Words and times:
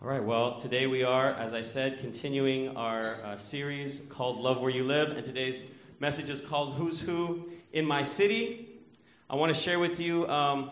All 0.00 0.06
right, 0.06 0.22
well, 0.22 0.54
today 0.54 0.86
we 0.86 1.02
are, 1.02 1.26
as 1.26 1.52
I 1.52 1.62
said, 1.62 1.98
continuing 1.98 2.76
our 2.76 3.16
uh, 3.24 3.36
series 3.36 4.02
called 4.08 4.38
Love 4.38 4.60
Where 4.60 4.70
You 4.70 4.84
Live, 4.84 5.10
and 5.10 5.26
today's 5.26 5.64
message 5.98 6.30
is 6.30 6.40
called 6.40 6.74
Who's 6.74 7.00
Who 7.00 7.50
in 7.72 7.84
My 7.84 8.04
City. 8.04 8.78
I 9.28 9.34
want 9.34 9.52
to 9.52 9.60
share 9.60 9.80
with 9.80 9.98
you 9.98 10.28
um, 10.28 10.70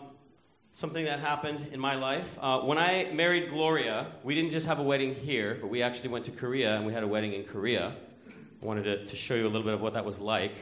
something 0.71 1.03
that 1.03 1.19
happened 1.19 1.67
in 1.73 1.79
my 1.81 1.95
life. 1.95 2.39
Uh, 2.39 2.61
when 2.61 2.77
I 2.77 3.11
married 3.11 3.49
Gloria, 3.49 4.07
we 4.23 4.33
didn't 4.33 4.51
just 4.51 4.65
have 4.65 4.79
a 4.79 4.83
wedding 4.83 5.13
here, 5.13 5.57
but 5.59 5.67
we 5.67 5.81
actually 5.81 6.07
went 6.07 6.23
to 6.23 6.31
Korea 6.31 6.77
and 6.77 6.85
we 6.85 6.93
had 6.93 7.03
a 7.03 7.07
wedding 7.07 7.33
in 7.33 7.43
Korea. 7.43 7.97
I 8.29 8.65
wanted 8.65 8.83
to, 8.83 9.05
to 9.07 9.15
show 9.17 9.35
you 9.35 9.43
a 9.43 9.49
little 9.49 9.63
bit 9.63 9.73
of 9.73 9.81
what 9.81 9.95
that 9.95 10.05
was 10.05 10.19
like. 10.19 10.53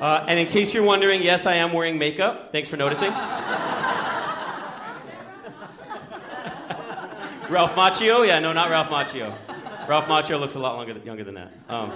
Uh, 0.00 0.24
and 0.28 0.38
in 0.38 0.46
case 0.46 0.72
you're 0.72 0.84
wondering, 0.84 1.20
yes, 1.20 1.46
I 1.46 1.56
am 1.56 1.72
wearing 1.72 1.98
makeup. 1.98 2.52
Thanks 2.52 2.68
for 2.68 2.76
noticing. 2.76 3.12
Ralph 7.48 7.74
Macchio? 7.74 8.26
Yeah, 8.26 8.40
no, 8.40 8.52
not 8.52 8.68
Ralph 8.68 8.88
Macchio. 8.88 9.34
Ralph 9.88 10.04
Macchio 10.04 10.38
looks 10.38 10.54
a 10.54 10.58
lot 10.58 10.76
longer, 10.76 10.98
younger 11.02 11.24
than 11.24 11.36
that. 11.36 11.52
Um, 11.66 11.92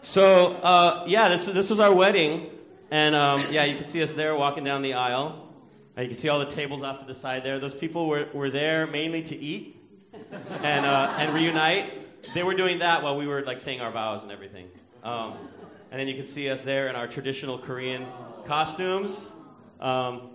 so, 0.00 0.52
uh, 0.62 1.04
yeah, 1.06 1.28
this, 1.28 1.44
this 1.44 1.68
was 1.68 1.80
our 1.80 1.92
wedding. 1.92 2.50
And 2.90 3.14
um, 3.14 3.42
yeah, 3.50 3.64
you 3.64 3.76
can 3.76 3.84
see 3.84 4.02
us 4.02 4.14
there 4.14 4.34
walking 4.34 4.64
down 4.64 4.80
the 4.80 4.94
aisle. 4.94 5.48
And 5.96 6.04
you 6.04 6.10
can 6.10 6.18
see 6.18 6.30
all 6.30 6.38
the 6.38 6.46
tables 6.46 6.82
off 6.82 7.00
to 7.00 7.04
the 7.04 7.12
side 7.12 7.44
there. 7.44 7.58
Those 7.58 7.74
people 7.74 8.06
were, 8.06 8.26
were 8.32 8.48
there 8.48 8.86
mainly 8.86 9.22
to 9.24 9.36
eat 9.36 9.76
and, 10.62 10.86
uh, 10.86 11.14
and 11.18 11.34
reunite. 11.34 12.32
They 12.32 12.42
were 12.42 12.54
doing 12.54 12.78
that 12.78 13.02
while 13.02 13.18
we 13.18 13.26
were 13.26 13.42
like 13.42 13.60
saying 13.60 13.82
our 13.82 13.90
vows 13.90 14.22
and 14.22 14.32
everything. 14.32 14.70
Um, 15.04 15.34
and 15.90 16.00
then 16.00 16.08
you 16.08 16.14
can 16.14 16.26
see 16.26 16.48
us 16.48 16.62
there 16.62 16.88
in 16.88 16.96
our 16.96 17.06
traditional 17.06 17.58
Korean 17.58 18.06
costumes. 18.46 19.30
Um, 19.78 20.30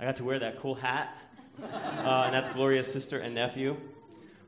I 0.00 0.06
got 0.06 0.16
to 0.16 0.24
wear 0.24 0.38
that 0.38 0.60
cool 0.60 0.76
hat 0.76 1.14
uh, 1.60 2.24
and 2.26 2.34
that's 2.34 2.48
Gloria's 2.48 2.90
sister 2.90 3.18
and 3.18 3.34
nephew. 3.34 3.76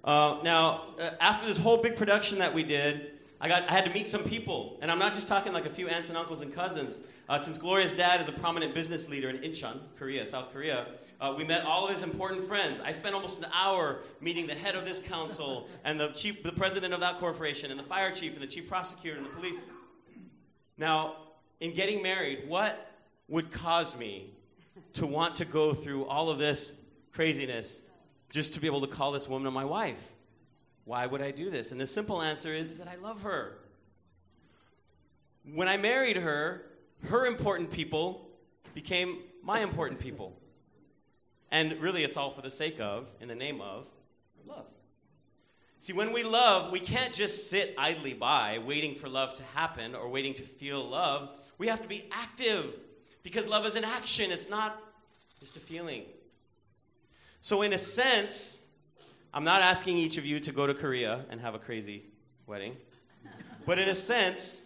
Uh, 0.04 0.38
now, 0.42 0.94
uh, 0.98 1.10
after 1.20 1.46
this 1.46 1.56
whole 1.56 1.78
big 1.78 1.96
production 1.96 2.38
that 2.38 2.52
we 2.52 2.62
did, 2.62 3.12
I, 3.40 3.48
got, 3.48 3.68
I 3.68 3.72
had 3.72 3.84
to 3.86 3.90
meet 3.92 4.08
some 4.08 4.22
people. 4.22 4.78
And 4.82 4.90
I'm 4.90 4.98
not 4.98 5.12
just 5.12 5.28
talking 5.28 5.52
like 5.52 5.66
a 5.66 5.70
few 5.70 5.88
aunts 5.88 6.08
and 6.08 6.18
uncles 6.18 6.42
and 6.42 6.52
cousins. 6.52 7.00
Uh, 7.28 7.38
since 7.38 7.56
Gloria's 7.56 7.92
dad 7.92 8.20
is 8.20 8.28
a 8.28 8.32
prominent 8.32 8.74
business 8.74 9.08
leader 9.08 9.30
in 9.30 9.38
Incheon, 9.38 9.80
Korea, 9.98 10.26
South 10.26 10.52
Korea, 10.52 10.86
uh, 11.20 11.34
we 11.36 11.44
met 11.44 11.64
all 11.64 11.86
of 11.86 11.92
his 11.92 12.02
important 12.02 12.44
friends. 12.44 12.80
I 12.84 12.92
spent 12.92 13.14
almost 13.14 13.38
an 13.38 13.46
hour 13.54 14.00
meeting 14.20 14.46
the 14.46 14.54
head 14.54 14.74
of 14.74 14.84
this 14.84 14.98
council 14.98 15.68
and 15.84 15.98
the, 15.98 16.08
chief, 16.08 16.42
the 16.42 16.52
president 16.52 16.92
of 16.92 17.00
that 17.00 17.18
corporation 17.18 17.70
and 17.70 17.80
the 17.80 17.84
fire 17.84 18.10
chief 18.10 18.34
and 18.34 18.42
the 18.42 18.46
chief 18.46 18.68
prosecutor 18.68 19.16
and 19.16 19.24
the 19.24 19.30
police. 19.30 19.56
Now, 20.76 21.16
in 21.60 21.72
getting 21.72 22.02
married, 22.02 22.48
what 22.48 22.90
would 23.28 23.50
cause 23.50 23.96
me 23.96 24.34
to 24.94 25.06
want 25.06 25.34
to 25.36 25.44
go 25.44 25.72
through 25.72 26.04
all 26.06 26.28
of 26.28 26.38
this 26.38 26.74
craziness 27.14 27.82
just 28.30 28.54
to 28.54 28.60
be 28.60 28.66
able 28.66 28.80
to 28.80 28.86
call 28.86 29.12
this 29.12 29.28
woman 29.28 29.52
my 29.52 29.64
wife. 29.64 30.12
Why 30.84 31.06
would 31.06 31.22
I 31.22 31.30
do 31.30 31.48
this? 31.48 31.72
And 31.72 31.80
the 31.80 31.86
simple 31.86 32.20
answer 32.20 32.54
is, 32.54 32.70
is 32.70 32.78
that 32.78 32.88
I 32.88 32.96
love 32.96 33.22
her. 33.22 33.58
When 35.52 35.68
I 35.68 35.76
married 35.76 36.16
her, 36.16 36.66
her 37.04 37.26
important 37.26 37.70
people 37.70 38.28
became 38.74 39.18
my 39.42 39.60
important 39.60 40.00
people. 40.00 40.36
And 41.50 41.80
really, 41.80 42.02
it's 42.02 42.16
all 42.16 42.30
for 42.30 42.42
the 42.42 42.50
sake 42.50 42.80
of, 42.80 43.10
in 43.20 43.28
the 43.28 43.34
name 43.34 43.60
of, 43.60 43.86
love. 44.46 44.66
See, 45.78 45.92
when 45.92 46.12
we 46.12 46.22
love, 46.22 46.72
we 46.72 46.80
can't 46.80 47.12
just 47.12 47.50
sit 47.50 47.74
idly 47.78 48.14
by 48.14 48.58
waiting 48.66 48.94
for 48.94 49.08
love 49.08 49.34
to 49.34 49.42
happen 49.54 49.94
or 49.94 50.08
waiting 50.08 50.34
to 50.34 50.42
feel 50.42 50.82
love. 50.82 51.30
We 51.58 51.68
have 51.68 51.82
to 51.82 51.88
be 51.88 52.08
active 52.10 52.80
because 53.22 53.46
love 53.46 53.66
is 53.66 53.76
an 53.76 53.84
action, 53.84 54.32
it's 54.32 54.48
not 54.48 54.82
just 55.40 55.56
a 55.56 55.60
feeling. 55.60 56.04
So, 57.44 57.60
in 57.60 57.74
a 57.74 57.78
sense, 57.78 58.62
I'm 59.34 59.44
not 59.44 59.60
asking 59.60 59.98
each 59.98 60.16
of 60.16 60.24
you 60.24 60.40
to 60.40 60.50
go 60.50 60.66
to 60.66 60.72
Korea 60.72 61.26
and 61.28 61.38
have 61.42 61.54
a 61.54 61.58
crazy 61.58 62.04
wedding. 62.46 62.74
But 63.66 63.78
in 63.78 63.90
a 63.90 63.94
sense, 63.94 64.64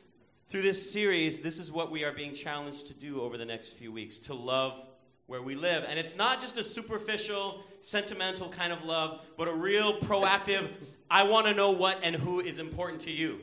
through 0.48 0.63
this 0.63 0.92
series, 0.92 1.41
this 1.41 1.58
is 1.58 1.73
what 1.73 1.91
we 1.91 2.05
are 2.05 2.13
being 2.13 2.35
challenged 2.35 2.86
to 2.86 2.95
do 2.95 3.20
over 3.20 3.36
the 3.36 3.45
next 3.45 3.70
few 3.70 3.91
weeks 3.91 4.20
to 4.20 4.35
love 4.35 4.80
where 5.27 5.42
we 5.42 5.57
live. 5.57 5.86
And 5.89 5.98
it's 5.98 6.14
not 6.14 6.41
just 6.41 6.57
a 6.57 6.63
superficial, 6.63 7.64
sentimental 7.80 8.48
kind 8.48 8.73
of 8.73 8.85
love, 8.85 9.27
but 9.36 9.48
a 9.48 9.52
real 9.52 9.98
proactive, 9.98 10.70
I 11.11 11.25
want 11.25 11.48
to 11.48 11.55
know 11.55 11.73
what 11.73 11.98
and 12.05 12.14
who 12.14 12.39
is 12.39 12.61
important 12.61 13.01
to 13.02 13.11
you 13.11 13.41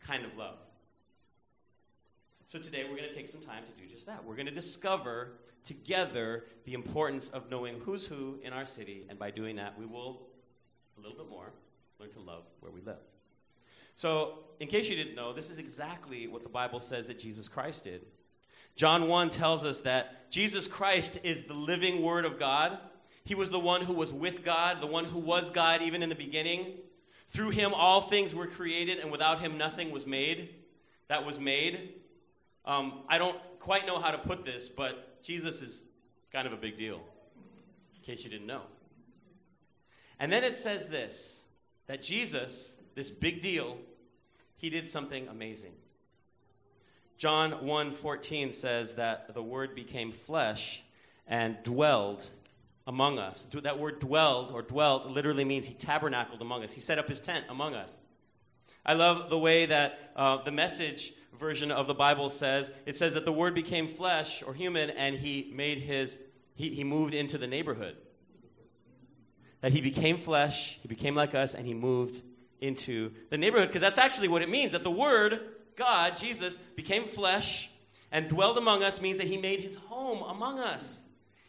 kind 0.00 0.24
of 0.24 0.36
love. 0.36 0.56
So 2.54 2.60
today 2.60 2.84
we're 2.84 2.96
going 2.96 3.08
to 3.08 3.12
take 3.12 3.28
some 3.28 3.40
time 3.40 3.64
to 3.64 3.82
do 3.82 3.92
just 3.92 4.06
that. 4.06 4.24
We're 4.24 4.36
going 4.36 4.46
to 4.46 4.52
discover 4.52 5.30
together 5.64 6.44
the 6.66 6.74
importance 6.74 7.26
of 7.26 7.50
knowing 7.50 7.80
who's 7.80 8.06
who 8.06 8.38
in 8.44 8.52
our 8.52 8.64
city, 8.64 9.06
and 9.08 9.18
by 9.18 9.32
doing 9.32 9.56
that, 9.56 9.76
we 9.76 9.86
will, 9.86 10.28
a 10.96 11.00
little 11.00 11.16
bit 11.16 11.28
more, 11.28 11.50
learn 11.98 12.10
to 12.10 12.20
love 12.20 12.44
where 12.60 12.70
we 12.70 12.80
live. 12.82 13.00
So, 13.96 14.38
in 14.60 14.68
case 14.68 14.88
you 14.88 14.94
didn't 14.94 15.16
know, 15.16 15.32
this 15.32 15.50
is 15.50 15.58
exactly 15.58 16.28
what 16.28 16.44
the 16.44 16.48
Bible 16.48 16.78
says 16.78 17.08
that 17.08 17.18
Jesus 17.18 17.48
Christ 17.48 17.82
did. 17.82 18.02
John 18.76 19.08
1 19.08 19.30
tells 19.30 19.64
us 19.64 19.80
that 19.80 20.30
Jesus 20.30 20.68
Christ 20.68 21.18
is 21.24 21.42
the 21.42 21.54
living 21.54 22.02
Word 22.02 22.24
of 22.24 22.38
God. 22.38 22.78
He 23.24 23.34
was 23.34 23.50
the 23.50 23.58
one 23.58 23.80
who 23.80 23.94
was 23.94 24.12
with 24.12 24.44
God, 24.44 24.80
the 24.80 24.86
one 24.86 25.06
who 25.06 25.18
was 25.18 25.50
God 25.50 25.82
even 25.82 26.04
in 26.04 26.08
the 26.08 26.14
beginning. 26.14 26.74
Through 27.30 27.50
him, 27.50 27.74
all 27.74 28.00
things 28.00 28.32
were 28.32 28.46
created, 28.46 29.00
and 29.00 29.10
without 29.10 29.40
him, 29.40 29.58
nothing 29.58 29.90
was 29.90 30.06
made 30.06 30.50
that 31.08 31.26
was 31.26 31.38
made. 31.38 31.94
Um, 32.64 33.02
I 33.08 33.18
don't 33.18 33.38
quite 33.60 33.86
know 33.86 33.98
how 33.98 34.10
to 34.10 34.18
put 34.18 34.44
this, 34.44 34.68
but 34.68 35.22
Jesus 35.22 35.62
is 35.62 35.84
kind 36.32 36.46
of 36.46 36.52
a 36.52 36.56
big 36.56 36.78
deal, 36.78 37.00
in 37.96 38.02
case 38.02 38.24
you 38.24 38.30
didn't 38.30 38.46
know. 38.46 38.62
And 40.18 40.32
then 40.32 40.44
it 40.44 40.56
says 40.56 40.86
this 40.86 41.42
that 41.86 42.00
Jesus, 42.00 42.76
this 42.94 43.10
big 43.10 43.42
deal, 43.42 43.76
he 44.56 44.70
did 44.70 44.88
something 44.88 45.28
amazing. 45.28 45.72
John 47.16 47.52
1:14 47.64 48.52
says 48.52 48.94
that 48.94 49.34
the 49.34 49.42
word 49.42 49.74
became 49.74 50.12
flesh 50.12 50.82
and 51.26 51.62
dwelled 51.62 52.28
among 52.86 53.18
us. 53.18 53.46
That 53.46 53.78
word 53.78 54.00
dwelled 54.00 54.50
or 54.50 54.62
dwelt 54.62 55.06
literally 55.06 55.44
means 55.44 55.66
he 55.66 55.74
tabernacled 55.74 56.40
among 56.40 56.64
us. 56.64 56.72
He 56.72 56.80
set 56.80 56.98
up 56.98 57.08
his 57.08 57.20
tent 57.20 57.46
among 57.48 57.74
us. 57.74 57.96
I 58.84 58.94
love 58.94 59.30
the 59.30 59.38
way 59.38 59.66
that 59.66 60.12
uh, 60.14 60.42
the 60.42 60.50
message 60.50 61.14
version 61.38 61.70
of 61.70 61.86
the 61.86 61.94
Bible 61.94 62.30
says 62.30 62.70
it 62.86 62.96
says 62.96 63.14
that 63.14 63.24
the 63.24 63.32
Word 63.32 63.54
became 63.54 63.86
flesh 63.86 64.42
or 64.42 64.54
human 64.54 64.90
and 64.90 65.16
he 65.16 65.50
made 65.54 65.78
his, 65.78 66.18
he, 66.54 66.70
he 66.70 66.84
moved 66.84 67.14
into 67.14 67.38
the 67.38 67.46
neighborhood. 67.46 67.96
That 69.60 69.72
he 69.72 69.80
became 69.80 70.16
flesh, 70.16 70.78
he 70.82 70.88
became 70.88 71.14
like 71.14 71.34
us, 71.34 71.54
and 71.54 71.66
he 71.66 71.72
moved 71.74 72.22
into 72.60 73.12
the 73.30 73.38
neighborhood. 73.38 73.68
Because 73.68 73.80
that's 73.80 73.98
actually 73.98 74.28
what 74.28 74.42
it 74.42 74.48
means 74.50 74.72
that 74.72 74.84
the 74.84 74.90
Word, 74.90 75.40
God, 75.76 76.16
Jesus, 76.16 76.56
became 76.76 77.04
flesh 77.04 77.70
and 78.14 78.28
dwelled 78.28 78.58
among 78.58 78.84
us 78.84 79.00
means 79.00 79.18
that 79.18 79.26
he 79.26 79.36
made 79.36 79.60
his 79.60 79.74
home 79.74 80.22
among 80.22 80.60
us. 80.60 81.02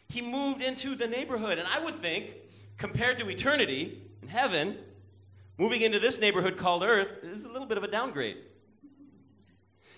He 0.08 0.20
moved 0.20 0.62
into 0.62 0.96
the 0.96 1.06
neighborhood. 1.06 1.58
And 1.58 1.68
I 1.68 1.78
would 1.78 2.02
think, 2.02 2.30
compared 2.76 3.20
to 3.20 3.28
eternity 3.28 4.02
in 4.20 4.28
heaven, 4.28 4.76
moving 5.58 5.82
into 5.82 6.00
this 6.00 6.18
neighborhood 6.18 6.56
called 6.56 6.82
earth 6.82 7.22
is 7.22 7.44
a 7.44 7.48
little 7.48 7.68
bit 7.68 7.78
of 7.78 7.84
a 7.84 7.88
downgrade. 7.88 8.38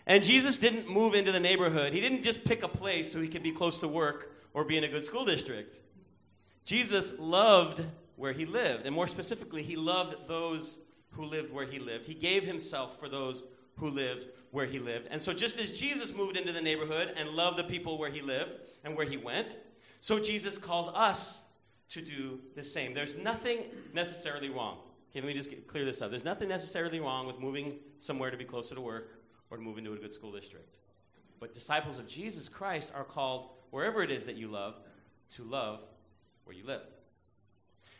And 0.08 0.24
Jesus 0.24 0.56
didn't 0.56 0.88
move 0.88 1.14
into 1.14 1.32
the 1.32 1.38
neighborhood. 1.38 1.92
He 1.92 2.00
didn't 2.00 2.22
just 2.22 2.42
pick 2.42 2.62
a 2.62 2.68
place 2.68 3.12
so 3.12 3.20
he 3.20 3.28
could 3.28 3.42
be 3.42 3.52
close 3.52 3.78
to 3.80 3.88
work 3.88 4.32
or 4.54 4.64
be 4.64 4.78
in 4.78 4.84
a 4.84 4.88
good 4.88 5.04
school 5.04 5.26
district. 5.26 5.80
Jesus 6.64 7.12
loved 7.18 7.84
where 8.16 8.32
he 8.32 8.46
lived. 8.46 8.86
And 8.86 8.94
more 8.94 9.06
specifically, 9.06 9.62
he 9.62 9.76
loved 9.76 10.26
those 10.26 10.78
who 11.10 11.24
lived 11.24 11.52
where 11.52 11.66
he 11.66 11.78
lived. 11.78 12.06
He 12.06 12.14
gave 12.14 12.42
himself 12.42 12.98
for 12.98 13.08
those 13.08 13.44
who 13.76 13.88
lived 13.88 14.26
where 14.50 14.64
he 14.64 14.78
lived. 14.78 15.08
And 15.10 15.20
so, 15.20 15.34
just 15.34 15.60
as 15.60 15.70
Jesus 15.72 16.14
moved 16.14 16.38
into 16.38 16.52
the 16.52 16.60
neighborhood 16.60 17.12
and 17.16 17.28
loved 17.28 17.58
the 17.58 17.64
people 17.64 17.98
where 17.98 18.10
he 18.10 18.22
lived 18.22 18.56
and 18.84 18.96
where 18.96 19.06
he 19.06 19.18
went, 19.18 19.58
so 20.00 20.18
Jesus 20.18 20.56
calls 20.56 20.88
us 20.94 21.44
to 21.90 22.00
do 22.00 22.40
the 22.56 22.62
same. 22.62 22.94
There's 22.94 23.16
nothing 23.16 23.64
necessarily 23.92 24.48
wrong. 24.48 24.78
Okay, 25.10 25.20
let 25.20 25.26
me 25.26 25.34
just 25.34 25.50
clear 25.66 25.84
this 25.84 26.00
up. 26.00 26.10
There's 26.10 26.24
nothing 26.24 26.48
necessarily 26.48 26.98
wrong 26.98 27.26
with 27.26 27.38
moving 27.38 27.78
somewhere 27.98 28.30
to 28.30 28.36
be 28.36 28.44
closer 28.44 28.74
to 28.74 28.80
work 28.80 29.18
or 29.50 29.56
to 29.56 29.62
move 29.62 29.78
into 29.78 29.92
a 29.92 29.96
good 29.96 30.12
school 30.12 30.32
district. 30.32 30.74
But 31.40 31.54
disciples 31.54 31.98
of 31.98 32.08
Jesus 32.08 32.48
Christ 32.48 32.92
are 32.94 33.04
called, 33.04 33.50
wherever 33.70 34.02
it 34.02 34.10
is 34.10 34.26
that 34.26 34.36
you 34.36 34.48
love, 34.48 34.74
to 35.34 35.44
love 35.44 35.80
where 36.44 36.56
you 36.56 36.66
live. 36.66 36.82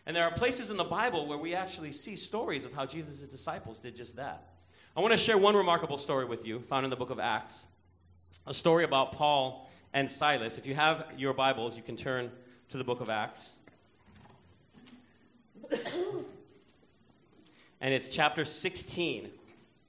And 0.07 0.17
there 0.17 0.25
are 0.25 0.33
places 0.33 0.71
in 0.71 0.77
the 0.77 0.85
Bible 0.85 1.27
where 1.27 1.39
we 1.39 1.55
actually 1.55 1.93
see 1.93 2.17
stories 2.17 2.65
of 2.65 2.73
how 2.73 2.87
Jesus' 2.87 3.21
disciples 3.21 3.79
did 3.79 3.95
just 3.95 4.17
that. 4.17 4.49
I 4.97 5.01
want 5.01 5.13
to 5.13 5.19
share 5.19 5.39
one 5.39 5.55
remarkable 5.55 5.99
story 5.99 6.25
with 6.25 6.47
you, 6.47 6.61
found 6.61 6.85
in 6.85 6.91
the 6.91 6.97
book 6.97 7.11
of 7.11 7.21
Acts. 7.21 7.67
A 8.47 8.55
story 8.55 8.85
about 8.85 9.13
Paul 9.13 9.71
and 9.93 10.11
Silas. 10.11 10.59
If 10.59 10.67
you 10.67 10.75
have 10.75 11.13
your 11.17 11.35
Bibles, 11.35 11.77
you 11.77 11.83
can 11.83 11.97
turn 11.97 12.33
to 12.71 12.79
the 12.79 12.85
book 12.85 13.01
of 13.01 13.11
Acts. 13.11 13.55
and 15.71 15.85
it's 17.95 18.11
chapter 18.11 18.45
16. 18.45 19.31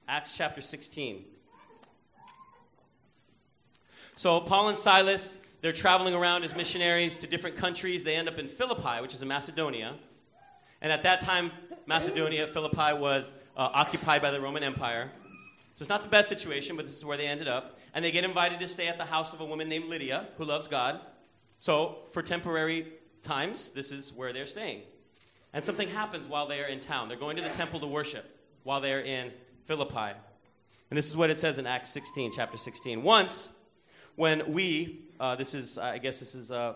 Acts 0.06 0.36
chapter 0.36 0.60
16. 0.60 1.24
So 4.20 4.38
Paul 4.38 4.68
and 4.68 4.78
Silas, 4.78 5.38
they're 5.62 5.72
traveling 5.72 6.12
around 6.12 6.44
as 6.44 6.54
missionaries 6.54 7.16
to 7.16 7.26
different 7.26 7.56
countries. 7.56 8.04
They 8.04 8.16
end 8.16 8.28
up 8.28 8.36
in 8.36 8.48
Philippi, 8.48 9.00
which 9.00 9.14
is 9.14 9.22
in 9.22 9.28
Macedonia. 9.28 9.94
And 10.82 10.92
at 10.92 11.04
that 11.04 11.22
time, 11.22 11.50
Macedonia, 11.86 12.46
Philippi 12.46 12.92
was 12.98 13.32
uh, 13.56 13.70
occupied 13.72 14.20
by 14.20 14.30
the 14.30 14.38
Roman 14.38 14.62
Empire. 14.62 15.10
So 15.74 15.80
it's 15.80 15.88
not 15.88 16.02
the 16.02 16.10
best 16.10 16.28
situation, 16.28 16.76
but 16.76 16.84
this 16.84 16.98
is 16.98 17.02
where 17.02 17.16
they 17.16 17.26
ended 17.26 17.48
up. 17.48 17.78
And 17.94 18.04
they 18.04 18.10
get 18.10 18.24
invited 18.24 18.60
to 18.60 18.68
stay 18.68 18.88
at 18.88 18.98
the 18.98 19.06
house 19.06 19.32
of 19.32 19.40
a 19.40 19.44
woman 19.46 19.70
named 19.70 19.86
Lydia, 19.86 20.26
who 20.36 20.44
loves 20.44 20.68
God. 20.68 21.00
So 21.58 22.00
for 22.12 22.22
temporary 22.22 22.88
times, 23.22 23.70
this 23.70 23.90
is 23.90 24.12
where 24.12 24.34
they're 24.34 24.44
staying. 24.44 24.82
And 25.54 25.64
something 25.64 25.88
happens 25.88 26.26
while 26.26 26.46
they 26.46 26.62
are 26.62 26.66
in 26.66 26.80
town. 26.80 27.08
They're 27.08 27.16
going 27.16 27.38
to 27.38 27.42
the 27.42 27.48
temple 27.48 27.80
to 27.80 27.86
worship 27.86 28.38
while 28.64 28.82
they're 28.82 29.00
in 29.00 29.32
Philippi. 29.64 30.12
And 30.90 30.98
this 30.98 31.08
is 31.08 31.16
what 31.16 31.30
it 31.30 31.38
says 31.38 31.56
in 31.56 31.66
Acts 31.66 31.88
16, 31.88 32.32
chapter 32.36 32.58
16. 32.58 33.02
Once, 33.02 33.52
when 34.20 34.52
we, 34.52 35.00
uh, 35.18 35.34
this 35.34 35.54
is, 35.54 35.78
I 35.78 35.96
guess 35.96 36.20
this 36.20 36.34
is 36.34 36.50
uh, 36.50 36.74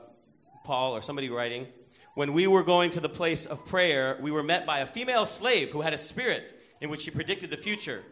Paul 0.64 0.96
or 0.96 1.02
somebody 1.02 1.28
writing, 1.28 1.66
when 2.14 2.32
we 2.32 2.46
were 2.46 2.62
going 2.62 2.90
to 2.92 3.00
the 3.00 3.08
place 3.10 3.44
of 3.44 3.66
prayer, 3.66 4.16
we 4.22 4.30
were 4.30 4.42
met 4.42 4.64
by 4.64 4.78
a 4.78 4.86
female 4.86 5.26
slave 5.26 5.70
who 5.70 5.82
had 5.82 5.92
a 5.92 5.98
spirit 5.98 6.42
in 6.80 6.88
which 6.88 7.02
she 7.02 7.10
predicted 7.10 7.50
the 7.50 7.58
future. 7.58 8.02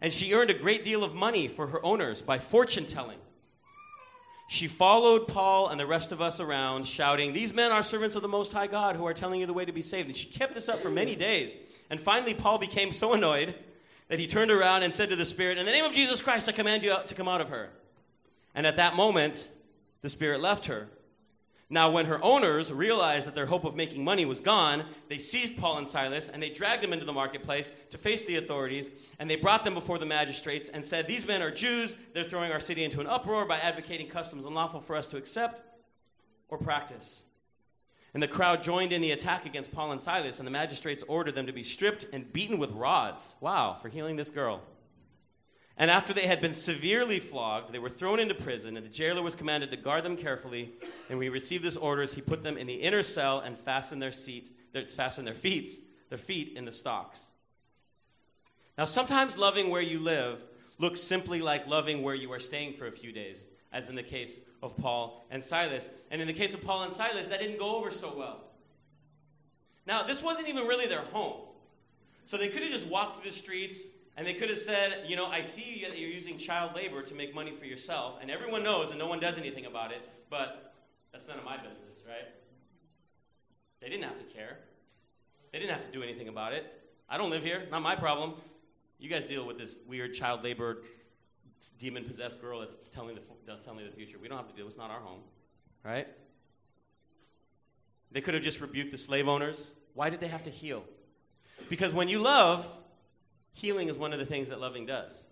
And 0.00 0.12
she 0.12 0.34
earned 0.34 0.50
a 0.50 0.54
great 0.54 0.84
deal 0.84 1.04
of 1.04 1.14
money 1.14 1.46
for 1.46 1.68
her 1.68 1.86
owners 1.86 2.22
by 2.22 2.40
fortune 2.40 2.86
telling. 2.86 3.18
She 4.48 4.66
followed 4.66 5.28
Paul 5.28 5.68
and 5.68 5.78
the 5.78 5.86
rest 5.86 6.10
of 6.10 6.20
us 6.20 6.40
around, 6.40 6.88
shouting, 6.88 7.32
These 7.32 7.54
men 7.54 7.70
are 7.70 7.84
servants 7.84 8.16
of 8.16 8.22
the 8.22 8.28
Most 8.28 8.52
High 8.52 8.66
God 8.66 8.96
who 8.96 9.06
are 9.06 9.14
telling 9.14 9.38
you 9.38 9.46
the 9.46 9.52
way 9.52 9.64
to 9.64 9.70
be 9.70 9.80
saved. 9.80 10.08
And 10.08 10.16
she 10.16 10.26
kept 10.26 10.56
this 10.56 10.68
up 10.68 10.80
for 10.80 10.90
many 10.90 11.14
days. 11.14 11.56
And 11.88 12.00
finally, 12.00 12.34
Paul 12.34 12.58
became 12.58 12.92
so 12.92 13.12
annoyed 13.12 13.54
that 14.08 14.18
he 14.18 14.26
turned 14.26 14.50
around 14.50 14.82
and 14.82 14.92
said 14.92 15.10
to 15.10 15.16
the 15.16 15.24
Spirit, 15.24 15.56
In 15.56 15.66
the 15.66 15.70
name 15.70 15.84
of 15.84 15.92
Jesus 15.92 16.20
Christ, 16.20 16.48
I 16.48 16.52
command 16.52 16.82
you 16.82 16.92
to 17.06 17.14
come 17.14 17.28
out 17.28 17.40
of 17.40 17.50
her. 17.50 17.70
And 18.56 18.66
at 18.66 18.76
that 18.76 18.96
moment, 18.96 19.48
the 20.00 20.08
Spirit 20.08 20.40
left 20.40 20.66
her. 20.66 20.88
Now, 21.68 21.90
when 21.90 22.06
her 22.06 22.22
owners 22.22 22.72
realized 22.72 23.26
that 23.26 23.34
their 23.34 23.46
hope 23.46 23.64
of 23.64 23.74
making 23.74 24.02
money 24.02 24.24
was 24.24 24.40
gone, 24.40 24.84
they 25.08 25.18
seized 25.18 25.56
Paul 25.56 25.78
and 25.78 25.88
Silas 25.88 26.28
and 26.28 26.40
they 26.40 26.48
dragged 26.48 26.82
them 26.82 26.92
into 26.92 27.04
the 27.04 27.12
marketplace 27.12 27.72
to 27.90 27.98
face 27.98 28.24
the 28.24 28.36
authorities. 28.36 28.90
And 29.18 29.28
they 29.28 29.36
brought 29.36 29.64
them 29.64 29.74
before 29.74 29.98
the 29.98 30.06
magistrates 30.06 30.68
and 30.68 30.84
said, 30.84 31.06
These 31.06 31.26
men 31.26 31.42
are 31.42 31.50
Jews. 31.50 31.96
They're 32.14 32.24
throwing 32.24 32.52
our 32.52 32.60
city 32.60 32.84
into 32.84 33.00
an 33.00 33.08
uproar 33.08 33.44
by 33.46 33.58
advocating 33.58 34.08
customs 34.08 34.44
unlawful 34.44 34.80
for 34.80 34.96
us 34.96 35.08
to 35.08 35.16
accept 35.16 35.60
or 36.48 36.56
practice. 36.56 37.24
And 38.14 38.22
the 38.22 38.28
crowd 38.28 38.62
joined 38.62 38.92
in 38.92 39.02
the 39.02 39.10
attack 39.10 39.44
against 39.44 39.72
Paul 39.72 39.92
and 39.92 40.00
Silas, 40.00 40.38
and 40.38 40.46
the 40.46 40.52
magistrates 40.52 41.02
ordered 41.06 41.34
them 41.34 41.46
to 41.46 41.52
be 41.52 41.62
stripped 41.62 42.06
and 42.12 42.32
beaten 42.32 42.58
with 42.58 42.70
rods. 42.70 43.34
Wow, 43.40 43.74
for 43.74 43.90
healing 43.90 44.16
this 44.16 44.30
girl. 44.30 44.62
And 45.78 45.90
after 45.90 46.14
they 46.14 46.26
had 46.26 46.40
been 46.40 46.54
severely 46.54 47.18
flogged, 47.18 47.72
they 47.72 47.78
were 47.78 47.90
thrown 47.90 48.18
into 48.18 48.34
prison, 48.34 48.76
and 48.76 48.86
the 48.86 48.90
jailer 48.90 49.22
was 49.22 49.34
commanded 49.34 49.70
to 49.70 49.76
guard 49.76 50.04
them 50.04 50.16
carefully. 50.16 50.72
And 51.10 51.18
when 51.18 51.24
he 51.24 51.28
received 51.28 51.64
his 51.64 51.76
orders, 51.76 52.14
he 52.14 52.22
put 52.22 52.42
them 52.42 52.56
in 52.56 52.66
the 52.66 52.74
inner 52.74 53.02
cell 53.02 53.40
and 53.40 53.58
fastened 53.58 54.00
their 54.00 54.12
seat, 54.12 54.50
fastened 54.88 55.26
their 55.26 55.34
feet, 55.34 55.72
their 56.08 56.18
feet 56.18 56.56
in 56.56 56.64
the 56.64 56.72
stocks. 56.72 57.28
Now, 58.78 58.86
sometimes 58.86 59.36
loving 59.36 59.68
where 59.68 59.82
you 59.82 59.98
live 59.98 60.42
looks 60.78 61.00
simply 61.00 61.40
like 61.40 61.66
loving 61.66 62.02
where 62.02 62.14
you 62.14 62.32
are 62.32 62.38
staying 62.38 62.74
for 62.74 62.86
a 62.86 62.92
few 62.92 63.12
days, 63.12 63.46
as 63.72 63.90
in 63.90 63.96
the 63.96 64.02
case 64.02 64.40
of 64.62 64.76
Paul 64.78 65.26
and 65.30 65.44
Silas. 65.44 65.90
And 66.10 66.22
in 66.22 66.26
the 66.26 66.32
case 66.32 66.54
of 66.54 66.64
Paul 66.64 66.84
and 66.84 66.92
Silas, 66.92 67.28
that 67.28 67.40
didn't 67.40 67.58
go 67.58 67.76
over 67.76 67.90
so 67.90 68.16
well. 68.16 68.44
Now, 69.86 70.02
this 70.02 70.22
wasn't 70.22 70.48
even 70.48 70.66
really 70.66 70.86
their 70.86 71.00
home. 71.00 71.42
So 72.24 72.36
they 72.36 72.48
could 72.48 72.62
have 72.62 72.72
just 72.72 72.86
walked 72.86 73.16
through 73.16 73.30
the 73.30 73.36
streets 73.36 73.82
and 74.16 74.26
they 74.26 74.34
could 74.34 74.48
have 74.48 74.58
said, 74.58 75.04
you 75.06 75.16
know, 75.16 75.26
I 75.26 75.42
see 75.42 75.84
that 75.88 75.98
you're 75.98 76.10
using 76.10 76.38
child 76.38 76.74
labor 76.74 77.02
to 77.02 77.14
make 77.14 77.34
money 77.34 77.52
for 77.52 77.66
yourself, 77.66 78.18
and 78.20 78.30
everyone 78.30 78.62
knows 78.62 78.90
and 78.90 78.98
no 78.98 79.06
one 79.06 79.20
does 79.20 79.36
anything 79.36 79.66
about 79.66 79.92
it, 79.92 80.08
but 80.30 80.74
that's 81.12 81.28
none 81.28 81.38
of 81.38 81.44
my 81.44 81.56
business, 81.56 82.02
right? 82.06 82.28
They 83.80 83.88
didn't 83.88 84.04
have 84.04 84.18
to 84.18 84.24
care. 84.24 84.58
They 85.52 85.58
didn't 85.58 85.72
have 85.72 85.84
to 85.84 85.92
do 85.92 86.02
anything 86.02 86.28
about 86.28 86.52
it. 86.54 86.64
I 87.08 87.18
don't 87.18 87.30
live 87.30 87.42
here, 87.42 87.66
not 87.70 87.82
my 87.82 87.94
problem. 87.94 88.34
You 88.98 89.10
guys 89.10 89.26
deal 89.26 89.46
with 89.46 89.58
this 89.58 89.76
weird 89.86 90.14
child 90.14 90.42
labor, 90.42 90.78
demon 91.78 92.04
possessed 92.04 92.40
girl 92.40 92.60
that's 92.60 92.76
telling 92.92 93.16
the, 93.16 93.20
that's 93.46 93.64
telling 93.64 93.84
the 93.84 93.92
future. 93.92 94.16
We 94.20 94.28
don't 94.28 94.38
have 94.38 94.48
to 94.48 94.56
deal, 94.56 94.66
it's 94.66 94.78
not 94.78 94.90
our 94.90 95.00
home, 95.00 95.20
right? 95.84 96.08
They 98.12 98.22
could 98.22 98.32
have 98.32 98.42
just 98.42 98.60
rebuked 98.60 98.92
the 98.92 98.98
slave 98.98 99.28
owners. 99.28 99.72
Why 99.92 100.08
did 100.08 100.20
they 100.20 100.28
have 100.28 100.44
to 100.44 100.50
heal? 100.50 100.84
Because 101.68 101.92
when 101.92 102.08
you 102.08 102.18
love, 102.18 102.66
healing 103.56 103.88
is 103.88 103.96
one 103.96 104.12
of 104.12 104.18
the 104.18 104.26
things 104.26 104.50
that 104.50 104.60
loving 104.60 104.84
does. 104.84 105.24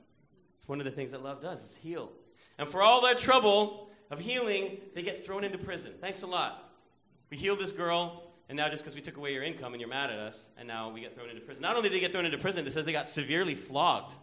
It's 0.57 0.67
one 0.67 0.81
of 0.81 0.87
the 0.87 0.91
things 0.91 1.13
that 1.13 1.23
love 1.23 1.43
does, 1.43 1.63
is 1.63 1.77
heal. 1.77 2.11
And 2.59 2.67
for 2.67 2.83
all 2.83 3.03
that 3.03 3.19
trouble 3.19 3.91
of 4.11 4.19
healing, 4.19 4.79
they 4.95 5.03
get 5.03 5.25
thrown 5.25 5.45
into 5.45 5.59
prison. 5.59 5.93
Thanks 6.01 6.23
a 6.23 6.27
lot. 6.27 6.73
We 7.31 7.37
healed 7.37 7.59
this 7.59 7.71
girl, 7.71 8.31
and 8.49 8.57
now 8.57 8.69
just 8.71 8.83
because 8.83 8.95
we 8.95 9.03
took 9.03 9.19
away 9.19 9.35
your 9.35 9.43
income 9.43 9.75
and 9.75 9.81
you're 9.81 9.91
mad 9.91 10.11
at 10.11 10.19
us, 10.19 10.49
and 10.57 10.67
now 10.67 10.91
we 10.91 11.01
get 11.01 11.15
thrown 11.15 11.29
into 11.29 11.43
prison. 11.43 11.61
Not 11.61 11.77
only 11.77 11.91
did 11.91 11.97
they 11.97 12.01
get 12.01 12.13
thrown 12.13 12.25
into 12.25 12.39
prison, 12.39 12.67
it 12.67 12.73
says 12.73 12.87
they 12.87 12.93
got 12.93 13.07
severely 13.07 13.55
flogged. 13.55 14.15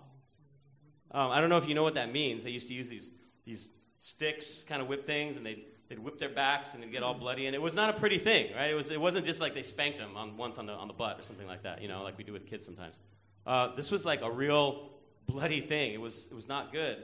Um, 1.12 1.30
I 1.30 1.39
don't 1.39 1.50
know 1.50 1.57
if 1.57 1.68
you 1.68 1.75
know 1.75 1.83
what 1.83 1.94
that 1.94 2.12
means. 2.12 2.44
They 2.44 2.50
used 2.50 2.69
to 2.69 2.74
use 2.74 2.89
these, 2.89 3.12
these 3.45 3.69
sticks, 4.00 4.63
kind 4.63 4.81
of 4.81 4.88
whip 4.88 5.06
things, 5.06 5.38
and 5.38 5.45
they'd, 5.45 5.63
they'd 5.89 6.00
whip 6.00 6.18
their 6.18 6.30
backs 6.30 6.74
and 6.74 6.81
they'd 6.81 6.92
get 6.92 7.03
all 7.03 7.13
bloody. 7.13 7.45
And 7.45 7.56
it 7.56 7.62
was 7.62 7.75
not 7.75 7.89
a 7.89 7.94
pretty 7.94 8.18
thing, 8.18 8.56
right? 8.56 8.71
It, 8.71 8.75
was, 8.75 8.89
it 8.89 9.00
wasn't 9.00 9.27
just 9.27 9.39
like 9.39 9.53
they 9.53 9.62
spanked 9.62 10.00
them 10.00 10.18
on, 10.18 10.38
once 10.38 10.57
on 10.57 10.65
the, 10.65 10.74
on 10.74 10.88
the 10.88 10.94
butt 10.94 11.19
or 11.19 11.21
something 11.21 11.45
like 11.45 11.62
that, 11.63 11.83
you 11.83 11.88
know, 11.88 12.01
like 12.01 12.18
we 12.18 12.24
do 12.24 12.33
with 12.33 12.48
kids 12.48 12.65
sometimes. 12.65 12.98
Uh, 13.46 13.76
this 13.76 13.92
was 13.92 14.06
like 14.06 14.22
a 14.22 14.32
real 14.32 14.90
bloody 15.28 15.62
thing. 15.62 15.94
It 15.94 16.02
was, 16.02 16.28
it 16.30 16.36
was 16.36 16.48
not 16.48 16.72
good. 16.72 16.98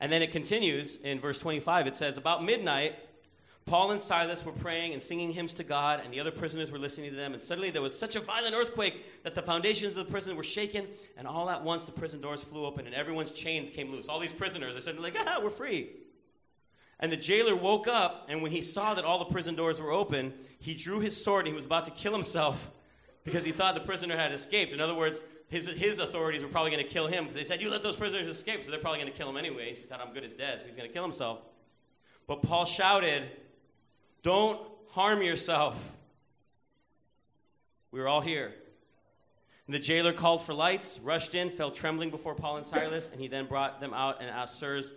And 0.00 0.12
then 0.12 0.22
it 0.22 0.32
continues 0.32 0.96
in 0.96 1.20
verse 1.20 1.38
25. 1.38 1.86
It 1.86 1.96
says, 1.96 2.18
About 2.18 2.44
midnight, 2.44 2.96
Paul 3.66 3.90
and 3.90 4.00
Silas 4.00 4.44
were 4.44 4.52
praying 4.52 4.92
and 4.92 5.02
singing 5.02 5.32
hymns 5.32 5.54
to 5.54 5.64
God, 5.64 6.00
and 6.04 6.12
the 6.12 6.20
other 6.20 6.30
prisoners 6.30 6.70
were 6.70 6.78
listening 6.78 7.10
to 7.10 7.16
them. 7.16 7.34
And 7.34 7.42
suddenly 7.42 7.70
there 7.70 7.82
was 7.82 7.98
such 7.98 8.14
a 8.14 8.20
violent 8.20 8.54
earthquake 8.54 9.24
that 9.24 9.34
the 9.34 9.42
foundations 9.42 9.96
of 9.96 10.06
the 10.06 10.10
prison 10.10 10.36
were 10.36 10.44
shaken, 10.44 10.86
and 11.16 11.26
all 11.26 11.50
at 11.50 11.64
once 11.64 11.84
the 11.84 11.92
prison 11.92 12.20
doors 12.20 12.44
flew 12.44 12.64
open, 12.64 12.86
and 12.86 12.94
everyone's 12.94 13.32
chains 13.32 13.68
came 13.68 13.90
loose. 13.90 14.08
All 14.08 14.20
these 14.20 14.32
prisoners 14.32 14.76
are 14.76 14.80
suddenly 14.80 15.10
like, 15.10 15.20
ah, 15.26 15.40
we're 15.42 15.50
free. 15.50 15.90
And 17.00 17.10
the 17.10 17.16
jailer 17.16 17.56
woke 17.56 17.88
up, 17.88 18.26
and 18.28 18.40
when 18.40 18.52
he 18.52 18.60
saw 18.60 18.94
that 18.94 19.04
all 19.04 19.18
the 19.18 19.26
prison 19.26 19.54
doors 19.54 19.80
were 19.80 19.92
open, 19.92 20.32
he 20.60 20.74
drew 20.74 21.00
his 21.00 21.22
sword, 21.22 21.40
and 21.40 21.48
he 21.48 21.54
was 21.54 21.64
about 21.64 21.86
to 21.86 21.90
kill 21.90 22.12
himself 22.12 22.70
because 23.26 23.44
he 23.44 23.50
thought 23.50 23.74
the 23.74 23.80
prisoner 23.80 24.16
had 24.16 24.32
escaped. 24.32 24.72
In 24.72 24.80
other 24.80 24.94
words, 24.94 25.22
his, 25.48 25.66
his 25.66 25.98
authorities 25.98 26.42
were 26.42 26.48
probably 26.48 26.70
going 26.70 26.82
to 26.82 26.88
kill 26.88 27.08
him 27.08 27.24
because 27.24 27.34
they 27.36 27.44
said, 27.44 27.60
You 27.60 27.68
let 27.68 27.82
those 27.82 27.96
prisoners 27.96 28.28
escape, 28.28 28.64
so 28.64 28.70
they're 28.70 28.80
probably 28.80 29.00
going 29.00 29.12
to 29.12 29.18
kill 29.18 29.28
him 29.28 29.36
anyway. 29.36 29.68
He 29.68 29.74
thought, 29.74 30.00
I'm 30.00 30.14
good 30.14 30.24
as 30.24 30.32
dead, 30.32 30.60
so 30.60 30.66
he's 30.66 30.76
going 30.76 30.88
to 30.88 30.94
kill 30.94 31.02
himself. 31.02 31.40
But 32.28 32.42
Paul 32.42 32.64
shouted, 32.64 33.24
Don't 34.22 34.60
harm 34.90 35.22
yourself. 35.22 35.76
We 37.90 38.00
were 38.00 38.08
all 38.08 38.20
here. 38.20 38.54
And 39.66 39.74
the 39.74 39.80
jailer 39.80 40.12
called 40.12 40.44
for 40.44 40.54
lights, 40.54 41.00
rushed 41.00 41.34
in, 41.34 41.50
fell 41.50 41.72
trembling 41.72 42.10
before 42.10 42.36
Paul 42.36 42.58
and 42.58 42.66
Silas, 42.66 43.10
and 43.10 43.20
he 43.20 43.26
then 43.26 43.46
brought 43.46 43.80
them 43.80 43.92
out 43.92 44.20
and 44.20 44.30
asked, 44.30 44.60
Sirs, 44.60 44.92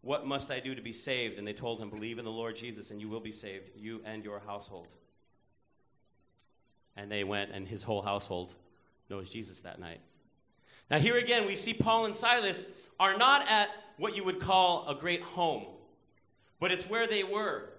what 0.00 0.26
must 0.26 0.50
I 0.50 0.60
do 0.60 0.74
to 0.74 0.80
be 0.80 0.92
saved? 0.92 1.38
And 1.38 1.46
they 1.46 1.52
told 1.52 1.80
him, 1.80 1.90
Believe 1.90 2.18
in 2.18 2.24
the 2.24 2.30
Lord 2.30 2.56
Jesus, 2.56 2.90
and 2.90 2.98
you 2.98 3.10
will 3.10 3.20
be 3.20 3.32
saved, 3.32 3.70
you 3.76 4.00
and 4.06 4.24
your 4.24 4.40
household. 4.40 4.88
And 6.96 7.10
they 7.10 7.24
went, 7.24 7.50
and 7.50 7.66
his 7.66 7.82
whole 7.82 8.02
household 8.02 8.54
knows 9.10 9.28
Jesus 9.28 9.60
that 9.60 9.80
night. 9.80 10.00
Now, 10.90 10.98
here 10.98 11.16
again, 11.16 11.46
we 11.46 11.56
see 11.56 11.74
Paul 11.74 12.06
and 12.06 12.14
Silas 12.14 12.66
are 13.00 13.16
not 13.16 13.46
at 13.48 13.68
what 13.96 14.16
you 14.16 14.24
would 14.24 14.40
call 14.40 14.88
a 14.88 14.94
great 14.94 15.22
home, 15.22 15.64
but 16.60 16.70
it's 16.70 16.88
where 16.88 17.06
they 17.06 17.24
were. 17.24 17.70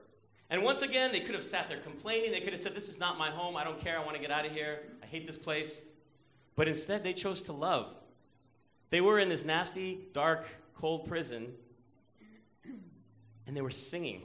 And 0.49 0.63
once 0.63 0.81
again, 0.81 1.11
they 1.11 1.19
could 1.19 1.35
have 1.35 1.43
sat 1.43 1.69
there 1.69 1.79
complaining. 1.79 2.31
They 2.31 2.39
could 2.39 2.53
have 2.53 2.61
said, 2.61 2.75
This 2.75 2.89
is 2.89 2.99
not 2.99 3.17
my 3.17 3.29
home. 3.29 3.57
I 3.57 3.63
don't 3.63 3.79
care. 3.79 3.97
I 3.97 4.03
want 4.03 4.15
to 4.15 4.21
get 4.21 4.31
out 4.31 4.45
of 4.45 4.51
here. 4.51 4.81
I 5.01 5.05
hate 5.05 5.25
this 5.25 5.37
place. 5.37 5.81
But 6.55 6.67
instead, 6.67 7.03
they 7.03 7.13
chose 7.13 7.41
to 7.43 7.53
love. 7.53 7.93
They 8.89 9.01
were 9.01 9.19
in 9.19 9.27
this 9.27 9.43
nasty, 9.43 9.99
dark, 10.13 10.47
cold 10.75 11.07
prison, 11.07 11.53
and 13.47 13.57
they 13.57 13.61
were 13.61 13.71
singing 13.71 14.21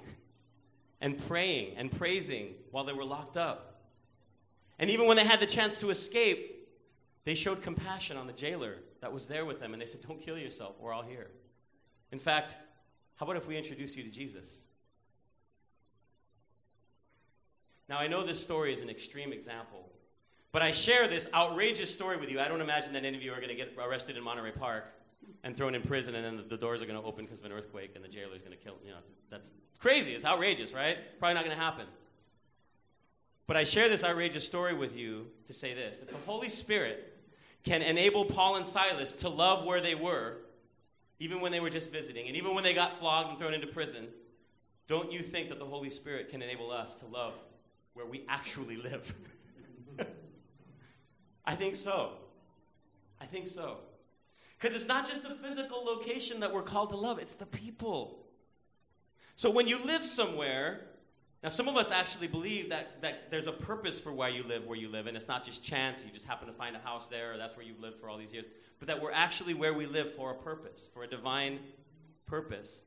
and 1.01 1.19
praying 1.27 1.77
and 1.77 1.91
praising 1.91 2.55
while 2.71 2.85
they 2.85 2.93
were 2.93 3.05
locked 3.05 3.37
up. 3.37 3.70
And 4.81 4.91
even 4.91 5.07
when 5.07 5.17
they 5.17 5.25
had 5.25 5.39
the 5.39 5.47
chance 5.47 5.77
to 5.77 5.91
escape, 5.91 6.69
they 7.25 7.35
showed 7.35 7.63
compassion 7.63 8.17
on 8.17 8.27
the 8.27 8.33
jailer 8.33 8.79
that 9.03 9.13
was 9.13 9.27
there 9.27 9.45
with 9.45 9.61
them. 9.61 9.75
And 9.75 9.81
they 9.81 9.87
said, 9.87 10.01
Don't 10.01 10.21
kill 10.21 10.39
yourself. 10.39 10.75
We're 10.81 10.93
all 10.93 11.03
here. 11.03 11.31
In 12.11 12.19
fact, 12.19 12.57
how 13.17 13.27
about 13.27 13.37
if 13.37 13.47
we 13.47 13.57
introduce 13.57 13.95
you 13.95 14.03
to 14.03 14.09
Jesus? 14.09 14.65
Now, 17.91 17.99
I 17.99 18.09
know 18.09 18.25
this 18.25 18.43
story 18.43 18.73
is 18.73 18.81
an 18.81 18.89
extreme 18.89 19.33
example, 19.33 19.91
but 20.51 20.63
I 20.63 20.71
share 20.71 21.07
this 21.07 21.29
outrageous 21.35 21.93
story 21.93 22.17
with 22.17 22.31
you. 22.31 22.41
I 22.41 22.49
don't 22.49 22.61
imagine 22.61 22.95
that 22.95 23.05
any 23.05 23.17
of 23.17 23.23
you 23.23 23.33
are 23.33 23.37
going 23.37 23.49
to 23.49 23.55
get 23.55 23.75
arrested 23.79 24.17
in 24.17 24.23
Monterey 24.23 24.53
Park 24.53 24.95
and 25.45 25.57
thrown 25.57 25.75
in 25.75 25.83
prison, 25.83 26.15
and 26.15 26.25
then 26.25 26.49
the, 26.49 26.57
doors 26.57 26.81
are 26.81 26.87
going 26.87 26.99
to 26.99 27.07
open 27.07 27.25
because 27.27 27.41
of 27.41 27.45
an 27.45 27.53
earthquake, 27.53 27.91
and 27.97 28.05
the 28.05 28.09
jailer 28.09 28.35
is 28.35 28.43
going 28.43 28.57
to 28.57 28.65
kill. 28.65 28.77
You 28.85 28.93
know, 28.93 28.99
that's 29.29 29.53
crazy. 29.79 30.15
It's 30.15 30.25
outrageous, 30.25 30.73
right? 30.73 30.97
Probably 31.19 31.35
not 31.35 31.45
going 31.45 31.57
to 31.57 31.63
happen. 31.63 31.87
But 33.51 33.57
I 33.57 33.65
share 33.65 33.89
this 33.89 34.05
outrageous 34.05 34.47
story 34.47 34.75
with 34.75 34.97
you 34.97 35.27
to 35.49 35.53
say 35.53 35.75
this. 35.75 36.03
If 36.03 36.11
the 36.11 36.17
Holy 36.19 36.49
Spirit 36.49 37.17
can 37.65 37.83
enable 37.83 38.25
Paul 38.25 38.55
and 38.55 38.65
Silas 38.65 39.13
to 39.17 39.29
love 39.29 39.65
where 39.65 39.81
they 39.81 39.97
were, 39.97 40.37
even 41.19 41.41
when 41.41 41.51
they 41.51 41.59
were 41.59 41.69
just 41.69 41.91
visiting, 41.91 42.29
and 42.29 42.37
even 42.37 42.55
when 42.55 42.63
they 42.63 42.75
got 42.75 42.97
flogged 42.97 43.31
and 43.31 43.39
thrown 43.41 43.53
into 43.53 43.67
prison, 43.67 44.07
don't 44.87 45.11
you 45.11 45.19
think 45.19 45.49
that 45.49 45.59
the 45.59 45.65
Holy 45.65 45.91
Spirit 45.91 46.29
can 46.29 46.43
enable 46.43 46.71
us 46.71 46.95
to 47.01 47.07
love 47.07 47.35
where 47.95 48.07
we 48.07 48.25
actually 48.29 48.77
live? 48.77 49.13
I 51.45 51.57
think 51.57 51.75
so. 51.75 52.13
I 53.21 53.27
think 53.27 53.49
so. 53.49 53.79
Because 54.61 54.77
it's 54.77 54.87
not 54.87 55.09
just 55.09 55.25
the 55.25 55.35
physical 55.35 55.85
location 55.85 56.39
that 56.39 56.55
we're 56.55 56.63
called 56.63 56.91
to 56.91 56.97
love, 56.97 57.19
it's 57.19 57.35
the 57.35 57.47
people. 57.47 58.27
So 59.35 59.51
when 59.51 59.67
you 59.67 59.85
live 59.85 60.05
somewhere, 60.05 60.83
now 61.43 61.49
some 61.49 61.69
of 61.69 61.77
us 61.77 61.91
actually 61.91 62.27
believe 62.27 62.69
that, 62.69 63.01
that 63.01 63.31
there's 63.31 63.47
a 63.47 63.53
purpose 63.53 63.99
for 63.99 64.13
why 64.13 64.29
you 64.29 64.43
live 64.43 64.67
where 64.67 64.77
you 64.77 64.89
live, 64.89 65.07
and 65.07 65.17
it's 65.17 65.29
not 65.29 65.43
just 65.43 65.65
chance, 65.65 66.03
you 66.05 66.11
just 66.13 66.27
happen 66.27 66.47
to 66.47 66.53
find 66.53 66.77
a 66.77 66.81
house 66.81 67.09
there, 67.09 67.33
or 67.33 67.39
that's 67.39 67.57
where 67.57 67.65
you've 67.65 67.81
lived 67.81 67.99
for 67.99 68.11
all 68.11 68.19
these 68.19 68.33
years, 68.33 68.47
but 68.79 68.89
that 68.89 69.01
we're 69.01 69.13
actually 69.13 69.55
where 69.55 69.73
we 69.73 69.87
live 69.87 70.15
for 70.15 70.33
a 70.33 70.35
purpose, 70.35 70.89
for 70.93 71.03
a 71.03 71.07
divine 71.07 71.59
purpose. 72.27 72.85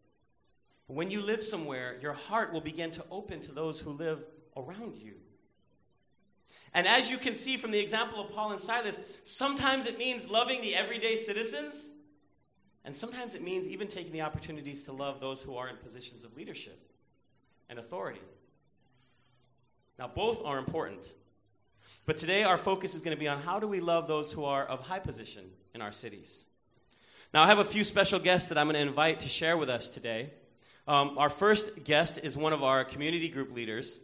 When 0.88 1.10
you 1.10 1.22
live 1.22 1.42
somewhere, 1.42 1.98
your 2.02 2.14
heart 2.14 2.54
will 2.54 2.62
begin 2.62 2.92
to 2.92 3.04
open 3.10 3.40
to 3.42 3.52
those 3.52 3.80
who 3.80 3.92
live 3.92 4.24
around 4.56 4.98
you. 4.98 5.16
And 6.76 6.88
as 6.88 7.10
you 7.10 7.18
can 7.18 7.34
see 7.34 7.58
from 7.58 7.72
the 7.72 7.80
example 7.80 8.20
of 8.20 8.32
Paul 8.32 8.52
and 8.52 8.62
Silas, 8.62 9.00
sometimes 9.24 9.86
it 9.86 9.98
means 9.98 10.30
loving 10.30 10.62
the 10.62 10.76
everyday 10.76 11.16
citizens, 11.16 11.90
and 12.86 12.96
sometimes 12.96 13.34
it 13.34 13.42
means 13.42 13.68
even 13.68 13.88
taking 13.88 14.12
the 14.12 14.22
opportunities 14.22 14.84
to 14.84 14.92
love 14.92 15.20
those 15.20 15.42
who 15.42 15.56
are 15.56 15.70
in 15.70 15.78
positions 15.78 16.24
of 16.24 16.36
leadership 16.36 16.80
and 17.70 17.80
authority. 17.80 18.22
Now, 20.00 20.08
both 20.08 20.44
are 20.44 20.58
important. 20.58 21.14
But 22.06 22.18
today, 22.18 22.44
our 22.44 22.58
focus 22.58 22.96
is 22.96 23.02
going 23.02 23.16
to 23.16 23.20
be 23.20 23.28
on 23.28 23.42
how 23.42 23.60
do 23.60 23.68
we 23.68 23.80
love 23.80 24.08
those 24.08 24.32
who 24.32 24.44
are 24.46 24.66
of 24.66 24.82
high 24.82 25.00
position 25.00 25.46
in 25.74 25.82
our 25.82 25.92
cities. 25.92 26.46
Now, 27.34 27.44
I 27.44 27.48
have 27.48 27.60
a 27.60 27.66
few 27.66 27.84
special 27.84 28.20
guests 28.20 28.50
that 28.50 28.58
I'm 28.58 28.68
going 28.68 28.76
to 28.76 28.82
invite 28.82 29.22
to 29.22 29.30
share 29.30 29.56
with 29.56 29.70
us 29.70 29.90
today. 29.90 30.32
Um, 30.88 31.18
our 31.18 31.30
first 31.30 31.84
guest 31.84 32.20
is 32.22 32.36
one 32.36 32.54
of 32.54 32.64
our 32.64 32.84
community 32.84 33.30
group 33.30 33.56
leaders, 33.56 34.02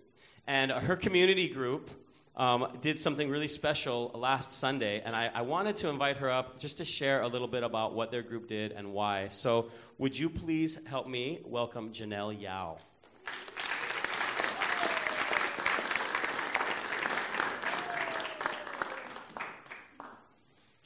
and 0.48 0.72
her 0.72 0.96
community 0.96 1.50
group 1.50 1.89
um, 2.38 2.77
did 2.81 2.98
something 2.98 3.29
really 3.29 3.50
special 3.50 4.12
last 4.15 4.53
Sunday, 4.53 5.01
and 5.03 5.13
I, 5.13 5.29
I, 5.34 5.41
wanted 5.41 5.75
to 5.77 5.89
invite 5.89 6.17
her 6.17 6.29
up 6.29 6.58
just 6.58 6.77
to 6.77 6.86
share 6.86 7.22
a 7.22 7.27
little 7.27 7.50
bit 7.50 7.63
about 7.63 7.93
what 7.93 8.12
their 8.12 8.22
group 8.22 8.48
did 8.48 8.72
and 8.72 8.93
why. 8.93 9.27
So, 9.27 9.72
would 9.98 10.17
you 10.17 10.29
please 10.29 10.79
help 10.86 11.05
me 11.05 11.41
welcome 11.43 11.91
Janelle 11.91 12.39
Yao? 12.39 12.77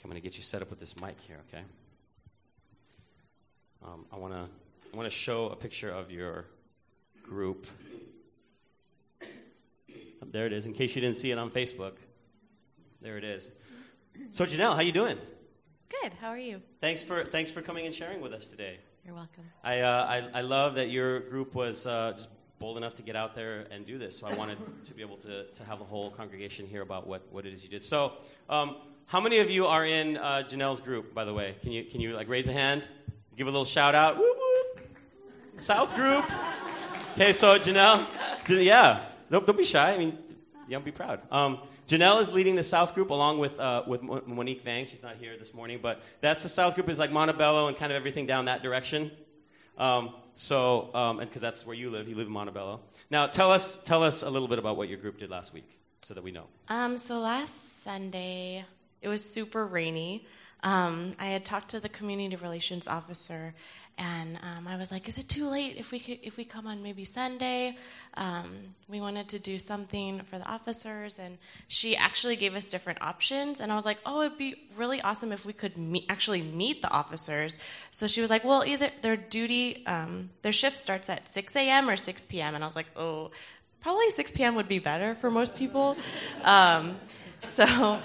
I'm 0.04 0.10
going 0.10 0.22
to 0.22 0.28
get 0.28 0.36
you 0.36 0.44
set 0.44 0.62
up 0.62 0.70
with 0.70 0.80
this 0.80 1.00
mic 1.00 1.16
here, 1.22 1.38
okay? 1.48 1.64
Um, 3.84 4.06
I 4.12 4.18
want 4.18 4.34
to 4.34 4.48
I 4.94 4.98
want 4.98 5.10
to 5.10 5.16
show 5.16 5.50
a 5.50 5.56
picture 5.56 5.90
of 5.90 6.12
your 6.12 6.46
group. 7.24 7.68
There 10.32 10.46
it 10.46 10.54
is. 10.54 10.66
In 10.66 10.74
case 10.74 10.96
you 10.96 11.02
didn't 11.02 11.18
see 11.18 11.32
it 11.32 11.38
on 11.38 11.50
Facebook, 11.50 11.94
there 13.02 13.18
it 13.18 13.24
is. 13.24 13.52
So 14.32 14.46
Janelle, 14.46 14.76
how 14.76 14.82
you 14.82 14.92
doing? 14.92 15.18
Good. 16.02 16.14
How 16.20 16.30
are 16.30 16.38
you? 16.38 16.62
Thanks 16.82 17.04
for 17.04 17.24
thanks 17.26 17.52
for 17.52 17.62
coming 17.62 17.86
and 17.86 17.94
sharing 17.94 18.22
with 18.22 18.34
us 18.34 18.48
today. 18.48 18.80
You're 19.06 19.16
welcome. 19.16 19.44
I 19.64 19.82
uh, 19.82 20.06
I, 20.34 20.40
I, 20.40 20.42
love 20.42 20.76
that 20.76 20.90
your 20.90 21.20
group 21.22 21.56
was 21.56 21.86
uh, 21.86 22.14
just 22.16 22.30
bold 22.60 22.78
enough 22.78 22.96
to 22.96 23.02
get 23.04 23.16
out 23.16 23.36
there 23.36 23.68
and 23.72 23.86
do 23.86 23.98
this. 23.98 24.18
So 24.18 24.26
I 24.26 24.34
wanted 24.36 24.58
to 24.86 24.94
be 24.94 25.02
able 25.02 25.18
to, 25.18 25.46
to 25.48 25.64
have 25.66 25.80
the 25.80 25.86
whole 25.86 26.10
congregation 26.12 26.66
hear 26.66 26.82
about 26.82 27.06
what, 27.06 27.28
what 27.30 27.46
it 27.46 27.54
is 27.54 27.62
you 27.62 27.70
did. 27.70 27.84
So 27.84 28.14
um, 28.50 28.78
how 29.06 29.20
many 29.20 29.40
of 29.40 29.50
you 29.50 29.68
are 29.68 29.86
in 29.86 30.18
uh, 30.18 30.44
Janelle's 30.48 30.82
group? 30.82 31.14
By 31.14 31.26
the 31.26 31.34
way, 31.34 31.56
can 31.62 31.72
you 31.72 31.84
can 31.84 32.02
you 32.02 32.14
like 32.14 32.28
raise 32.28 32.48
a 32.48 32.54
hand, 32.54 32.88
give 33.38 33.48
a 33.48 33.52
little 33.52 33.66
shout 33.66 33.96
out? 33.96 34.18
Woo 34.18 34.24
woo. 34.24 34.84
South 35.58 35.94
group. 35.96 36.26
Okay, 37.14 37.32
so 37.32 37.60
Janelle, 37.60 38.08
yeah, 38.64 39.02
don't, 39.30 39.46
don't 39.46 39.58
be 39.58 39.64
shy. 39.64 39.94
I 39.94 39.98
mean, 39.98 40.18
yeah, 40.68 40.80
be 40.80 40.92
proud. 40.92 41.22
Um, 41.32 41.60
Janelle 41.88 42.22
is 42.22 42.32
leading 42.32 42.56
the 42.56 42.64
South 42.64 42.96
group 42.96 43.12
along 43.12 43.40
with, 43.40 43.60
uh, 43.60 43.84
with 43.86 44.02
Monique 44.02 44.64
Vang. 44.64 44.86
She's 44.86 45.04
not 45.04 45.18
here 45.18 45.38
this 45.38 45.54
morning, 45.54 45.80
but 45.82 46.02
that's 46.22 46.42
the 46.42 46.50
South 46.50 46.76
group 46.76 46.90
is 46.90 46.98
like 46.98 47.12
Montebello 47.12 47.68
and 47.68 47.78
kind 47.78 47.92
of 47.92 47.98
everything 47.98 48.26
down 48.26 48.46
that 48.46 48.64
direction. 48.64 49.12
Um, 49.78 50.16
so, 50.34 50.94
um, 50.96 51.20
and 51.20 51.30
because 51.30 51.42
that's 51.42 51.66
where 51.66 51.76
you 51.76 51.92
live, 51.92 52.08
you 52.08 52.16
live 52.16 52.28
in 52.28 52.34
Montebello. 52.34 52.80
Now, 53.12 53.28
tell 53.28 53.52
us, 53.52 53.78
tell 53.84 54.02
us 54.02 54.24
a 54.24 54.30
little 54.30 54.48
bit 54.48 54.60
about 54.60 54.78
what 54.78 54.90
your 54.90 54.98
group 54.98 55.20
did 55.20 55.30
last 55.30 55.54
week, 55.54 55.70
so 56.04 56.14
that 56.14 56.24
we 56.24 56.32
know. 56.32 56.46
Um, 56.70 56.98
so 56.98 57.20
last 57.20 57.84
Sunday, 57.84 58.66
it 59.04 59.10
was 59.10 59.24
super 59.24 59.68
rainy. 59.68 60.26
Um, 60.64 61.14
I 61.20 61.26
had 61.26 61.44
talked 61.44 61.70
to 61.72 61.82
the 61.82 61.90
community 61.90 62.38
relations 62.38 62.88
officer, 62.88 63.54
and 63.98 64.40
um, 64.42 64.66
I 64.66 64.78
was 64.78 64.92
like, 64.92 65.10
"Is 65.10 65.18
it 65.18 65.28
too 65.28 65.50
late 65.50 65.76
if 65.78 65.92
we 65.92 66.00
could, 66.00 66.20
if 66.24 66.38
we 66.38 66.46
come 66.46 66.66
on 66.68 66.82
maybe 66.82 67.04
Sunday?" 67.04 67.78
Um, 68.14 68.74
we 68.88 69.02
wanted 69.02 69.28
to 69.30 69.40
do 69.40 69.58
something 69.58 70.22
for 70.22 70.40
the 70.40 70.50
officers, 70.50 71.20
and 71.20 71.38
she 71.68 71.98
actually 71.98 72.38
gave 72.38 72.56
us 72.56 72.70
different 72.70 73.02
options. 73.02 73.60
And 73.60 73.74
I 73.74 73.76
was 73.76 73.86
like, 73.86 73.98
"Oh, 74.06 74.22
it'd 74.22 74.38
be 74.38 74.56
really 74.78 75.02
awesome 75.02 75.34
if 75.34 75.46
we 75.46 75.52
could 75.52 75.78
meet, 75.78 76.06
actually 76.08 76.42
meet 76.42 76.82
the 76.82 76.90
officers." 76.92 77.58
So 77.92 78.08
she 78.08 78.22
was 78.22 78.30
like, 78.30 78.46
"Well, 78.46 78.64
either 78.66 78.90
their 79.02 79.18
duty, 79.18 79.86
um, 79.86 80.30
their 80.44 80.54
shift 80.54 80.78
starts 80.78 81.10
at 81.10 81.28
6 81.28 81.58
a.m. 81.58 81.90
or 81.90 81.98
6 81.98 82.26
p.m." 82.28 82.56
And 82.56 82.64
I 82.64 82.68
was 82.68 82.78
like, 82.78 82.88
"Oh." 82.96 83.32
Probably 83.82 84.10
6 84.12 84.32
p.m. 84.32 84.56
would 84.56 84.70
be 84.70 84.80
better 84.80 85.14
for 85.16 85.30
most 85.30 85.58
people. 85.58 85.98
Um, 86.46 86.96
so, 87.42 88.00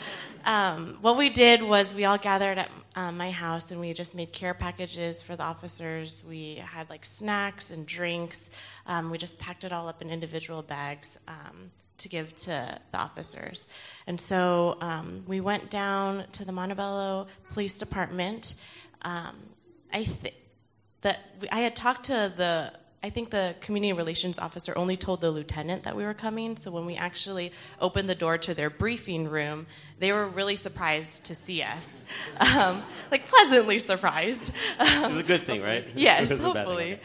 um, 0.49 0.97
what 1.03 1.19
we 1.19 1.29
did 1.29 1.63
was 1.63 1.95
we 1.95 2.07
all 2.07 2.17
gathered 2.17 2.57
at 2.57 2.71
um, 2.97 3.19
my 3.19 3.31
house 3.31 3.71
and 3.71 3.79
we 3.79 3.93
just 3.93 4.15
made 4.15 4.33
care 4.33 4.55
packages 4.55 5.23
for 5.23 5.37
the 5.37 5.43
officers. 5.43 6.25
We 6.27 6.55
had 6.55 6.89
like 6.89 7.05
snacks 7.05 7.71
and 7.71 7.87
drinks. 7.87 8.49
Um, 8.87 9.11
we 9.11 9.19
just 9.19 9.39
packed 9.39 9.65
it 9.65 9.75
all 9.75 9.89
up 9.89 10.01
in 10.01 10.09
individual 10.09 10.63
bags 10.63 11.19
um, 11.29 11.71
to 11.99 12.09
give 12.09 12.35
to 12.37 12.81
the 12.93 12.99
officers. 12.99 13.67
And 14.07 14.19
so 14.19 14.79
um, 14.81 15.23
we 15.29 15.43
went 15.43 15.69
down 15.69 16.25
to 16.33 16.47
the 16.47 16.53
Montebello 16.53 17.27
Police 17.53 17.79
Department. 17.79 18.55
Um, 19.03 19.37
I 19.93 20.05
think 20.05 20.35
that 21.03 21.19
I 21.53 21.61
had 21.61 21.77
talked 21.77 22.07
to 22.07 22.33
the 22.35 22.73
I 23.03 23.11
think 23.11 23.31
the 23.31 23.55
community 23.61 23.93
relations 23.93 24.41
officer 24.41 24.77
only 24.77 24.97
told 24.97 25.21
the 25.21 25.31
lieutenant 25.31 25.85
that 25.85 25.95
we 25.95 26.05
were 26.05 26.15
coming. 26.15 26.57
So 26.57 26.73
when 26.73 26.85
we 26.85 26.97
actually 26.97 27.53
opened 27.81 28.09
the 28.09 28.15
door 28.15 28.39
to 28.39 28.55
their 28.55 28.71
briefing 28.71 29.29
room, 29.29 29.67
they 30.01 30.11
were 30.11 30.27
really 30.27 30.57
surprised 30.57 31.27
to 31.27 31.35
see 31.35 31.63
us, 31.63 32.03
um, 32.41 32.83
like 33.13 33.29
pleasantly 33.29 33.79
surprised. 33.79 34.53
it 34.81 35.11
was 35.11 35.21
a 35.21 35.23
good 35.23 35.43
thing, 35.43 35.63
right? 35.63 35.87
yes, 35.95 36.29
hopefully. 36.31 36.99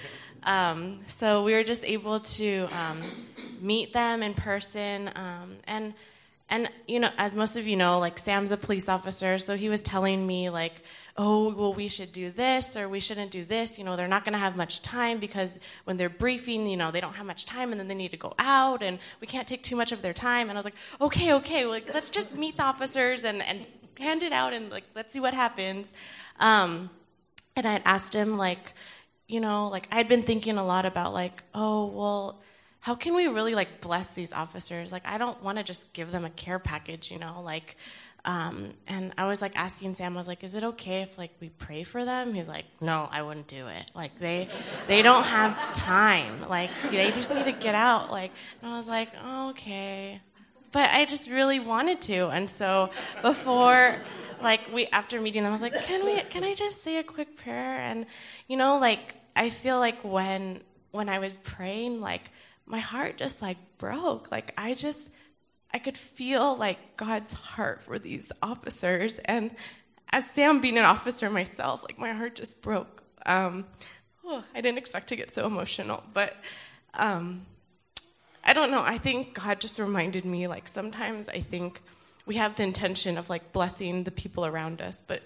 Um, 0.43 1.01
so 1.07 1.43
we 1.43 1.53
were 1.53 1.63
just 1.63 1.85
able 1.85 2.19
to 2.19 2.67
um, 2.73 3.01
meet 3.61 3.93
them 3.93 4.23
in 4.23 4.33
person, 4.33 5.11
um, 5.15 5.57
and 5.67 5.93
and 6.49 6.69
you 6.87 6.99
know, 6.99 7.09
as 7.17 7.35
most 7.35 7.57
of 7.57 7.67
you 7.67 7.75
know, 7.75 7.99
like 7.99 8.19
Sam's 8.19 8.51
a 8.51 8.57
police 8.57 8.89
officer, 8.89 9.39
so 9.39 9.55
he 9.55 9.69
was 9.69 9.81
telling 9.81 10.25
me 10.25 10.49
like 10.49 10.81
oh, 11.15 11.53
well, 11.53 11.73
we 11.73 11.87
should 11.87 12.11
do 12.11 12.31
this 12.31 12.75
or 12.75 12.89
we 12.89 12.99
shouldn't 12.99 13.29
do 13.29 13.45
this. 13.45 13.77
You 13.77 13.85
know, 13.85 13.95
they're 13.95 14.07
not 14.07 14.25
going 14.25 14.33
to 14.33 14.39
have 14.39 14.55
much 14.55 14.81
time 14.81 15.19
because 15.19 15.59
when 15.83 15.97
they're 15.97 16.09
briefing, 16.09 16.67
you 16.67 16.77
know, 16.77 16.91
they 16.91 17.01
don't 17.01 17.13
have 17.13 17.25
much 17.25 17.45
time 17.45 17.71
and 17.71 17.79
then 17.79 17.87
they 17.87 17.95
need 17.95 18.11
to 18.11 18.17
go 18.17 18.33
out 18.39 18.81
and 18.81 18.97
we 19.21 19.27
can't 19.27 19.47
take 19.47 19.61
too 19.61 19.75
much 19.75 19.91
of 19.91 20.01
their 20.01 20.13
time. 20.13 20.49
And 20.49 20.57
I 20.57 20.59
was 20.59 20.65
like, 20.65 20.75
okay, 20.99 21.33
okay, 21.33 21.65
like, 21.65 21.93
let's 21.93 22.09
just 22.09 22.35
meet 22.35 22.57
the 22.57 22.63
officers 22.63 23.23
and, 23.23 23.41
and 23.43 23.67
hand 23.99 24.23
it 24.23 24.31
out 24.31 24.53
and 24.53 24.71
like, 24.71 24.85
let's 24.95 25.13
see 25.13 25.19
what 25.19 25.33
happens. 25.33 25.93
Um, 26.39 26.89
and 27.55 27.65
I 27.67 27.73
had 27.73 27.83
asked 27.85 28.15
him, 28.15 28.37
like, 28.37 28.73
you 29.27 29.39
know, 29.39 29.67
like 29.67 29.87
I'd 29.91 30.07
been 30.07 30.23
thinking 30.23 30.57
a 30.57 30.65
lot 30.65 30.85
about 30.85 31.13
like, 31.13 31.43
oh, 31.53 31.85
well, 31.85 32.41
how 32.83 32.95
can 32.95 33.15
we 33.15 33.27
really 33.27 33.55
like 33.55 33.79
bless 33.79 34.09
these 34.09 34.33
officers? 34.33 34.91
Like, 34.91 35.03
I 35.05 35.17
don't 35.17 35.41
want 35.41 35.57
to 35.57 35.63
just 35.63 35.93
give 35.93 36.11
them 36.11 36.25
a 36.25 36.29
care 36.29 36.59
package, 36.59 37.11
you 37.11 37.17
know, 37.17 37.41
like, 37.41 37.77
um, 38.25 38.73
and 38.87 39.13
I 39.17 39.25
was 39.25 39.41
like 39.41 39.53
asking 39.55 39.95
Sam, 39.95 40.17
I 40.17 40.19
was 40.19 40.27
like, 40.27 40.43
"Is 40.43 40.53
it 40.53 40.65
okay 40.65 41.01
if 41.01 41.17
like 41.17 41.31
we 41.39 41.47
pray 41.47 41.83
for 41.83 42.03
them?" 42.03 42.33
He's 42.33 42.49
like, 42.49 42.65
"No, 42.81 43.07
I 43.09 43.21
wouldn't 43.21 43.47
do 43.47 43.67
it. 43.67 43.89
Like 43.93 44.19
they, 44.19 44.49
they 44.87 45.01
don't 45.01 45.23
have 45.23 45.73
time. 45.73 46.49
Like 46.49 46.69
they 46.91 47.09
just 47.11 47.33
need 47.33 47.45
to 47.45 47.53
get 47.53 47.73
out." 47.73 48.11
Like, 48.11 48.31
and 48.61 48.73
I 48.73 48.77
was 48.77 48.89
like, 48.89 49.09
oh, 49.23 49.51
"Okay," 49.51 50.19
but 50.73 50.89
I 50.89 51.05
just 51.05 51.29
really 51.29 51.61
wanted 51.61 52.01
to, 52.01 52.27
and 52.29 52.49
so 52.49 52.89
before, 53.21 53.95
like 54.41 54.61
we 54.73 54.87
after 54.87 55.21
meeting 55.21 55.43
them, 55.43 55.51
I 55.51 55.53
was 55.53 55.61
like, 55.61 55.81
"Can 55.83 56.05
we? 56.05 56.19
Can 56.19 56.43
I 56.43 56.53
just 56.53 56.81
say 56.81 56.97
a 56.97 57.03
quick 57.03 57.37
prayer?" 57.37 57.79
And 57.79 58.05
you 58.49 58.57
know, 58.57 58.77
like 58.77 59.15
I 59.37 59.49
feel 59.51 59.79
like 59.79 60.01
when 60.01 60.61
when 60.91 61.07
I 61.07 61.19
was 61.19 61.37
praying, 61.37 62.01
like 62.01 62.29
my 62.65 62.79
heart 62.79 63.17
just 63.17 63.41
like 63.41 63.57
broke. 63.77 64.31
Like 64.31 64.53
I 64.57 64.73
just 64.73 65.09
I 65.73 65.79
could 65.79 65.97
feel 65.97 66.55
like 66.55 66.97
God's 66.97 67.33
heart 67.33 67.81
for 67.81 67.97
these 67.97 68.31
officers. 68.41 69.19
And 69.19 69.51
as 70.11 70.29
Sam 70.29 70.61
being 70.61 70.77
an 70.77 70.85
officer 70.85 71.29
myself, 71.29 71.81
like 71.83 71.97
my 71.97 72.11
heart 72.11 72.35
just 72.35 72.61
broke. 72.61 73.03
Um, 73.25 73.65
oh, 74.23 74.43
I 74.53 74.61
didn't 74.61 74.77
expect 74.77 75.07
to 75.07 75.15
get 75.15 75.33
so 75.33 75.47
emotional, 75.47 76.03
but 76.13 76.35
um, 76.93 77.45
I 78.43 78.53
don't 78.53 78.69
know. 78.69 78.83
I 78.83 78.97
think 78.97 79.33
God 79.33 79.59
just 79.59 79.79
reminded 79.79 80.25
me 80.25 80.47
like 80.47 80.67
sometimes 80.67 81.27
I 81.29 81.39
think 81.39 81.81
we 82.25 82.35
have 82.35 82.55
the 82.55 82.63
intention 82.63 83.17
of 83.17 83.29
like 83.29 83.51
blessing 83.51 84.03
the 84.03 84.11
people 84.11 84.45
around 84.45 84.81
us, 84.81 85.01
but 85.05 85.23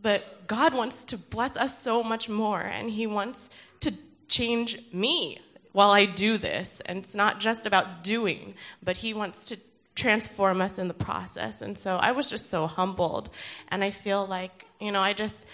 but 0.00 0.48
God 0.48 0.74
wants 0.74 1.04
to 1.04 1.16
bless 1.16 1.56
us 1.56 1.78
so 1.78 2.02
much 2.02 2.28
more, 2.28 2.60
and 2.60 2.90
He 2.90 3.06
wants 3.06 3.50
to 3.80 3.92
change 4.28 4.80
me 4.92 5.40
while 5.72 5.90
I 5.90 6.04
do 6.04 6.38
this. 6.38 6.80
And 6.80 6.98
it's 6.98 7.14
not 7.14 7.40
just 7.40 7.66
about 7.66 8.04
doing, 8.04 8.54
but 8.82 8.96
He 8.96 9.14
wants 9.14 9.46
to 9.46 9.58
transform 9.94 10.60
us 10.60 10.78
in 10.78 10.88
the 10.88 10.94
process. 10.94 11.62
And 11.62 11.76
so 11.76 11.96
I 11.96 12.12
was 12.12 12.30
just 12.30 12.48
so 12.48 12.66
humbled. 12.66 13.30
And 13.68 13.84
I 13.84 13.90
feel 13.90 14.26
like, 14.26 14.66
you 14.80 14.92
know, 14.92 15.00
I 15.00 15.12
just, 15.12 15.46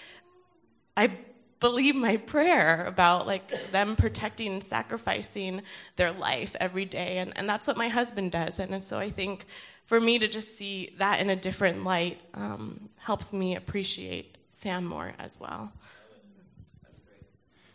I 0.95 1.11
believe 1.59 1.95
my 1.95 2.17
prayer 2.17 2.85
about 2.85 3.27
like 3.27 3.71
them 3.71 3.95
protecting 3.95 4.53
and 4.53 4.63
sacrificing 4.63 5.61
their 5.97 6.11
life 6.11 6.55
every 6.59 6.85
day. 6.85 7.17
And, 7.17 7.33
and 7.37 7.49
that's 7.49 7.67
what 7.67 7.75
my 7.75 7.89
husband 7.89 8.31
does. 8.31 8.59
And, 8.59 8.73
and 8.73 8.83
so 8.83 8.97
I 8.97 9.09
think 9.09 9.45
for 9.87 9.99
me 9.99 10.19
to 10.19 10.27
just 10.27 10.57
see 10.57 10.93
that 10.99 11.19
in 11.19 11.29
a 11.29 11.35
different 11.35 11.83
light 11.83 12.19
um, 12.33 12.89
helps 12.97 13.33
me 13.33 13.55
appreciate 13.55 14.37
Sam 14.51 14.85
more 14.85 15.13
as 15.19 15.39
well. 15.39 15.71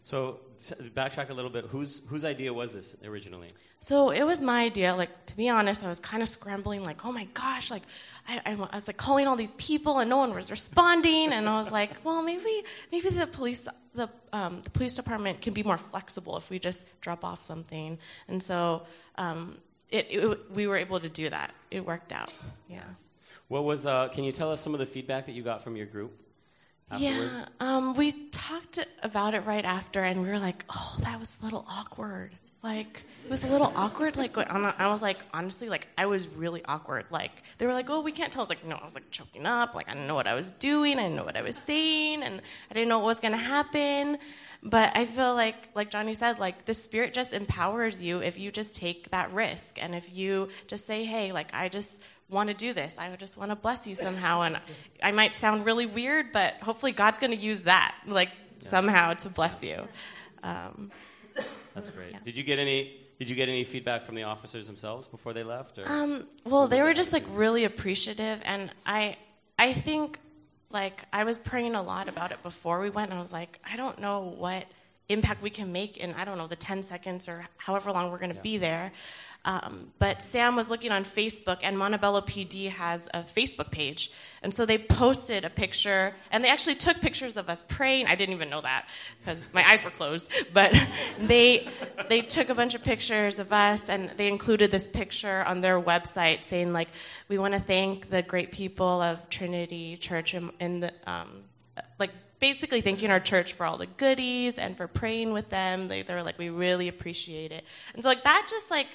So 0.04 0.38
backtrack 0.71 1.30
a 1.30 1.35
little 1.35 1.50
bit. 1.50 1.66
Whose 1.66 2.02
whose 2.09 2.25
idea 2.25 2.52
was 2.52 2.73
this 2.73 2.97
originally? 3.04 3.49
So 3.80 4.11
it 4.11 4.25
was 4.25 4.40
my 4.40 4.64
idea. 4.64 4.94
Like 4.94 5.26
to 5.26 5.37
be 5.37 5.49
honest, 5.49 5.85
I 5.85 5.88
was 5.88 5.99
kind 5.99 6.23
of 6.23 6.28
scrambling. 6.28 6.85
Like, 6.85 7.04
oh 7.04 7.12
my 7.12 7.25
gosh, 7.35 7.71
like 7.71 7.83
I, 8.28 8.40
I, 8.47 8.52
I, 8.73 8.76
was 8.76 8.87
like 8.87 8.97
calling 8.97 9.26
all 9.26 9.37
these 9.37 9.52
people 9.52 9.99
and 9.99 10.09
no 10.09 10.18
one 10.18 10.35
was 10.35 10.50
responding. 10.50 11.33
And 11.33 11.49
I 11.49 11.59
was 11.59 11.73
like, 11.73 11.90
well, 12.04 12.23
maybe 12.23 12.62
maybe 12.90 13.09
the 13.11 13.26
police 13.26 13.68
the 13.94 14.09
um, 14.33 14.61
the 14.62 14.71
police 14.71 14.97
department 14.97 15.40
can 15.40 15.52
be 15.52 15.62
more 15.62 15.78
flexible 15.78 16.37
if 16.37 16.50
we 16.50 16.59
just 16.59 16.87
drop 17.00 17.25
off 17.25 17.44
something. 17.44 17.99
And 18.28 18.42
so 18.42 18.83
um, 19.16 19.59
it, 19.90 20.06
it, 20.11 20.50
we 20.50 20.66
were 20.66 20.76
able 20.76 21.00
to 21.00 21.09
do 21.09 21.28
that. 21.30 21.52
It 21.71 21.85
worked 21.85 22.12
out. 22.12 22.33
Yeah. 22.68 22.85
What 23.49 23.64
was? 23.64 23.87
Uh, 23.87 24.09
can 24.09 24.25
you 24.25 24.33
tell 24.33 24.50
us 24.50 24.61
some 24.61 24.75
of 24.75 24.80
the 24.80 24.87
feedback 24.87 25.26
that 25.26 25.33
you 25.33 25.42
got 25.42 25.62
from 25.62 25.76
your 25.76 25.87
group? 25.87 26.21
Afterward? 26.94 27.30
Yeah, 27.32 27.44
um, 27.60 27.94
we 27.94 28.12
talked 28.30 28.78
about 29.02 29.34
it 29.34 29.40
right 29.40 29.64
after, 29.64 30.02
and 30.02 30.22
we 30.22 30.28
were 30.28 30.38
like, 30.38 30.64
"Oh, 30.70 30.96
that 31.02 31.18
was 31.18 31.38
a 31.40 31.44
little 31.44 31.64
awkward." 31.68 32.32
Like 32.62 33.04
it 33.24 33.30
was 33.30 33.44
a 33.44 33.48
little 33.48 33.70
awkward. 33.76 34.16
Like 34.16 34.38
I 34.38 34.88
was 34.88 35.02
like, 35.02 35.18
honestly, 35.34 35.68
like 35.68 35.86
I 35.98 36.06
was 36.06 36.26
really 36.28 36.64
awkward. 36.64 37.04
Like 37.10 37.42
they 37.58 37.66
were 37.66 37.74
like, 37.74 37.90
"Oh, 37.90 38.00
we 38.00 38.10
can't 38.10 38.32
tell." 38.32 38.40
I 38.40 38.44
was 38.44 38.48
like, 38.48 38.64
"No," 38.64 38.76
I 38.76 38.84
was 38.86 38.94
like 38.94 39.10
choking 39.10 39.44
up. 39.44 39.74
Like 39.74 39.86
I 39.88 39.92
didn't 39.92 40.06
know 40.06 40.14
what 40.14 40.26
I 40.26 40.34
was 40.34 40.52
doing. 40.52 40.98
I 40.98 41.02
didn't 41.02 41.16
know 41.16 41.24
what 41.24 41.36
I 41.36 41.42
was 41.42 41.56
saying, 41.58 42.22
and 42.22 42.40
I 42.70 42.74
didn't 42.74 42.88
know 42.88 43.00
what 43.00 43.06
was 43.06 43.20
gonna 43.20 43.36
happen. 43.36 44.16
But 44.62 44.96
I 44.96 45.04
feel 45.04 45.34
like, 45.34 45.56
like 45.74 45.90
Johnny 45.90 46.14
said, 46.14 46.38
like 46.38 46.64
the 46.64 46.72
Spirit 46.72 47.12
just 47.12 47.34
empowers 47.34 48.00
you 48.00 48.22
if 48.22 48.38
you 48.38 48.50
just 48.50 48.74
take 48.74 49.10
that 49.10 49.30
risk, 49.34 49.82
and 49.82 49.94
if 49.94 50.10
you 50.10 50.48
just 50.66 50.86
say, 50.86 51.04
"Hey, 51.04 51.32
like 51.32 51.48
I 51.52 51.68
just 51.68 52.00
want 52.28 52.49
to 52.49 52.54
do 52.54 52.73
this. 52.73 52.99
I 52.99 53.14
just 53.16 53.37
want 53.37 53.50
to 53.50 53.57
bless 53.57 53.87
you 53.87 53.95
somehow. 53.95 54.43
And 54.43 54.61
I 55.02 55.12
might 55.12 55.35
sound 55.35 55.64
really 55.64 55.87
weird, 55.87 56.33
but 56.33 56.54
hopefully 56.54 56.93
God's 56.93 57.19
going 57.19 57.33
to 57.33 57.37
use 57.37 57.62
that, 57.62 57.95
like 58.07 58.28
yeah. 58.28 58.69
somehow, 58.69 59.14
to 59.14 59.28
bless 59.28 59.62
you. 59.62 59.87
Um, 60.43 60.90
That's 61.75 61.88
great. 61.90 62.12
Yeah. 62.12 62.19
Did 62.25 62.37
you 62.37 62.45
get 62.45 62.59
any? 62.59 63.00
Did 63.19 63.31
you 63.31 63.37
get 63.37 63.49
any 63.49 63.62
feedback 63.62 64.04
from 64.04 64.16
the 64.16 64.25
officers 64.25 64.66
themselves 64.66 65.07
before 65.07 65.33
they 65.33 65.45
left? 65.45 65.78
Um, 65.87 66.26
well, 66.45 66.66
they 66.66 66.83
were 66.83 66.95
just 66.95 67.12
like 67.12 67.23
really 67.31 67.62
appreciative, 67.62 68.40
and 68.45 68.73
I, 68.85 69.16
I 69.57 69.73
think, 69.73 70.19
like 70.71 71.04
I 71.12 71.23
was 71.23 71.38
praying 71.38 71.76
a 71.76 71.83
lot 71.83 72.09
about 72.09 72.33
it 72.33 72.43
before 72.43 72.81
we 72.81 72.90
went, 72.90 73.11
and 73.11 73.19
I 73.19 73.23
was 73.23 73.33
like, 73.33 73.61
I 73.71 73.76
don't 73.76 74.00
know 74.00 74.35
what 74.37 74.66
impact 75.09 75.43
we 75.43 75.50
can 75.50 75.71
make 75.71 75.99
in 75.99 76.14
I 76.14 76.25
don't 76.25 76.38
know 76.38 76.47
the 76.47 76.57
10 76.57 76.83
seconds 76.83 77.28
or 77.28 77.47
however 77.57 77.93
long 77.93 78.11
we're 78.11 78.19
going 78.19 78.31
to 78.31 78.37
yeah. 78.37 78.43
be 78.43 78.59
there. 78.59 78.93
Um, 79.44 79.92
but 79.98 80.22
Sam 80.22 80.56
was 80.56 80.70
looking 80.70 80.90
on 80.90 81.04
Facebook, 81.04 81.58
and 81.62 81.78
Montebello 81.78 82.22
PD 82.22 82.70
has 82.70 83.08
a 83.12 83.22
Facebook 83.22 83.70
page. 83.70 84.10
And 84.42 84.54
so 84.54 84.64
they 84.64 84.78
posted 84.78 85.44
a 85.44 85.50
picture, 85.50 86.14
and 86.30 86.42
they 86.42 86.48
actually 86.48 86.76
took 86.76 87.00
pictures 87.00 87.36
of 87.36 87.50
us 87.50 87.62
praying. 87.62 88.06
I 88.06 88.14
didn't 88.14 88.34
even 88.34 88.48
know 88.48 88.62
that 88.62 88.86
because 89.20 89.48
my 89.52 89.68
eyes 89.68 89.84
were 89.84 89.90
closed. 89.90 90.30
But 90.54 90.74
they, 91.20 91.68
they 92.08 92.22
took 92.22 92.48
a 92.48 92.54
bunch 92.54 92.74
of 92.74 92.82
pictures 92.82 93.38
of 93.38 93.52
us, 93.52 93.90
and 93.90 94.10
they 94.16 94.28
included 94.28 94.70
this 94.70 94.86
picture 94.86 95.44
on 95.44 95.60
their 95.60 95.80
website 95.80 96.42
saying, 96.42 96.72
like, 96.72 96.88
we 97.28 97.36
want 97.36 97.52
to 97.52 97.60
thank 97.60 98.08
the 98.08 98.22
great 98.22 98.50
people 98.50 99.02
of 99.02 99.28
Trinity 99.28 99.98
Church 99.98 100.35
in, 100.35 100.50
in 100.59 100.80
the, 100.80 100.92
um, 101.07 101.28
like, 101.98 102.11
basically 102.40 102.80
thanking 102.80 103.11
our 103.11 103.20
church 103.20 103.52
for 103.52 103.66
all 103.66 103.76
the 103.76 103.87
goodies 103.87 104.59
and 104.59 104.76
for 104.76 104.88
praying 104.88 105.35
with 105.35 105.50
them. 105.50 105.88
They, 105.88 106.02
they 106.02 106.14
were 106.14 106.22
like, 106.22 106.38
we 106.38 106.48
really 106.48 106.88
appreciate 106.88 107.52
it. 107.52 107.64
And 107.92 108.02
so, 108.02 108.09
like, 108.09 108.24
that 108.24 108.46
just, 108.50 108.70
like, 108.70 108.88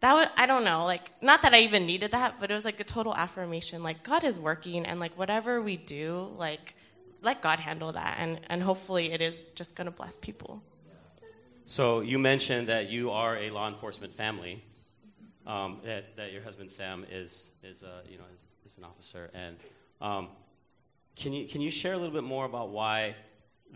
that 0.00 0.14
was 0.14 0.26
i 0.36 0.46
don't 0.46 0.64
know 0.64 0.84
like 0.84 1.10
not 1.20 1.42
that 1.42 1.54
i 1.54 1.60
even 1.60 1.86
needed 1.86 2.10
that 2.12 2.36
but 2.40 2.50
it 2.50 2.54
was 2.54 2.64
like 2.64 2.80
a 2.80 2.84
total 2.84 3.14
affirmation 3.14 3.82
like 3.82 4.02
god 4.02 4.24
is 4.24 4.38
working 4.38 4.86
and 4.86 4.98
like 5.00 5.16
whatever 5.18 5.60
we 5.60 5.76
do 5.76 6.28
like 6.36 6.74
let 7.22 7.42
god 7.42 7.58
handle 7.58 7.92
that 7.92 8.16
and 8.18 8.40
and 8.48 8.62
hopefully 8.62 9.12
it 9.12 9.20
is 9.20 9.44
just 9.54 9.74
going 9.74 9.86
to 9.86 9.90
bless 9.90 10.16
people. 10.16 10.62
So 11.66 12.00
you 12.00 12.18
mentioned 12.18 12.68
that 12.68 12.90
you 12.90 13.10
are 13.10 13.36
a 13.36 13.50
law 13.50 13.68
enforcement 13.68 14.12
family 14.12 14.62
um, 15.46 15.78
that, 15.84 16.16
that 16.16 16.32
your 16.32 16.42
husband 16.42 16.70
sam 16.70 17.06
is 17.10 17.50
is 17.62 17.82
uh, 17.82 18.00
you 18.08 18.18
know 18.18 18.24
is, 18.34 18.72
is, 18.72 18.78
an 18.78 18.84
officer. 18.84 19.30
And 19.34 19.56
um, 20.00 20.28
can 21.16 21.32
you 21.32 21.46
can 21.46 21.60
you 21.60 21.70
share 21.70 21.92
a 21.92 21.96
little 21.96 22.14
bit 22.14 22.24
more 22.24 22.44
about 22.44 22.70
why 22.70 23.14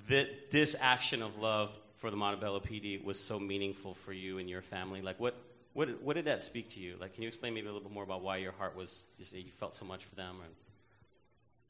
that 0.09 0.51
this 0.51 0.75
action 0.81 1.23
of 1.23 1.39
love 1.39 1.79
for 1.97 2.11
the 2.11 2.17
Montebello 2.17 2.61
PD 2.61 3.03
was 3.03 3.19
so 3.19 3.39
meaningful 3.39 3.95
for 3.95 4.13
you 4.13 4.39
and 4.39 4.49
your 4.49 4.63
family? 4.63 5.01
Like 5.01 5.21
what 5.21 5.37
what, 5.75 6.01
what 6.03 6.15
did 6.15 6.25
that 6.27 6.41
speak 6.41 6.71
to 6.71 6.81
you? 6.81 6.95
Like, 7.01 7.15
can 7.15 7.23
you 7.23 7.29
explain 7.29 7.53
maybe 7.53 7.67
a 7.67 7.73
little 7.73 7.87
bit 7.87 7.93
more 7.93 8.05
about 8.05 8.23
why 8.23 8.39
your 8.39 8.53
heart 8.53 8.77
was, 8.77 9.05
you, 9.19 9.25
say 9.25 9.39
you 9.39 9.51
felt 9.51 9.75
so 9.75 9.85
much 9.85 10.05
for 10.05 10.15
them? 10.15 10.37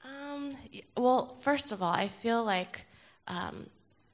Or? 0.05 0.11
Um, 0.11 0.57
well, 0.97 1.39
first 1.41 1.73
of 1.73 1.83
all, 1.83 1.93
I 1.93 2.09
feel 2.09 2.45
like 2.45 2.85
um, 3.27 3.67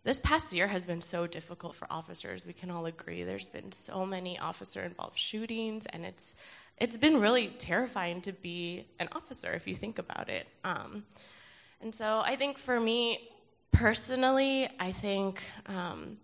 this 0.05 0.21
past 0.21 0.55
year 0.55 0.69
has 0.69 0.85
been 0.85 1.03
so 1.03 1.27
difficult 1.27 1.75
for 1.75 1.89
officers. 1.91 2.47
We 2.47 2.53
can 2.53 2.71
all 2.71 2.87
agree. 2.87 3.25
There's 3.25 3.49
been 3.49 3.73
so 3.73 4.07
many 4.07 4.39
officer 4.39 4.81
involved 4.83 5.19
shootings, 5.19 5.87
and 5.87 6.05
it's, 6.05 6.37
it's 6.79 6.97
been 6.97 7.19
really 7.19 7.49
terrifying 7.49 8.21
to 8.23 8.33
be 8.33 8.87
an 9.01 9.09
officer 9.11 9.51
if 9.53 9.67
you 9.67 9.75
think 9.75 9.99
about 9.99 10.29
it. 10.29 10.47
Um, 10.63 11.05
and 11.81 11.93
so 11.93 12.23
I 12.25 12.37
think 12.37 12.59
for 12.59 12.79
me 12.79 13.29
personally, 13.73 14.69
I 14.79 14.93
think. 14.93 15.43
Um, 15.67 16.19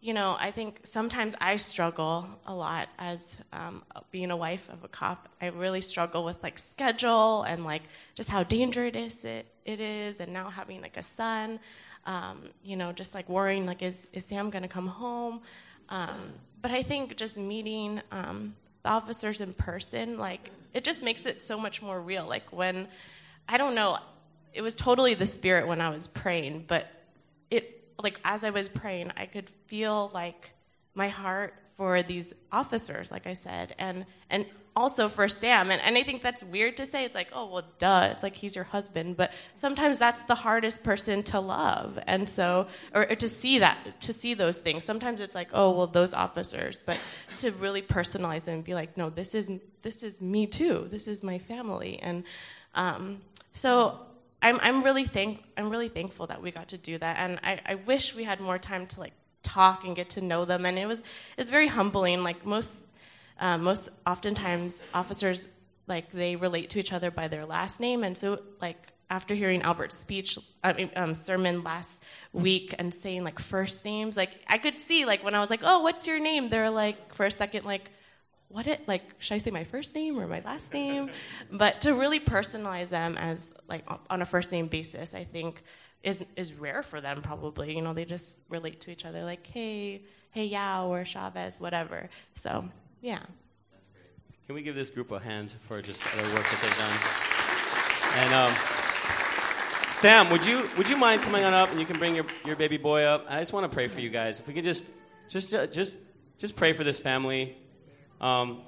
you 0.00 0.14
know, 0.14 0.34
I 0.38 0.50
think 0.50 0.80
sometimes 0.84 1.36
I 1.40 1.58
struggle 1.58 2.26
a 2.46 2.54
lot 2.54 2.88
as 2.98 3.36
um, 3.52 3.82
being 4.10 4.30
a 4.30 4.36
wife 4.36 4.66
of 4.72 4.82
a 4.82 4.88
cop. 4.88 5.28
I 5.42 5.48
really 5.48 5.82
struggle 5.82 6.24
with 6.24 6.42
like 6.42 6.58
schedule 6.58 7.42
and 7.42 7.64
like 7.64 7.82
just 8.14 8.30
how 8.30 8.42
dangerous 8.42 9.24
it, 9.24 9.46
it 9.66 9.78
is, 9.78 10.20
and 10.20 10.32
now 10.32 10.48
having 10.48 10.80
like 10.80 10.96
a 10.96 11.02
son, 11.02 11.60
um, 12.06 12.44
you 12.64 12.76
know, 12.76 12.92
just 12.92 13.14
like 13.14 13.28
worrying 13.28 13.66
like 13.66 13.82
is 13.82 14.08
is 14.14 14.24
Sam 14.24 14.48
going 14.48 14.62
to 14.62 14.68
come 14.68 14.86
home? 14.86 15.42
Um, 15.90 16.32
but 16.62 16.70
I 16.70 16.82
think 16.82 17.16
just 17.16 17.36
meeting 17.36 18.00
um, 18.10 18.54
the 18.82 18.88
officers 18.88 19.42
in 19.42 19.52
person, 19.52 20.16
like 20.18 20.50
it 20.72 20.82
just 20.82 21.02
makes 21.02 21.26
it 21.26 21.42
so 21.42 21.58
much 21.58 21.82
more 21.82 22.00
real. 22.00 22.26
Like 22.26 22.50
when 22.52 22.88
I 23.46 23.58
don't 23.58 23.74
know, 23.74 23.98
it 24.54 24.62
was 24.62 24.74
totally 24.74 25.12
the 25.12 25.26
spirit 25.26 25.68
when 25.68 25.82
I 25.82 25.90
was 25.90 26.06
praying, 26.06 26.64
but 26.68 26.86
it 27.50 27.79
like 28.02 28.20
as 28.24 28.44
I 28.44 28.50
was 28.50 28.68
praying, 28.68 29.12
I 29.16 29.26
could 29.26 29.48
feel 29.66 30.10
like 30.12 30.52
my 30.94 31.08
heart 31.08 31.54
for 31.76 32.02
these 32.02 32.34
officers, 32.52 33.10
like 33.10 33.26
I 33.26 33.34
said, 33.34 33.74
and 33.78 34.04
and 34.28 34.44
also 34.76 35.08
for 35.08 35.28
Sam. 35.28 35.70
And, 35.70 35.80
and 35.82 35.96
I 35.96 36.02
think 36.02 36.22
that's 36.22 36.44
weird 36.44 36.76
to 36.76 36.86
say. 36.86 37.04
It's 37.04 37.14
like, 37.14 37.28
oh 37.32 37.46
well, 37.46 37.64
duh. 37.78 38.08
It's 38.12 38.22
like 38.22 38.36
he's 38.36 38.54
your 38.54 38.64
husband, 38.64 39.16
but 39.16 39.32
sometimes 39.56 39.98
that's 39.98 40.22
the 40.22 40.34
hardest 40.34 40.84
person 40.84 41.22
to 41.24 41.40
love, 41.40 41.98
and 42.06 42.28
so 42.28 42.66
or, 42.94 43.10
or 43.10 43.14
to 43.16 43.28
see 43.28 43.58
that 43.60 44.00
to 44.00 44.12
see 44.12 44.34
those 44.34 44.60
things. 44.60 44.84
Sometimes 44.84 45.20
it's 45.20 45.34
like, 45.34 45.48
oh 45.52 45.70
well, 45.70 45.86
those 45.86 46.14
officers, 46.14 46.80
but 46.84 47.00
to 47.38 47.50
really 47.52 47.82
personalize 47.82 48.48
it 48.48 48.52
and 48.52 48.64
be 48.64 48.74
like, 48.74 48.96
no, 48.96 49.10
this 49.10 49.34
is 49.34 49.50
this 49.82 50.02
is 50.02 50.20
me 50.20 50.46
too. 50.46 50.88
This 50.90 51.08
is 51.08 51.22
my 51.22 51.38
family, 51.38 51.98
and 52.00 52.24
um, 52.74 53.20
so 53.52 53.98
I'm, 54.42 54.58
I'm 54.62 54.82
really 54.82 55.04
thank 55.04 55.42
I'm 55.56 55.70
really 55.70 55.88
thankful 55.88 56.26
that 56.28 56.40
we 56.40 56.50
got 56.50 56.68
to 56.68 56.78
do 56.78 56.96
that, 56.98 57.16
and 57.18 57.38
I, 57.42 57.60
I 57.66 57.74
wish 57.74 58.14
we 58.14 58.24
had 58.24 58.40
more 58.40 58.58
time 58.58 58.86
to 58.88 59.00
like 59.00 59.12
talk 59.42 59.84
and 59.84 59.94
get 59.94 60.10
to 60.10 60.20
know 60.20 60.44
them. 60.44 60.64
And 60.64 60.78
it 60.78 60.86
was 60.86 61.02
it's 61.36 61.50
very 61.50 61.66
humbling. 61.66 62.22
Like 62.22 62.46
most 62.46 62.86
uh, 63.38 63.58
most 63.58 63.90
oftentimes 64.06 64.80
officers 64.94 65.48
like 65.86 66.10
they 66.10 66.36
relate 66.36 66.70
to 66.70 66.78
each 66.78 66.92
other 66.92 67.10
by 67.10 67.28
their 67.28 67.44
last 67.44 67.80
name, 67.80 68.02
and 68.04 68.16
so 68.16 68.40
like 68.60 68.76
after 69.10 69.34
hearing 69.34 69.60
Albert's 69.62 69.96
speech, 69.96 70.38
I 70.62 70.72
mean, 70.72 70.90
um, 70.94 71.16
sermon 71.16 71.64
last 71.64 72.00
week 72.32 72.74
and 72.78 72.94
saying 72.94 73.24
like 73.24 73.40
first 73.40 73.84
names, 73.84 74.16
like 74.16 74.30
I 74.46 74.56
could 74.58 74.78
see 74.78 75.04
like 75.04 75.24
when 75.24 75.34
I 75.34 75.40
was 75.40 75.50
like, 75.50 75.60
oh, 75.64 75.80
what's 75.82 76.06
your 76.06 76.20
name? 76.20 76.48
They're 76.48 76.70
like 76.70 77.14
for 77.14 77.26
a 77.26 77.30
second 77.30 77.64
like 77.64 77.90
what 78.50 78.66
it 78.66 78.86
like 78.86 79.02
should 79.18 79.34
i 79.34 79.38
say 79.38 79.50
my 79.50 79.64
first 79.64 79.94
name 79.94 80.18
or 80.18 80.26
my 80.26 80.42
last 80.44 80.74
name? 80.74 81.10
But 81.50 81.82
to 81.82 81.94
really 81.94 82.20
personalize 82.20 82.90
them 82.90 83.16
as 83.16 83.52
like 83.68 83.84
on 84.08 84.22
a 84.22 84.26
first 84.26 84.52
name 84.52 84.66
basis 84.66 85.14
i 85.14 85.24
think 85.24 85.62
is 86.02 86.24
is 86.36 86.54
rare 86.54 86.82
for 86.82 87.00
them 87.00 87.22
probably. 87.22 87.74
You 87.74 87.82
know 87.82 87.92
they 87.92 88.04
just 88.04 88.38
relate 88.48 88.80
to 88.80 88.90
each 88.90 89.04
other 89.04 89.24
like 89.24 89.46
hey 89.46 90.02
hey 90.30 90.46
yao 90.46 90.88
or 90.88 91.04
chavez 91.04 91.60
whatever. 91.60 92.08
So 92.34 92.68
yeah. 93.00 93.18
That's 93.72 93.88
great. 93.88 94.46
Can 94.46 94.54
we 94.54 94.62
give 94.62 94.74
this 94.74 94.90
group 94.90 95.10
a 95.12 95.18
hand 95.18 95.52
for 95.66 95.80
just 95.82 96.02
the 96.02 96.22
work 96.34 96.44
that 96.44 96.58
they've 96.62 96.78
done? 96.78 98.24
And 98.24 98.34
um, 98.34 98.52
sam 99.88 100.30
would 100.30 100.46
you 100.46 100.68
would 100.76 100.88
you 100.88 100.96
mind 100.96 101.22
coming 101.22 101.44
on 101.44 101.54
up 101.54 101.70
and 101.70 101.78
you 101.78 101.86
can 101.86 101.98
bring 101.98 102.14
your, 102.14 102.26
your 102.46 102.56
baby 102.56 102.78
boy 102.78 103.02
up? 103.02 103.26
I 103.28 103.40
just 103.40 103.52
want 103.52 103.70
to 103.70 103.74
pray 103.74 103.88
for 103.88 104.00
you 104.00 104.10
guys. 104.10 104.40
If 104.40 104.46
we 104.48 104.54
could 104.54 104.64
just 104.64 104.84
just 105.28 105.52
uh, 105.52 105.66
just 105.66 105.98
just 106.38 106.56
pray 106.56 106.72
for 106.72 106.84
this 106.84 106.98
family 106.98 107.56
um, 108.20 108.62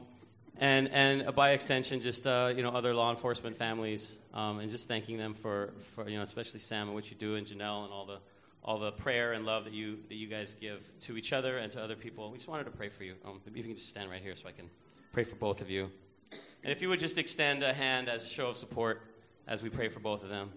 and 0.58 0.88
and 0.88 1.34
by 1.34 1.52
extension, 1.52 2.00
just 2.00 2.26
uh, 2.26 2.52
you 2.54 2.62
know 2.62 2.70
other 2.70 2.94
law 2.94 3.10
enforcement 3.10 3.56
families, 3.56 4.18
um, 4.32 4.60
and 4.60 4.70
just 4.70 4.86
thanking 4.86 5.16
them 5.18 5.34
for, 5.34 5.72
for 5.94 6.08
you 6.08 6.16
know 6.16 6.22
especially 6.22 6.60
Sam 6.60 6.88
and 6.88 6.94
what 6.94 7.10
you 7.10 7.16
do, 7.16 7.36
and 7.36 7.46
Janelle 7.46 7.84
and 7.84 7.92
all 7.92 8.06
the 8.06 8.18
all 8.64 8.78
the 8.78 8.92
prayer 8.92 9.32
and 9.32 9.44
love 9.44 9.64
that 9.64 9.72
you 9.72 9.98
that 10.08 10.14
you 10.14 10.28
guys 10.28 10.54
give 10.60 10.90
to 11.00 11.16
each 11.16 11.32
other 11.32 11.58
and 11.58 11.72
to 11.72 11.82
other 11.82 11.96
people. 11.96 12.30
We 12.30 12.38
just 12.38 12.48
wanted 12.48 12.64
to 12.64 12.70
pray 12.70 12.88
for 12.88 13.04
you. 13.04 13.14
Um, 13.24 13.40
maybe 13.44 13.60
you 13.60 13.66
can 13.66 13.76
just 13.76 13.88
stand 13.88 14.10
right 14.10 14.22
here 14.22 14.36
so 14.36 14.48
I 14.48 14.52
can 14.52 14.70
pray 15.12 15.24
for 15.24 15.36
both 15.36 15.60
of 15.60 15.68
you. 15.68 15.90
And 16.62 16.70
if 16.70 16.80
you 16.80 16.88
would 16.88 17.00
just 17.00 17.18
extend 17.18 17.64
a 17.64 17.72
hand 17.72 18.08
as 18.08 18.24
a 18.24 18.28
show 18.28 18.50
of 18.50 18.56
support 18.56 19.02
as 19.48 19.62
we 19.62 19.68
pray 19.68 19.88
for 19.88 19.98
both 19.98 20.22
of 20.22 20.28
them. 20.28 20.52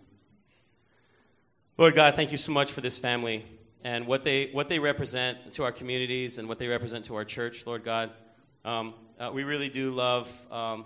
Lord 1.77 1.95
God, 1.95 2.15
thank 2.15 2.31
you 2.31 2.38
so 2.38 2.51
much 2.51 2.71
for 2.71 2.81
this 2.81 2.99
family 2.99 3.43
and 3.84 4.05
what 4.05 4.23
they 4.23 4.49
what 4.51 4.69
they 4.69 4.77
represent 4.77 5.53
to 5.53 5.63
our 5.63 5.71
communities 5.71 6.38
and 6.38 6.47
what 6.47 6.60
they 6.60 6.67
represent 6.67 7.05
to 7.05 7.15
our 7.15 7.25
church. 7.25 7.65
Lord 7.65 7.84
God. 7.84 8.12
Um, 8.65 8.95
uh, 9.19 9.30
we 9.32 9.43
really 9.43 9.69
do 9.69 9.91
love 9.91 10.28
um, 10.51 10.86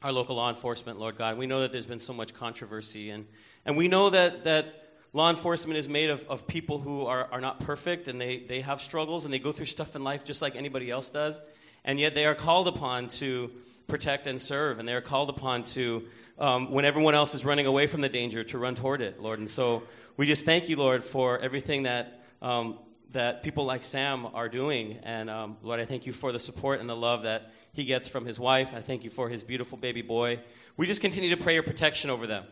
our 0.00 0.12
local 0.12 0.36
law 0.36 0.48
enforcement, 0.48 1.00
Lord 1.00 1.18
God. 1.18 1.36
We 1.36 1.48
know 1.48 1.62
that 1.62 1.72
there's 1.72 1.86
been 1.86 1.98
so 1.98 2.12
much 2.12 2.34
controversy, 2.34 3.10
and, 3.10 3.26
and 3.66 3.76
we 3.76 3.88
know 3.88 4.10
that, 4.10 4.44
that 4.44 4.66
law 5.12 5.28
enforcement 5.28 5.76
is 5.76 5.88
made 5.88 6.10
of, 6.10 6.24
of 6.28 6.46
people 6.46 6.78
who 6.78 7.04
are, 7.06 7.26
are 7.32 7.40
not 7.40 7.58
perfect 7.58 8.06
and 8.06 8.20
they, 8.20 8.44
they 8.48 8.60
have 8.60 8.80
struggles 8.80 9.24
and 9.24 9.34
they 9.34 9.40
go 9.40 9.50
through 9.50 9.66
stuff 9.66 9.96
in 9.96 10.04
life 10.04 10.22
just 10.22 10.40
like 10.40 10.54
anybody 10.54 10.88
else 10.88 11.08
does, 11.10 11.42
and 11.84 11.98
yet 11.98 12.14
they 12.14 12.26
are 12.26 12.34
called 12.36 12.68
upon 12.68 13.08
to 13.08 13.50
protect 13.88 14.28
and 14.28 14.40
serve, 14.40 14.78
and 14.78 14.86
they 14.86 14.94
are 14.94 15.00
called 15.00 15.28
upon 15.30 15.64
to, 15.64 16.04
um, 16.38 16.70
when 16.70 16.84
everyone 16.84 17.16
else 17.16 17.34
is 17.34 17.44
running 17.44 17.66
away 17.66 17.88
from 17.88 18.02
the 18.02 18.08
danger, 18.08 18.44
to 18.44 18.56
run 18.56 18.76
toward 18.76 19.00
it, 19.00 19.20
Lord. 19.20 19.40
And 19.40 19.50
so 19.50 19.82
we 20.16 20.28
just 20.28 20.44
thank 20.44 20.68
you, 20.68 20.76
Lord, 20.76 21.02
for 21.02 21.40
everything 21.40 21.82
that 21.82 22.22
um, 22.40 22.78
that 23.12 23.42
people 23.42 23.64
like 23.64 23.84
Sam 23.84 24.26
are 24.34 24.48
doing. 24.48 24.98
And 25.02 25.30
um, 25.30 25.56
Lord, 25.62 25.80
I 25.80 25.84
thank 25.84 26.06
you 26.06 26.12
for 26.12 26.32
the 26.32 26.38
support 26.38 26.80
and 26.80 26.88
the 26.88 26.96
love 26.96 27.22
that 27.22 27.52
he 27.72 27.84
gets 27.84 28.08
from 28.08 28.24
his 28.24 28.38
wife. 28.38 28.72
I 28.74 28.80
thank 28.80 29.04
you 29.04 29.10
for 29.10 29.28
his 29.28 29.42
beautiful 29.42 29.78
baby 29.78 30.02
boy. 30.02 30.40
We 30.76 30.86
just 30.86 31.00
continue 31.00 31.30
to 31.30 31.36
pray 31.36 31.54
your 31.54 31.62
protection 31.62 32.10
over 32.10 32.26
them. 32.26 32.44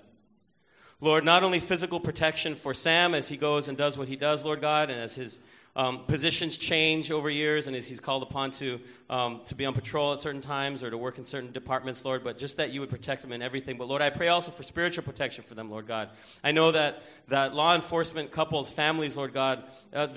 Lord, 1.01 1.25
not 1.25 1.43
only 1.43 1.59
physical 1.59 1.99
protection 1.99 2.55
for 2.55 2.73
Sam 2.75 3.15
as 3.15 3.29
he 3.29 3.37
goes 3.37 3.67
and 3.67 3.77
does 3.77 3.99
what 3.99 4.07
he 4.07 4.15
does, 4.15 4.45
Lord 4.45 4.61
God, 4.61 4.89
and 4.89 5.01
as 5.01 5.17
his 5.17 5.41
um, 5.75 6.05
positions 6.05 6.59
change 6.59 7.11
over 7.11 7.31
years, 7.31 7.67
and 7.67 7.75
as 7.75 7.87
he's 7.87 8.01
called 8.01 8.23
upon 8.23 8.51
to, 8.53 8.79
um, 9.09 9.41
to 9.47 9.55
be 9.55 9.65
on 9.65 9.73
patrol 9.73 10.13
at 10.13 10.21
certain 10.21 10.43
times 10.43 10.83
or 10.83 10.91
to 10.91 10.99
work 10.99 11.17
in 11.17 11.25
certain 11.25 11.51
departments, 11.51 12.05
Lord, 12.05 12.23
but 12.23 12.37
just 12.37 12.59
that 12.59 12.73
you 12.73 12.81
would 12.81 12.91
protect 12.91 13.25
him 13.25 13.33
in 13.33 13.41
everything. 13.41 13.79
But 13.79 13.89
Lord, 13.89 14.03
I 14.03 14.11
pray 14.11 14.29
also 14.29 14.51
for 14.51 14.63
spiritual 14.63 15.05
protection 15.05 15.45
for 15.45 15.55
them, 15.55 15.71
Lord 15.71 15.87
God. 15.87 16.11
I 16.45 16.53
know 16.53 16.73
that, 16.73 17.03
that 17.29 17.55
law 17.55 17.75
enforcement 17.75 18.31
couples, 18.31 18.69
families, 18.69 19.17
Lord 19.17 19.33
God, 19.33 19.65
uh, 19.95 20.09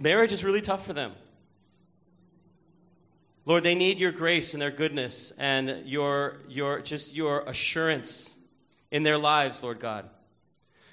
marriage 0.00 0.32
is 0.32 0.42
really 0.42 0.62
tough 0.62 0.84
for 0.84 0.92
them. 0.92 1.12
Lord, 3.44 3.62
they 3.62 3.76
need 3.76 3.98
your 3.98 4.12
grace 4.12 4.52
and 4.52 4.60
their 4.60 4.70
goodness 4.70 5.32
and 5.38 5.86
your, 5.86 6.38
your, 6.48 6.80
just 6.80 7.14
your 7.14 7.40
assurance 7.42 8.36
in 8.90 9.04
their 9.04 9.16
lives, 9.16 9.62
Lord 9.62 9.80
God. 9.80 10.10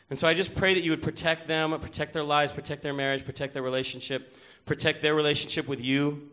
And 0.09 0.19
so 0.19 0.27
I 0.27 0.33
just 0.33 0.53
pray 0.53 0.75
that 0.75 0.83
you 0.83 0.91
would 0.91 1.01
protect 1.01 1.47
them, 1.47 1.77
protect 1.79 2.13
their 2.13 2.23
lives, 2.23 2.51
protect 2.51 2.83
their 2.83 2.93
marriage, 2.93 3.25
protect 3.25 3.53
their 3.53 3.63
relationship, 3.63 4.35
protect 4.65 5.01
their 5.01 5.15
relationship 5.15 5.67
with 5.67 5.81
you, 5.81 6.29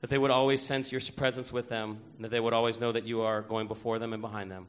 that 0.00 0.10
they 0.10 0.18
would 0.18 0.30
always 0.30 0.62
sense 0.62 0.92
your 0.92 1.00
presence 1.16 1.52
with 1.52 1.68
them, 1.68 1.98
and 2.16 2.24
that 2.24 2.30
they 2.30 2.38
would 2.38 2.52
always 2.52 2.78
know 2.78 2.92
that 2.92 3.04
you 3.04 3.22
are 3.22 3.42
going 3.42 3.66
before 3.66 3.98
them 3.98 4.12
and 4.12 4.22
behind 4.22 4.50
them. 4.50 4.68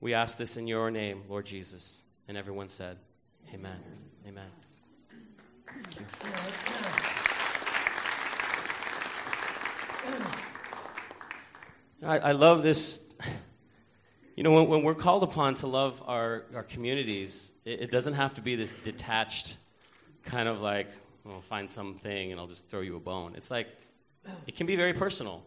We 0.00 0.12
ask 0.12 0.36
this 0.36 0.58
in 0.58 0.66
your 0.66 0.90
name, 0.90 1.22
Lord 1.28 1.46
Jesus. 1.46 2.04
And 2.28 2.36
everyone 2.36 2.68
said, 2.68 2.98
Amen. 3.54 3.78
Amen. 4.26 4.50
I, 12.02 12.18
I 12.18 12.32
love 12.32 12.62
this 12.62 13.00
you 14.36 14.42
know, 14.42 14.52
when, 14.52 14.68
when, 14.68 14.82
we're 14.82 14.94
called 14.94 15.22
upon 15.22 15.54
to 15.56 15.66
love 15.66 16.02
our, 16.06 16.44
our 16.54 16.62
communities, 16.62 17.52
it, 17.64 17.80
it, 17.80 17.90
doesn't 17.90 18.12
have 18.12 18.34
to 18.34 18.42
be 18.42 18.54
this 18.54 18.72
detached 18.84 19.56
kind 20.24 20.46
of 20.46 20.60
like, 20.60 20.88
well, 21.24 21.40
find 21.40 21.70
something 21.70 22.32
and 22.32 22.38
I'll 22.38 22.46
just 22.46 22.68
throw 22.68 22.82
you 22.82 22.96
a 22.96 23.00
bone. 23.00 23.32
It's 23.34 23.50
like, 23.50 23.66
it 24.46 24.54
can 24.54 24.66
be 24.66 24.76
very 24.76 24.92
personal. 24.92 25.42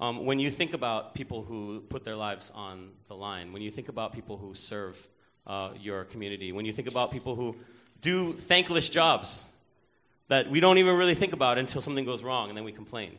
Um, 0.00 0.26
when 0.26 0.40
you 0.40 0.50
think 0.50 0.72
about 0.72 1.14
people 1.14 1.44
who 1.44 1.80
put 1.88 2.02
their 2.02 2.16
lives 2.16 2.50
on 2.56 2.90
the 3.06 3.14
line, 3.14 3.52
when 3.52 3.62
you 3.62 3.70
think 3.70 3.88
about 3.88 4.12
people 4.12 4.36
who 4.36 4.52
serve 4.56 4.98
uh, 5.46 5.70
your 5.80 6.02
community, 6.04 6.50
when 6.50 6.64
you 6.64 6.72
think 6.72 6.88
about 6.88 7.12
people 7.12 7.36
who 7.36 7.54
do 8.00 8.32
thankless 8.32 8.88
jobs 8.88 9.48
that 10.26 10.50
we 10.50 10.58
don't 10.58 10.78
even 10.78 10.96
really 10.96 11.14
think 11.14 11.34
about 11.34 11.56
until 11.56 11.80
something 11.80 12.04
goes 12.04 12.24
wrong 12.24 12.48
and 12.48 12.58
then 12.58 12.64
we 12.64 12.72
complain. 12.72 13.16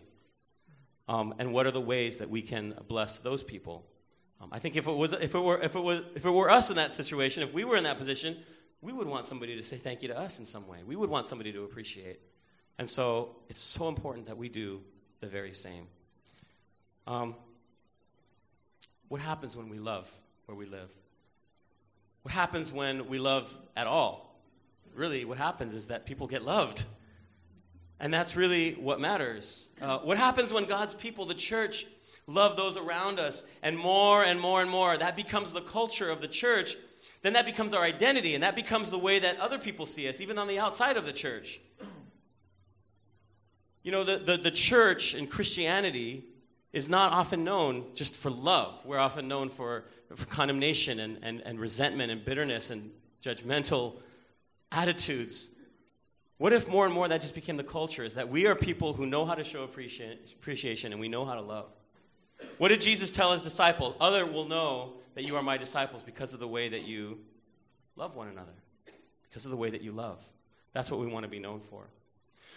Um, 1.08 1.36
and 1.40 1.54
what 1.54 1.66
are 1.68 1.72
the 1.72 1.80
ways 1.80 2.18
that 2.18 2.30
we 2.30 2.42
can 2.42 2.74
bless 2.90 3.20
those 3.20 3.44
people? 3.44 3.86
Um, 4.44 4.50
I 4.52 4.60
think 4.60 4.76
if 4.76 4.88
it, 4.88 4.92
was, 4.92 5.14
if, 5.14 5.36
it 5.36 5.40
were, 5.40 5.62
if, 5.62 5.76
it 5.76 5.80
was, 5.80 6.02
if 6.16 6.26
it 6.26 6.30
were 6.30 6.50
us 6.50 6.70
in 6.70 6.76
that 6.76 6.94
situation, 6.94 7.44
if 7.44 7.54
we 7.54 7.64
were 7.64 7.78
in 7.78 7.86
that 7.86 7.98
position, 7.98 8.38
we 8.82 8.92
would 8.92 9.08
want 9.08 9.26
somebody 9.26 9.56
to 9.56 9.64
say 9.64 9.78
thank 9.78 10.02
you 10.02 10.10
to 10.10 10.18
us 10.18 10.40
in 10.40 10.46
some 10.46 10.68
way. 10.68 10.80
We 10.86 10.96
would 10.96 11.10
want 11.10 11.28
somebody 11.28 11.54
to 11.54 11.64
appreciate. 11.64 12.20
And 12.78 12.90
so 12.90 13.38
it's 13.50 13.62
so 13.62 13.88
important 13.88 14.28
that 14.28 14.38
we 14.38 14.50
do 14.50 14.82
the 15.22 15.28
very 15.28 15.54
same. 15.54 15.88
Um, 17.08 17.36
what 19.08 19.22
happens 19.22 19.56
when 19.56 19.70
we 19.70 19.78
love 19.78 20.12
where 20.46 20.58
we 20.58 20.66
live? 20.66 20.92
What 22.24 22.34
happens 22.34 22.72
when 22.72 23.08
we 23.08 23.20
love 23.20 23.58
at 23.78 23.88
all? 23.88 24.42
Really, 24.94 25.24
what 25.24 25.38
happens 25.38 25.74
is 25.74 25.88
that 25.88 26.06
people 26.06 26.28
get 26.28 26.44
loved. 26.44 26.84
And 28.00 28.14
that's 28.14 28.36
really 28.36 28.74
what 28.74 29.00
matters. 29.00 29.70
Uh, 29.82 30.00
what 30.00 30.18
happens 30.18 30.52
when 30.52 30.66
God's 30.66 30.94
people, 30.94 31.26
the 31.26 31.34
church, 31.34 31.86
love 32.28 32.56
those 32.58 32.78
around 32.78 33.20
us, 33.20 33.44
and 33.62 33.78
more 33.78 34.24
and 34.24 34.40
more 34.40 34.62
and 34.62 34.70
more, 34.70 34.98
that 34.98 35.16
becomes 35.16 35.54
the 35.54 35.62
culture 35.62 36.10
of 36.10 36.22
the 36.22 36.28
church, 36.28 36.76
then 37.22 37.34
that 37.34 37.46
becomes 37.46 37.74
our 37.74 37.84
identity, 37.84 38.34
and 38.36 38.44
that 38.44 38.56
becomes 38.56 38.92
the 38.92 39.00
way 39.00 39.20
that 39.20 39.40
other 39.40 39.58
people 39.58 39.86
see 39.86 40.08
us, 40.08 40.22
even 40.22 40.38
on 40.38 40.48
the 40.48 40.60
outside 40.60 40.98
of 40.98 41.06
the 41.06 41.14
church. 41.14 41.60
You 43.84 43.92
know, 43.92 44.04
the, 44.04 44.18
the, 44.18 44.38
the 44.38 44.52
church 44.52 45.14
and 45.14 45.30
Christianity 45.30 46.26
is 46.72 46.90
not 46.90 47.14
often 47.14 47.44
known 47.44 47.86
just 47.96 48.16
for 48.16 48.32
love. 48.32 48.84
We're 48.86 48.98
often 48.98 49.28
known 49.28 49.50
for, 49.50 49.86
for 50.16 50.26
condemnation 50.26 51.00
and, 51.00 51.20
and, 51.22 51.42
and 51.42 51.60
resentment 51.60 52.12
and 52.12 52.24
bitterness 52.24 52.70
and 52.70 52.92
judgmental 53.22 53.98
attitudes. 54.72 55.52
What 56.38 56.52
if 56.52 56.68
more 56.68 56.86
and 56.86 56.94
more 56.94 57.08
that 57.08 57.22
just 57.22 57.36
became 57.36 57.58
the 57.58 57.64
culture? 57.64 58.04
Is 58.04 58.16
that 58.16 58.30
we 58.30 58.48
are 58.48 58.56
people 58.56 58.94
who 58.94 59.06
know 59.06 59.26
how 59.26 59.36
to 59.36 59.44
show 59.44 59.64
appreciation 59.64 60.92
and 60.92 61.00
we 61.00 61.08
know 61.08 61.26
how 61.26 61.36
to 61.36 61.42
love. 61.42 61.70
What 62.58 62.70
did 62.70 62.82
Jesus 62.82 63.12
tell 63.12 63.32
his 63.32 63.42
disciples? 63.42 63.96
Other 64.00 64.26
will 64.26 64.46
know 64.46 64.94
that 65.16 65.24
you 65.24 65.36
are 65.36 65.44
my 65.44 65.58
disciples 65.58 66.02
because 66.02 66.34
of 66.34 66.40
the 66.40 66.48
way 66.48 66.70
that 66.70 66.86
you 66.86 67.20
love 67.96 68.16
one 68.16 68.28
another, 68.28 68.54
because 69.30 69.46
of 69.46 69.52
the 69.52 69.58
way 69.58 69.70
that 69.70 69.82
you 69.82 69.92
love. 69.92 70.24
That's 70.74 70.90
what 70.90 71.00
we 71.00 71.08
want 71.08 71.24
to 71.24 71.30
be 71.30 71.40
known 71.40 71.62
for. 71.70 71.84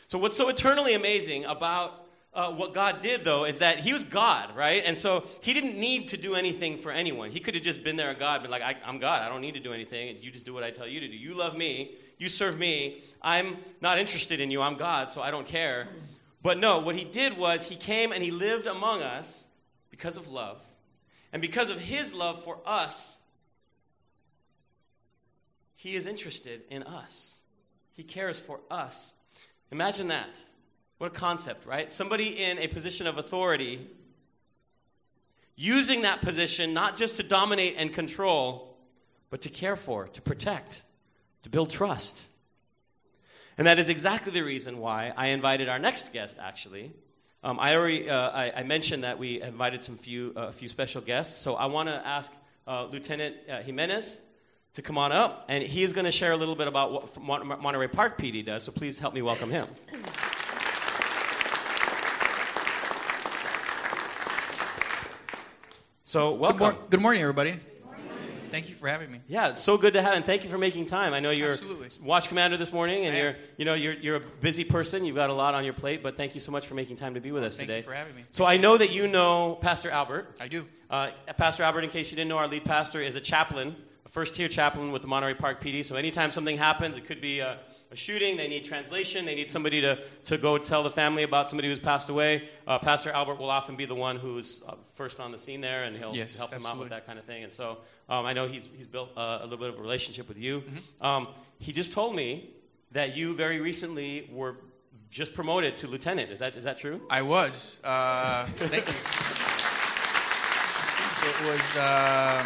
So, 0.07 0.18
what's 0.18 0.37
so 0.37 0.49
eternally 0.49 0.94
amazing 0.94 1.44
about 1.44 2.07
uh, 2.33 2.53
what 2.53 2.75
God 2.75 3.01
did, 3.01 3.25
though, 3.25 3.44
is 3.44 3.59
that 3.59 3.81
He 3.81 3.92
was 3.92 4.05
God, 4.05 4.55
right? 4.57 4.83
And 4.85 4.96
so 4.96 5.27
He 5.40 5.53
didn't 5.53 5.79
need 5.79 6.09
to 6.09 6.16
do 6.16 6.35
anything 6.35 6.79
for 6.79 6.92
anyone. 6.92 7.31
He 7.31 7.40
could 7.40 7.55
have 7.55 7.64
just 7.64 7.83
been 7.83 7.96
there, 7.96 8.11
and 8.11 8.18
God, 8.18 8.42
been 8.42 8.51
like, 8.51 8.62
I, 8.62 8.77
am 8.85 8.99
God. 8.99 9.22
I 9.22 9.29
don't 9.29 9.40
need 9.40 9.55
to 9.55 9.61
do 9.61 9.72
anything. 9.72 10.16
You 10.20 10.31
just 10.31 10.44
do 10.44 10.55
what 10.55 10.62
I 10.62 10.70
tell 10.70 10.87
you 10.87 11.01
to 11.01 11.09
do. 11.09 11.16
You 11.16 11.35
love 11.35 11.57
me. 11.57 11.96
You 12.18 12.29
serve 12.29 12.59
me. 12.59 13.03
I'm 13.20 13.57
not 13.81 13.99
interested 13.99 14.40
in 14.40 14.51
you. 14.51 14.62
I'm 14.62 14.77
God, 14.77 15.11
so 15.11 15.22
I 15.22 15.31
don't 15.31 15.46
care. 15.46 15.88
But 16.42 16.59
no, 16.59 16.79
what 16.79 16.94
He 16.94 17.05
did 17.05 17.37
was 17.37 17.66
He 17.66 17.77
came 17.77 18.12
and 18.12 18.22
He 18.22 18.31
lived 18.31 18.66
among 18.66 19.03
us 19.03 19.45
because 19.96 20.18
of 20.18 20.28
love, 20.28 20.62
and 21.32 21.40
because 21.40 21.70
of 21.70 21.80
his 21.80 22.12
love 22.12 22.44
for 22.44 22.59
us, 22.66 23.18
he 25.74 25.96
is 25.96 26.06
interested 26.06 26.61
in 26.68 26.82
us. 26.82 27.40
He 27.94 28.02
cares 28.02 28.38
for 28.38 28.61
us. 28.70 29.14
Imagine 29.72 30.09
that. 30.09 30.38
What 30.98 31.12
a 31.12 31.14
concept, 31.14 31.64
right? 31.64 31.90
Somebody 31.90 32.28
in 32.38 32.59
a 32.59 32.66
position 32.66 33.06
of 33.06 33.16
authority 33.16 33.87
using 35.56 36.02
that 36.02 36.20
position 36.20 36.74
not 36.74 36.96
just 36.96 37.16
to 37.16 37.22
dominate 37.22 37.76
and 37.78 37.92
control, 37.92 38.76
but 39.30 39.40
to 39.42 39.48
care 39.48 39.76
for, 39.76 40.09
to 40.09 40.20
protect, 40.20 40.85
to 41.42 41.48
build 41.48 41.70
trust. 41.70 42.26
And 43.56 43.66
that 43.66 43.78
is 43.78 43.88
exactly 43.88 44.30
the 44.30 44.42
reason 44.42 44.76
why 44.78 45.14
I 45.16 45.28
invited 45.28 45.70
our 45.70 45.78
next 45.78 46.12
guest, 46.12 46.38
actually, 46.38 46.92
um, 47.46 47.61
I 47.61 47.76
already 47.76 48.11
uh, 48.11 48.30
I, 48.30 48.52
I, 48.56 48.62
mentioned 48.64 49.04
that 49.04 49.20
we 49.20 49.40
invited 49.40 49.80
some 49.80 49.96
few 49.96 50.32
a 50.35 50.40
uh, 50.40 50.52
few 50.52 50.68
special 50.68 51.00
guests, 51.00 51.40
so 51.40 51.54
I 51.54 51.66
want 51.66 51.88
to 51.88 52.04
ask 52.04 52.32
uh, 52.66 52.87
Lieutenant 52.87 53.37
uh, 53.48 53.62
Jimenez 53.62 54.20
to 54.74 54.82
come 54.82 54.98
on 54.98 55.12
up, 55.12 55.44
and 55.48 55.62
he 55.62 55.85
is 55.85 55.92
going 55.92 56.06
to 56.06 56.11
share 56.11 56.32
a 56.32 56.37
little 56.37 56.56
bit 56.56 56.66
about 56.66 56.90
what 56.90 57.22
Mon- 57.22 57.62
Monterey 57.62 57.87
Park 57.87 58.18
PD 58.18 58.44
does. 58.44 58.64
So 58.64 58.72
please 58.72 58.98
help 58.98 59.14
me 59.14 59.22
welcome 59.22 59.48
him. 59.48 59.68
So 66.02 66.32
welcome. 66.35 66.59
Good, 66.59 66.74
mor- 66.74 66.88
good 66.90 67.00
morning, 67.00 67.22
everybody. 67.22 67.61
Thank 68.50 68.68
you 68.68 68.74
for 68.74 68.88
having 68.88 69.11
me. 69.11 69.18
Yeah, 69.28 69.50
it's 69.50 69.62
so 69.62 69.76
good 69.76 69.94
to 69.94 70.02
have, 70.02 70.14
and 70.14 70.24
thank 70.24 70.44
you 70.44 70.50
for 70.50 70.59
making 70.59 70.87
time. 70.87 71.14
I 71.14 71.20
know 71.20 71.30
you're 71.30 71.50
Absolutely. 71.50 71.88
watch 72.02 72.28
commander 72.28 72.56
this 72.56 72.72
morning, 72.72 73.06
and 73.06 73.16
you're 73.16 73.37
you 73.56 73.64
know 73.64 73.74
you're 73.74 73.94
you're 73.94 74.16
a 74.16 74.20
busy 74.20 74.64
person. 74.64 75.04
You've 75.04 75.16
got 75.16 75.30
a 75.30 75.35
lot 75.35 75.54
on 75.54 75.64
your 75.64 75.74
plate, 75.74 76.02
but 76.02 76.16
thank 76.16 76.35
you 76.35 76.40
so 76.40 76.52
much 76.52 76.66
for 76.66 76.74
making 76.74 76.96
time 76.96 77.14
to 77.14 77.20
be 77.20 77.32
with 77.32 77.44
us 77.44 77.56
Thank 77.56 77.68
today. 77.68 77.80
Thank 77.80 77.87
you 77.87 77.92
for 77.92 77.96
having 77.96 78.16
me. 78.16 78.24
So 78.30 78.44
I 78.44 78.56
know 78.56 78.76
that 78.76 78.92
you 78.92 79.06
know 79.09 79.59
Pastor 79.61 79.90
Albert. 79.90 80.37
I 80.40 80.48
do. 80.48 80.66
Uh, 80.88 81.11
pastor 81.37 81.62
Albert, 81.62 81.82
in 81.82 81.90
case 81.90 82.11
you 82.11 82.16
didn't 82.16 82.28
know, 82.28 82.38
our 82.38 82.48
lead 82.48 82.64
pastor 82.64 83.00
is 83.00 83.16
a 83.16 83.20
chaplain, 83.20 83.74
a 84.04 84.09
first 84.09 84.37
tier 84.37 84.48
chaplain 84.48 84.92
with 84.92 85.02
the 85.02 85.09
Monterey 85.09 85.35
Park 85.35 85.62
PD. 85.62 85.85
So 85.85 85.96
anytime 85.96 86.30
something 86.30 86.56
happens, 86.56 86.96
it 86.96 87.06
could 87.06 87.20
be 87.20 87.40
a, 87.40 87.59
a 87.90 87.96
shooting, 87.96 88.37
they 88.37 88.49
need 88.49 88.64
translation, 88.64 89.25
they 89.25 89.35
need 89.35 89.51
somebody 89.51 89.81
to, 89.81 89.99
to 90.25 90.38
go 90.38 90.59
tell 90.59 90.83
the 90.83 90.90
family 90.90 91.22
about 91.22 91.49
somebody 91.49 91.68
who's 91.68 91.79
passed 91.79 92.09
away. 92.09 92.49
Uh, 92.66 92.79
pastor 92.79 93.11
Albert 93.11 93.38
will 93.38 93.51
often 93.51 93.77
be 93.77 93.85
the 93.85 93.94
one 93.94 94.16
who's 94.16 94.62
uh, 94.66 94.75
first 94.94 95.20
on 95.20 95.31
the 95.33 95.38
scene 95.38 95.61
there, 95.61 95.85
and 95.85 95.96
he'll 95.96 96.14
Yes, 96.14 96.38
help 96.38 96.51
them 96.51 96.66
out 96.66 96.79
with 96.79 96.88
that 96.88 97.07
kind 97.07 97.18
of 97.18 97.25
thing. 97.25 97.44
And 97.44 97.53
so 97.53 97.79
um, 98.09 98.27
I 98.27 98.33
know 98.33 98.49
he's, 98.49 98.68
he's 98.77 98.87
built 98.87 99.11
uh, 99.16 99.38
a 99.40 99.44
little 99.44 99.59
bit 99.59 99.68
of 99.68 99.79
a 99.79 99.83
relationship 99.83 100.29
with 100.29 100.38
you. 100.38 100.61
Mm-hmm. 100.61 101.07
Um, 101.07 101.29
he 101.59 101.72
just 101.72 101.92
told 101.92 102.14
me 102.16 102.51
that 102.92 103.16
you 103.16 103.35
very 103.35 103.61
recently 103.61 104.29
were 104.33 104.57
just 105.11 105.35
promoted 105.35 105.77
to 105.77 105.87
lieutenant. 105.87 106.31
Is 106.31 106.40
that, 106.40 106.57
is 106.57 106.64
that 106.64 106.79
true? 106.79 107.01
I 107.09 107.22
was. 107.22 107.79
Uh, 107.85 108.46
thank 108.46 108.87
you. 108.87 108.94
It 111.29 111.53
was 111.53 111.77
uh, 111.77 112.44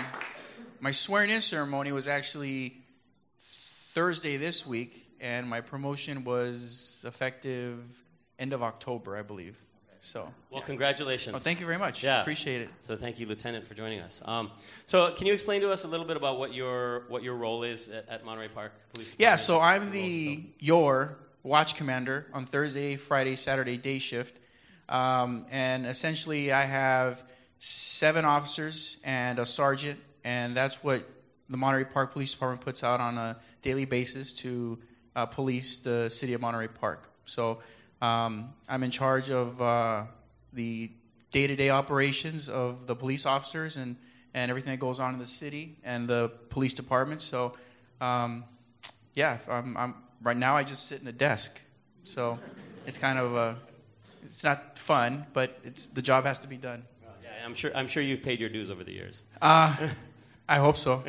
my 0.80 0.90
swearing-in 0.90 1.40
ceremony 1.40 1.92
was 1.92 2.08
actually 2.08 2.76
Thursday 3.38 4.36
this 4.36 4.66
week, 4.66 5.06
and 5.20 5.48
my 5.48 5.60
promotion 5.60 6.24
was 6.24 7.04
effective 7.06 7.78
end 8.38 8.52
of 8.52 8.62
October, 8.62 9.16
I 9.16 9.22
believe. 9.22 9.56
So, 10.02 10.32
Well, 10.50 10.62
congratulations. 10.62 11.36
oh, 11.36 11.38
thank 11.38 11.60
you 11.60 11.66
very 11.66 11.78
much. 11.78 12.02
Yeah. 12.02 12.22
Appreciate 12.22 12.62
it. 12.62 12.70
So 12.80 12.96
thank 12.96 13.18
you, 13.18 13.26
Lieutenant, 13.26 13.66
for 13.66 13.74
joining 13.74 14.00
us. 14.00 14.22
Um, 14.24 14.50
so 14.86 15.10
can 15.12 15.26
you 15.26 15.34
explain 15.34 15.60
to 15.60 15.70
us 15.70 15.84
a 15.84 15.88
little 15.88 16.06
bit 16.06 16.16
about 16.16 16.38
what 16.38 16.54
your 16.54 17.04
what 17.08 17.22
your 17.22 17.34
role 17.36 17.64
is 17.64 17.90
at, 17.90 18.08
at 18.08 18.24
Monterey 18.24 18.48
Park 18.48 18.72
Police? 18.94 19.08
Yeah, 19.18 19.36
Department? 19.36 19.40
so 19.40 19.60
I'm 19.60 19.90
the 19.90 20.42
your 20.58 21.18
watch 21.42 21.74
commander 21.74 22.26
on 22.32 22.46
Thursday, 22.46 22.96
Friday, 22.96 23.36
Saturday 23.36 23.76
day 23.76 23.98
shift, 23.98 24.40
um, 24.88 25.44
and 25.50 25.84
essentially 25.84 26.50
I 26.50 26.62
have 26.62 27.22
seven 27.58 28.24
officers 28.24 28.96
and 29.04 29.38
a 29.38 29.44
sergeant, 29.44 30.00
and 30.24 30.56
that's 30.56 30.82
what 30.82 31.02
the 31.50 31.58
Monterey 31.58 31.84
Park 31.84 32.12
Police 32.14 32.32
Department 32.32 32.62
puts 32.62 32.82
out 32.82 33.00
on 33.00 33.18
a 33.18 33.36
daily 33.60 33.84
basis 33.84 34.32
to 34.32 34.78
uh, 35.16 35.26
police 35.26 35.78
the 35.78 36.08
city 36.08 36.34
of 36.34 36.40
Monterey 36.40 36.68
Park. 36.68 37.10
So 37.24 37.60
um, 38.00 38.52
I'm 38.68 38.82
in 38.82 38.90
charge 38.90 39.30
of 39.30 39.60
uh, 39.60 40.04
the 40.52 40.90
day-to-day 41.30 41.70
operations 41.70 42.48
of 42.48 42.86
the 42.86 42.96
police 42.96 43.26
officers 43.26 43.76
and 43.76 43.96
and 44.32 44.48
everything 44.48 44.70
that 44.72 44.80
goes 44.80 45.00
on 45.00 45.12
in 45.12 45.18
the 45.18 45.26
city 45.26 45.76
and 45.82 46.08
the 46.08 46.30
police 46.50 46.74
department. 46.74 47.22
So. 47.22 47.54
Um, 48.00 48.44
yeah, 49.14 49.38
I'm, 49.48 49.76
I'm 49.76 49.94
right 50.22 50.36
now. 50.36 50.56
I 50.56 50.64
just 50.64 50.86
sit 50.86 51.00
in 51.00 51.08
a 51.08 51.12
desk, 51.12 51.60
so 52.04 52.38
it's 52.86 52.98
kind 52.98 53.18
of 53.18 53.36
uh, 53.36 53.54
it's 54.24 54.44
not 54.44 54.78
fun, 54.78 55.26
but 55.32 55.58
it's 55.64 55.88
the 55.88 56.02
job 56.02 56.24
has 56.24 56.38
to 56.40 56.48
be 56.48 56.56
done. 56.56 56.84
Yeah, 57.22 57.28
I'm 57.44 57.54
sure 57.54 57.70
I'm 57.74 57.88
sure 57.88 58.02
you've 58.02 58.22
paid 58.22 58.40
your 58.40 58.48
dues 58.48 58.70
over 58.70 58.84
the 58.84 58.92
years. 58.92 59.22
Uh, 59.42 59.76
I 60.48 60.56
hope 60.56 60.76
so. 60.76 61.04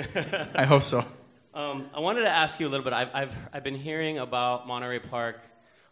I 0.55 0.65
hope 0.65 0.81
so. 0.81 1.03
Um, 1.53 1.89
I 1.93 1.99
wanted 1.99 2.21
to 2.21 2.29
ask 2.29 2.59
you 2.59 2.67
a 2.67 2.69
little 2.69 2.83
bit. 2.83 2.93
I've 2.93 3.09
I've, 3.13 3.35
I've 3.51 3.63
been 3.63 3.75
hearing 3.75 4.19
about 4.19 4.67
Monterey 4.67 4.99
Park. 4.99 5.41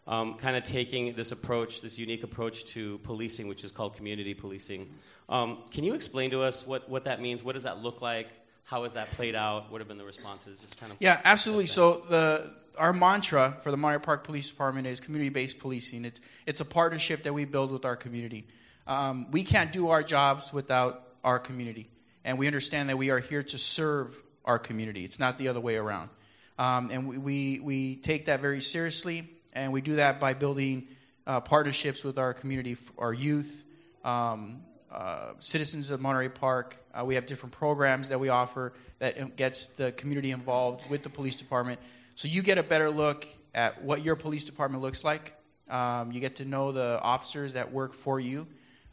Um, 0.08 0.40
kind 0.40 0.58
of 0.58 0.64
taking 0.64 1.14
this 1.14 1.32
approach, 1.32 1.82
this 1.82 2.00
unique 2.00 2.24
approach 2.24 2.66
to 2.68 2.98
policing, 3.00 3.48
which 3.48 3.64
is 3.64 3.72
called 3.72 3.96
community 3.96 4.34
policing. 4.34 4.92
Um, 5.28 5.60
can 5.70 5.84
you 5.84 5.94
explain 5.94 6.32
to 6.32 6.42
us 6.42 6.66
what, 6.66 6.90
what 6.90 7.04
that 7.04 7.22
means? 7.22 7.44
What 7.44 7.54
does 7.54 7.62
that 7.64 7.84
look 7.84 8.02
like? 8.02 8.28
How 8.64 8.86
has 8.86 8.94
that 8.94 9.12
played 9.12 9.36
out? 9.36 9.72
What 9.72 9.82
have 9.82 9.88
been 9.88 10.00
the 10.00 10.06
responses? 10.06 10.62
Just 10.62 10.80
kind 10.80 10.92
of 10.92 10.98
Yeah, 11.00 11.22
absolutely. 11.24 11.68
So 11.68 12.04
the 12.10 12.52
our 12.78 12.94
mantra 12.94 13.58
for 13.62 13.70
the 13.70 13.78
Monterey 13.78 14.02
Park 14.02 14.24
Police 14.24 14.50
Department 14.50 14.88
is 14.88 15.00
community-based 15.00 15.60
policing. 15.60 16.06
It's 16.06 16.22
it's 16.48 16.62
a 16.62 16.66
partnership 16.66 17.24
that 17.24 17.34
we 17.34 17.46
build 17.46 17.72
with 17.72 17.86
our 17.86 17.96
community. 17.96 18.48
Um, 18.88 19.30
we 19.30 19.44
can't 19.44 19.72
do 19.72 19.90
our 19.90 20.02
jobs 20.02 20.52
without 20.52 21.04
our 21.24 21.38
community, 21.38 21.88
and 22.24 22.40
we 22.40 22.48
understand 22.48 22.90
that 22.90 22.98
we 22.98 23.12
are 23.12 23.20
here 23.20 23.44
to 23.44 23.58
serve 23.60 24.16
our 24.50 24.60
community. 24.60 25.06
It's 25.06 25.20
not 25.20 25.38
the 25.38 25.48
other 25.48 25.60
way 25.60 25.76
around, 25.76 26.10
um, 26.58 26.90
and 26.92 27.08
we, 27.08 27.18
we 27.18 27.60
we 27.60 27.96
take 27.98 28.26
that 28.26 28.42
very 28.42 28.62
seriously, 28.62 29.30
and 29.54 29.72
we 29.72 29.82
do 29.82 29.96
that 29.98 30.20
by 30.20 30.34
building 30.34 30.88
uh, 31.28 31.40
partnerships 31.40 32.04
with 32.04 32.18
our 32.18 32.34
community, 32.34 32.76
our 32.98 33.14
youth, 33.14 33.64
um, 34.04 34.64
uh, 34.92 35.34
citizens 35.40 35.92
of 35.92 36.02
Monterey 36.02 36.30
Park. 36.30 36.78
Uh, 36.92 37.06
we 37.06 37.14
have 37.14 37.28
different 37.28 37.54
programs 37.54 38.10
that 38.10 38.20
we 38.20 38.30
offer 38.30 38.74
that 38.98 39.36
gets 39.36 39.68
the 39.68 39.92
community 39.92 40.32
involved 40.32 40.90
with 40.90 41.04
the 41.04 41.10
police 41.10 41.36
department. 41.36 41.80
So 42.16 42.28
you 42.28 42.42
get 42.42 42.58
a 42.58 42.64
better 42.64 42.90
look 42.90 43.28
at 43.54 43.84
what 43.84 44.02
your 44.04 44.16
police 44.16 44.46
department 44.46 44.82
looks 44.82 45.04
like. 45.04 45.34
Um, 45.70 46.12
you 46.12 46.20
get 46.20 46.38
to 46.38 46.46
know 46.46 46.72
the 46.72 47.00
officers 47.02 47.54
that 47.54 47.72
work 47.72 47.94
for 47.94 48.20
you 48.20 48.48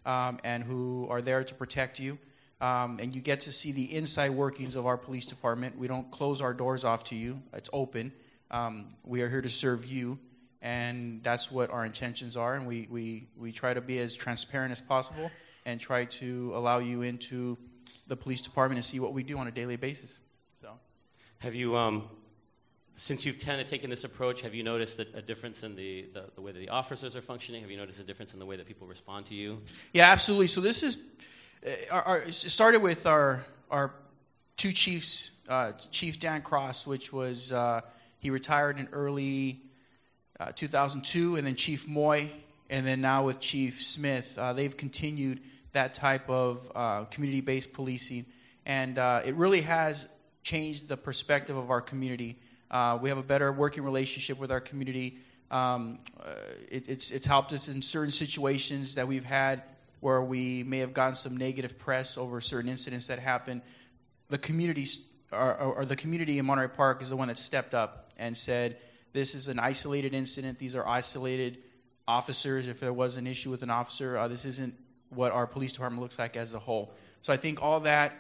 um, 0.05 0.39
and 0.45 0.63
who 0.63 1.07
are 1.09 1.23
there 1.23 1.43
to 1.43 1.55
protect 1.55 1.99
you. 1.99 2.19
Um, 2.61 2.99
and 3.01 3.15
you 3.15 3.21
get 3.21 3.41
to 3.41 3.53
see 3.53 3.73
the 3.73 3.95
inside 3.95 4.31
workings 4.31 4.77
of 4.77 4.87
our 4.87 4.97
police 4.97 5.27
department. 5.27 5.79
We 5.79 5.89
don't 5.89 6.11
close 6.11 6.41
our 6.41 6.55
doors 6.55 6.85
off 6.85 7.05
to 7.05 7.15
you, 7.15 7.43
it's 7.53 7.71
open. 7.73 8.13
Um, 8.51 8.89
we 9.05 9.23
are 9.23 9.29
here 9.29 9.43
to 9.43 9.49
serve 9.49 9.87
you, 9.87 10.19
and 10.63 11.23
that's 11.23 11.51
what 11.51 11.71
our 11.71 11.85
intentions 11.85 12.37
are. 12.37 12.55
And 12.55 12.67
we, 12.67 12.87
we, 12.91 13.29
we 13.37 13.53
try 13.53 13.75
to 13.75 13.81
be 13.81 13.99
as 13.99 14.15
transparent 14.15 14.73
as 14.73 14.81
possible 14.81 15.31
and 15.65 15.81
try 15.81 16.05
to 16.05 16.53
allow 16.55 16.79
you 16.79 17.03
into 17.03 17.59
the 18.07 18.17
police 18.17 18.41
department 18.41 18.79
and 18.79 18.85
see 18.85 19.01
what 19.01 19.13
we 19.13 19.23
do 19.23 19.37
on 19.37 19.49
a 19.49 19.51
daily 19.51 19.77
basis. 19.77 20.21
So. 20.63 20.71
Have 21.39 21.55
you, 21.55 21.77
um, 21.77 22.09
since 22.95 23.27
you've 23.27 23.39
kind 23.39 23.61
of 23.61 23.67
taken 23.67 23.91
this 23.91 24.05
approach, 24.05 24.43
have 24.43 24.55
you 24.55 24.63
noticed 24.63 24.99
a, 24.99 25.23
difference 25.23 25.63
in 25.63 25.75
the, 25.77 26.07
the, 26.15 26.25
the 26.37 26.41
way 26.41 26.53
that 26.53 26.59
the 26.59 26.69
officers 26.69 27.17
are 27.17 27.21
functioning? 27.21 27.63
Have 27.63 27.71
you 27.71 27.77
noticed 27.77 28.01
a 28.01 28.05
difference 28.05 28.33
in 28.33 28.39
the 28.39 28.47
way 28.47 28.57
that 28.57 28.67
people 28.67 28.87
respond 28.87 29.27
to 29.27 29.35
you? 29.35 29.61
Yeah, 29.93 30.11
absolutely. 30.11 30.47
So 30.47 30.61
this 30.61 30.83
is 30.83 31.03
our, 31.91 32.03
our, 32.03 32.19
it 32.19 32.35
started 32.35 32.83
with 32.83 33.07
our 33.07 33.45
our 33.71 33.93
two 34.57 34.73
chiefs, 34.73 35.33
uh, 35.49 35.73
Chief 35.91 36.19
Dan 36.19 36.43
Cross, 36.43 36.87
which 36.87 37.13
was 37.13 37.53
uh, 37.53 37.81
he 38.19 38.31
retired 38.31 38.79
in 38.79 38.89
early 38.93 39.61
uh, 40.39 40.53
2002, 40.55 41.37
and 41.37 41.47
then 41.47 41.55
Chief 41.55 41.89
Moy, 41.89 42.31
and 42.71 42.87
then 42.87 43.01
now 43.01 43.25
with 43.25 43.41
Chief 43.41 43.83
Smith, 43.83 44.39
uh, 44.39 44.53
they've 44.53 44.77
continued 44.77 45.41
that 45.73 45.95
type 45.95 46.29
of 46.31 46.71
uh, 46.75 47.05
community-based 47.05 47.73
policing, 47.73 48.25
and 48.65 48.99
uh, 48.99 49.23
it 49.25 49.35
really 49.35 49.63
has 49.63 50.09
changed 50.43 50.89
the 50.89 50.97
perspective 50.97 51.57
of 51.57 51.71
our 51.71 51.81
community. 51.81 52.39
Uh, 52.71 52.99
we 53.01 53.09
have 53.09 53.19
a 53.19 53.23
better 53.23 53.53
working 53.53 53.83
relationship 53.83 54.39
with 54.39 54.53
our 54.53 54.61
community. 54.61 55.19
Um, 55.51 55.99
uh, 56.19 56.31
it, 56.71 56.89
it's 56.89 57.11
it's 57.11 57.27
helped 57.27 57.53
us 57.53 57.69
in 57.69 57.83
certain 57.83 58.11
situations 58.11 58.95
that 58.95 59.07
we've 59.07 59.25
had 59.25 59.63
where 60.01 60.23
we 60.23 60.63
may 60.63 60.79
have 60.79 60.93
gotten 60.93 61.15
some 61.15 61.37
negative 61.37 61.79
press 61.79 62.19
over 62.19 62.41
certain 62.41 62.71
incidents 62.71 63.07
that 63.07 63.19
happened. 63.19 63.63
The 64.29 64.39
community 64.39 64.87
or, 65.33 65.55
or 65.55 65.85
the 65.85 65.97
community 65.97 66.39
in 66.39 66.47
Monterey 66.47 66.69
Park 66.69 67.03
is 67.03 67.09
the 67.09 67.17
one 67.17 67.29
that 67.29 67.39
stepped 67.39 67.75
up 67.75 68.13
and 68.17 68.37
said, 68.37 68.79
"This 69.13 69.35
is 69.35 69.49
an 69.49 69.59
isolated 69.59 70.15
incident. 70.15 70.59
These 70.59 70.77
are 70.77 70.87
isolated 70.87 71.59
officers. 72.07 72.69
If 72.69 72.81
there 72.81 72.93
was 72.93 73.17
an 73.17 73.27
issue 73.27 73.51
with 73.51 73.63
an 73.63 73.71
officer, 73.71 74.17
uh, 74.17 74.29
this 74.29 74.45
isn't 74.45 74.75
what 75.11 75.33
our 75.33 75.47
police 75.47 75.73
department 75.73 76.03
looks 76.03 76.19
like 76.19 76.37
as 76.37 76.55
a 76.55 76.59
whole." 76.59 76.93
So 77.23 77.33
I 77.33 77.37
think 77.37 77.63
all 77.63 77.81
that 77.81 78.13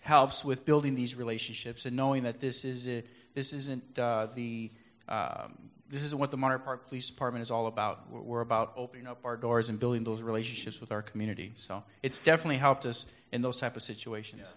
helps 0.00 0.44
with 0.44 0.64
building 0.64 0.94
these 0.94 1.14
relationships 1.16 1.84
and 1.84 1.96
knowing 1.96 2.22
that 2.22 2.40
this 2.40 2.64
is 2.64 2.88
a, 2.88 3.02
this 3.34 3.52
isn't 3.52 3.98
uh, 3.98 4.26
the 4.34 4.70
um, 5.08 5.70
this 5.90 6.04
isn't 6.04 6.18
what 6.18 6.30
the 6.30 6.36
Monterey 6.36 6.60
Park 6.60 6.88
Police 6.88 7.10
Department 7.10 7.42
is 7.42 7.50
all 7.50 7.66
about. 7.66 8.10
We're, 8.10 8.20
we're 8.20 8.40
about 8.40 8.72
opening 8.76 9.06
up 9.06 9.18
our 9.24 9.36
doors 9.36 9.68
and 9.68 9.78
building 9.78 10.04
those 10.04 10.22
relationships 10.22 10.80
with 10.80 10.92
our 10.92 11.02
community. 11.02 11.52
So 11.56 11.82
it's 12.02 12.18
definitely 12.18 12.58
helped 12.58 12.86
us 12.86 13.06
in 13.32 13.42
those 13.42 13.58
type 13.58 13.76
of 13.76 13.82
situations. 13.82 14.54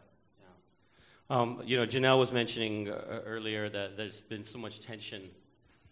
Um, 1.29 1.61
you 1.65 1.77
know, 1.77 1.87
Janelle 1.87 2.19
was 2.19 2.31
mentioning 2.31 2.89
uh, 2.89 3.21
earlier 3.25 3.69
that 3.69 3.97
there's 3.97 4.21
been 4.21 4.43
so 4.43 4.59
much 4.59 4.81
tension, 4.81 5.29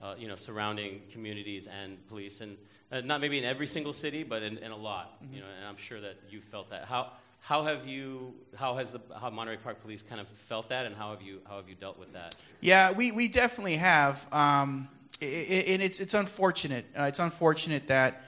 uh, 0.01 0.13
you 0.17 0.27
know, 0.27 0.35
surrounding 0.35 1.01
communities 1.09 1.67
and 1.67 2.05
police, 2.07 2.41
and 2.41 2.57
uh, 2.91 3.01
not 3.01 3.21
maybe 3.21 3.37
in 3.37 3.45
every 3.45 3.65
single 3.65 3.93
city, 3.93 4.23
but 4.23 4.43
in, 4.43 4.57
in 4.57 4.71
a 4.71 4.75
lot. 4.75 5.17
You 5.33 5.39
know, 5.39 5.47
and 5.57 5.65
I'm 5.65 5.77
sure 5.77 6.01
that 6.01 6.17
you 6.29 6.41
felt 6.41 6.69
that. 6.69 6.85
How 6.85 7.13
how 7.39 7.63
have 7.63 7.87
you? 7.87 8.35
How 8.55 8.75
has 8.75 8.91
the 8.91 8.99
how 9.19 9.29
Monterey 9.29 9.57
Park 9.57 9.81
Police 9.81 10.03
kind 10.03 10.19
of 10.21 10.27
felt 10.27 10.69
that, 10.69 10.85
and 10.85 10.95
how 10.95 11.11
have 11.11 11.21
you 11.21 11.39
how 11.45 11.55
have 11.55 11.69
you 11.69 11.75
dealt 11.75 11.97
with 11.97 12.11
that? 12.13 12.35
Yeah, 12.59 12.91
we, 12.91 13.11
we 13.11 13.27
definitely 13.27 13.77
have, 13.77 14.23
um, 14.31 14.89
and 15.21 15.81
it's 15.81 15.99
it's 15.99 16.13
unfortunate. 16.13 16.85
Uh, 16.97 17.03
it's 17.03 17.19
unfortunate 17.19 17.87
that 17.87 18.23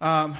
um, 0.00 0.36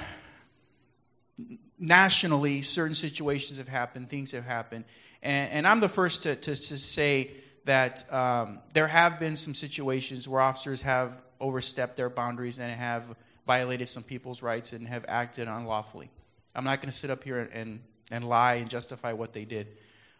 nationally 1.77 2.61
certain 2.61 2.95
situations 2.95 3.57
have 3.57 3.67
happened, 3.67 4.09
things 4.09 4.31
have 4.31 4.45
happened, 4.45 4.85
and, 5.21 5.51
and 5.51 5.67
I'm 5.67 5.79
the 5.79 5.89
first 5.89 6.23
to, 6.23 6.35
to, 6.35 6.55
to 6.55 6.77
say 6.77 7.31
that 7.65 8.11
um, 8.11 8.59
there 8.73 8.87
have 8.87 9.19
been 9.19 9.35
some 9.35 9.53
situations 9.53 10.27
where 10.27 10.41
officers 10.41 10.81
have 10.81 11.13
overstepped 11.39 11.95
their 11.95 12.09
boundaries 12.09 12.59
and 12.59 12.71
have 12.71 13.03
violated 13.45 13.89
some 13.89 14.03
people's 14.03 14.41
rights 14.41 14.73
and 14.73 14.87
have 14.87 15.05
acted 15.07 15.47
unlawfully. 15.47 16.09
I'm 16.55 16.63
not 16.63 16.81
going 16.81 16.91
to 16.91 16.95
sit 16.97 17.09
up 17.09 17.23
here 17.23 17.49
and, 17.53 17.79
and 18.11 18.27
lie 18.27 18.55
and 18.55 18.69
justify 18.69 19.13
what 19.13 19.33
they 19.33 19.45
did. 19.45 19.67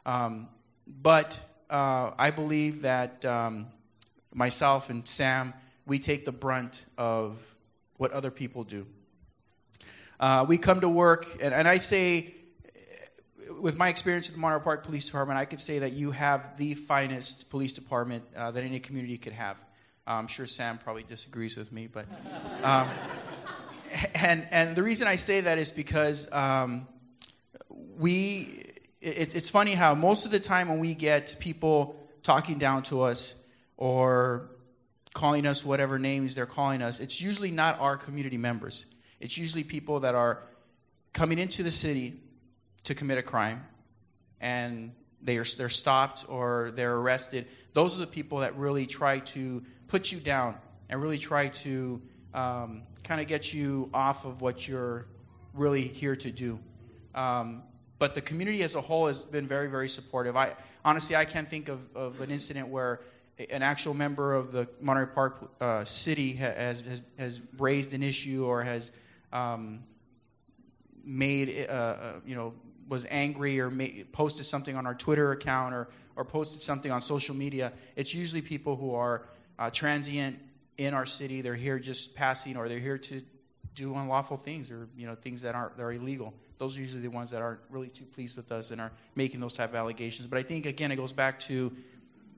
Um, 0.06 0.50
but 0.88 1.39
uh, 1.69 2.12
I 2.17 2.32
believe 2.32 2.82
that 2.82 3.24
um, 3.26 3.67
myself 4.34 4.89
and 4.89 5.08
Sam, 5.08 5.54
we 5.86 6.00
take 6.00 6.26
the 6.26 6.32
brunt 6.32 6.86
of 6.98 7.38
what 7.98 8.12
other 8.12 8.32
people 8.32 8.63
do. 8.63 8.86
Uh, 10.19 10.46
we 10.48 10.58
come 10.58 10.82
to 10.82 10.89
work, 10.89 11.28
and, 11.41 11.54
and 11.54 11.67
I 11.67 11.78
say, 11.78 12.34
with 13.60 13.78
my 13.78 13.89
experience 13.89 14.28
with 14.28 14.36
the 14.36 14.39
Monterey 14.39 14.63
Park 14.63 14.84
Police 14.84 15.06
Department, 15.06 15.39
I 15.39 15.46
could 15.46 15.60
say 15.60 15.80
that 15.80 15.93
you 15.93 16.12
have 16.12 16.58
the 16.58 16.76
finest 16.76 17.50
police 17.50 17.74
department 17.74 18.24
uh, 18.36 18.52
that 18.52 18.63
any 18.63 18.80
community 18.80 19.17
could 19.17 19.34
have. 19.34 19.58
Uh, 20.08 20.12
I'm 20.12 20.28
sure 20.28 20.46
Sam 20.46 20.78
probably 20.78 21.04
disagrees 21.04 21.58
with 21.58 21.72
me, 21.72 21.88
but 21.88 22.06
um, 22.63 22.89
and 24.15 24.48
and 24.52 24.76
the 24.76 24.84
reason 24.84 25.08
I 25.08 25.17
say 25.17 25.41
that 25.41 25.58
is 25.58 25.72
because 25.72 26.32
um, 26.32 26.88
we. 27.69 28.69
It, 29.02 29.36
it's 29.36 29.50
funny 29.50 29.74
how 29.74 29.96
most 29.96 30.24
of 30.24 30.32
the 30.32 30.39
time 30.39 30.69
when 30.69 30.80
we 30.80 30.96
get 30.96 31.36
people 31.39 31.98
talking 32.24 32.58
down 32.58 32.84
to 32.84 33.02
us 33.02 33.43
or 33.84 34.50
calling 35.13 35.46
us 35.46 35.65
whatever 35.65 36.00
names 36.00 36.36
they're 36.36 36.46
calling 36.46 36.82
us, 36.82 37.02
it's 37.02 37.19
usually 37.22 37.52
not 37.52 37.78
our 37.82 37.98
community 37.98 38.38
members. 38.38 38.86
It's 39.19 39.38
usually 39.38 39.65
people 39.65 40.00
that 40.00 40.15
are 40.15 40.41
coming 41.12 41.38
into 41.38 41.63
the 41.63 41.69
city 41.69 42.13
to 42.86 42.96
commit 42.96 43.17
a 43.17 43.22
crime 43.22 43.62
and 44.39 44.93
they 45.22 45.36
are, 45.36 45.43
they're 45.58 45.67
stopped 45.67 46.24
or 46.30 46.72
they're 46.76 46.96
arrested. 46.96 47.46
Those 47.74 47.98
are 47.98 48.00
the 48.00 48.08
people 48.08 48.38
that 48.38 48.56
really 48.56 48.86
try 48.86 49.19
to 49.19 49.62
put 49.89 50.13
you 50.13 50.22
down 50.22 50.56
and 50.88 51.02
really 51.02 51.17
try 51.17 51.50
to 51.50 52.02
um, 52.34 52.84
kind 53.04 53.19
of 53.19 53.28
get 53.28 53.54
you 53.54 53.89
off 53.93 54.24
of 54.24 54.39
what 54.39 54.65
you're 54.65 55.08
really 55.54 55.89
here 55.89 56.15
to 56.15 56.32
do. 56.32 56.58
Um, 57.13 57.63
but 58.00 58.15
the 58.15 58.22
community 58.22 58.63
as 58.63 58.76
a 58.76 58.82
whole 58.82 59.08
has 59.08 59.26
been 59.26 59.46
very, 59.46 59.67
very 59.67 59.89
supportive. 59.89 60.38
I 60.38 60.54
honestly, 60.86 61.17
I 61.17 61.26
can't 61.26 61.50
think 61.50 61.67
of, 61.67 61.82
of 61.98 62.22
an 62.22 62.32
incident 62.32 62.69
where 62.69 63.02
an 63.38 63.63
actual 63.63 63.93
member 63.93 64.34
of 64.34 64.52
the 64.52 64.67
Monterey 64.80 65.08
Park 65.13 65.52
uh, 65.60 65.84
City 65.84 66.34
has, 66.34 66.82
has, 66.82 67.02
has 67.17 67.41
raised 67.58 67.93
an 67.93 68.04
issue 68.04 68.46
or 68.46 68.63
has 68.63 68.91
um, 69.32 69.84
made, 71.04 71.67
uh, 71.69 71.72
uh, 71.74 72.13
you 72.26 72.36
know, 72.36 72.54
was 72.88 73.06
angry 73.10 73.60
or 73.60 73.69
made, 73.69 74.12
posted 74.12 74.46
something 74.46 74.76
on 74.76 74.86
our 74.86 74.93
Twitter 74.93 75.32
account 75.32 75.74
or, 75.74 75.88
or 76.15 76.24
posted 76.24 76.62
something 76.62 76.91
on 76.91 77.02
social 77.02 77.36
media, 77.36 77.74
it's 77.96 78.13
usually 78.13 78.41
people 78.41 78.76
who 78.76 78.93
are 78.93 79.24
uh, 79.58 79.69
transient 79.69 80.38
in 80.78 80.93
our 80.93 81.06
city. 81.06 81.41
They're 81.41 81.56
here 81.56 81.80
just 81.80 82.15
passing 82.15 82.58
or 82.58 82.69
they're 82.69 82.80
here 82.80 82.98
to 82.98 83.22
do 83.76 83.96
unlawful 83.96 84.38
things 84.38 84.69
or, 84.69 84.88
you 84.96 85.08
know, 85.08 85.15
things 85.15 85.41
that 85.41 85.56
aren't 85.56 85.78
that 85.78 85.84
are 85.84 85.93
illegal. 85.93 86.34
Those 86.60 86.78
are 86.78 86.82
usually 86.82 87.02
the 87.02 87.10
ones 87.10 87.32
that 87.32 87.41
aren't 87.41 87.60
really 87.69 87.88
too 87.88 88.06
pleased 88.06 88.38
with 88.38 88.52
us 88.52 88.69
and 88.72 88.80
are 88.80 88.91
making 89.15 89.39
those 89.39 89.54
type 89.54 89.69
of 89.72 89.76
allegations. 89.76 90.28
But 90.28 90.38
I 90.38 90.43
think, 90.43 90.65
again, 90.65 90.91
it 90.91 90.98
goes 90.98 91.12
back 91.12 91.39
to 91.41 91.72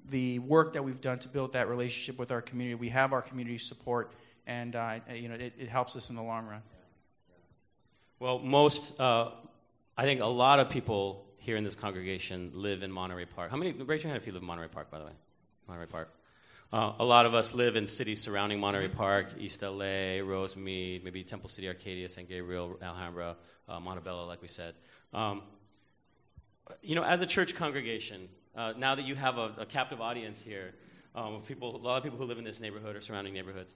the 0.09 0.39
work 0.39 0.73
that 0.73 0.83
we've 0.83 1.01
done 1.01 1.19
to 1.19 1.27
build 1.27 1.53
that 1.53 1.67
relationship 1.67 2.19
with 2.19 2.31
our 2.31 2.41
community. 2.41 2.75
We 2.75 2.89
have 2.89 3.13
our 3.13 3.21
community 3.21 3.57
support, 3.57 4.11
and 4.45 4.75
uh, 4.75 4.99
you 5.13 5.29
know, 5.29 5.35
it, 5.35 5.53
it 5.57 5.69
helps 5.69 5.95
us 5.95 6.09
in 6.09 6.15
the 6.15 6.23
long 6.23 6.45
run. 6.45 6.61
Well, 8.19 8.39
most, 8.39 8.99
uh, 8.99 9.31
I 9.97 10.03
think 10.03 10.21
a 10.21 10.25
lot 10.25 10.59
of 10.59 10.69
people 10.69 11.25
here 11.37 11.57
in 11.57 11.63
this 11.63 11.75
congregation 11.75 12.51
live 12.53 12.81
in 12.81 12.91
Monterey 12.91 13.25
Park. 13.25 13.51
How 13.51 13.57
many, 13.57 13.71
raise 13.71 14.03
your 14.03 14.09
hand 14.09 14.21
if 14.21 14.25
you 14.25 14.33
live 14.33 14.41
in 14.41 14.47
Monterey 14.47 14.67
Park, 14.67 14.89
by 14.89 14.99
the 14.99 15.05
way. 15.05 15.11
Monterey 15.67 15.87
Park. 15.87 16.09
Uh, 16.73 16.93
a 16.99 17.05
lot 17.05 17.25
of 17.25 17.33
us 17.33 17.53
live 17.53 17.75
in 17.75 17.87
cities 17.87 18.21
surrounding 18.21 18.59
Monterey 18.59 18.87
Park, 18.87 19.27
East 19.37 19.61
LA, 19.61 20.19
Rosemead, 20.23 21.03
maybe 21.03 21.23
Temple 21.23 21.49
City, 21.49 21.67
Arcadia, 21.67 22.09
San 22.09 22.25
Gabriel, 22.25 22.77
Alhambra, 22.81 23.35
uh, 23.69 23.79
Montebello, 23.79 24.25
like 24.25 24.41
we 24.41 24.47
said. 24.47 24.73
Um, 25.13 25.43
you 26.81 26.95
know, 26.95 27.03
as 27.03 27.21
a 27.21 27.27
church 27.27 27.55
congregation, 27.55 28.27
uh, 28.55 28.73
now 28.77 28.95
that 28.95 29.05
you 29.05 29.15
have 29.15 29.37
a, 29.37 29.53
a 29.59 29.65
captive 29.65 30.01
audience 30.01 30.41
here 30.41 30.73
um, 31.15 31.41
people, 31.41 31.75
a 31.75 31.77
lot 31.77 31.97
of 31.97 32.03
people 32.03 32.17
who 32.17 32.25
live 32.25 32.37
in 32.37 32.43
this 32.43 32.59
neighborhood 32.59 32.95
or 32.95 33.01
surrounding 33.01 33.33
neighborhoods, 33.33 33.75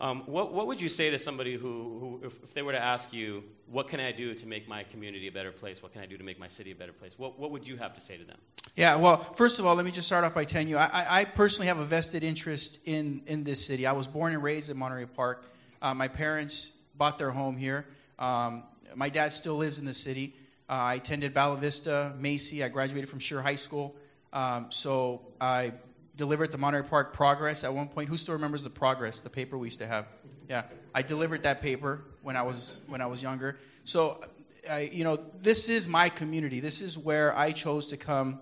um, 0.00 0.22
what, 0.26 0.52
what 0.52 0.68
would 0.68 0.80
you 0.80 0.88
say 0.88 1.10
to 1.10 1.18
somebody 1.18 1.54
who, 1.54 1.68
who 1.68 2.20
if, 2.24 2.40
if, 2.44 2.54
they 2.54 2.62
were 2.62 2.70
to 2.70 2.78
ask 2.78 3.12
you, 3.12 3.42
what 3.66 3.88
can 3.88 3.98
I 3.98 4.12
do 4.12 4.32
to 4.32 4.46
make 4.46 4.68
my 4.68 4.84
community 4.84 5.26
a 5.26 5.32
better 5.32 5.50
place? 5.50 5.82
What 5.82 5.92
can 5.92 6.02
I 6.02 6.06
do 6.06 6.16
to 6.16 6.22
make 6.22 6.38
my 6.38 6.46
city 6.46 6.70
a 6.70 6.74
better 6.76 6.92
place? 6.92 7.18
What, 7.18 7.36
what 7.36 7.50
would 7.50 7.66
you 7.66 7.76
have 7.78 7.94
to 7.94 8.00
say 8.00 8.16
to 8.16 8.24
them? 8.24 8.36
Yeah, 8.76 8.94
well, 8.94 9.16
first 9.34 9.58
of 9.58 9.66
all, 9.66 9.74
let 9.74 9.84
me 9.84 9.90
just 9.90 10.06
start 10.06 10.24
off 10.24 10.34
by 10.34 10.44
telling 10.44 10.68
you, 10.68 10.78
I, 10.78 11.20
I 11.20 11.24
personally 11.24 11.66
have 11.66 11.80
a 11.80 11.84
vested 11.84 12.22
interest 12.22 12.78
in, 12.84 13.22
in 13.26 13.42
this 13.42 13.66
city. 13.66 13.86
I 13.86 13.92
was 13.92 14.06
born 14.06 14.32
and 14.32 14.40
raised 14.40 14.70
in 14.70 14.76
Monterey 14.76 15.06
Park. 15.06 15.50
Uh, 15.82 15.94
my 15.94 16.06
parents 16.06 16.76
bought 16.96 17.18
their 17.18 17.32
home 17.32 17.56
here. 17.56 17.84
Um, 18.20 18.62
my 18.94 19.08
dad 19.08 19.32
still 19.32 19.56
lives 19.56 19.80
in 19.80 19.84
the 19.84 19.94
city. 19.94 20.36
Uh, 20.68 20.74
I 20.74 20.94
attended 20.94 21.34
Bella 21.34 21.56
Vista, 21.56 22.12
Macy. 22.20 22.62
I 22.62 22.68
graduated 22.68 23.10
from 23.10 23.18
Schurr 23.18 23.42
High 23.42 23.56
School. 23.56 23.96
Um, 24.32 24.66
so 24.70 25.22
I 25.40 25.72
delivered 26.16 26.52
the 26.52 26.58
Monterey 26.58 26.82
Park 26.82 27.12
Progress 27.12 27.64
at 27.64 27.72
one 27.72 27.88
point. 27.88 28.08
Who 28.08 28.16
still 28.16 28.34
remembers 28.34 28.62
the 28.62 28.70
Progress, 28.70 29.20
the 29.20 29.30
paper 29.30 29.56
we 29.56 29.68
used 29.68 29.78
to 29.78 29.86
have? 29.86 30.06
Yeah, 30.48 30.64
I 30.94 31.02
delivered 31.02 31.44
that 31.44 31.62
paper 31.62 32.02
when 32.22 32.36
I 32.36 32.42
was 32.42 32.80
when 32.88 33.00
I 33.00 33.06
was 33.06 33.22
younger. 33.22 33.58
So, 33.84 34.22
I, 34.68 34.90
you 34.92 35.04
know, 35.04 35.18
this 35.40 35.68
is 35.68 35.88
my 35.88 36.08
community. 36.08 36.60
This 36.60 36.82
is 36.82 36.98
where 36.98 37.36
I 37.36 37.52
chose 37.52 37.88
to 37.88 37.96
come 37.96 38.40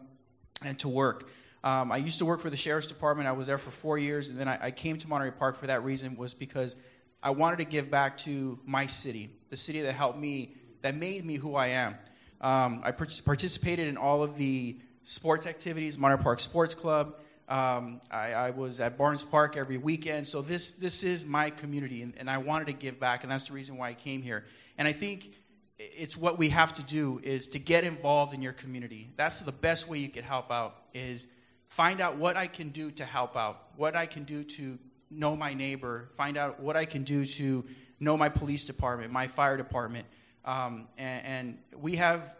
and 0.65 0.79
to 0.81 0.89
work. 0.89 1.29
Um, 1.63 1.91
I 1.91 1.97
used 1.99 2.19
to 2.21 2.25
work 2.25 2.41
for 2.41 2.51
the 2.51 2.57
sheriff's 2.57 2.87
department. 2.87 3.29
I 3.29 3.33
was 3.33 3.47
there 3.47 3.59
for 3.59 3.71
four 3.71 3.99
years, 3.99 4.29
and 4.29 4.39
then 4.39 4.49
I, 4.49 4.67
I 4.67 4.71
came 4.71 4.99
to 4.99 5.09
Monterey 5.09 5.33
Park 5.33 5.57
for 5.57 5.67
that 5.67 5.85
reason. 5.85 6.17
Was 6.17 6.35
because 6.35 6.77
I 7.23 7.31
wanted 7.31 7.59
to 7.59 7.65
give 7.65 7.91
back 7.91 8.19
to 8.19 8.59
my 8.65 8.87
city, 8.87 9.31
the 9.51 9.57
city 9.57 9.83
that 9.83 9.95
helped 9.95 10.19
me, 10.19 10.55
that 10.83 10.95
made 10.95 11.25
me 11.25 11.37
who 11.37 11.55
I 11.57 11.69
am. 11.69 11.97
Um, 12.41 12.83
I 12.85 12.93
participated 12.93 13.89
in 13.89 13.97
all 13.97 14.23
of 14.23 14.37
the 14.37 14.79
sports 15.07 15.47
activities, 15.47 15.97
Monterey 15.97 16.23
Park 16.23 16.41
Sports 16.41 16.75
Club. 16.75 17.15
Um, 17.49 18.01
I, 18.11 18.33
I, 18.33 18.51
was 18.51 18.81
at 18.81 18.99
Barnes 18.99 19.23
Park 19.23 19.57
every 19.57 19.79
weekend. 19.79 20.27
So 20.27 20.43
this 20.43 20.73
this 20.73 21.05
is 21.05 21.25
my 21.25 21.51
community, 21.51 22.03
and, 22.03 22.13
and, 22.19 22.29
I 22.29 22.39
wanted 22.39 22.67
to 22.67 22.73
give 22.73 22.99
back, 22.99 23.23
and 23.23 23.31
that's 23.31 23.45
the 23.45 23.53
reason 23.53 23.77
why 23.77 23.91
I 23.91 23.95
came 23.95 24.21
here. 24.21 24.45
And 24.77 24.89
I 24.89 24.93
think 24.93 25.33
it's 25.79 26.17
what 26.17 26.39
we 26.39 26.49
have 26.49 26.75
to 26.75 26.83
do 26.83 27.21
is 27.23 27.47
to 27.49 27.61
get 27.61 27.85
involved 27.85 28.35
in 28.35 28.43
your 28.43 28.53
community. 28.53 29.09
That's 29.17 29.39
the 29.39 29.53
best 29.53 29.89
way 29.89 29.99
you 29.99 30.09
can 30.09 30.25
help 30.25 30.51
out. 30.51 30.75
Is 30.93 31.29
find 31.69 32.01
out 32.01 32.17
what 32.17 32.37
I 32.37 32.49
can 32.49 32.71
do 32.71 32.91
to 32.93 33.05
help 33.05 33.37
out, 33.37 33.63
what 33.77 33.95
I 33.95 34.07
can 34.07 34.25
do 34.25 34.43
to 34.43 34.77
know 35.09 35.37
my 35.37 35.55
neighbor, 35.55 36.09
find 36.17 36.37
out 36.37 36.59
what 36.59 36.77
I 36.77 36.85
can 36.85 37.05
do 37.05 37.25
to 37.25 37.65
know 38.01 38.17
my 38.17 38.29
police 38.29 38.65
department, 38.65 39.13
my 39.13 39.29
fire 39.29 39.57
department, 39.57 40.07
um, 40.45 40.89
and, 40.99 41.25
and, 41.25 41.59
we 41.77 41.95
have 41.95 42.35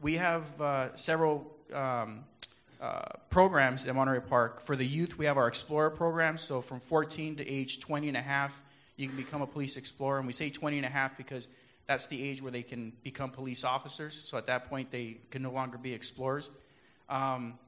we 0.00 0.14
have 0.14 0.60
uh, 0.60 0.94
several 0.96 1.57
um, 1.74 2.24
uh, 2.80 3.02
programs 3.30 3.86
at 3.86 3.94
Monterey 3.94 4.20
Park. 4.20 4.60
For 4.60 4.76
the 4.76 4.86
youth, 4.86 5.18
we 5.18 5.26
have 5.26 5.36
our 5.36 5.48
Explorer 5.48 5.90
program. 5.90 6.38
So 6.38 6.60
from 6.60 6.80
14 6.80 7.36
to 7.36 7.48
age 7.48 7.80
20 7.80 8.08
and 8.08 8.16
a 8.16 8.22
half, 8.22 8.60
you 8.96 9.08
can 9.08 9.16
become 9.16 9.42
a 9.42 9.46
police 9.46 9.76
explorer. 9.76 10.18
And 10.18 10.26
we 10.26 10.32
say 10.32 10.50
20 10.50 10.76
and 10.78 10.86
a 10.86 10.88
half 10.88 11.16
because 11.16 11.48
that's 11.86 12.06
the 12.08 12.22
age 12.22 12.42
where 12.42 12.52
they 12.52 12.62
can 12.62 12.92
become 13.02 13.30
police 13.30 13.64
officers. 13.64 14.22
So 14.26 14.36
at 14.38 14.46
that 14.46 14.68
point, 14.68 14.90
they 14.90 15.18
can 15.30 15.42
no 15.42 15.50
longer 15.50 15.78
be 15.78 15.92
explorers. 15.92 16.50
Um, 17.08 17.58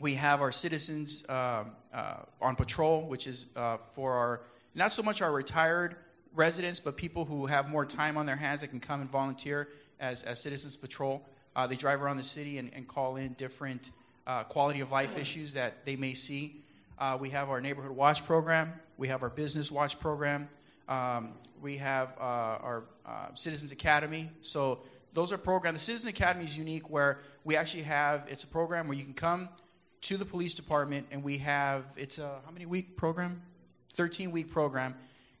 we 0.00 0.14
have 0.14 0.40
our 0.40 0.52
citizens 0.52 1.24
uh, 1.28 1.64
uh, 1.92 2.14
on 2.40 2.56
patrol, 2.56 3.02
which 3.02 3.26
is 3.26 3.46
uh, 3.54 3.76
for 3.92 4.12
our 4.14 4.40
not 4.74 4.92
so 4.92 5.02
much 5.02 5.20
our 5.20 5.32
retired 5.32 5.96
residents, 6.34 6.80
but 6.80 6.96
people 6.96 7.24
who 7.24 7.46
have 7.46 7.68
more 7.68 7.84
time 7.84 8.16
on 8.16 8.24
their 8.24 8.36
hands 8.36 8.60
that 8.60 8.68
can 8.68 8.80
come 8.80 9.00
and 9.00 9.10
volunteer 9.10 9.68
as, 9.98 10.22
as 10.22 10.40
citizens 10.40 10.76
patrol. 10.76 11.26
Uh, 11.54 11.66
they 11.66 11.76
drive 11.76 12.02
around 12.02 12.16
the 12.16 12.22
city 12.22 12.58
and, 12.58 12.70
and 12.74 12.86
call 12.86 13.16
in 13.16 13.32
different 13.34 13.90
uh, 14.26 14.44
quality 14.44 14.80
of 14.80 14.92
life 14.92 15.18
issues 15.18 15.54
that 15.54 15.84
they 15.84 15.96
may 15.96 16.14
see. 16.14 16.62
Uh, 16.98 17.16
we 17.18 17.30
have 17.30 17.50
our 17.50 17.60
neighborhood 17.60 17.90
watch 17.92 18.24
program. 18.26 18.72
We 18.96 19.08
have 19.08 19.22
our 19.22 19.30
business 19.30 19.70
watch 19.70 19.98
program. 19.98 20.48
Um, 20.88 21.32
we 21.60 21.78
have 21.78 22.10
uh, 22.18 22.22
our 22.22 22.84
uh, 23.06 23.26
Citizens 23.34 23.72
Academy. 23.72 24.30
So 24.42 24.80
those 25.12 25.32
are 25.32 25.38
programs. 25.38 25.78
The 25.78 25.84
Citizens 25.84 26.10
Academy 26.10 26.44
is 26.44 26.56
unique 26.56 26.90
where 26.90 27.18
we 27.44 27.56
actually 27.56 27.84
have, 27.84 28.26
it's 28.28 28.44
a 28.44 28.48
program 28.48 28.86
where 28.88 28.96
you 28.96 29.04
can 29.04 29.14
come 29.14 29.48
to 30.02 30.16
the 30.16 30.24
police 30.24 30.54
department 30.54 31.06
and 31.10 31.22
we 31.22 31.38
have, 31.38 31.84
it's 31.96 32.18
a, 32.18 32.40
how 32.44 32.50
many 32.52 32.66
week 32.66 32.96
program? 32.96 33.42
13 33.94 34.30
week 34.30 34.50
program. 34.50 34.94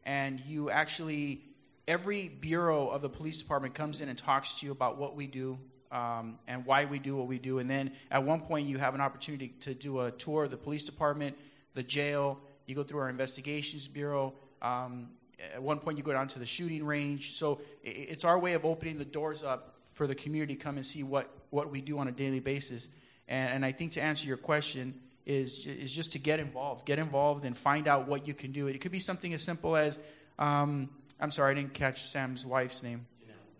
And 0.04 0.40
you 0.40 0.70
actually, 0.70 1.42
every 1.86 2.28
bureau 2.28 2.88
of 2.88 3.02
the 3.02 3.08
police 3.08 3.38
department 3.38 3.74
comes 3.74 4.00
in 4.00 4.08
and 4.08 4.18
talks 4.18 4.60
to 4.60 4.66
you 4.66 4.72
about 4.72 4.98
what 4.98 5.14
we 5.14 5.26
do, 5.26 5.58
um, 5.90 6.38
and 6.46 6.64
why 6.64 6.84
we 6.84 6.98
do 6.98 7.16
what 7.16 7.26
we 7.26 7.38
do. 7.38 7.58
And 7.58 7.68
then 7.68 7.92
at 8.10 8.22
one 8.22 8.40
point, 8.40 8.68
you 8.68 8.78
have 8.78 8.94
an 8.94 9.00
opportunity 9.00 9.48
to 9.60 9.74
do 9.74 10.00
a 10.00 10.10
tour 10.10 10.44
of 10.44 10.50
the 10.50 10.56
police 10.56 10.84
department, 10.84 11.36
the 11.74 11.82
jail. 11.82 12.38
You 12.66 12.74
go 12.74 12.82
through 12.82 13.00
our 13.00 13.08
investigations 13.08 13.88
bureau. 13.88 14.34
Um, 14.62 15.08
at 15.54 15.62
one 15.62 15.78
point, 15.78 15.98
you 15.98 16.04
go 16.04 16.12
down 16.12 16.28
to 16.28 16.38
the 16.38 16.46
shooting 16.46 16.84
range. 16.84 17.36
So 17.36 17.60
it's 17.82 18.24
our 18.24 18.38
way 18.38 18.52
of 18.52 18.64
opening 18.64 18.98
the 18.98 19.04
doors 19.04 19.42
up 19.42 19.76
for 19.94 20.06
the 20.06 20.14
community 20.14 20.54
to 20.54 20.62
come 20.62 20.76
and 20.76 20.86
see 20.86 21.02
what, 21.02 21.28
what 21.50 21.70
we 21.70 21.80
do 21.80 21.98
on 21.98 22.08
a 22.08 22.12
daily 22.12 22.40
basis. 22.40 22.88
And, 23.26 23.54
and 23.54 23.64
I 23.64 23.72
think 23.72 23.92
to 23.92 24.02
answer 24.02 24.26
your 24.28 24.36
question, 24.36 24.94
is, 25.26 25.66
is 25.66 25.92
just 25.92 26.12
to 26.12 26.18
get 26.18 26.40
involved. 26.40 26.86
Get 26.86 26.98
involved 26.98 27.44
and 27.44 27.56
find 27.56 27.86
out 27.86 28.08
what 28.08 28.26
you 28.26 28.34
can 28.34 28.52
do. 28.52 28.66
It 28.66 28.80
could 28.80 28.90
be 28.90 28.98
something 28.98 29.32
as 29.32 29.42
simple 29.42 29.76
as, 29.76 29.98
um, 30.38 30.88
I'm 31.20 31.30
sorry, 31.30 31.52
I 31.52 31.54
didn't 31.54 31.74
catch 31.74 32.02
Sam's 32.02 32.44
wife's 32.44 32.82
name. 32.82 33.06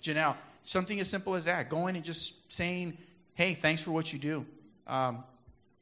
Janelle. 0.02 0.14
Janelle 0.16 0.36
Something 0.64 1.00
as 1.00 1.08
simple 1.08 1.34
as 1.34 1.44
that. 1.46 1.68
Going 1.68 1.96
and 1.96 2.04
just 2.04 2.52
saying, 2.52 2.96
hey, 3.34 3.54
thanks 3.54 3.82
for 3.82 3.90
what 3.90 4.12
you 4.12 4.18
do. 4.18 4.46
Um, 4.86 5.24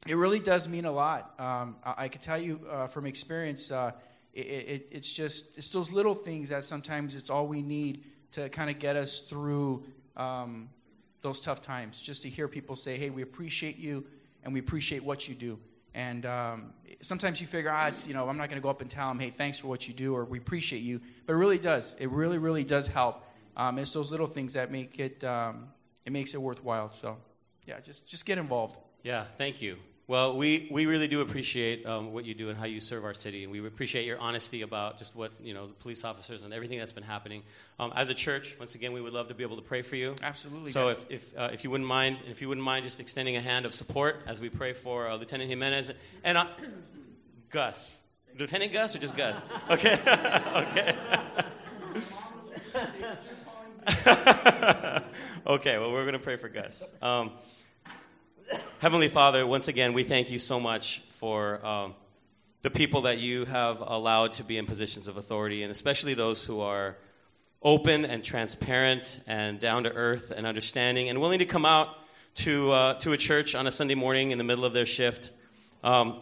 it 0.07 0.15
really 0.15 0.39
does 0.39 0.69
mean 0.69 0.85
a 0.85 0.91
lot. 0.91 1.33
Um, 1.39 1.75
I, 1.83 2.05
I 2.05 2.07
can 2.07 2.21
tell 2.21 2.39
you 2.39 2.61
uh, 2.69 2.87
from 2.87 3.05
experience, 3.05 3.71
uh, 3.71 3.91
it, 4.33 4.39
it, 4.39 4.89
it's 4.91 5.11
just 5.11 5.57
it's 5.57 5.69
those 5.69 5.91
little 5.91 6.15
things 6.15 6.49
that 6.49 6.63
sometimes 6.63 7.15
it's 7.15 7.29
all 7.29 7.47
we 7.47 7.61
need 7.61 8.05
to 8.31 8.47
kind 8.49 8.69
of 8.69 8.79
get 8.79 8.95
us 8.95 9.21
through 9.21 9.83
um, 10.15 10.69
those 11.21 11.41
tough 11.41 11.61
times. 11.61 11.99
Just 11.99 12.21
to 12.23 12.29
hear 12.29 12.47
people 12.47 12.75
say, 12.75 12.97
"Hey, 12.97 13.09
we 13.09 13.23
appreciate 13.23 13.77
you, 13.77 14.05
and 14.43 14.53
we 14.53 14.59
appreciate 14.59 15.03
what 15.03 15.27
you 15.27 15.35
do." 15.35 15.59
And 15.93 16.25
um, 16.25 16.73
sometimes 17.01 17.41
you 17.41 17.47
figure, 17.47 17.71
ah, 17.73 17.87
it's, 17.87 18.07
you 18.07 18.13
know, 18.13 18.29
I'm 18.29 18.37
not 18.37 18.49
going 18.49 18.61
to 18.61 18.63
go 18.63 18.69
up 18.69 18.81
and 18.81 18.89
tell 18.89 19.07
them, 19.07 19.19
hey, 19.19 19.31
thanks 19.31 19.59
for 19.59 19.67
what 19.67 19.87
you 19.87 19.93
do, 19.93 20.15
or 20.15 20.23
we 20.23 20.37
appreciate 20.37 20.83
you. 20.83 21.01
But 21.25 21.33
it 21.33 21.37
really 21.37 21.57
does. 21.57 21.95
It 21.99 22.09
really, 22.09 22.37
really 22.37 22.63
does 22.63 22.87
help. 22.87 23.25
Um, 23.59 23.77
it's 23.77 23.91
those 23.91 24.09
little 24.09 24.25
things 24.25 24.53
that 24.53 24.71
make 24.71 24.99
it, 24.99 25.21
um, 25.25 25.67
it 26.05 26.13
makes 26.13 26.33
it 26.33 26.41
worthwhile. 26.41 26.93
So, 26.93 27.17
yeah, 27.65 27.81
just, 27.81 28.07
just 28.07 28.25
get 28.25 28.37
involved. 28.37 28.77
Yeah, 29.03 29.25
thank 29.37 29.61
you. 29.61 29.75
Well, 30.07 30.37
we, 30.37 30.69
we 30.71 30.85
really 30.85 31.09
do 31.09 31.19
appreciate 31.19 31.85
um, 31.85 32.13
what 32.13 32.23
you 32.23 32.33
do 32.33 32.49
and 32.49 32.57
how 32.57 32.65
you 32.65 32.79
serve 32.79 33.03
our 33.03 33.13
city, 33.13 33.43
and 33.43 33.51
we 33.51 33.63
appreciate 33.67 34.05
your 34.05 34.17
honesty 34.17 34.61
about 34.61 34.97
just 34.97 35.13
what 35.13 35.33
you 35.43 35.53
know 35.53 35.67
the 35.67 35.73
police 35.73 36.03
officers 36.03 36.41
and 36.41 36.51
everything 36.51 36.79
that's 36.79 36.93
been 36.93 37.03
happening. 37.03 37.43
Um, 37.79 37.93
as 37.95 38.09
a 38.09 38.15
church, 38.15 38.55
once 38.57 38.73
again, 38.73 38.91
we 38.91 39.01
would 39.01 39.13
love 39.13 39.27
to 39.27 39.35
be 39.35 39.43
able 39.43 39.57
to 39.57 39.61
pray 39.61 39.83
for 39.83 39.97
you. 39.97 40.15
Absolutely. 40.23 40.71
So 40.71 40.89
if 40.89 41.05
if, 41.11 41.37
uh, 41.37 41.49
if 41.53 41.63
you 41.63 41.69
wouldn't 41.69 41.87
mind, 41.87 42.21
if 42.27 42.41
you 42.41 42.47
wouldn't 42.47 42.65
mind, 42.65 42.85
just 42.85 42.99
extending 42.99 43.35
a 43.35 43.41
hand 43.41 43.67
of 43.67 43.75
support 43.75 44.23
as 44.25 44.41
we 44.41 44.49
pray 44.49 44.73
for 44.73 45.07
uh, 45.07 45.15
Lieutenant 45.15 45.47
Jimenez 45.47 45.91
and 46.23 46.39
uh, 46.39 46.47
Gus, 47.51 47.99
Lieutenant 48.35 48.73
Gus, 48.73 48.95
or 48.95 48.99
just 48.99 49.15
Gus? 49.15 49.39
Okay, 49.69 49.93
okay. 50.55 50.95
okay. 55.47 55.77
Well, 55.77 55.91
we're 55.91 56.03
going 56.03 56.13
to 56.13 56.19
pray 56.19 56.35
for 56.35 56.49
Gus. 56.49 56.91
Um, 57.01 57.31
Heavenly 58.79 59.07
Father, 59.07 59.47
once 59.47 59.67
again, 59.67 59.93
we 59.93 60.03
thank 60.03 60.31
you 60.31 60.39
so 60.39 60.59
much 60.59 61.01
for 61.11 61.65
um, 61.65 61.95
the 62.61 62.69
people 62.69 63.03
that 63.03 63.19
you 63.19 63.45
have 63.45 63.79
allowed 63.79 64.33
to 64.33 64.43
be 64.43 64.57
in 64.57 64.65
positions 64.65 65.07
of 65.07 65.17
authority, 65.17 65.63
and 65.63 65.71
especially 65.71 66.13
those 66.13 66.43
who 66.43 66.59
are 66.59 66.97
open 67.61 68.05
and 68.05 68.23
transparent 68.23 69.21
and 69.27 69.59
down 69.59 69.83
to 69.83 69.91
earth 69.93 70.31
and 70.35 70.45
understanding 70.45 71.09
and 71.09 71.21
willing 71.21 71.39
to 71.39 71.45
come 71.45 71.65
out 71.65 71.89
to, 72.35 72.71
uh, 72.71 72.93
to 72.95 73.13
a 73.13 73.17
church 73.17 73.55
on 73.55 73.67
a 73.67 73.71
Sunday 73.71 73.95
morning 73.95 74.31
in 74.31 74.37
the 74.37 74.43
middle 74.43 74.65
of 74.65 74.73
their 74.73 74.85
shift 74.85 75.31
um, 75.83 76.19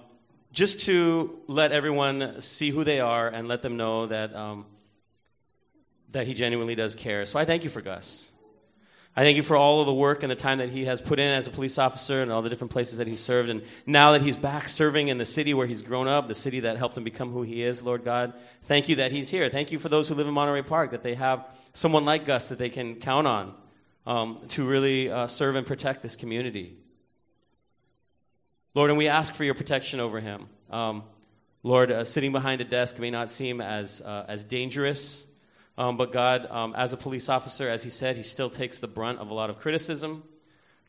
just 0.51 0.82
to 0.82 1.39
let 1.47 1.72
everyone 1.72 2.39
see 2.41 2.70
who 2.70 2.84
they 2.84 2.99
are 2.99 3.28
and 3.28 3.47
let 3.47 3.62
them 3.62 3.78
know 3.78 4.05
that, 4.08 4.36
um, 4.36 4.66
that 6.12 6.28
he 6.28 6.34
genuinely 6.34 6.76
does 6.76 6.95
care. 6.95 7.26
So 7.26 7.39
I 7.39 7.45
thank 7.45 7.64
you 7.64 7.70
for 7.70 7.82
Gus. 7.82 8.32
I 9.16 9.24
thank 9.24 9.36
you 9.36 9.41
for 9.41 9.58
all 9.58 9.80
of 9.82 9.88
the 9.88 9.93
work 9.95 10.22
and 10.22 10.32
the 10.32 10.36
time 10.36 10.60
that 10.60 10.70
he 10.70 10.86
has 10.86 11.01
put 11.01 11.18
in 11.18 11.28
as 11.28 11.47
a 11.47 11.49
police 11.49 11.80
officer 11.80 12.22
and 12.22 12.32
all 12.32 12.43
the 12.43 12.49
different 12.49 12.70
places 12.70 12.99
that 12.99 13.08
he 13.08 13.16
served. 13.16 13.49
And 13.49 13.64
now 13.88 14.12
that 14.12 14.22
he's 14.22 14.36
back 14.36 14.70
serving 14.70 15.08
in 15.08 15.18
the 15.18 15.26
city 15.26 15.55
where 15.55 15.66
he's 15.66 15.82
grown 15.82 16.08
up, 16.08 16.28
the 16.28 16.36
city 16.36 16.60
that 16.62 16.78
helped 16.78 16.95
him 16.95 17.03
become 17.03 17.32
who 17.32 17.41
he 17.41 17.64
is, 17.64 17.82
Lord 17.82 18.05
God, 18.05 18.34
thank 18.66 18.89
you 18.89 18.97
that 18.97 19.12
he's 19.12 19.28
here. 19.28 19.49
Thank 19.49 19.72
you 19.72 19.80
for 19.80 19.89
those 19.89 20.08
who 20.08 20.14
live 20.14 20.28
in 20.28 20.36
Monterey 20.36 20.62
Park, 20.62 20.91
that 20.91 21.01
they 21.01 21.16
have 21.16 21.43
someone 21.74 22.05
like 22.05 22.28
Gus 22.28 22.49
that 22.49 22.60
they 22.60 22.70
can 22.70 22.97
count 22.97 23.26
on 23.26 23.55
um, 24.05 24.39
to 24.49 24.64
really 24.64 25.10
uh, 25.10 25.26
serve 25.26 25.55
and 25.55 25.66
protect 25.66 26.03
this 26.03 26.16
community. 26.16 26.78
Lord, 28.76 28.91
and 28.91 28.99
we 28.99 29.08
ask 29.08 29.34
for 29.34 29.43
your 29.43 29.55
protection 29.55 29.99
over 29.99 30.20
him. 30.20 30.47
Um, 30.70 31.01
Lord, 31.64 31.91
uh, 31.91 32.03
sitting 32.03 32.32
behind 32.32 32.62
a 32.62 32.66
desk 32.66 32.99
may 32.99 33.10
not 33.10 33.32
seem 33.32 33.62
as, 33.62 33.99
uh, 33.99 34.26
as 34.28 34.43
dangerous 34.43 35.26
um, 35.78 35.95
but 35.95 36.11
God, 36.11 36.47
um, 36.49 36.73
as 36.75 36.93
a 36.93 36.97
police 36.97 37.30
officer, 37.30 37.69
as 37.69 37.84
he 37.84 37.91
said, 37.91 38.17
he 38.17 38.23
still 38.23 38.49
takes 38.49 38.80
the 38.80 38.88
brunt 38.88 39.19
of 39.19 39.30
a 39.30 39.34
lot 39.34 39.49
of 39.49 39.59
criticism 39.59 40.23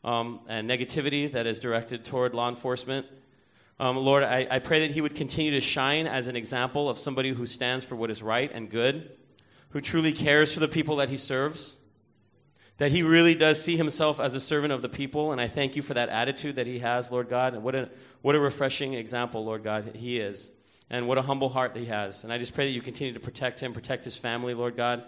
um, 0.03 0.39
and 0.47 0.67
negativity 0.67 1.31
that 1.31 1.45
is 1.45 1.59
directed 1.59 2.05
toward 2.05 2.33
law 2.33 2.49
enforcement. 2.49 3.05
Um, 3.79 3.97
Lord, 3.97 4.23
I, 4.23 4.47
I 4.49 4.59
pray 4.59 4.87
that 4.87 4.91
he 4.91 4.99
would 4.99 5.15
continue 5.15 5.51
to 5.51 5.61
shine 5.61 6.07
as 6.07 6.27
an 6.27 6.35
example 6.35 6.89
of 6.89 6.97
somebody 6.97 7.31
who 7.31 7.45
stands 7.45 7.85
for 7.85 7.95
what 7.95 8.09
is 8.09 8.23
right 8.23 8.51
and 8.51 8.69
good, 8.69 9.11
who 9.69 9.79
truly 9.79 10.11
cares 10.11 10.53
for 10.53 10.59
the 10.59 10.67
people 10.67 10.97
that 10.97 11.09
he 11.09 11.17
serves, 11.17 11.77
that 12.77 12.91
he 12.91 13.03
really 13.03 13.35
does 13.35 13.63
see 13.63 13.77
himself 13.77 14.19
as 14.19 14.33
a 14.33 14.41
servant 14.41 14.73
of 14.73 14.81
the 14.81 14.89
people. 14.89 15.31
And 15.31 15.39
I 15.39 15.47
thank 15.47 15.75
you 15.75 15.81
for 15.81 15.93
that 15.93 16.09
attitude 16.09 16.55
that 16.55 16.65
he 16.65 16.79
has, 16.79 17.11
Lord 17.11 17.29
God. 17.29 17.53
And 17.53 17.63
what 17.63 17.75
a, 17.75 17.89
what 18.21 18.35
a 18.35 18.39
refreshing 18.39 18.95
example, 18.95 19.45
Lord 19.45 19.63
God, 19.63 19.95
he 19.95 20.19
is 20.19 20.51
and 20.89 21.07
what 21.07 21.17
a 21.17 21.21
humble 21.21 21.49
heart 21.49 21.75
he 21.75 21.85
has. 21.85 22.23
And 22.23 22.33
I 22.33 22.37
just 22.37 22.53
pray 22.53 22.65
that 22.65 22.71
you 22.71 22.81
continue 22.81 23.13
to 23.13 23.19
protect 23.19 23.59
him, 23.59 23.73
protect 23.73 24.05
his 24.05 24.17
family, 24.17 24.53
Lord 24.53 24.75
God. 24.75 25.03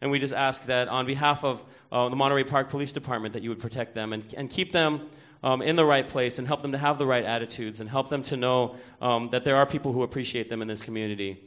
And 0.00 0.10
we 0.10 0.18
just 0.18 0.32
ask 0.32 0.64
that 0.64 0.88
on 0.88 1.06
behalf 1.06 1.44
of 1.44 1.64
uh, 1.92 2.08
the 2.08 2.16
Monterey 2.16 2.44
Park 2.44 2.70
Police 2.70 2.92
Department, 2.92 3.34
that 3.34 3.42
you 3.42 3.50
would 3.50 3.58
protect 3.58 3.94
them 3.94 4.12
and, 4.12 4.24
and 4.36 4.48
keep 4.48 4.72
them 4.72 5.08
um, 5.42 5.62
in 5.62 5.76
the 5.76 5.84
right 5.84 6.06
place 6.06 6.38
and 6.38 6.46
help 6.46 6.62
them 6.62 6.72
to 6.72 6.78
have 6.78 6.98
the 6.98 7.06
right 7.06 7.24
attitudes 7.24 7.80
and 7.80 7.88
help 7.88 8.08
them 8.08 8.22
to 8.24 8.36
know 8.36 8.76
um, 9.00 9.28
that 9.30 9.44
there 9.44 9.56
are 9.56 9.66
people 9.66 9.92
who 9.92 10.02
appreciate 10.02 10.48
them 10.48 10.62
in 10.62 10.68
this 10.68 10.82
community. 10.82 11.42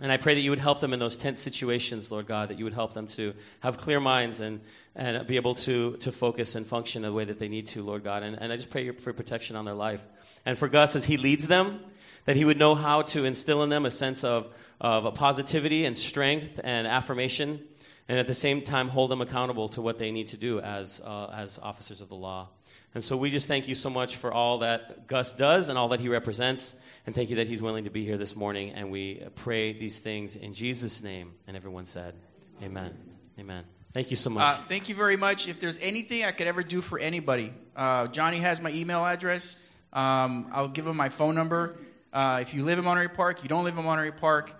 And 0.00 0.10
I 0.10 0.16
pray 0.16 0.34
that 0.34 0.40
you 0.40 0.50
would 0.50 0.58
help 0.58 0.80
them 0.80 0.92
in 0.92 0.98
those 0.98 1.16
tense 1.16 1.40
situations, 1.40 2.10
Lord 2.10 2.26
God, 2.26 2.48
that 2.48 2.58
you 2.58 2.64
would 2.64 2.74
help 2.74 2.92
them 2.92 3.06
to 3.08 3.34
have 3.60 3.76
clear 3.76 4.00
minds 4.00 4.40
and, 4.40 4.60
and 4.96 5.26
be 5.26 5.36
able 5.36 5.54
to, 5.56 5.96
to 5.98 6.10
focus 6.10 6.54
and 6.54 6.66
function 6.66 7.02
the 7.02 7.12
way 7.12 7.24
that 7.24 7.38
they 7.38 7.48
need 7.48 7.68
to, 7.68 7.82
Lord 7.82 8.02
God. 8.02 8.22
And, 8.22 8.36
and 8.40 8.52
I 8.52 8.56
just 8.56 8.70
pray 8.70 8.90
for 8.90 9.12
protection 9.12 9.54
on 9.54 9.64
their 9.64 9.74
life. 9.74 10.04
And 10.44 10.58
for 10.58 10.66
Gus, 10.68 10.96
as 10.96 11.04
he 11.04 11.18
leads 11.18 11.46
them, 11.46 11.80
that 12.24 12.36
he 12.36 12.44
would 12.44 12.58
know 12.58 12.74
how 12.74 13.02
to 13.02 13.24
instill 13.24 13.62
in 13.62 13.70
them 13.70 13.84
a 13.84 13.90
sense 13.90 14.24
of, 14.24 14.48
of 14.80 15.04
a 15.04 15.12
positivity 15.12 15.84
and 15.84 15.96
strength 15.96 16.60
and 16.62 16.86
affirmation, 16.86 17.60
and 18.08 18.18
at 18.18 18.26
the 18.26 18.34
same 18.34 18.62
time 18.62 18.88
hold 18.88 19.10
them 19.10 19.20
accountable 19.20 19.68
to 19.70 19.82
what 19.82 19.98
they 19.98 20.10
need 20.10 20.28
to 20.28 20.36
do 20.36 20.60
as, 20.60 21.00
uh, 21.04 21.32
as 21.34 21.58
officers 21.62 22.00
of 22.00 22.08
the 22.08 22.14
law. 22.14 22.48
And 22.94 23.02
so 23.02 23.16
we 23.16 23.30
just 23.30 23.48
thank 23.48 23.68
you 23.68 23.74
so 23.74 23.88
much 23.88 24.16
for 24.16 24.32
all 24.32 24.58
that 24.58 25.06
Gus 25.06 25.32
does 25.32 25.68
and 25.68 25.78
all 25.78 25.88
that 25.88 26.00
he 26.00 26.08
represents, 26.08 26.76
and 27.06 27.14
thank 27.14 27.30
you 27.30 27.36
that 27.36 27.46
he's 27.46 27.62
willing 27.62 27.84
to 27.84 27.90
be 27.90 28.04
here 28.04 28.18
this 28.18 28.36
morning. 28.36 28.70
And 28.72 28.90
we 28.90 29.22
pray 29.36 29.72
these 29.72 29.98
things 29.98 30.36
in 30.36 30.52
Jesus' 30.52 31.02
name. 31.02 31.32
And 31.46 31.56
everyone 31.56 31.86
said, 31.86 32.14
Amen. 32.62 32.94
Amen. 33.40 33.64
Thank 33.92 34.10
you 34.10 34.16
so 34.16 34.30
much. 34.30 34.42
Uh, 34.42 34.62
thank 34.68 34.88
you 34.88 34.94
very 34.94 35.16
much. 35.16 35.48
If 35.48 35.58
there's 35.58 35.78
anything 35.78 36.24
I 36.24 36.32
could 36.32 36.46
ever 36.46 36.62
do 36.62 36.80
for 36.80 36.98
anybody, 36.98 37.52
uh, 37.74 38.06
Johnny 38.08 38.38
has 38.38 38.60
my 38.60 38.70
email 38.70 39.04
address. 39.04 39.76
Um, 39.92 40.48
I'll 40.52 40.68
give 40.68 40.86
him 40.86 40.96
my 40.96 41.08
phone 41.08 41.34
number. 41.34 41.76
Uh, 42.12 42.40
if 42.42 42.52
you 42.52 42.62
live 42.62 42.78
in 42.78 42.84
Monterey 42.84 43.08
Park, 43.08 43.42
you 43.42 43.48
don't 43.48 43.64
live 43.64 43.78
in 43.78 43.84
Monterey 43.84 44.10
Park, 44.10 44.52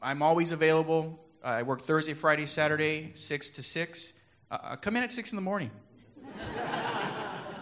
I'm 0.00 0.22
always 0.22 0.52
available. 0.52 1.20
Uh, 1.44 1.48
I 1.48 1.62
work 1.62 1.82
Thursday, 1.82 2.14
Friday, 2.14 2.46
Saturday, 2.46 3.10
6 3.12 3.50
to 3.50 3.62
6. 3.62 4.12
Uh, 4.50 4.58
uh, 4.62 4.76
come 4.76 4.96
in 4.96 5.02
at 5.02 5.12
6 5.12 5.32
in 5.32 5.36
the 5.36 5.42
morning. 5.42 5.70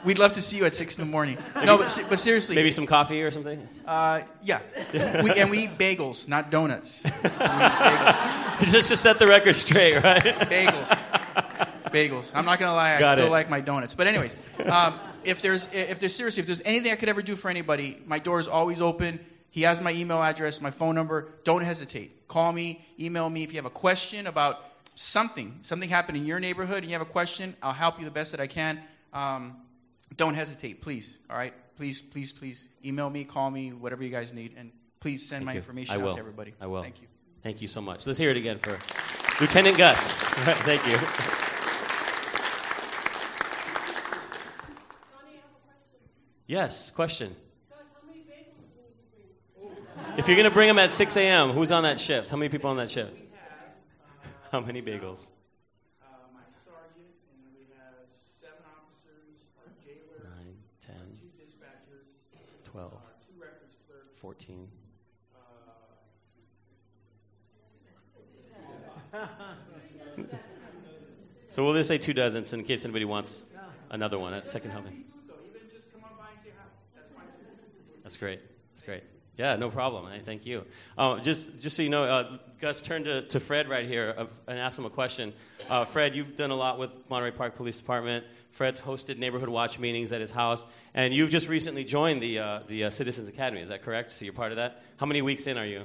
We'd 0.05 0.19
love 0.19 0.33
to 0.33 0.43
see 0.43 0.59
you 0.59 0.67
at 0.67 0.75
6 0.75 0.99
in 0.99 1.07
the 1.07 1.11
morning. 1.11 1.39
No, 1.65 1.79
but, 1.79 2.05
but 2.09 2.19
seriously. 2.19 2.55
Maybe 2.55 2.71
some 2.71 2.87
coffee 2.87 3.23
or 3.23 3.31
something? 3.31 3.67
Uh, 3.87 4.21
yeah. 4.43 4.61
we, 4.93 5.33
and 5.33 5.51
we 5.51 5.65
eat 5.65 5.79
bagels, 5.79 6.29
not 6.29 6.51
donuts. 6.51 7.03
bagels. 7.03 8.61
Just 8.71 8.89
to 8.91 8.97
set 8.97 9.19
the 9.19 9.27
record 9.27 9.57
straight, 9.57 10.01
right? 10.03 10.23
bagels. 10.23 11.07
Bagels. 11.91 12.33
I'm 12.37 12.45
not 12.45 12.59
going 12.59 12.71
to 12.71 12.75
lie, 12.75 12.97
I 12.97 13.01
Got 13.01 13.17
still 13.17 13.29
it. 13.29 13.31
like 13.31 13.49
my 13.51 13.61
donuts. 13.61 13.95
But, 13.95 14.07
anyways. 14.07 14.37
Um, 14.67 14.95
if 15.25 15.43
there's 15.43 15.69
if 15.73 15.99
there's 16.01 16.15
seriously 16.15 16.41
if 16.41 16.47
there's 16.47 16.63
anything 16.65 16.93
I 16.93 16.97
could 16.97 17.09
ever 17.09 17.23
do 17.23 17.37
for 17.37 17.51
anybody, 17.51 18.03
my 18.07 18.19
door 18.19 18.39
is 18.39 18.49
always 18.49 18.81
open. 18.81 19.21
He 19.51 19.63
has 19.63 19.81
my 19.81 19.93
email 19.93 20.21
address, 20.23 20.61
my 20.61 20.71
phone 20.71 20.95
number. 20.95 21.29
Don't 21.45 21.63
hesitate. 21.63 22.27
Call 22.27 22.53
me, 22.53 22.85
email 22.99 23.31
me 23.31 23.45
if 23.45 23.53
you 23.53 23.57
have 23.57 23.67
a 23.67 23.71
question 23.71 24.27
about 24.27 24.61
something. 24.97 25.61
Something 25.63 25.89
happened 25.89 26.19
in 26.19 26.27
your 26.27 26.41
neighborhood 26.41 26.79
and 26.79 26.87
you 26.87 26.93
have 26.93 27.03
a 27.03 27.11
question. 27.11 27.55
I'll 27.63 27.73
help 27.73 27.99
you 27.99 28.05
the 28.05 28.11
best 28.11 28.33
that 28.33 28.41
I 28.41 28.49
can. 28.49 28.81
Um, 29.13 29.57
don't 30.17 30.35
hesitate, 30.35 30.83
please. 30.83 31.19
All 31.31 31.37
right, 31.37 31.55
please, 31.77 32.03
please, 32.03 32.33
please 32.33 32.69
email 32.85 33.09
me, 33.09 33.25
call 33.25 33.51
me, 33.51 33.73
whatever 33.73 34.03
you 34.03 34.11
guys 34.11 34.33
need, 34.33 34.55
and 34.57 34.73
please 35.01 35.29
send 35.29 35.41
Thank 35.41 35.47
my 35.47 35.53
you. 35.53 35.59
information 35.59 36.03
out 36.03 36.15
to 36.15 36.19
everybody. 36.19 36.55
I 36.61 36.67
will. 36.67 36.83
Thank 36.83 37.03
you. 37.03 37.09
Thank 37.43 37.63
you 37.63 37.69
so 37.69 37.81
much. 37.81 38.07
Let's 38.07 38.19
hear 38.19 38.31
it 38.31 38.37
again 38.37 38.59
for 38.59 38.79
Lieutenant 39.41 39.77
Gus. 39.77 40.13
Thank 40.23 40.87
you. 40.87 41.44
Yes, 46.47 46.91
question. 46.91 47.35
If 50.17 50.29
you're 50.29 50.37
going 50.37 50.49
to 50.49 50.55
bring 50.55 50.69
them 50.69 50.79
at 50.79 50.93
6 50.93 51.17
a.m., 51.17 51.51
who's 51.51 51.73
on 51.73 51.83
that 51.85 51.99
shift? 51.99 52.31
How 52.31 52.37
many 52.37 52.49
people 52.49 52.71
on 52.71 52.77
that 52.77 52.91
shift? 52.91 53.17
How 54.53 54.61
many 54.61 54.81
bagels? 54.81 55.31
Uh, 56.01 56.07
my 56.33 56.41
sergeant, 56.65 57.11
and 57.33 57.51
we 57.57 57.67
have 57.77 57.95
seven 58.41 58.63
officers, 58.77 59.43
our 59.59 59.73
jailer, 59.83 60.23
Nine, 60.23 60.55
ten, 60.81 61.19
two 61.19 61.27
dispatchers, 61.43 62.07
twelve, 62.65 62.93
uh, 62.93 62.99
two 63.27 63.41
records 63.41 63.75
clerks, 63.89 64.09
fourteen. 64.21 64.69
Uh, 69.13 69.27
so 71.49 71.65
we'll 71.65 71.75
just 71.75 71.89
say 71.89 71.99
two 71.99 72.13
dozens 72.15 72.53
in 72.53 72.63
case 72.63 72.85
anybody 72.85 73.05
wants 73.05 73.47
another 73.91 74.19
one, 74.19 74.33
a 74.35 74.47
second 74.47 74.71
helping. 74.71 75.05
That's 78.05 78.17
great. 78.17 78.41
That's 78.73 78.83
great. 78.83 79.03
Yeah, 79.37 79.57
no 79.57 79.69
problem. 79.69 80.07
Thank 80.25 80.47
you. 80.47 80.65
Uh, 80.97 81.19
just, 81.19 81.59
just 81.59 81.75
so 81.75 81.83
you 81.83 81.89
know, 81.89 82.05
uh, 82.05 82.37
Gus 82.61 82.81
turned 82.81 83.07
to, 83.07 83.23
to 83.23 83.41
Fred 83.41 83.69
right 83.69 83.87
here 83.87 84.15
uh, 84.17 84.27
and 84.47 84.59
asked 84.59 84.79
him 84.79 84.85
a 84.85 84.91
question. 84.91 85.33
Uh, 85.69 85.85
Fred, 85.85 86.15
you've 86.15 86.37
done 86.37 86.53
a 86.53 86.55
lot 86.55 86.79
with 86.79 86.91
Monterey 87.09 87.33
Park 87.33 87.57
Police 87.57 87.77
Department. 87.77 88.25
Fred's 88.51 88.81
hosted 88.81 89.19
neighborhood 89.19 89.49
watch 89.49 89.81
meetings 89.81 90.13
at 90.13 90.21
his 90.21 90.31
house, 90.31 90.65
and 90.95 91.13
you've 91.13 91.31
just 91.31 91.49
recently 91.49 91.83
joined 91.83 92.23
the 92.23 92.39
uh, 92.39 92.61
the 92.69 92.89
Citizens 92.93 93.29
Academy. 93.29 93.61
Is 93.61 93.71
that 93.71 93.83
correct? 93.83 94.13
So 94.13 94.25
you're 94.25 94.35
part 94.35 94.53
of 94.53 94.57
that. 94.57 94.85
How 94.99 95.07
many 95.07 95.23
weeks 95.23 95.49
in 95.49 95.59
are 95.59 95.67
you? 95.67 95.83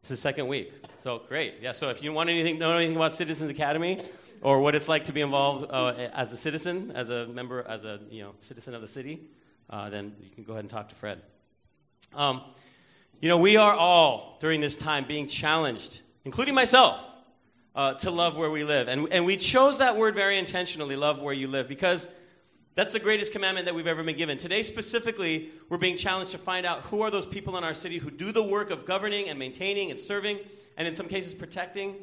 It's 0.00 0.10
the 0.10 0.18
second 0.18 0.48
week. 0.48 0.70
So 0.98 1.22
great. 1.26 1.54
Yeah. 1.62 1.72
So 1.72 1.88
if 1.88 2.02
you 2.02 2.12
want 2.12 2.28
anything, 2.28 2.58
know 2.58 2.76
anything 2.76 2.96
about 2.96 3.14
Citizens 3.14 3.50
Academy, 3.50 4.02
or 4.42 4.60
what 4.60 4.74
it's 4.74 4.88
like 4.88 5.06
to 5.06 5.12
be 5.12 5.22
involved 5.22 5.70
as 5.72 6.34
a 6.34 6.36
citizen, 6.36 6.92
as 6.94 7.08
a 7.08 7.26
member, 7.28 7.64
as 7.66 7.84
a 7.84 8.00
you 8.10 8.24
know 8.24 8.34
citizen 8.42 8.74
of 8.74 8.82
the 8.82 8.88
city, 8.88 9.22
then 9.70 10.14
you 10.22 10.30
can 10.30 10.44
go 10.44 10.52
ahead 10.52 10.64
and 10.64 10.70
talk 10.70 10.88
to 10.88 10.94
Fred. 10.94 11.20
Um, 12.14 12.42
you 13.20 13.28
know, 13.28 13.38
we 13.38 13.56
are 13.56 13.74
all, 13.74 14.38
during 14.40 14.60
this 14.60 14.76
time, 14.76 15.04
being 15.06 15.26
challenged, 15.26 16.02
including 16.24 16.54
myself, 16.54 17.06
uh, 17.74 17.94
to 17.94 18.10
love 18.10 18.36
where 18.36 18.50
we 18.50 18.64
live. 18.64 18.88
And, 18.88 19.08
and 19.12 19.24
we 19.24 19.36
chose 19.36 19.78
that 19.78 19.96
word 19.96 20.14
very 20.14 20.38
intentionally, 20.38 20.96
love 20.96 21.20
where 21.20 21.34
you 21.34 21.48
live, 21.48 21.68
because 21.68 22.08
that's 22.74 22.92
the 22.92 23.00
greatest 23.00 23.32
commandment 23.32 23.66
that 23.66 23.74
we've 23.74 23.86
ever 23.88 24.02
been 24.02 24.16
given. 24.16 24.38
Today, 24.38 24.62
specifically, 24.62 25.50
we're 25.68 25.78
being 25.78 25.96
challenged 25.96 26.30
to 26.32 26.38
find 26.38 26.64
out 26.64 26.82
who 26.82 27.02
are 27.02 27.10
those 27.10 27.26
people 27.26 27.58
in 27.58 27.64
our 27.64 27.74
city 27.74 27.98
who 27.98 28.10
do 28.10 28.30
the 28.30 28.42
work 28.42 28.70
of 28.70 28.86
governing 28.86 29.28
and 29.28 29.38
maintaining 29.38 29.90
and 29.90 29.98
serving, 29.98 30.38
and 30.76 30.86
in 30.86 30.94
some 30.94 31.08
cases, 31.08 31.34
protecting. 31.34 31.96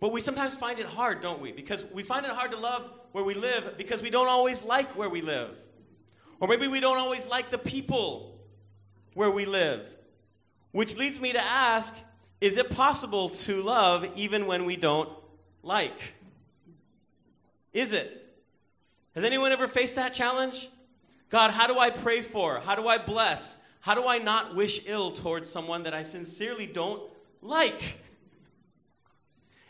But 0.00 0.12
we 0.12 0.20
sometimes 0.20 0.54
find 0.54 0.78
it 0.78 0.86
hard, 0.86 1.22
don't 1.22 1.40
we? 1.40 1.52
Because 1.52 1.84
we 1.92 2.02
find 2.02 2.26
it 2.26 2.32
hard 2.32 2.52
to 2.52 2.58
love 2.58 2.90
where 3.12 3.24
we 3.24 3.34
live 3.34 3.76
because 3.76 4.02
we 4.02 4.10
don't 4.10 4.28
always 4.28 4.62
like 4.62 4.96
where 4.96 5.08
we 5.08 5.20
live. 5.20 5.56
Or 6.40 6.48
maybe 6.48 6.66
we 6.66 6.80
don't 6.80 6.96
always 6.96 7.26
like 7.26 7.50
the 7.50 7.58
people 7.58 8.38
where 9.14 9.30
we 9.30 9.44
live. 9.44 9.86
Which 10.72 10.96
leads 10.96 11.20
me 11.20 11.32
to 11.32 11.42
ask 11.42 11.94
is 12.40 12.56
it 12.56 12.70
possible 12.70 13.28
to 13.28 13.60
love 13.60 14.16
even 14.16 14.46
when 14.46 14.64
we 14.64 14.76
don't 14.76 15.10
like? 15.62 16.14
Is 17.74 17.92
it? 17.92 18.16
Has 19.14 19.24
anyone 19.24 19.52
ever 19.52 19.68
faced 19.68 19.96
that 19.96 20.14
challenge? 20.14 20.70
God, 21.28 21.50
how 21.50 21.66
do 21.66 21.78
I 21.78 21.90
pray 21.90 22.22
for? 22.22 22.60
How 22.60 22.74
do 22.74 22.88
I 22.88 22.96
bless? 22.96 23.58
How 23.80 23.94
do 23.94 24.08
I 24.08 24.18
not 24.18 24.54
wish 24.54 24.80
ill 24.86 25.10
towards 25.12 25.50
someone 25.50 25.82
that 25.82 25.92
I 25.92 26.02
sincerely 26.02 26.66
don't 26.66 27.02
like? 27.42 27.98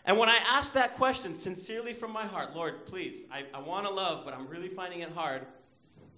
And 0.05 0.17
when 0.19 0.29
I 0.29 0.37
ask 0.37 0.73
that 0.75 0.97
question 0.97 1.35
sincerely 1.35 1.93
from 1.93 2.13
my 2.13 2.25
heart, 2.25 2.55
Lord, 2.55 2.87
please, 2.87 3.27
I, 3.31 3.45
I 3.53 3.61
want 3.61 3.87
to 3.87 3.93
love, 3.93 4.25
but 4.25 4.33
I'm 4.33 4.47
really 4.49 4.69
finding 4.69 5.01
it 5.01 5.13
hard. 5.13 5.47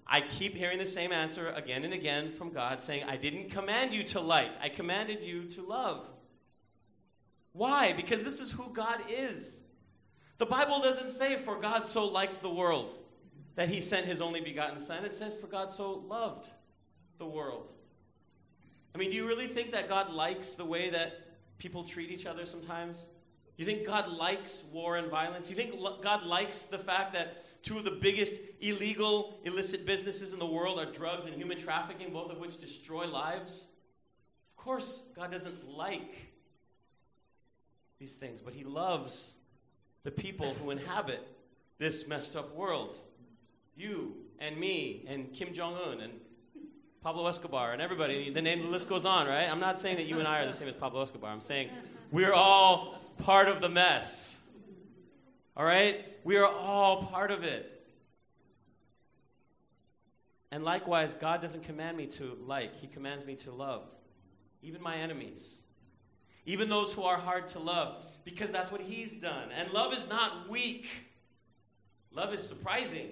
I 0.05 0.21
keep 0.21 0.55
hearing 0.55 0.77
the 0.77 0.85
same 0.85 1.11
answer 1.11 1.49
again 1.49 1.83
and 1.83 1.93
again 1.93 2.31
from 2.31 2.51
God 2.51 2.81
saying, 2.81 3.03
I 3.07 3.17
didn't 3.17 3.51
command 3.51 3.93
you 3.93 4.03
to 4.05 4.19
like, 4.19 4.49
I 4.61 4.69
commanded 4.69 5.23
you 5.23 5.45
to 5.51 5.61
love. 5.61 6.07
Why? 7.53 7.93
Because 7.93 8.23
this 8.23 8.39
is 8.39 8.51
who 8.51 8.69
God 8.73 9.01
is. 9.09 9.61
The 10.39 10.45
Bible 10.45 10.79
doesn't 10.79 11.11
say, 11.11 11.37
For 11.37 11.55
God 11.55 11.85
so 11.85 12.05
liked 12.05 12.41
the 12.41 12.49
world 12.49 12.93
that 13.55 13.69
he 13.69 13.79
sent 13.79 14.05
his 14.05 14.21
only 14.21 14.41
begotten 14.41 14.79
Son. 14.79 15.05
It 15.05 15.15
says, 15.15 15.35
For 15.35 15.47
God 15.47 15.71
so 15.71 16.03
loved 16.07 16.49
the 17.19 17.25
world. 17.25 17.71
I 18.93 18.97
mean, 18.97 19.11
do 19.11 19.15
you 19.15 19.27
really 19.27 19.47
think 19.47 19.71
that 19.71 19.87
God 19.87 20.11
likes 20.11 20.53
the 20.53 20.65
way 20.65 20.89
that 20.89 21.19
people 21.57 21.83
treat 21.83 22.11
each 22.11 22.25
other 22.25 22.45
sometimes? 22.45 23.07
You 23.57 23.65
think 23.65 23.85
God 23.85 24.09
likes 24.09 24.65
war 24.71 24.97
and 24.97 25.09
violence? 25.09 25.49
You 25.49 25.55
think 25.55 25.75
God 26.01 26.25
likes 26.25 26.63
the 26.63 26.79
fact 26.79 27.13
that 27.13 27.45
Two 27.63 27.77
of 27.77 27.85
the 27.85 27.91
biggest 27.91 28.39
illegal, 28.59 29.39
illicit 29.45 29.85
businesses 29.85 30.33
in 30.33 30.39
the 30.39 30.45
world 30.45 30.79
are 30.79 30.85
drugs 30.85 31.25
and 31.25 31.33
human 31.33 31.57
trafficking, 31.57 32.11
both 32.11 32.29
of 32.29 32.37
which 32.37 32.59
destroy 32.59 33.07
lives. 33.07 33.69
Of 34.57 34.63
course, 34.63 35.05
God 35.15 35.31
doesn't 35.31 35.69
like 35.69 36.33
these 37.99 38.13
things, 38.13 38.41
but 38.41 38.53
He 38.53 38.65
loves 38.65 39.37
the 40.03 40.11
people 40.11 40.53
who 40.55 40.71
inhabit 40.71 41.25
this 41.79 42.05
messed 42.05 42.35
up 42.35 42.53
world. 42.53 42.99
You 43.77 44.13
and 44.39 44.57
me 44.57 45.05
and 45.07 45.33
Kim 45.33 45.53
Jong 45.53 45.75
un 45.75 46.01
and 46.01 46.13
Pablo 47.01 47.27
Escobar 47.27 47.71
and 47.71 47.81
everybody. 47.81 48.29
The 48.29 48.41
name, 48.41 48.61
the 48.61 48.69
list 48.69 48.89
goes 48.89 49.05
on, 49.05 49.27
right? 49.27 49.49
I'm 49.49 49.59
not 49.59 49.79
saying 49.79 49.97
that 49.97 50.05
you 50.05 50.19
and 50.19 50.27
I 50.27 50.41
are 50.41 50.47
the 50.47 50.53
same 50.53 50.67
as 50.67 50.75
Pablo 50.75 51.01
Escobar. 51.01 51.31
I'm 51.31 51.41
saying 51.41 51.69
we're 52.11 52.33
all 52.33 52.99
part 53.19 53.47
of 53.47 53.61
the 53.61 53.69
mess. 53.69 54.32
All 55.55 55.65
right? 55.65 56.05
We 56.23 56.37
are 56.37 56.47
all 56.47 57.03
part 57.03 57.31
of 57.31 57.43
it. 57.43 57.69
And 60.51 60.63
likewise, 60.63 61.15
God 61.15 61.41
doesn't 61.41 61.63
command 61.63 61.97
me 61.97 62.05
to 62.07 62.37
like, 62.45 62.75
He 62.75 62.87
commands 62.87 63.25
me 63.25 63.35
to 63.37 63.51
love, 63.51 63.85
even 64.61 64.81
my 64.81 64.97
enemies, 64.97 65.63
even 66.45 66.69
those 66.69 66.93
who 66.93 67.01
are 67.03 67.17
hard 67.17 67.47
to 67.49 67.59
love, 67.59 68.05
because 68.23 68.51
that's 68.51 68.71
what 68.71 68.81
He's 68.81 69.13
done. 69.13 69.49
And 69.51 69.71
love 69.73 69.93
is 69.93 70.07
not 70.07 70.47
weak, 70.47 70.89
love 72.11 72.33
is 72.33 72.47
surprising. 72.47 73.09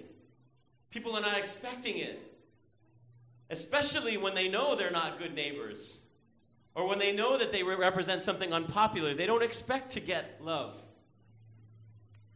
People 0.90 1.16
are 1.16 1.20
not 1.20 1.36
expecting 1.36 1.98
it, 1.98 2.20
especially 3.50 4.18
when 4.18 4.34
they 4.34 4.48
know 4.48 4.76
they're 4.76 4.90
not 4.90 5.18
good 5.18 5.34
neighbors 5.34 6.02
or 6.74 6.86
when 6.86 6.98
they 6.98 7.12
know 7.12 7.38
that 7.38 7.50
they 7.50 7.62
represent 7.62 8.22
something 8.22 8.52
unpopular. 8.52 9.14
They 9.14 9.26
don't 9.26 9.42
expect 9.42 9.90
to 9.92 10.00
get 10.00 10.38
love. 10.40 10.78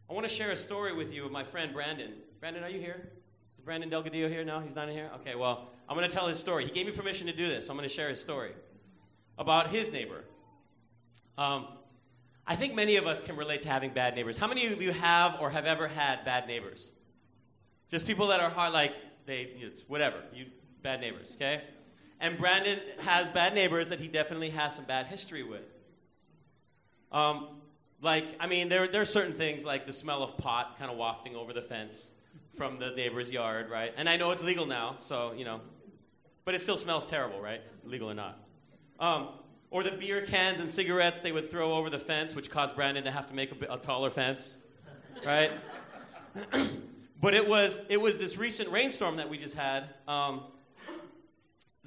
I 0.09 0.13
want 0.13 0.25
to 0.25 0.33
share 0.33 0.51
a 0.51 0.55
story 0.55 0.93
with 0.93 1.13
you 1.13 1.25
of 1.25 1.33
my 1.33 1.43
friend 1.43 1.73
Brandon. 1.73 2.13
Brandon, 2.39 2.63
are 2.63 2.69
you 2.69 2.79
here? 2.79 3.09
Is 3.57 3.61
Brandon 3.61 3.89
Delgadillo 3.89 4.29
here? 4.29 4.45
No, 4.45 4.61
he's 4.61 4.73
not 4.73 4.87
in 4.87 4.95
here? 4.95 5.11
Okay, 5.15 5.35
well, 5.35 5.67
I'm 5.89 5.97
going 5.97 6.09
to 6.09 6.15
tell 6.15 6.27
his 6.27 6.39
story. 6.39 6.63
He 6.63 6.71
gave 6.71 6.85
me 6.85 6.93
permission 6.93 7.27
to 7.27 7.33
do 7.33 7.45
this, 7.45 7.65
so 7.65 7.71
I'm 7.71 7.77
going 7.77 7.89
to 7.89 7.93
share 7.93 8.07
his 8.07 8.21
story 8.21 8.51
about 9.37 9.69
his 9.69 9.91
neighbor. 9.91 10.23
Um, 11.37 11.67
I 12.45 12.55
think 12.55 12.73
many 12.73 12.95
of 12.95 13.05
us 13.05 13.19
can 13.19 13.35
relate 13.35 13.63
to 13.63 13.69
having 13.69 13.89
bad 13.89 14.15
neighbors. 14.15 14.37
How 14.37 14.47
many 14.47 14.67
of 14.67 14.81
you 14.81 14.93
have 14.93 15.41
or 15.41 15.49
have 15.49 15.65
ever 15.65 15.89
had 15.89 16.23
bad 16.23 16.47
neighbors? 16.47 16.93
Just 17.89 18.07
people 18.07 18.27
that 18.27 18.39
are 18.39 18.49
hard, 18.49 18.71
like, 18.71 18.93
they, 19.25 19.41
it's 19.59 19.81
whatever, 19.89 20.23
you, 20.33 20.45
bad 20.83 21.01
neighbors, 21.01 21.33
okay? 21.35 21.63
And 22.21 22.37
Brandon 22.37 22.79
has 22.99 23.27
bad 23.27 23.53
neighbors 23.53 23.89
that 23.89 23.99
he 23.99 24.07
definitely 24.07 24.51
has 24.51 24.73
some 24.73 24.85
bad 24.85 25.07
history 25.07 25.43
with. 25.43 25.65
Um, 27.11 27.59
like, 28.01 28.25
I 28.39 28.47
mean, 28.47 28.69
there, 28.69 28.87
there 28.87 29.01
are 29.01 29.05
certain 29.05 29.33
things 29.33 29.63
like 29.63 29.85
the 29.85 29.93
smell 29.93 30.23
of 30.23 30.37
pot 30.37 30.77
kind 30.77 30.91
of 30.91 30.97
wafting 30.97 31.35
over 31.35 31.53
the 31.53 31.61
fence 31.61 32.11
from 32.55 32.79
the 32.79 32.91
neighbor's 32.91 33.31
yard, 33.31 33.69
right? 33.69 33.93
And 33.97 34.07
I 34.07 34.17
know 34.17 34.31
it's 34.31 34.43
legal 34.43 34.65
now, 34.65 34.95
so, 34.99 35.33
you 35.33 35.45
know, 35.45 35.61
but 36.45 36.55
it 36.55 36.61
still 36.61 36.77
smells 36.77 37.05
terrible, 37.05 37.41
right? 37.41 37.61
Legal 37.83 38.09
or 38.09 38.13
not. 38.13 38.39
Um, 38.99 39.29
or 39.69 39.83
the 39.83 39.91
beer 39.91 40.21
cans 40.21 40.59
and 40.59 40.69
cigarettes 40.69 41.19
they 41.19 41.31
would 41.31 41.51
throw 41.51 41.73
over 41.73 41.89
the 41.89 41.99
fence, 41.99 42.35
which 42.35 42.49
caused 42.49 42.75
Brandon 42.75 43.03
to 43.03 43.11
have 43.11 43.27
to 43.27 43.33
make 43.33 43.51
a, 43.51 43.73
a 43.73 43.77
taller 43.77 44.09
fence, 44.09 44.59
right? 45.25 45.51
but 47.21 47.33
it 47.33 47.47
was, 47.47 47.81
it 47.89 47.99
was 47.99 48.17
this 48.17 48.37
recent 48.37 48.69
rainstorm 48.69 49.17
that 49.17 49.29
we 49.29 49.37
just 49.37 49.55
had 49.55 49.85
um, 50.07 50.43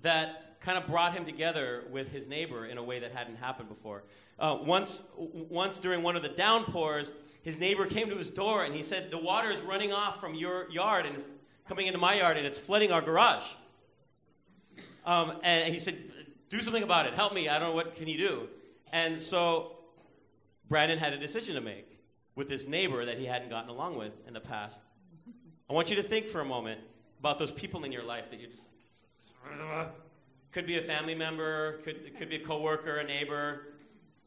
that 0.03 0.50
kind 0.61 0.77
of 0.77 0.87
brought 0.87 1.15
him 1.15 1.25
together 1.25 1.85
with 1.91 2.09
his 2.09 2.27
neighbor 2.27 2.67
in 2.67 2.79
a 2.79 2.83
way 2.83 2.99
that 3.01 3.13
hadn't 3.13 3.37
happened 3.37 3.69
before. 3.69 4.03
Uh, 4.39 4.59
once, 4.63 5.03
once 5.17 5.79
during 5.79 6.03
one 6.03 6.17
of 6.17 6.23
the 6.23 6.29
downpours, 6.29 7.13
his 7.43 7.59
neighbor 7.59 7.87
came 7.87 8.11
to 8.11 8.17
his 8.17 8.31
door 8.31 8.65
and 8.65 8.75
he 8.75 8.83
said, 8.83 9.11
The 9.11 9.19
water 9.19 9.51
is 9.51 9.61
running 9.61 9.93
off 9.93 10.21
from 10.21 10.35
your 10.35 10.71
yard 10.71 11.07
and 11.07 11.17
it's 11.17 11.29
coming 11.67 11.87
into 11.87 11.99
my 11.99 12.15
yard 12.15 12.37
and 12.37 12.47
it's 12.47 12.59
flooding 12.59 12.93
our 12.93 13.01
garage. 13.01 13.45
Um, 15.07 15.39
and 15.43 15.73
he 15.73 15.81
said, 15.81 15.97
Do 16.51 16.61
something 16.61 16.83
about 16.83 17.07
it. 17.07 17.15
Help 17.15 17.33
me. 17.33 17.49
I 17.49 17.59
don't 17.59 17.71
know 17.71 17.75
what 17.75 17.97
can 17.97 18.07
you 18.07 18.19
do. 18.19 18.49
And 18.93 19.21
so 19.21 19.79
Brandon 20.69 20.99
had 20.99 21.13
a 21.13 21.19
decision 21.19 21.55
to 21.55 21.61
make 21.61 21.87
with 22.35 22.49
this 22.49 22.67
neighbor 22.67 23.05
that 23.05 23.19
he 23.19 23.25
hadn't 23.25 23.49
gotten 23.49 23.71
along 23.71 23.97
with 23.97 24.13
in 24.27 24.35
the 24.35 24.41
past. 24.41 24.81
I 25.69 25.73
want 25.73 25.89
you 25.89 25.97
to 25.97 26.03
think 26.03 26.29
for 26.29 26.41
a 26.41 26.45
moment 26.45 26.81
about 27.19 27.39
those 27.39 27.51
people 27.51 27.85
in 27.85 27.93
your 27.93 28.03
life 28.03 28.31
that 28.31 28.41
you're 28.41 28.51
just 28.51 28.69
could 30.53 30.67
be 30.67 30.79
a 30.79 30.83
family 30.83 31.15
member, 31.15 31.79
could, 31.85 32.17
could 32.19 32.29
be 32.29 32.37
a 32.37 32.45
coworker, 32.45 32.99
a 32.99 33.05
neighbor, 33.05 33.69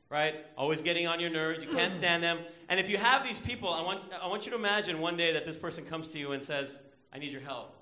right? 0.10 0.36
Always 0.58 0.82
getting 0.82 1.08
on 1.08 1.20
your 1.20 1.30
nerves. 1.30 1.64
You 1.64 1.70
can't 1.70 1.94
stand 1.94 2.24
them. 2.24 2.40
And 2.70 2.80
if 2.80 2.90
you 2.90 2.98
have 2.98 3.26
these 3.26 3.40
people, 3.40 3.70
I 3.70 3.82
want, 3.82 4.04
I 4.22 4.28
want 4.28 4.46
you 4.46 4.52
to 4.52 4.58
imagine 4.58 5.00
one 5.00 5.18
day 5.18 5.34
that 5.34 5.46
this 5.46 5.58
person 5.58 5.86
comes 5.86 6.10
to 6.10 6.20
you 6.20 6.32
and 6.32 6.44
says, 6.44 6.80
I 7.12 7.20
need 7.20 7.32
your 7.32 7.42
help. 7.42 7.76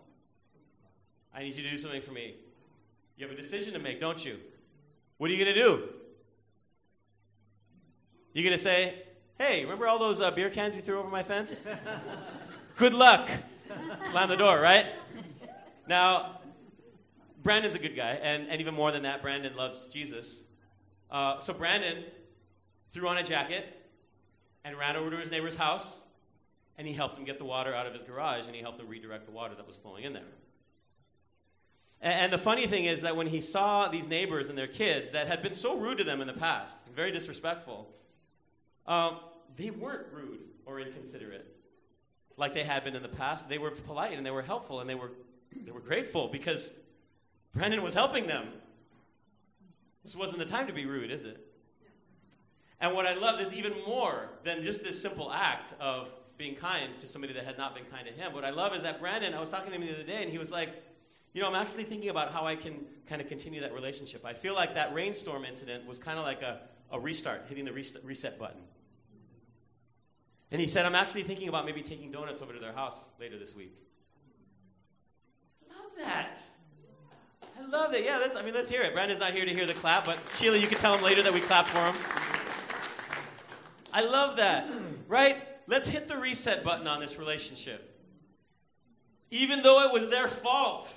I 1.33 1.43
need 1.43 1.55
you 1.55 1.63
to 1.63 1.69
do 1.69 1.77
something 1.77 2.01
for 2.01 2.11
me. 2.11 2.35
You 3.17 3.27
have 3.27 3.37
a 3.37 3.41
decision 3.41 3.73
to 3.73 3.79
make, 3.79 3.99
don't 3.99 4.23
you? 4.23 4.37
What 5.17 5.29
are 5.29 5.33
you 5.33 5.43
going 5.43 5.55
to 5.55 5.61
do? 5.61 5.89
You're 8.33 8.43
going 8.43 8.57
to 8.57 8.63
say, 8.63 9.03
hey, 9.37 9.63
remember 9.63 9.87
all 9.87 9.99
those 9.99 10.21
uh, 10.21 10.31
beer 10.31 10.49
cans 10.49 10.75
you 10.75 10.81
threw 10.81 10.99
over 10.99 11.09
my 11.09 11.23
fence? 11.23 11.61
Good 12.77 12.93
luck. 12.93 13.29
Slam 14.09 14.29
the 14.29 14.37
door, 14.37 14.59
right? 14.59 14.87
Now, 15.87 16.40
Brandon's 17.41 17.75
a 17.75 17.79
good 17.79 17.95
guy, 17.95 18.19
and, 18.21 18.49
and 18.49 18.61
even 18.61 18.73
more 18.73 18.91
than 18.91 19.03
that, 19.03 19.21
Brandon 19.21 19.55
loves 19.55 19.87
Jesus. 19.87 20.41
Uh, 21.09 21.39
so 21.39 21.53
Brandon 21.53 22.03
threw 22.91 23.07
on 23.07 23.17
a 23.17 23.23
jacket 23.23 23.65
and 24.63 24.77
ran 24.77 24.95
over 24.95 25.09
to 25.09 25.17
his 25.17 25.31
neighbor's 25.31 25.55
house, 25.55 26.01
and 26.77 26.87
he 26.87 26.93
helped 26.93 27.17
him 27.17 27.25
get 27.25 27.37
the 27.37 27.45
water 27.45 27.73
out 27.73 27.87
of 27.87 27.93
his 27.93 28.03
garage, 28.03 28.45
and 28.45 28.55
he 28.55 28.61
helped 28.61 28.79
him 28.79 28.87
redirect 28.87 29.25
the 29.25 29.31
water 29.31 29.55
that 29.55 29.65
was 29.65 29.77
flowing 29.77 30.03
in 30.03 30.13
there. 30.13 30.23
And, 32.01 32.13
and 32.13 32.33
the 32.33 32.37
funny 32.37 32.67
thing 32.67 32.85
is 32.85 33.01
that 33.01 33.15
when 33.15 33.27
he 33.27 33.41
saw 33.41 33.87
these 33.87 34.07
neighbors 34.07 34.49
and 34.49 34.57
their 34.57 34.67
kids 34.67 35.11
that 35.11 35.27
had 35.27 35.41
been 35.41 35.53
so 35.53 35.77
rude 35.77 35.97
to 35.97 36.03
them 36.03 36.21
in 36.21 36.27
the 36.27 36.33
past, 36.33 36.77
very 36.95 37.11
disrespectful, 37.11 37.87
um, 38.85 39.17
they 39.57 39.71
weren't 39.71 40.07
rude 40.11 40.39
or 40.65 40.79
inconsiderate 40.79 41.47
like 42.37 42.53
they 42.53 42.63
had 42.63 42.83
been 42.83 42.95
in 42.95 43.03
the 43.03 43.09
past. 43.09 43.49
They 43.49 43.57
were 43.57 43.71
polite 43.71 44.17
and 44.17 44.25
they 44.25 44.31
were 44.31 44.41
helpful 44.41 44.79
and 44.79 44.89
they 44.89 44.95
were, 44.95 45.11
they 45.55 45.71
were 45.71 45.79
grateful 45.79 46.27
because 46.27 46.73
Brandon 47.53 47.83
was 47.83 47.93
helping 47.93 48.27
them. 48.27 48.47
This 50.03 50.15
wasn't 50.15 50.39
the 50.39 50.45
time 50.45 50.67
to 50.67 50.73
be 50.73 50.85
rude, 50.85 51.11
is 51.11 51.25
it? 51.25 51.45
And 52.79 52.95
what 52.95 53.05
I 53.05 53.13
love 53.13 53.39
is 53.39 53.53
even 53.53 53.73
more 53.85 54.29
than 54.43 54.63
just 54.63 54.83
this 54.83 54.99
simple 54.99 55.31
act 55.31 55.75
of 55.79 56.09
being 56.37 56.55
kind 56.55 56.97
to 56.97 57.05
somebody 57.05 57.33
that 57.33 57.45
had 57.45 57.57
not 57.57 57.75
been 57.75 57.85
kind 57.85 58.07
to 58.07 58.13
him. 58.13 58.33
What 58.33 58.43
I 58.43 58.49
love 58.49 58.75
is 58.75 58.81
that 58.81 58.99
Brandon, 58.99 59.35
I 59.35 59.39
was 59.39 59.49
talking 59.49 59.69
to 59.71 59.75
him 59.75 59.85
the 59.85 59.93
other 59.93 60.03
day, 60.03 60.23
and 60.23 60.31
he 60.31 60.39
was 60.39 60.49
like, 60.49 60.69
You 61.33 61.41
know, 61.41 61.47
I'm 61.47 61.55
actually 61.55 61.83
thinking 61.83 62.09
about 62.09 62.31
how 62.31 62.47
I 62.47 62.55
can 62.55 62.83
kind 63.07 63.21
of 63.21 63.27
continue 63.27 63.61
that 63.61 63.73
relationship. 63.73 64.25
I 64.25 64.33
feel 64.33 64.55
like 64.55 64.73
that 64.73 64.93
rainstorm 64.95 65.45
incident 65.45 65.85
was 65.85 65.99
kind 65.99 66.17
of 66.17 66.25
like 66.25 66.41
a, 66.41 66.61
a 66.91 66.99
restart, 66.99 67.45
hitting 67.47 67.65
the 67.65 67.71
reset 67.71 68.39
button. 68.39 68.61
And 70.51 70.59
he 70.59 70.67
said, 70.67 70.85
I'm 70.85 70.95
actually 70.95 71.23
thinking 71.23 71.47
about 71.47 71.65
maybe 71.65 71.83
taking 71.83 72.11
donuts 72.11 72.41
over 72.41 72.51
to 72.51 72.59
their 72.59 72.73
house 72.73 73.09
later 73.19 73.37
this 73.37 73.55
week. 73.55 73.73
Love 75.69 75.91
that. 75.99 76.41
I 77.61 77.67
love 77.67 77.93
it. 77.93 78.03
Yeah, 78.03 78.17
that's, 78.17 78.35
I 78.35 78.41
mean, 78.41 78.55
let's 78.55 78.69
hear 78.69 78.81
it. 78.81 78.93
Brandon's 78.93 79.19
not 79.19 79.33
here 79.33 79.45
to 79.45 79.53
hear 79.53 79.67
the 79.67 79.73
clap, 79.75 80.05
but 80.05 80.17
Sheila, 80.35 80.57
you 80.57 80.67
can 80.67 80.79
tell 80.79 80.95
him 80.97 81.03
later 81.03 81.21
that 81.21 81.31
we 81.31 81.39
clapped 81.41 81.67
for 81.67 81.77
him. 81.77 81.95
I 83.93 84.01
love 84.01 84.37
that, 84.37 84.67
right? 85.07 85.37
Let's 85.67 85.87
hit 85.87 86.07
the 86.07 86.17
reset 86.17 86.63
button 86.63 86.87
on 86.87 86.99
this 86.99 87.19
relationship. 87.19 87.87
Even 89.29 89.61
though 89.61 89.87
it 89.87 89.93
was 89.93 90.09
their 90.09 90.27
fault, 90.27 90.93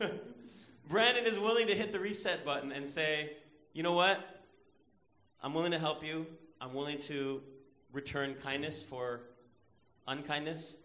Brandon 0.88 1.26
is 1.26 1.38
willing 1.38 1.66
to 1.66 1.74
hit 1.74 1.92
the 1.92 2.00
reset 2.00 2.44
button 2.44 2.72
and 2.72 2.88
say, 2.88 3.32
you 3.74 3.82
know 3.82 3.92
what? 3.92 4.18
I'm 5.42 5.52
willing 5.52 5.72
to 5.72 5.78
help 5.78 6.02
you. 6.02 6.26
I'm 6.60 6.72
willing 6.72 6.98
to 7.02 7.42
return 7.92 8.34
kindness 8.42 8.82
for 8.82 9.20
unkindness. 10.06 10.76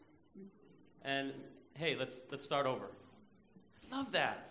And 1.05 1.31
hey, 1.75 1.95
let's, 1.95 2.23
let's 2.29 2.43
start 2.43 2.65
over. 2.65 2.85
I 3.91 3.95
love 3.95 4.11
that. 4.11 4.49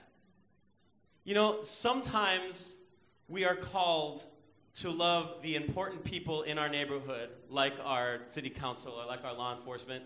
You 1.25 1.35
know, 1.35 1.63
sometimes 1.63 2.75
we 3.29 3.45
are 3.45 3.55
called 3.55 4.25
to 4.75 4.91
love 4.91 5.43
the 5.43 5.55
important 5.55 6.03
people 6.03 6.43
in 6.43 6.59
our 6.59 6.69
neighborhood, 6.69 7.31
like 7.49 7.75
our 7.85 8.21
city 8.27 8.51
council 8.51 8.93
or 8.93 9.07
like 9.07 9.25
our 9.25 9.35
law 9.35 9.57
enforcement. 9.57 10.05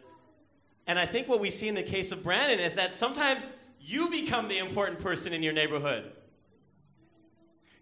And 0.87 0.99
I 0.99 1.07
think 1.07 1.29
what 1.29 1.41
we 1.41 1.51
see 1.51 1.69
in 1.69 1.75
the 1.75 1.83
case 1.83 2.12
of 2.12 2.23
Brandon 2.23 2.61
is 2.61 2.75
that 2.75 2.93
sometimes 2.93 3.47
you 3.81 4.11
become 4.11 4.49
the 4.49 4.59
important 4.59 5.01
person 5.01 5.33
in 5.33 5.43
your 5.43 5.53
neighborhood. 5.53 6.12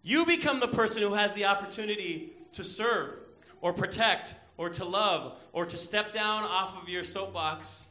You 0.03 0.27
become 0.27 0.61
the 0.61 0.69
person 0.69 1.03
who 1.03 1.15
has 1.15 1.33
the 1.33 1.47
opportunity 1.47 2.33
to 2.53 2.63
serve 2.63 3.19
or 3.61 3.73
protect 3.73 4.35
or 4.59 4.69
to 4.69 4.85
love 4.85 5.39
or 5.53 5.67
to 5.67 5.77
step 5.77 6.13
down 6.13 6.45
off 6.45 6.81
of 6.81 6.89
your 6.89 7.03
soapbox 7.03 7.89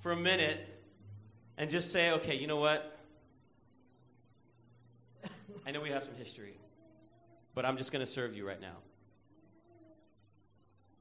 for 0.00 0.12
a 0.12 0.16
minute 0.16 0.66
and 1.58 1.70
just 1.70 1.92
say, 1.92 2.10
okay, 2.12 2.36
you 2.36 2.46
know 2.46 2.56
what? 2.56 2.99
I 5.70 5.72
know 5.72 5.80
we 5.80 5.90
have 5.90 6.02
some 6.02 6.16
history, 6.16 6.58
but 7.54 7.64
I'm 7.64 7.76
just 7.76 7.92
going 7.92 8.04
to 8.04 8.10
serve 8.10 8.34
you 8.34 8.44
right 8.44 8.60
now. 8.60 8.74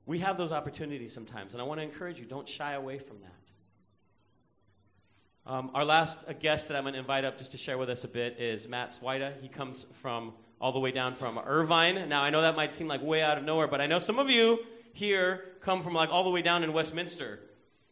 We 0.06 0.20
have 0.20 0.38
those 0.38 0.52
opportunities 0.52 1.12
sometimes, 1.12 1.56
and 1.56 1.62
I 1.62 1.66
want 1.66 1.80
to 1.80 1.84
encourage 1.84 2.20
you 2.20 2.28
don't 2.28 2.48
shy 2.48 2.74
away 2.74 3.00
from 3.00 3.18
that. 3.22 3.32
Um, 5.52 5.72
our 5.74 5.84
last 5.84 6.24
guest 6.40 6.68
that 6.68 6.78
I'm 6.78 6.84
going 6.84 6.94
to 6.94 7.00
invite 7.00 7.26
up 7.26 7.40
just 7.40 7.50
to 7.54 7.58
share 7.58 7.80
with 7.80 7.90
us 7.90 8.04
a 8.04 8.08
bit 8.08 8.40
is 8.40 8.68
Matt 8.68 8.92
Swida. 8.92 9.42
He 9.42 9.48
comes 9.48 9.88
from 10.04 10.34
all 10.62 10.72
the 10.72 10.80
way 10.80 10.92
down 10.92 11.16
from 11.16 11.40
Irvine. 11.40 12.08
Now, 12.08 12.22
I 12.22 12.30
know 12.30 12.42
that 12.42 12.56
might 12.56 12.72
seem 12.72 12.88
like 12.88 13.02
way 13.02 13.24
out 13.24 13.40
of 13.40 13.44
nowhere, 13.44 13.68
but 13.68 13.82
I 13.82 13.88
know 13.88 13.98
some 13.98 14.20
of 14.20 14.30
you 14.30 14.60
here 14.94 15.46
come 15.62 15.82
from 15.82 15.96
like 15.96 16.12
all 16.12 16.24
the 16.24 16.30
way 16.30 16.44
down 16.44 16.64
in 16.64 16.74
Westminster 16.74 17.40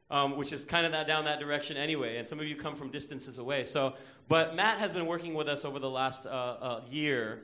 um, 0.10 0.38
which 0.38 0.53
is 0.53 0.66
kind 0.66 0.86
of 0.86 0.91
that 0.93 1.08
down 1.08 1.26
that 1.26 1.39
direction 1.39 1.78
anyway. 1.78 2.18
And 2.18 2.28
some 2.28 2.39
of 2.39 2.47
you 2.47 2.55
come 2.55 2.76
from 2.76 2.89
distances 2.89 3.38
away. 3.38 3.64
So, 3.64 3.93
but 4.28 4.55
Matt 4.55 4.80
has 4.80 4.91
been 4.91 5.05
working 5.05 5.34
with 5.34 5.47
us 5.47 5.66
over 5.66 5.80
the 5.80 5.89
last 5.89 6.26
uh, 6.26 6.30
uh, 6.30 6.82
year 6.89 7.41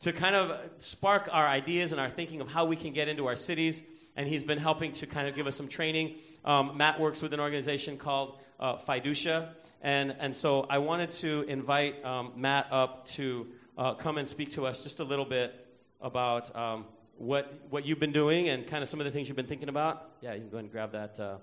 to 0.00 0.12
kind 0.12 0.36
of 0.36 0.58
spark 0.78 1.28
our 1.32 1.46
ideas 1.46 1.92
and 1.92 2.00
our 2.00 2.10
thinking 2.10 2.40
of 2.40 2.48
how 2.48 2.66
we 2.66 2.76
can 2.76 2.92
get 2.92 3.08
into 3.08 3.26
our 3.26 3.36
cities. 3.36 3.82
And 4.16 4.26
he's 4.26 4.42
been 4.42 4.58
helping 4.58 4.92
to 4.92 5.06
kind 5.06 5.28
of 5.28 5.34
give 5.34 5.46
us 5.46 5.56
some 5.56 5.68
training. 5.68 6.16
Um, 6.44 6.76
Matt 6.76 6.98
works 6.98 7.20
with 7.20 7.34
an 7.34 7.40
organization 7.40 7.98
called 7.98 8.38
uh, 8.58 8.76
Fiducia. 8.76 9.50
And, 9.82 10.16
and 10.18 10.34
so 10.34 10.66
I 10.70 10.78
wanted 10.78 11.10
to 11.12 11.42
invite 11.42 12.02
um, 12.04 12.32
Matt 12.36 12.68
up 12.70 13.06
to 13.08 13.46
uh, 13.76 13.94
come 13.94 14.16
and 14.16 14.26
speak 14.26 14.52
to 14.52 14.66
us 14.66 14.82
just 14.82 15.00
a 15.00 15.04
little 15.04 15.26
bit 15.26 15.54
about 16.00 16.54
um, 16.56 16.86
what, 17.18 17.52
what 17.70 17.84
you've 17.84 18.00
been 18.00 18.12
doing 18.12 18.48
and 18.48 18.66
kind 18.66 18.82
of 18.82 18.88
some 18.88 19.00
of 19.00 19.04
the 19.04 19.12
things 19.12 19.28
you've 19.28 19.36
been 19.36 19.46
thinking 19.46 19.68
about. 19.68 20.10
Yeah, 20.22 20.32
you 20.32 20.40
can 20.40 20.48
go 20.48 20.56
ahead 20.56 20.64
and 20.64 20.72
grab 20.72 20.92
that 20.92 21.20
uh, 21.20 21.36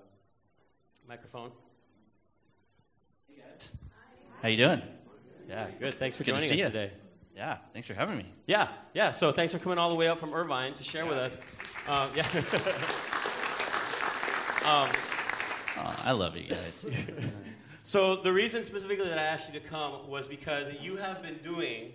microphone. 1.08 1.50
Hey 3.28 3.42
guys. 3.42 3.70
How 4.40 4.48
you 4.48 4.56
doing? 4.56 4.80
Yeah, 5.48 5.68
good. 5.78 5.98
Thanks 5.98 6.16
for 6.16 6.24
good 6.24 6.34
joining 6.34 6.48
to 6.48 6.54
us 6.54 6.58
you. 6.58 6.64
today. 6.66 6.90
Yeah, 7.36 7.58
thanks 7.72 7.86
for 7.86 7.94
having 7.94 8.16
me. 8.16 8.26
Yeah, 8.46 8.68
yeah. 8.94 9.10
So 9.10 9.30
thanks 9.32 9.52
for 9.52 9.58
coming 9.58 9.76
all 9.76 9.90
the 9.90 9.96
way 9.96 10.08
up 10.08 10.18
from 10.18 10.32
Irvine 10.32 10.72
to 10.74 10.82
share 10.82 11.04
yeah. 11.04 11.10
with 11.10 11.18
us. 11.18 11.36
Um, 11.88 12.08
yeah. 12.14 12.24
um, 14.70 14.88
oh, 15.76 16.00
I 16.04 16.12
love 16.12 16.36
you 16.36 16.48
guys. 16.48 16.86
so 17.82 18.16
the 18.16 18.32
reason 18.32 18.64
specifically 18.64 19.06
that 19.08 19.18
I 19.18 19.24
asked 19.24 19.52
you 19.52 19.60
to 19.60 19.66
come 19.66 20.08
was 20.08 20.26
because 20.26 20.72
you 20.80 20.96
have 20.96 21.20
been 21.22 21.38
doing 21.42 21.92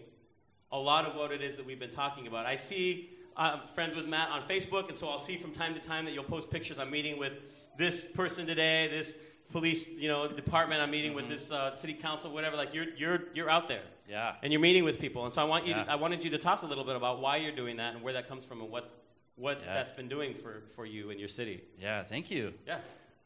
a 0.72 0.78
lot 0.78 1.06
of 1.06 1.16
what 1.16 1.32
it 1.32 1.42
is 1.42 1.58
that 1.58 1.66
we've 1.66 1.80
been 1.80 1.90
talking 1.90 2.28
about. 2.28 2.46
I 2.46 2.56
see 2.56 3.10
I'm 3.36 3.62
friends 3.74 3.96
with 3.96 4.08
Matt 4.08 4.30
on 4.30 4.44
Facebook, 4.44 4.88
and 4.90 4.98
so 4.98 5.08
I'll 5.08 5.18
see 5.18 5.38
from 5.38 5.52
time 5.52 5.74
to 5.74 5.80
time 5.80 6.06
that 6.06 6.14
you'll 6.14 6.26
post 6.26 6.52
pictures. 6.52 6.78
I'm 6.78 6.92
meeting 6.92 7.18
with 7.18 7.34
this 7.80 8.06
person 8.06 8.46
today, 8.46 8.88
this 8.92 9.16
police, 9.52 9.90
you 9.90 10.10
know, 10.10 10.28
department. 10.28 10.82
I'm 10.82 10.92
meeting 10.92 11.14
mm-hmm. 11.14 11.28
with 11.28 11.30
this 11.30 11.52
uh, 11.52 11.76
city 11.76 11.94
council, 11.94 12.32
whatever. 12.32 12.56
Like 12.56 12.76
you're 12.76 12.90
you're 12.96 13.22
you're 13.34 13.50
out 13.50 13.68
there. 13.68 13.82
Yeah. 14.08 14.36
And 14.44 14.52
you're 14.54 14.62
meeting 14.62 14.84
with 14.84 15.00
people, 15.00 15.24
and 15.24 15.34
so 15.34 15.42
I 15.42 15.46
want 15.46 15.66
you. 15.66 15.74
Yeah. 15.74 15.86
To, 15.86 15.92
I 15.94 15.96
wanted 15.96 16.24
you 16.24 16.30
to 16.32 16.38
talk 16.38 16.62
a 16.62 16.66
little 16.66 16.84
bit 16.84 16.96
about 16.96 17.22
why 17.22 17.38
you're 17.38 17.56
doing 17.56 17.78
that 17.78 17.96
and 17.96 18.04
where 18.04 18.14
that 18.14 18.28
comes 18.28 18.46
from 18.46 18.62
and 18.62 18.70
what 18.70 18.92
what 19.36 19.62
yeah. 19.62 19.74
that's 19.74 19.94
been 19.94 20.10
doing 20.10 20.36
for 20.36 20.62
for 20.76 20.86
you 20.86 21.10
and 21.10 21.20
your 21.20 21.30
city. 21.30 21.64
Yeah. 21.80 22.04
Thank 22.04 22.30
you. 22.30 22.54
Yeah. 22.68 22.80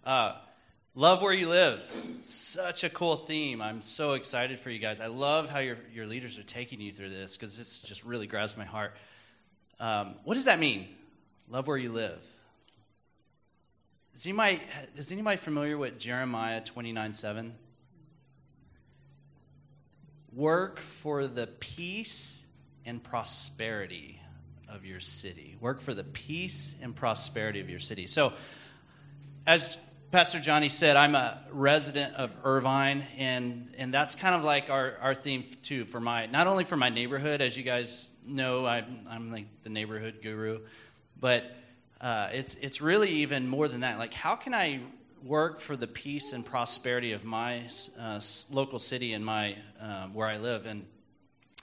Uh, 0.05 0.35
love 0.95 1.21
where 1.21 1.33
you 1.33 1.49
live. 1.49 1.83
Such 2.21 2.83
a 2.83 2.89
cool 2.89 3.15
theme. 3.15 3.61
I'm 3.61 3.81
so 3.81 4.13
excited 4.13 4.59
for 4.59 4.69
you 4.69 4.79
guys. 4.79 5.01
I 5.01 5.07
love 5.07 5.49
how 5.49 5.59
your 5.59 5.77
your 5.93 6.05
leaders 6.05 6.37
are 6.37 6.43
taking 6.43 6.79
you 6.79 6.91
through 6.91 7.09
this 7.09 7.35
because 7.35 7.57
this 7.57 7.81
just 7.81 8.05
really 8.05 8.27
grabs 8.27 8.55
my 8.55 8.65
heart. 8.65 8.93
Um, 9.79 10.15
what 10.23 10.35
does 10.35 10.45
that 10.45 10.59
mean? 10.59 10.87
Love 11.49 11.67
where 11.67 11.77
you 11.77 11.91
live. 11.91 12.23
Is 14.15 14.27
anybody, 14.27 14.61
is 14.95 15.11
anybody 15.11 15.37
familiar 15.37 15.75
with 15.75 15.97
Jeremiah 15.97 16.61
29 16.61 17.13
7? 17.13 17.55
Work 20.35 20.79
for 20.79 21.25
the 21.25 21.47
peace 21.47 22.45
and 22.85 23.03
prosperity 23.03 24.19
of 24.69 24.85
your 24.85 24.99
city. 24.99 25.55
Work 25.59 25.81
for 25.81 25.95
the 25.95 26.03
peace 26.03 26.75
and 26.81 26.95
prosperity 26.95 27.59
of 27.59 27.71
your 27.71 27.79
city. 27.79 28.05
So, 28.05 28.33
as 29.47 29.79
Pastor 30.11 30.39
Johnny 30.39 30.69
said, 30.69 30.95
I'm 30.95 31.15
a 31.15 31.41
resident 31.51 32.13
of 32.13 32.35
Irvine, 32.43 33.03
and, 33.17 33.73
and 33.79 33.91
that's 33.91 34.13
kind 34.13 34.35
of 34.35 34.43
like 34.43 34.69
our, 34.69 34.95
our 35.01 35.15
theme 35.15 35.43
too 35.63 35.85
for 35.85 35.99
my 35.99 36.27
not 36.27 36.45
only 36.45 36.65
for 36.65 36.77
my 36.77 36.89
neighborhood, 36.89 37.41
as 37.41 37.57
you 37.57 37.63
guys 37.63 38.11
know, 38.23 38.67
I'm, 38.67 39.07
I'm 39.09 39.31
like 39.31 39.47
the 39.63 39.69
neighborhood 39.69 40.19
guru, 40.21 40.59
but 41.19 41.45
uh, 42.03 42.27
it's 42.33 42.55
it's 42.55 42.81
really 42.81 43.09
even 43.09 43.47
more 43.47 43.69
than 43.69 43.79
that. 43.79 43.97
Like, 43.97 44.13
how 44.13 44.35
can 44.35 44.53
I 44.53 44.81
work 45.23 45.61
for 45.61 45.77
the 45.77 45.87
peace 45.87 46.33
and 46.33 46.45
prosperity 46.45 47.13
of 47.13 47.23
my 47.23 47.61
uh, 47.97 48.19
local 48.51 48.77
city 48.77 49.13
and 49.13 49.25
my 49.25 49.55
um, 49.79 50.13
where 50.13 50.27
I 50.27 50.37
live? 50.37 50.65
And 50.65 50.85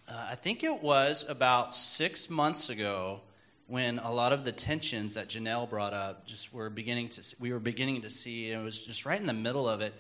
uh, 0.08 0.28
I 0.30 0.36
think 0.36 0.64
it 0.64 0.82
was 0.82 1.28
about 1.28 1.74
six 1.74 2.30
months 2.30 2.70
ago 2.70 3.20
when 3.66 3.98
a 3.98 4.10
lot 4.10 4.32
of 4.32 4.46
the 4.46 4.50
tensions 4.50 5.12
that 5.14 5.28
Janelle 5.28 5.68
brought 5.68 5.92
up 5.92 6.26
just 6.26 6.54
were 6.54 6.70
beginning 6.70 7.10
to 7.10 7.36
we 7.38 7.52
were 7.52 7.60
beginning 7.60 8.00
to 8.00 8.10
see. 8.10 8.50
And 8.50 8.62
it 8.62 8.64
was 8.64 8.86
just 8.86 9.04
right 9.04 9.20
in 9.20 9.26
the 9.26 9.34
middle 9.34 9.68
of 9.68 9.82
it, 9.82 9.92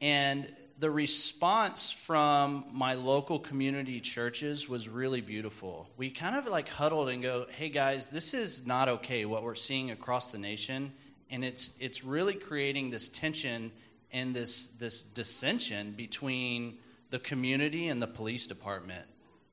and 0.00 0.48
the 0.78 0.90
response 0.90 1.90
from 1.90 2.64
my 2.72 2.94
local 2.94 3.38
community 3.40 4.00
churches 4.00 4.68
was 4.68 4.88
really 4.88 5.20
beautiful. 5.20 5.88
We 5.96 6.10
kind 6.10 6.36
of 6.36 6.46
like 6.46 6.68
huddled 6.68 7.08
and 7.08 7.20
go, 7.20 7.46
"Hey 7.50 7.68
guys, 7.68 8.06
this 8.06 8.32
is 8.32 8.66
not 8.66 8.88
okay 8.88 9.24
what 9.24 9.42
we're 9.42 9.56
seeing 9.56 9.90
across 9.90 10.30
the 10.30 10.38
nation, 10.38 10.92
and 11.30 11.44
it's 11.44 11.76
it's 11.80 12.04
really 12.04 12.34
creating 12.34 12.90
this 12.90 13.08
tension 13.08 13.72
and 14.12 14.34
this 14.34 14.68
this 14.68 15.02
dissension 15.02 15.92
between 15.92 16.78
the 17.10 17.18
community 17.18 17.88
and 17.88 18.00
the 18.00 18.06
police 18.06 18.46
department. 18.46 19.04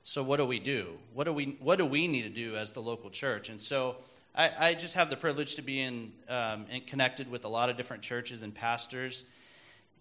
So 0.03 0.21
what 0.21 0.37
do 0.37 0.45
we 0.45 0.59
do? 0.59 0.97
What 1.13 1.23
do 1.23 1.33
we 1.33 1.57
what 1.59 1.79
do 1.79 1.85
we 1.85 2.07
need 2.07 2.23
to 2.23 2.29
do 2.29 2.55
as 2.55 2.71
the 2.71 2.81
local 2.81 3.09
church? 3.09 3.49
And 3.49 3.59
so 3.59 3.95
I, 4.35 4.51
I 4.59 4.73
just 4.75 4.93
have 4.93 5.09
the 5.09 5.15
privilege 5.15 5.55
to 5.55 5.61
be 5.61 5.79
in, 5.79 6.11
um, 6.29 6.65
connected 6.85 7.31
with 7.31 7.45
a 7.45 7.47
lot 7.47 7.69
of 7.69 7.77
different 7.77 8.03
churches 8.03 8.41
and 8.41 8.53
pastors 8.53 9.25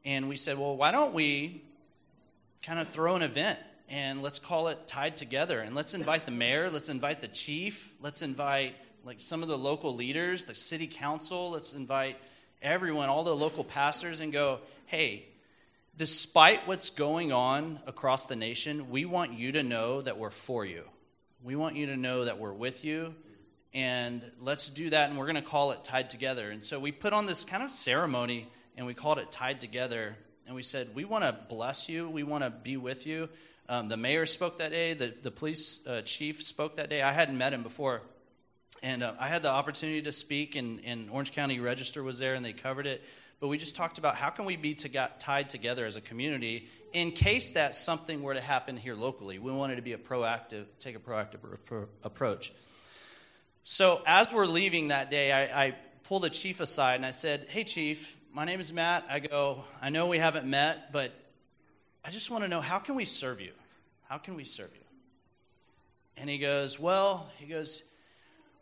and 0.04 0.28
we 0.28 0.36
said, 0.36 0.58
well, 0.58 0.76
why 0.76 0.90
don't 0.90 1.14
we 1.14 1.62
kind 2.62 2.78
of 2.78 2.88
throw 2.88 3.16
an 3.16 3.22
event 3.22 3.58
and 3.88 4.22
let's 4.22 4.38
call 4.38 4.68
it 4.68 4.86
Tied 4.86 5.16
Together. 5.16 5.60
And 5.60 5.74
let's 5.74 5.94
invite 5.94 6.24
the 6.24 6.32
mayor, 6.32 6.70
let's 6.70 6.88
invite 6.88 7.20
the 7.20 7.28
chief, 7.28 7.92
let's 8.00 8.22
invite 8.22 8.74
like 9.04 9.20
some 9.20 9.42
of 9.42 9.48
the 9.48 9.58
local 9.58 9.94
leaders, 9.94 10.44
the 10.44 10.54
city 10.54 10.86
council, 10.86 11.50
let's 11.50 11.74
invite 11.74 12.16
everyone, 12.62 13.08
all 13.08 13.24
the 13.24 13.36
local 13.36 13.64
pastors, 13.64 14.20
and 14.20 14.32
go, 14.32 14.60
hey, 14.86 15.26
despite 15.96 16.66
what's 16.66 16.90
going 16.90 17.32
on 17.32 17.78
across 17.86 18.26
the 18.26 18.36
nation, 18.36 18.90
we 18.90 19.04
want 19.04 19.34
you 19.34 19.52
to 19.52 19.62
know 19.62 20.00
that 20.00 20.18
we're 20.18 20.30
for 20.30 20.64
you. 20.64 20.84
We 21.42 21.56
want 21.56 21.76
you 21.76 21.86
to 21.86 21.96
know 21.96 22.24
that 22.24 22.38
we're 22.38 22.54
with 22.54 22.84
you. 22.84 23.14
And 23.74 24.24
let's 24.40 24.70
do 24.70 24.88
that, 24.90 25.10
and 25.10 25.18
we're 25.18 25.26
going 25.26 25.34
to 25.34 25.42
call 25.42 25.72
it 25.72 25.84
Tied 25.84 26.08
Together. 26.08 26.50
And 26.50 26.64
so 26.64 26.78
we 26.78 26.92
put 26.92 27.12
on 27.12 27.26
this 27.26 27.44
kind 27.44 27.62
of 27.62 27.70
ceremony, 27.70 28.48
and 28.76 28.86
we 28.86 28.94
called 28.94 29.18
it 29.18 29.30
Tied 29.30 29.60
Together. 29.60 30.16
And 30.46 30.54
we 30.54 30.62
said, 30.62 30.94
We 30.94 31.04
want 31.04 31.24
to 31.24 31.36
bless 31.48 31.88
you, 31.88 32.08
we 32.08 32.22
want 32.22 32.44
to 32.44 32.50
be 32.50 32.76
with 32.76 33.06
you. 33.06 33.28
Um, 33.68 33.88
the 33.88 33.96
mayor 33.96 34.26
spoke 34.26 34.58
that 34.58 34.72
day, 34.72 34.92
the, 34.92 35.14
the 35.22 35.30
police 35.30 35.86
uh, 35.86 36.02
chief 36.02 36.42
spoke 36.42 36.76
that 36.76 36.90
day. 36.90 37.00
I 37.00 37.12
hadn't 37.12 37.38
met 37.38 37.54
him 37.54 37.62
before. 37.62 38.02
And 38.82 39.02
uh, 39.02 39.14
I 39.18 39.28
had 39.28 39.42
the 39.42 39.48
opportunity 39.48 40.02
to 40.02 40.12
speak, 40.12 40.56
and, 40.56 40.82
and 40.84 41.08
Orange 41.08 41.32
County 41.32 41.60
Register 41.60 42.02
was 42.02 42.18
there, 42.18 42.34
and 42.34 42.44
they 42.44 42.52
covered 42.52 42.86
it. 42.86 43.02
But 43.40 43.48
we 43.48 43.56
just 43.56 43.74
talked 43.74 43.98
about 43.98 44.16
how 44.16 44.30
can 44.30 44.44
we 44.44 44.56
be 44.56 44.74
to 44.76 44.88
get 44.88 45.20
tied 45.20 45.48
together 45.48 45.86
as 45.86 45.96
a 45.96 46.00
community 46.00 46.68
in 46.92 47.10
case 47.10 47.52
that 47.52 47.74
something 47.74 48.22
were 48.22 48.34
to 48.34 48.40
happen 48.40 48.76
here 48.76 48.94
locally. 48.94 49.38
We 49.38 49.52
wanted 49.52 49.76
to 49.76 49.82
be 49.82 49.92
a 49.92 49.98
proactive, 49.98 50.66
take 50.78 50.96
a 50.96 50.98
proactive 50.98 51.38
approach. 52.02 52.52
So 53.64 54.02
as 54.06 54.32
we're 54.32 54.46
leaving 54.46 54.88
that 54.88 55.10
day, 55.10 55.32
I, 55.32 55.66
I 55.66 55.74
pulled 56.04 56.22
the 56.22 56.30
chief 56.30 56.60
aside 56.60 56.96
and 56.96 57.06
I 57.06 57.10
said, 57.10 57.46
"Hey, 57.48 57.64
chief, 57.64 58.16
my 58.34 58.44
name 58.44 58.60
is 58.60 58.72
Matt. 58.72 59.06
I 59.08 59.20
go, 59.20 59.62
I 59.80 59.90
know 59.90 60.08
we 60.08 60.18
haven't 60.18 60.46
met, 60.46 60.92
but 60.92 61.12
I 62.04 62.10
just 62.10 62.30
want 62.30 62.42
to 62.42 62.48
know 62.48 62.60
how 62.60 62.80
can 62.80 62.96
we 62.96 63.04
serve 63.04 63.40
you? 63.40 63.52
How 64.08 64.18
can 64.18 64.34
we 64.34 64.44
serve 64.44 64.70
you?" 64.74 64.84
And 66.16 66.28
he 66.28 66.38
goes, 66.38 66.78
"Well, 66.78 67.30
he 67.38 67.46
goes." 67.46 67.84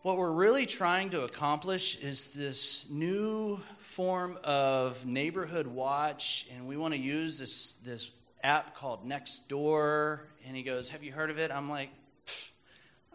what 0.02 0.16
we're 0.16 0.32
really 0.32 0.66
trying 0.66 1.10
to 1.10 1.22
accomplish 1.22 1.96
is 2.02 2.34
this 2.34 2.90
new 2.90 3.60
form 3.78 4.36
of 4.42 5.06
neighborhood 5.06 5.68
watch, 5.68 6.48
and 6.52 6.66
we 6.66 6.76
want 6.76 6.92
to 6.92 6.98
use 6.98 7.38
this, 7.38 7.74
this 7.84 8.10
app 8.42 8.74
called 8.74 9.08
Nextdoor. 9.08 10.18
And 10.46 10.56
he 10.56 10.64
goes, 10.64 10.88
Have 10.88 11.04
you 11.04 11.12
heard 11.12 11.30
of 11.30 11.38
it? 11.38 11.52
I'm 11.52 11.70
like, 11.70 11.90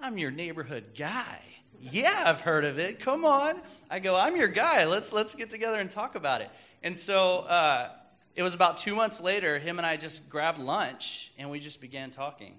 I'm 0.01 0.17
your 0.17 0.31
neighborhood 0.31 0.91
guy. 0.97 1.41
Yeah, 1.81 2.23
I've 2.25 2.41
heard 2.41 2.65
of 2.65 2.79
it. 2.79 2.99
Come 2.99 3.25
on. 3.25 3.61
I 3.89 3.99
go, 3.99 4.15
I'm 4.15 4.35
your 4.35 4.47
guy. 4.47 4.85
Let's 4.85 5.13
let's 5.13 5.35
get 5.35 5.49
together 5.49 5.79
and 5.79 5.89
talk 5.89 6.15
about 6.15 6.41
it. 6.41 6.49
And 6.83 6.97
so 6.97 7.39
uh, 7.39 7.89
it 8.35 8.43
was 8.43 8.55
about 8.55 8.77
two 8.77 8.95
months 8.95 9.21
later. 9.21 9.59
Him 9.59 9.77
and 9.77 9.85
I 9.85 9.97
just 9.97 10.29
grabbed 10.29 10.59
lunch 10.59 11.31
and 11.37 11.49
we 11.49 11.59
just 11.59 11.81
began 11.81 12.11
talking. 12.11 12.53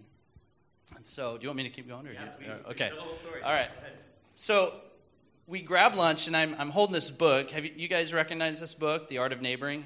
And 0.97 1.07
so, 1.07 1.37
do 1.37 1.43
you 1.43 1.49
want 1.49 1.59
me 1.59 1.63
to 1.65 1.71
keep 1.71 1.89
going? 1.89 2.07
Or 2.07 2.13
yeah, 2.13 2.25
you, 2.25 2.47
please, 2.47 2.63
okay. 2.71 2.91
Please 2.91 3.43
All 3.45 3.53
right. 3.53 3.69
So 4.35 4.75
we 5.47 5.61
grab 5.61 5.95
lunch, 5.95 6.27
and 6.27 6.37
I'm, 6.37 6.55
I'm 6.59 6.71
holding 6.71 6.95
this 6.95 7.11
book. 7.11 7.51
Have 7.51 7.65
you, 7.65 7.73
you 7.77 7.89
guys 7.89 8.13
recognized 8.13 8.63
this 8.63 8.75
book, 8.75 9.09
The 9.09 9.19
Art 9.19 9.33
of 9.33 9.43
Neighboring? 9.43 9.85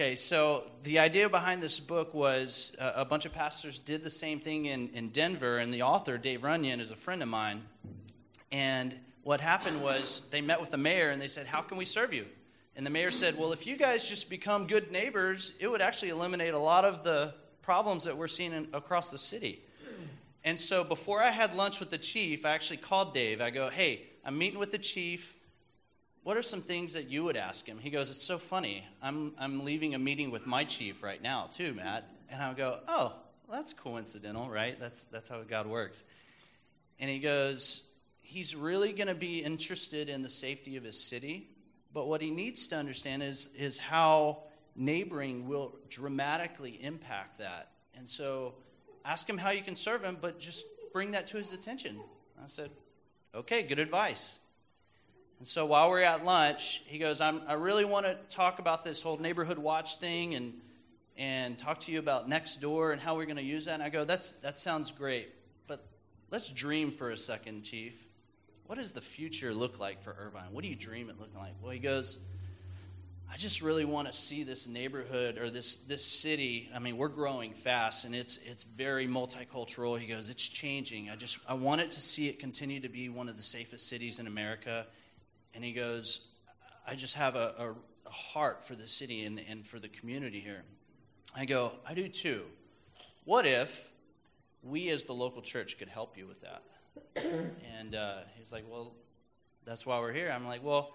Okay, 0.00 0.14
so 0.14 0.62
the 0.84 1.00
idea 1.00 1.28
behind 1.28 1.60
this 1.60 1.80
book 1.80 2.14
was 2.14 2.76
uh, 2.78 2.92
a 2.94 3.04
bunch 3.04 3.24
of 3.24 3.32
pastors 3.32 3.80
did 3.80 4.04
the 4.04 4.10
same 4.10 4.38
thing 4.38 4.66
in, 4.66 4.90
in 4.90 5.08
Denver, 5.08 5.58
and 5.58 5.74
the 5.74 5.82
author, 5.82 6.16
Dave 6.16 6.44
Runyon, 6.44 6.78
is 6.78 6.92
a 6.92 6.96
friend 6.96 7.20
of 7.20 7.28
mine. 7.28 7.62
And 8.52 8.96
what 9.24 9.40
happened 9.40 9.82
was 9.82 10.26
they 10.30 10.40
met 10.40 10.60
with 10.60 10.70
the 10.70 10.76
mayor 10.76 11.10
and 11.10 11.20
they 11.20 11.26
said, 11.26 11.48
How 11.48 11.62
can 11.62 11.76
we 11.76 11.84
serve 11.84 12.14
you? 12.14 12.26
And 12.76 12.86
the 12.86 12.90
mayor 12.90 13.10
said, 13.10 13.36
Well, 13.36 13.52
if 13.52 13.66
you 13.66 13.76
guys 13.76 14.08
just 14.08 14.30
become 14.30 14.68
good 14.68 14.92
neighbors, 14.92 15.54
it 15.58 15.66
would 15.66 15.82
actually 15.82 16.10
eliminate 16.10 16.54
a 16.54 16.60
lot 16.60 16.84
of 16.84 17.02
the 17.02 17.34
problems 17.60 18.04
that 18.04 18.16
we're 18.16 18.28
seeing 18.28 18.52
in, 18.52 18.68
across 18.72 19.10
the 19.10 19.18
city. 19.18 19.64
And 20.44 20.56
so 20.56 20.84
before 20.84 21.20
I 21.20 21.32
had 21.32 21.56
lunch 21.56 21.80
with 21.80 21.90
the 21.90 21.98
chief, 21.98 22.46
I 22.46 22.50
actually 22.50 22.76
called 22.76 23.14
Dave. 23.14 23.40
I 23.40 23.50
go, 23.50 23.68
hey, 23.68 24.02
I'm 24.24 24.38
meeting 24.38 24.60
with 24.60 24.70
the 24.70 24.78
chief. 24.78 25.34
What 26.28 26.36
are 26.36 26.42
some 26.42 26.60
things 26.60 26.92
that 26.92 27.08
you 27.08 27.24
would 27.24 27.38
ask 27.38 27.64
him? 27.64 27.78
He 27.78 27.88
goes, 27.88 28.10
it's 28.10 28.22
so 28.22 28.36
funny. 28.36 28.84
I'm, 29.00 29.32
I'm 29.38 29.64
leaving 29.64 29.94
a 29.94 29.98
meeting 29.98 30.30
with 30.30 30.46
my 30.46 30.64
chief 30.64 31.02
right 31.02 31.22
now, 31.22 31.48
too, 31.50 31.72
Matt. 31.72 32.06
And 32.28 32.42
I'll 32.42 32.52
go, 32.52 32.80
oh, 32.86 33.14
well, 33.46 33.58
that's 33.58 33.72
coincidental, 33.72 34.50
right? 34.50 34.78
That's, 34.78 35.04
that's 35.04 35.30
how 35.30 35.40
God 35.40 35.66
works. 35.66 36.04
And 37.00 37.08
he 37.08 37.18
goes, 37.18 37.82
he's 38.20 38.54
really 38.54 38.92
going 38.92 39.08
to 39.08 39.14
be 39.14 39.38
interested 39.38 40.10
in 40.10 40.20
the 40.20 40.28
safety 40.28 40.76
of 40.76 40.84
his 40.84 41.02
city. 41.02 41.48
But 41.94 42.08
what 42.08 42.20
he 42.20 42.30
needs 42.30 42.68
to 42.68 42.76
understand 42.76 43.22
is, 43.22 43.48
is 43.56 43.78
how 43.78 44.42
neighboring 44.76 45.48
will 45.48 45.76
dramatically 45.88 46.78
impact 46.78 47.38
that. 47.38 47.70
And 47.96 48.06
so 48.06 48.52
ask 49.02 49.26
him 49.26 49.38
how 49.38 49.48
you 49.48 49.62
can 49.62 49.76
serve 49.76 50.04
him, 50.04 50.18
but 50.20 50.38
just 50.38 50.66
bring 50.92 51.12
that 51.12 51.28
to 51.28 51.38
his 51.38 51.54
attention. 51.54 51.98
I 52.38 52.48
said, 52.48 52.68
okay, 53.34 53.62
good 53.62 53.78
advice. 53.78 54.38
And 55.38 55.46
so 55.46 55.66
while 55.66 55.88
we're 55.88 56.02
at 56.02 56.24
lunch, 56.24 56.82
he 56.86 56.98
goes, 56.98 57.20
i 57.20 57.52
really 57.52 57.84
want 57.84 58.06
to 58.06 58.16
talk 58.28 58.58
about 58.58 58.84
this 58.84 59.02
whole 59.02 59.18
neighborhood 59.18 59.58
watch 59.58 59.98
thing 59.98 60.34
and, 60.34 60.52
and 61.16 61.56
talk 61.56 61.80
to 61.80 61.92
you 61.92 62.00
about 62.00 62.28
Nextdoor 62.28 62.92
and 62.92 63.00
how 63.00 63.14
we're 63.14 63.26
going 63.26 63.36
to 63.36 63.42
use 63.42 63.66
that. 63.66 63.74
And 63.74 63.82
I 63.82 63.88
go, 63.88 64.04
That's, 64.04 64.32
that 64.32 64.58
sounds 64.58 64.90
great, 64.90 65.28
but 65.68 65.84
let's 66.30 66.50
dream 66.50 66.90
for 66.90 67.10
a 67.10 67.16
second, 67.16 67.62
Chief. 67.62 67.94
What 68.66 68.78
does 68.78 68.92
the 68.92 69.00
future 69.00 69.54
look 69.54 69.78
like 69.78 70.02
for 70.02 70.14
Irvine? 70.18 70.52
What 70.52 70.62
do 70.62 70.68
you 70.68 70.76
dream 70.76 71.08
it 71.08 71.18
looking 71.18 71.38
like? 71.38 71.52
Well, 71.62 71.70
he 71.70 71.78
goes, 71.78 72.18
I 73.32 73.36
just 73.36 73.62
really 73.62 73.84
want 73.84 74.08
to 74.08 74.12
see 74.12 74.42
this 74.42 74.66
neighborhood 74.66 75.38
or 75.38 75.50
this 75.50 75.76
this 75.76 76.04
city. 76.04 76.68
I 76.74 76.78
mean, 76.78 76.96
we're 76.96 77.08
growing 77.08 77.52
fast 77.52 78.04
and 78.04 78.14
it's 78.14 78.38
it's 78.38 78.64
very 78.64 79.06
multicultural. 79.06 79.98
He 79.98 80.06
goes, 80.06 80.30
it's 80.30 80.46
changing. 80.46 81.10
I 81.10 81.16
just 81.16 81.38
I 81.48 81.54
want 81.54 81.80
it 81.80 81.92
to 81.92 82.00
see 82.00 82.28
it 82.28 82.38
continue 82.38 82.80
to 82.80 82.88
be 82.88 83.08
one 83.08 83.28
of 83.28 83.36
the 83.36 83.42
safest 83.42 83.88
cities 83.88 84.18
in 84.18 84.26
America. 84.26 84.86
And 85.58 85.64
he 85.64 85.72
goes, 85.72 86.20
I 86.86 86.94
just 86.94 87.16
have 87.16 87.34
a, 87.34 87.74
a, 88.06 88.10
heart 88.10 88.64
for 88.64 88.74
the 88.76 88.86
city 88.86 89.24
and, 89.24 89.38
and 89.50 89.66
for 89.66 89.78
the 89.78 89.88
community 89.88 90.38
here. 90.40 90.62
I 91.34 91.44
go, 91.44 91.72
I 91.86 91.92
do 91.92 92.08
too. 92.08 92.44
What 93.24 93.44
if 93.44 93.86
we 94.62 94.88
as 94.90 95.04
the 95.04 95.12
local 95.12 95.42
church 95.42 95.76
could 95.78 95.88
help 95.88 96.16
you 96.16 96.26
with 96.26 96.40
that? 96.42 96.62
and 97.76 97.94
uh, 97.94 98.20
he's 98.36 98.50
like, 98.50 98.64
Well, 98.70 98.94
that's 99.66 99.84
why 99.84 99.98
we're 99.98 100.14
here. 100.14 100.30
I'm 100.30 100.46
like, 100.46 100.64
Well, 100.64 100.94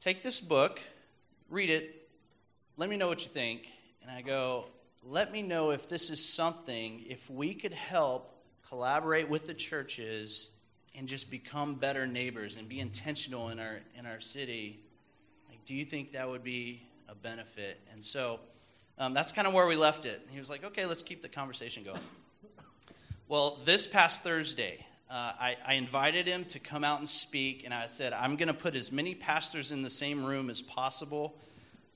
take 0.00 0.22
this 0.22 0.40
book 0.40 0.82
read 1.48 1.70
it, 1.70 2.08
let 2.76 2.88
me 2.88 2.96
know 2.96 3.08
what 3.08 3.22
you 3.22 3.28
think. 3.28 3.68
And 4.02 4.10
I 4.10 4.22
go, 4.22 4.66
let 5.02 5.32
me 5.32 5.42
know 5.42 5.70
if 5.70 5.88
this 5.88 6.10
is 6.10 6.24
something, 6.24 7.04
if 7.08 7.28
we 7.30 7.54
could 7.54 7.72
help 7.72 8.34
collaborate 8.68 9.28
with 9.28 9.46
the 9.46 9.54
churches 9.54 10.50
and 10.94 11.08
just 11.08 11.30
become 11.30 11.74
better 11.74 12.06
neighbors 12.06 12.56
and 12.56 12.68
be 12.68 12.80
intentional 12.80 13.48
in 13.50 13.58
our 13.58 13.80
in 13.98 14.06
our 14.06 14.20
city. 14.20 14.80
Like, 15.48 15.64
do 15.64 15.74
you 15.74 15.84
think 15.84 16.12
that 16.12 16.28
would 16.28 16.44
be 16.44 16.82
a 17.08 17.14
benefit? 17.14 17.80
And 17.92 18.02
so 18.02 18.40
um, 18.98 19.14
that's 19.14 19.32
kind 19.32 19.46
of 19.46 19.54
where 19.54 19.66
we 19.66 19.76
left 19.76 20.06
it. 20.06 20.20
he 20.30 20.38
was 20.38 20.50
like, 20.50 20.64
okay, 20.64 20.84
let's 20.84 21.02
keep 21.02 21.22
the 21.22 21.28
conversation 21.28 21.84
going. 21.84 22.00
Well, 23.28 23.58
this 23.64 23.86
past 23.86 24.22
Thursday, 24.22 24.84
uh, 25.10 25.32
I, 25.38 25.56
I, 25.66 25.74
invited 25.74 26.26
him 26.26 26.44
to 26.46 26.58
come 26.58 26.82
out 26.82 26.98
and 26.98 27.08
speak, 27.08 27.64
and 27.64 27.72
I 27.72 27.86
said, 27.86 28.12
I'm 28.12 28.36
going 28.36 28.48
to 28.48 28.54
put 28.54 28.74
as 28.74 28.90
many 28.90 29.14
pastors 29.14 29.70
in 29.70 29.82
the 29.82 29.90
same 29.90 30.24
room 30.24 30.50
as 30.50 30.62
possible, 30.62 31.34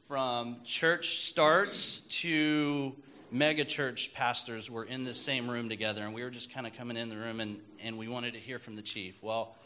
from 0.08 0.58
church 0.64 1.26
starts 1.26 2.02
to 2.20 2.94
mega 3.32 3.64
church 3.64 4.12
pastors 4.12 4.70
were 4.70 4.84
in 4.84 5.04
the 5.04 5.14
same 5.14 5.50
room 5.50 5.68
together, 5.68 6.02
and 6.02 6.14
we 6.14 6.22
were 6.22 6.30
just 6.30 6.52
kind 6.52 6.66
of 6.66 6.74
coming 6.74 6.96
in 6.96 7.08
the 7.08 7.16
room, 7.16 7.40
and, 7.40 7.58
and 7.82 7.96
we 7.96 8.06
wanted 8.06 8.34
to 8.34 8.40
hear 8.40 8.58
from 8.58 8.76
the 8.76 8.82
chief. 8.82 9.22
Well, 9.22 9.56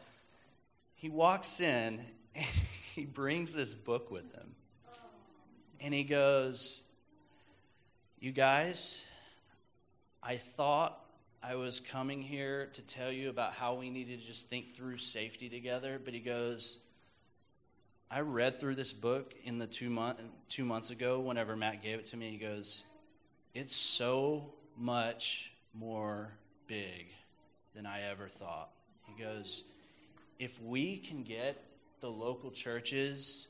he 0.95 1.11
walks 1.11 1.61
in, 1.61 2.01
and 2.35 2.47
he 2.95 3.05
brings 3.05 3.53
this 3.53 3.75
book 3.75 4.11
with 4.11 4.33
him, 4.33 4.55
and 5.81 5.93
he 5.93 6.05
goes, 6.05 6.83
You 8.21 8.31
guys, 8.33 9.05
I 10.23 10.37
thought 10.37 10.99
I 11.43 11.57
was 11.57 11.81
coming 11.81 12.23
here 12.23 12.69
to 12.73 12.83
tell 12.83 13.11
you 13.11 13.31
about 13.31 13.53
how 13.53 13.75
we 13.75 13.91
need 13.91 14.09
to 14.09 14.17
just 14.17 14.49
think 14.49 14.75
through 14.75 14.99
safety 14.99 15.49
together. 15.49 16.01
But 16.03 16.15
he 16.15 16.21
goes, 16.21 16.79
I 18.11 18.21
read 18.21 18.59
through 18.59 18.77
this 18.77 18.93
book 18.93 19.35
in 19.45 19.59
the 19.59 19.67
two 19.67 19.91
month 19.91 20.21
two 20.49 20.65
months 20.65 20.91
ago. 20.91 21.21
Whenever 21.21 21.57
Matt 21.57 21.83
gave 21.83 21.99
it 21.99 22.07
to 22.07 22.17
me, 22.17 22.31
he 22.31 22.39
goes, 22.39 22.85
"It's 23.57 23.75
so 23.75 24.53
much 24.77 25.53
more 25.73 26.31
big 26.67 27.07
than 27.75 27.87
I 27.87 28.03
ever 28.03 28.29
thought." 28.29 28.71
He 29.07 29.23
goes, 29.23 29.65
"If 30.39 30.61
we 30.61 30.99
can 30.99 31.23
get 31.23 31.57
the 32.01 32.11
local 32.11 32.51
churches 32.51 33.49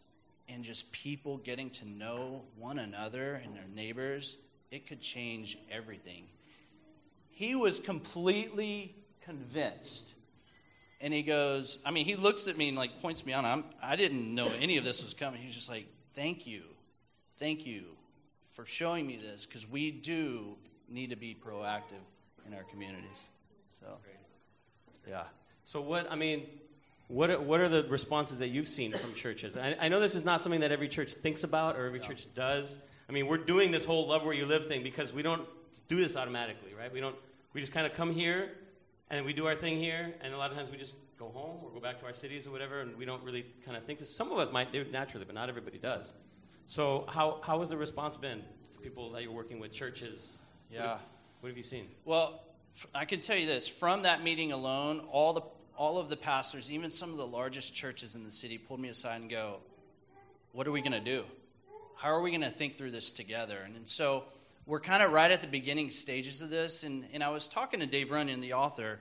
and 0.49 0.63
just 0.63 0.93
people 0.93 1.39
getting 1.39 1.71
to 1.71 1.89
know 1.89 2.45
one 2.57 2.79
another 2.79 3.35
and 3.35 3.57
their 3.57 3.69
neighbors, 3.69 4.37
it 4.71 4.87
could 4.87 5.01
change 5.01 5.59
everything." 5.71 6.29
he 7.37 7.55
was 7.55 7.81
completely 7.81 8.95
convinced. 9.21 10.15
And 11.03 11.13
he 11.13 11.23
goes, 11.23 11.79
I 11.85 11.91
mean, 11.91 12.07
he 12.07 12.17
looks 12.17 12.49
at 12.49 12.57
me 12.57 12.69
and 12.69 12.79
like 12.79 13.03
points 13.03 13.27
me 13.27 13.35
on. 13.35 13.45
I'm, 13.45 13.65
I 13.83 13.97
didn't 13.97 14.35
know 14.35 14.51
any 14.59 14.79
of 14.79 14.85
this 14.85 15.03
was 15.03 15.13
coming. 15.13 15.43
He's 15.43 15.55
just 15.55 15.69
like, 15.69 15.87
thank 16.15 16.47
you. 16.47 16.63
Thank 17.39 17.67
you 17.67 17.96
for 18.57 18.65
showing 18.65 19.07
me 19.07 19.17
this 19.17 19.45
because 19.45 19.69
we 19.69 19.91
do 19.91 20.57
need 20.89 21.11
to 21.11 21.17
be 21.17 21.37
proactive 21.39 22.03
in 22.47 22.55
our 22.55 22.63
communities. 22.65 23.29
So, 23.81 23.87
yeah. 25.07 25.25
So 25.67 25.83
what? 25.83 26.11
I 26.11 26.17
mean, 26.17 26.47
what 27.09 27.31
are, 27.31 27.39
what 27.39 27.61
are 27.61 27.69
the 27.69 27.85
responses 27.85 28.39
that 28.39 28.49
you've 28.49 28.67
seen 28.67 28.93
from 28.93 29.13
churches? 29.13 29.59
I, 29.59 29.77
I 29.79 29.89
know 29.89 30.01
this 30.01 30.15
is 30.15 30.25
not 30.25 30.41
something 30.41 30.61
that 30.61 30.73
every 30.73 30.89
church 30.89 31.13
thinks 31.13 31.45
about 31.45 31.77
or 31.77 31.85
every 31.85 32.01
church 32.01 32.27
does. 32.35 32.79
I 33.09 33.13
mean, 33.13 33.27
we're 33.27 33.37
doing 33.37 33.71
this 33.71 33.85
whole 33.85 34.09
love 34.09 34.25
where 34.25 34.35
you 34.35 34.47
live 34.47 34.67
thing 34.67 34.83
because 34.83 35.13
we 35.13 35.23
don't 35.23 35.47
do 35.89 35.97
this 35.97 36.17
automatically, 36.17 36.73
right? 36.77 36.91
We 36.91 37.01
don't. 37.01 37.15
We 37.53 37.61
just 37.61 37.75
kind 37.75 37.87
of 37.87 37.93
come 37.93 38.13
here 38.13 38.53
and 39.11 39.25
we 39.25 39.33
do 39.33 39.47
our 39.47 39.55
thing 39.55 39.79
here, 39.79 40.15
and 40.23 40.33
a 40.33 40.39
lot 40.39 40.51
of 40.51 40.57
times 40.57 40.71
we 40.71 40.79
just 40.79 40.97
go 41.19 41.29
home 41.29 41.61
or 41.63 41.71
go 41.71 41.81
back 41.81 42.01
to 42.01 42.07
our 42.07 42.15
cities 42.15 42.47
or 42.47 42.51
whatever, 42.51 42.81
and 42.81 42.97
we 42.97 43.05
don't 43.05 43.23
really 43.23 43.47
kind 43.65 43.77
of 43.77 43.85
think 43.85 43.99
this. 43.99 44.15
Some 44.15 44.33
of 44.33 44.39
us 44.39 44.51
might 44.51 44.73
do 44.73 44.81
it 44.81 44.91
naturally, 44.91 45.27
but 45.27 45.35
not 45.35 45.49
everybody 45.51 45.79
does. 45.79 46.15
So 46.67 47.05
how 47.09 47.41
how 47.43 47.61
has 47.61 47.71
the 47.71 47.77
response 47.77 48.17
been 48.17 48.43
to 48.73 48.79
people 48.81 49.11
that 49.13 49.23
you're 49.23 49.33
working 49.33 49.59
with, 49.61 49.73
churches? 49.73 50.39
What 50.69 50.75
Yeah. 50.77 50.89
have, 50.89 51.01
what 51.41 51.49
have 51.49 51.57
you 51.57 51.63
seen? 51.63 51.89
Well, 52.05 52.43
f- 52.77 52.87
I 52.95 53.05
can 53.05 53.21
tell 53.21 53.37
you 53.37 53.47
this: 53.47 53.69
from 53.69 54.03
that 54.03 54.23
meeting 54.23 54.53
alone, 54.53 55.01
all 55.11 55.33
the 55.33 55.43
all 55.77 55.99
of 55.99 56.09
the 56.09 56.17
pastors, 56.17 56.71
even 56.71 56.91
some 56.91 57.11
of 57.11 57.19
the 57.19 57.27
largest 57.27 57.75
churches 57.75 58.17
in 58.17 58.25
the 58.25 58.33
city, 58.33 58.59
pulled 58.59 58.81
me 58.81 58.89
aside 58.89 59.21
and 59.21 59.31
go, 59.31 59.61
"What 60.53 60.67
are 60.67 60.73
we 60.73 60.81
going 60.81 60.93
to 60.93 61.01
do? 61.01 61.25
How 61.97 62.09
are 62.11 62.21
we 62.21 62.31
going 62.31 62.41
to 62.43 62.51
think 62.51 62.77
through 62.77 62.91
this 62.91 63.11
together?" 63.13 63.61
And, 63.65 63.77
and 63.77 63.89
so 63.89 64.25
we're 64.67 64.81
kind 64.81 65.03
of 65.03 65.13
right 65.13 65.31
at 65.31 65.43
the 65.43 65.47
beginning 65.47 65.91
stages 65.91 66.43
of 66.43 66.51
this. 66.51 66.83
And, 66.83 67.07
and 67.13 67.23
I 67.23 67.29
was 67.29 67.49
talking 67.49 67.79
to 67.81 67.87
Dave 67.87 68.11
Runyon, 68.11 68.41
the 68.41 68.55
author, 68.55 68.99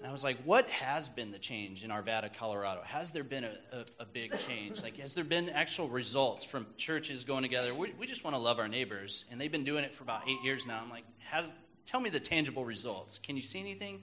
and 0.00 0.08
I 0.08 0.12
was 0.12 0.24
like, 0.24 0.38
"What 0.44 0.68
has 0.70 1.08
been 1.08 1.30
the 1.30 1.38
change 1.38 1.84
in 1.84 1.90
Arvada, 1.90 2.32
Colorado? 2.32 2.80
Has 2.84 3.12
there 3.12 3.22
been 3.22 3.44
a, 3.44 3.52
a, 3.72 3.84
a 4.00 4.04
big 4.06 4.36
change? 4.38 4.82
Like, 4.82 4.96
has 4.96 5.14
there 5.14 5.24
been 5.24 5.50
actual 5.50 5.88
results 5.88 6.42
from 6.42 6.66
churches 6.76 7.24
going 7.24 7.42
together? 7.42 7.74
We, 7.74 7.92
we 7.98 8.06
just 8.06 8.24
want 8.24 8.34
to 8.34 8.40
love 8.40 8.58
our 8.58 8.68
neighbors, 8.68 9.26
and 9.30 9.40
they've 9.40 9.52
been 9.52 9.64
doing 9.64 9.84
it 9.84 9.94
for 9.94 10.02
about 10.02 10.22
eight 10.28 10.42
years 10.42 10.66
now. 10.66 10.80
I'm 10.82 10.90
like, 10.90 11.04
has 11.18 11.52
tell 11.84 12.00
me 12.00 12.10
the 12.10 12.20
tangible 12.20 12.64
results. 12.64 13.18
Can 13.18 13.36
you 13.36 13.42
see 13.42 13.60
anything? 13.60 14.02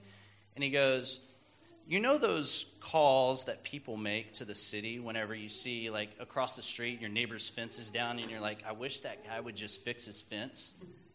And 0.54 0.62
he 0.62 0.70
goes, 0.70 1.20
you 1.86 2.00
know 2.00 2.18
those 2.18 2.76
calls 2.80 3.46
that 3.46 3.64
people 3.64 3.96
make 3.96 4.34
to 4.34 4.44
the 4.44 4.54
city 4.54 5.00
whenever 5.00 5.34
you 5.34 5.48
see 5.48 5.88
like 5.88 6.10
across 6.20 6.54
the 6.54 6.62
street 6.62 7.00
your 7.00 7.08
neighbor's 7.08 7.48
fence 7.48 7.78
is 7.78 7.88
down 7.88 8.18
and 8.18 8.30
you're 8.30 8.40
like, 8.42 8.58
I 8.68 8.72
wish 8.72 9.00
that 9.00 9.26
guy 9.26 9.40
would 9.40 9.56
just 9.56 9.84
fix 9.84 10.04
his 10.04 10.20
fence. 10.20 10.74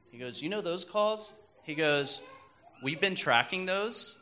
He 0.09 0.17
goes, 0.17 0.41
you 0.41 0.49
know 0.49 0.61
those 0.61 0.83
calls? 0.83 1.31
He 1.61 1.75
goes, 1.75 2.23
we've 2.81 2.99
been 2.99 3.13
tracking 3.13 3.67
those, 3.67 4.17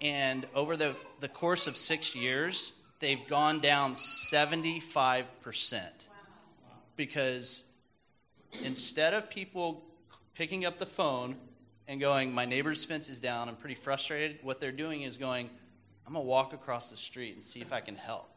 and 0.00 0.46
over 0.54 0.76
the, 0.76 0.94
the 1.20 1.28
course 1.28 1.66
of 1.66 1.76
six 1.76 2.16
years, 2.16 2.72
they've 3.00 3.26
gone 3.28 3.60
down 3.60 3.92
75% 3.92 5.26
because 6.96 7.64
instead 8.62 9.14
of 9.14 9.30
people 9.30 9.84
picking 10.34 10.64
up 10.64 10.78
the 10.78 10.86
phone 10.86 11.36
and 11.86 12.00
going, 12.00 12.32
My 12.32 12.44
neighbor's 12.44 12.84
fence 12.84 13.08
is 13.08 13.18
down, 13.18 13.48
I'm 13.48 13.56
pretty 13.56 13.74
frustrated, 13.74 14.38
what 14.42 14.60
they're 14.60 14.72
doing 14.72 15.02
is 15.02 15.16
going, 15.16 15.50
I'm 16.06 16.14
going 16.14 16.24
to 16.24 16.28
walk 16.28 16.52
across 16.52 16.90
the 16.90 16.96
street 16.96 17.34
and 17.34 17.44
see 17.44 17.60
if 17.60 17.72
I 17.72 17.80
can 17.80 17.96
help. 17.96 18.30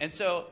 and 0.00 0.12
so 0.12 0.46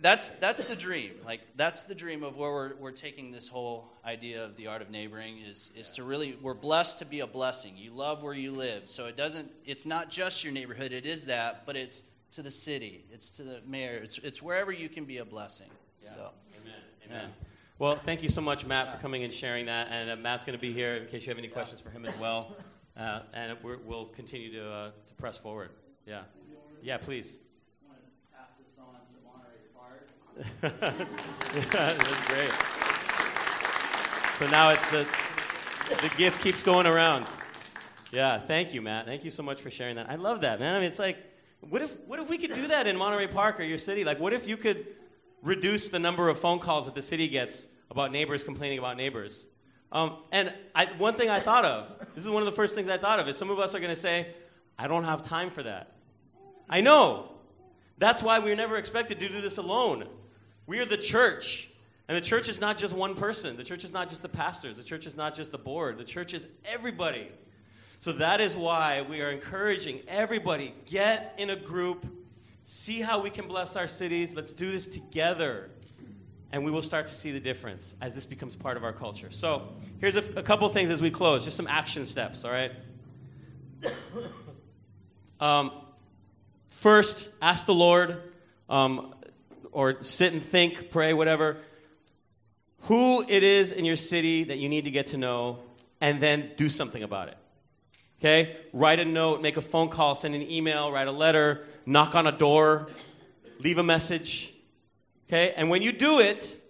that's, 0.00 0.30
that's 0.30 0.64
the 0.64 0.76
dream. 0.76 1.12
Like, 1.24 1.40
that's 1.56 1.82
the 1.84 1.94
dream 1.94 2.22
of 2.22 2.36
where 2.36 2.50
we're, 2.50 2.74
we're 2.76 2.90
taking 2.90 3.32
this 3.32 3.48
whole 3.48 3.92
idea 4.04 4.44
of 4.44 4.56
the 4.56 4.66
art 4.68 4.82
of 4.82 4.90
neighboring 4.90 5.38
is, 5.38 5.72
is 5.76 5.92
to 5.92 6.04
really, 6.04 6.36
we're 6.40 6.54
blessed 6.54 7.00
to 7.00 7.04
be 7.04 7.20
a 7.20 7.26
blessing. 7.26 7.74
You 7.76 7.92
love 7.92 8.22
where 8.22 8.34
you 8.34 8.50
live. 8.50 8.88
So 8.88 9.06
it 9.06 9.16
doesn't, 9.16 9.50
it's 9.64 9.84
not 9.84 10.10
just 10.10 10.42
your 10.42 10.52
neighborhood, 10.52 10.92
it 10.92 11.06
is 11.06 11.26
that, 11.26 11.66
but 11.66 11.76
it's 11.76 12.02
to 12.32 12.42
the 12.42 12.50
city, 12.50 13.04
it's 13.12 13.30
to 13.30 13.42
the 13.42 13.60
mayor, 13.66 14.00
it's, 14.02 14.18
it's 14.18 14.40
wherever 14.40 14.72
you 14.72 14.88
can 14.88 15.04
be 15.04 15.18
a 15.18 15.24
blessing. 15.24 15.68
So. 16.00 16.30
Amen. 16.62 16.74
Amen. 17.06 17.30
Well, 17.78 17.98
thank 18.04 18.22
you 18.22 18.28
so 18.28 18.40
much, 18.40 18.66
Matt, 18.66 18.92
for 18.92 18.98
coming 18.98 19.24
and 19.24 19.32
sharing 19.32 19.66
that. 19.66 19.88
And 19.90 20.10
uh, 20.10 20.16
Matt's 20.16 20.44
going 20.44 20.56
to 20.56 20.60
be 20.60 20.72
here 20.72 20.96
in 20.96 21.08
case 21.08 21.22
you 21.22 21.30
have 21.30 21.38
any 21.38 21.48
questions 21.48 21.80
for 21.80 21.90
him 21.90 22.04
as 22.04 22.16
well. 22.18 22.56
Uh, 22.96 23.22
and 23.32 23.56
we're, 23.62 23.78
we'll 23.78 24.06
continue 24.06 24.52
to, 24.52 24.70
uh, 24.70 24.90
to 25.06 25.14
press 25.14 25.38
forward. 25.38 25.70
Yeah. 26.06 26.22
Yeah, 26.82 26.98
please. 26.98 27.38
That's 30.60 30.72
great. 32.28 32.50
So 34.38 34.46
now 34.50 34.70
it's 34.70 34.90
the, 34.90 35.06
the 36.00 36.10
gift 36.16 36.42
keeps 36.42 36.62
going 36.62 36.86
around. 36.86 37.26
Yeah, 38.12 38.40
thank 38.40 38.74
you, 38.74 38.82
Matt. 38.82 39.06
Thank 39.06 39.24
you 39.24 39.30
so 39.30 39.42
much 39.42 39.60
for 39.60 39.70
sharing 39.70 39.96
that. 39.96 40.08
I 40.08 40.16
love 40.16 40.40
that, 40.40 40.58
man. 40.58 40.74
I 40.74 40.78
mean, 40.80 40.88
it's 40.88 40.98
like, 40.98 41.18
what 41.60 41.82
if, 41.82 41.98
what 42.06 42.18
if 42.20 42.28
we 42.28 42.38
could 42.38 42.54
do 42.54 42.68
that 42.68 42.86
in 42.86 42.96
Monterey 42.96 43.26
Park 43.26 43.60
or 43.60 43.64
your 43.64 43.78
city? 43.78 44.02
Like, 44.02 44.18
what 44.18 44.32
if 44.32 44.48
you 44.48 44.56
could 44.56 44.86
reduce 45.42 45.90
the 45.90 45.98
number 45.98 46.28
of 46.28 46.38
phone 46.38 46.58
calls 46.58 46.86
that 46.86 46.94
the 46.94 47.02
city 47.02 47.28
gets 47.28 47.68
about 47.90 48.12
neighbors 48.12 48.42
complaining 48.42 48.78
about 48.78 48.96
neighbors? 48.96 49.46
Um, 49.92 50.16
and 50.32 50.52
I, 50.74 50.86
one 50.98 51.14
thing 51.14 51.28
I 51.28 51.40
thought 51.40 51.64
of, 51.64 51.92
this 52.14 52.24
is 52.24 52.30
one 52.30 52.42
of 52.42 52.46
the 52.46 52.52
first 52.52 52.74
things 52.74 52.88
I 52.88 52.98
thought 52.98 53.20
of, 53.20 53.28
is 53.28 53.36
some 53.36 53.50
of 53.50 53.58
us 53.58 53.74
are 53.74 53.80
going 53.80 53.94
to 53.94 54.00
say, 54.00 54.28
I 54.78 54.88
don't 54.88 55.04
have 55.04 55.22
time 55.22 55.50
for 55.50 55.62
that. 55.64 55.92
I 56.68 56.80
know. 56.80 57.32
That's 57.98 58.22
why 58.22 58.38
we're 58.38 58.56
never 58.56 58.76
expected 58.76 59.20
to 59.20 59.28
do 59.28 59.40
this 59.40 59.58
alone. 59.58 60.06
We 60.70 60.78
are 60.78 60.84
the 60.84 60.96
church. 60.96 61.68
And 62.06 62.16
the 62.16 62.20
church 62.20 62.48
is 62.48 62.60
not 62.60 62.78
just 62.78 62.94
one 62.94 63.16
person. 63.16 63.56
The 63.56 63.64
church 63.64 63.82
is 63.82 63.92
not 63.92 64.08
just 64.08 64.22
the 64.22 64.28
pastors. 64.28 64.76
The 64.76 64.84
church 64.84 65.04
is 65.04 65.16
not 65.16 65.34
just 65.34 65.50
the 65.50 65.58
board. 65.58 65.98
The 65.98 66.04
church 66.04 66.32
is 66.32 66.46
everybody. 66.64 67.26
So 67.98 68.12
that 68.12 68.40
is 68.40 68.54
why 68.54 69.02
we 69.02 69.20
are 69.20 69.30
encouraging 69.30 69.98
everybody 70.06 70.72
get 70.86 71.34
in 71.38 71.50
a 71.50 71.56
group, 71.56 72.06
see 72.62 73.00
how 73.00 73.20
we 73.20 73.30
can 73.30 73.48
bless 73.48 73.74
our 73.74 73.88
cities. 73.88 74.32
Let's 74.32 74.52
do 74.52 74.70
this 74.70 74.86
together. 74.86 75.70
And 76.52 76.64
we 76.64 76.70
will 76.70 76.82
start 76.82 77.08
to 77.08 77.14
see 77.14 77.32
the 77.32 77.40
difference 77.40 77.96
as 78.00 78.14
this 78.14 78.24
becomes 78.24 78.54
part 78.54 78.76
of 78.76 78.84
our 78.84 78.92
culture. 78.92 79.32
So, 79.32 79.72
here's 79.98 80.14
a, 80.14 80.22
a 80.36 80.42
couple 80.44 80.68
things 80.68 80.92
as 80.92 81.02
we 81.02 81.10
close, 81.10 81.44
just 81.44 81.56
some 81.56 81.66
action 81.66 82.06
steps, 82.06 82.44
all 82.44 82.52
right? 82.52 82.70
Um, 85.40 85.72
first, 86.68 87.30
ask 87.40 87.64
the 87.64 87.72
Lord, 87.72 88.30
um, 88.68 89.14
or 89.72 90.02
sit 90.02 90.32
and 90.32 90.42
think, 90.42 90.90
pray, 90.90 91.12
whatever, 91.12 91.58
who 92.82 93.22
it 93.28 93.42
is 93.42 93.72
in 93.72 93.84
your 93.84 93.96
city 93.96 94.44
that 94.44 94.58
you 94.58 94.68
need 94.68 94.84
to 94.84 94.90
get 94.90 95.08
to 95.08 95.16
know, 95.16 95.58
and 96.00 96.20
then 96.20 96.50
do 96.56 96.68
something 96.68 97.02
about 97.02 97.28
it. 97.28 97.36
Okay? 98.18 98.56
Write 98.72 99.00
a 99.00 99.04
note, 99.04 99.42
make 99.42 99.56
a 99.56 99.62
phone 99.62 99.88
call, 99.88 100.14
send 100.14 100.34
an 100.34 100.42
email, 100.42 100.90
write 100.90 101.08
a 101.08 101.12
letter, 101.12 101.66
knock 101.86 102.14
on 102.14 102.26
a 102.26 102.32
door, 102.32 102.88
leave 103.58 103.78
a 103.78 103.82
message. 103.82 104.52
Okay? 105.28 105.52
And 105.56 105.70
when 105.70 105.82
you 105.82 105.92
do 105.92 106.20
it, 106.20 106.60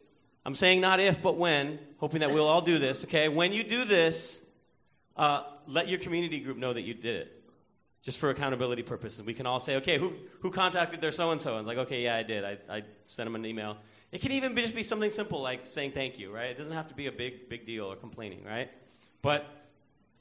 I'm 0.44 0.54
saying 0.54 0.80
not 0.80 1.00
if, 1.00 1.20
but 1.20 1.36
when, 1.36 1.78
hoping 1.98 2.20
that 2.20 2.32
we'll 2.32 2.46
all 2.46 2.62
do 2.62 2.78
this, 2.78 3.04
okay? 3.04 3.28
When 3.28 3.52
you 3.52 3.62
do 3.62 3.84
this, 3.84 4.42
uh, 5.16 5.42
let 5.66 5.86
your 5.88 5.98
community 5.98 6.40
group 6.40 6.56
know 6.56 6.72
that 6.72 6.82
you 6.82 6.94
did 6.94 7.16
it. 7.22 7.39
Just 8.02 8.18
for 8.18 8.30
accountability 8.30 8.82
purposes. 8.82 9.22
We 9.22 9.34
can 9.34 9.46
all 9.46 9.60
say, 9.60 9.76
okay, 9.76 9.98
who, 9.98 10.14
who 10.40 10.50
contacted 10.50 11.00
their 11.00 11.12
so 11.12 11.30
and 11.30 11.40
so? 11.40 11.58
And 11.58 11.66
like, 11.66 11.78
okay, 11.78 12.02
yeah, 12.02 12.16
I 12.16 12.22
did. 12.22 12.44
I, 12.44 12.56
I 12.68 12.82
sent 13.04 13.26
them 13.26 13.34
an 13.34 13.44
email. 13.44 13.76
It 14.10 14.22
can 14.22 14.32
even 14.32 14.54
be, 14.54 14.62
just 14.62 14.74
be 14.74 14.82
something 14.82 15.12
simple 15.12 15.40
like 15.40 15.66
saying 15.66 15.92
thank 15.92 16.18
you, 16.18 16.32
right? 16.32 16.50
It 16.50 16.58
doesn't 16.58 16.72
have 16.72 16.88
to 16.88 16.94
be 16.94 17.06
a 17.06 17.12
big, 17.12 17.48
big 17.48 17.66
deal 17.66 17.84
or 17.84 17.96
complaining, 17.96 18.42
right? 18.44 18.70
But 19.22 19.46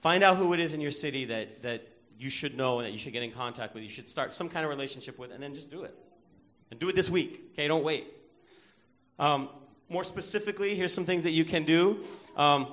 find 0.01 0.23
out 0.23 0.37
who 0.37 0.53
it 0.53 0.59
is 0.59 0.73
in 0.73 0.81
your 0.81 0.91
city 0.91 1.25
that, 1.25 1.63
that 1.63 1.87
you 2.19 2.29
should 2.29 2.57
know 2.57 2.79
and 2.79 2.87
that 2.87 2.91
you 2.91 2.99
should 2.99 3.13
get 3.13 3.23
in 3.23 3.31
contact 3.31 3.73
with, 3.73 3.83
you 3.83 3.89
should 3.89 4.09
start 4.09 4.33
some 4.33 4.49
kind 4.49 4.65
of 4.65 4.69
relationship 4.69 5.17
with, 5.17 5.31
and 5.31 5.41
then 5.41 5.55
just 5.55 5.71
do 5.71 5.83
it. 5.83 5.95
And 6.69 6.79
do 6.79 6.89
it 6.89 6.95
this 6.95 7.09
week, 7.09 7.51
okay? 7.53 7.67
Don't 7.67 7.83
wait. 7.83 8.05
Um, 9.17 9.49
more 9.89 10.03
specifically, 10.03 10.75
here's 10.75 10.93
some 10.93 11.05
things 11.05 11.23
that 11.23 11.31
you 11.31 11.45
can 11.45 11.63
do. 11.63 12.03
Um, 12.35 12.67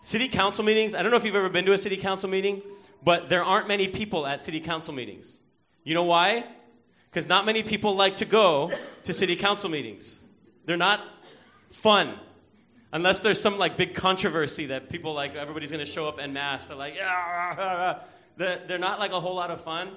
city 0.00 0.28
council 0.28 0.64
meetings. 0.64 0.94
I 0.94 1.02
don't 1.02 1.10
know 1.10 1.16
if 1.16 1.24
you've 1.24 1.34
ever 1.34 1.48
been 1.48 1.64
to 1.64 1.72
a 1.72 1.78
city 1.78 1.96
council 1.96 2.28
meeting, 2.28 2.60
but 3.02 3.28
there 3.28 3.44
aren't 3.44 3.68
many 3.68 3.88
people 3.88 4.26
at 4.26 4.42
city 4.42 4.60
council 4.60 4.94
meetings. 4.94 5.40
You 5.84 5.94
know 5.94 6.04
why? 6.04 6.44
Because 7.10 7.28
not 7.28 7.46
many 7.46 7.62
people 7.62 7.94
like 7.94 8.16
to 8.18 8.24
go 8.24 8.72
to 9.04 9.12
city 9.12 9.36
council 9.36 9.70
meetings. 9.70 10.20
They're 10.66 10.76
not 10.76 11.00
fun. 11.70 12.18
Unless 12.92 13.20
there's 13.20 13.40
some 13.40 13.58
like 13.58 13.76
big 13.76 13.94
controversy 13.94 14.66
that 14.66 14.90
people 14.90 15.14
like, 15.14 15.34
everybody's 15.34 15.70
to 15.70 15.86
show 15.86 16.08
up 16.08 16.18
en 16.18 16.32
masse. 16.32 16.66
They're 16.66 16.76
like, 16.76 16.96
yeah, 16.96 18.00
they're, 18.36 18.60
they're 18.66 18.78
not 18.78 18.98
like 18.98 19.12
a 19.12 19.20
whole 19.20 19.34
lot 19.34 19.50
of 19.50 19.60
fun. 19.60 19.90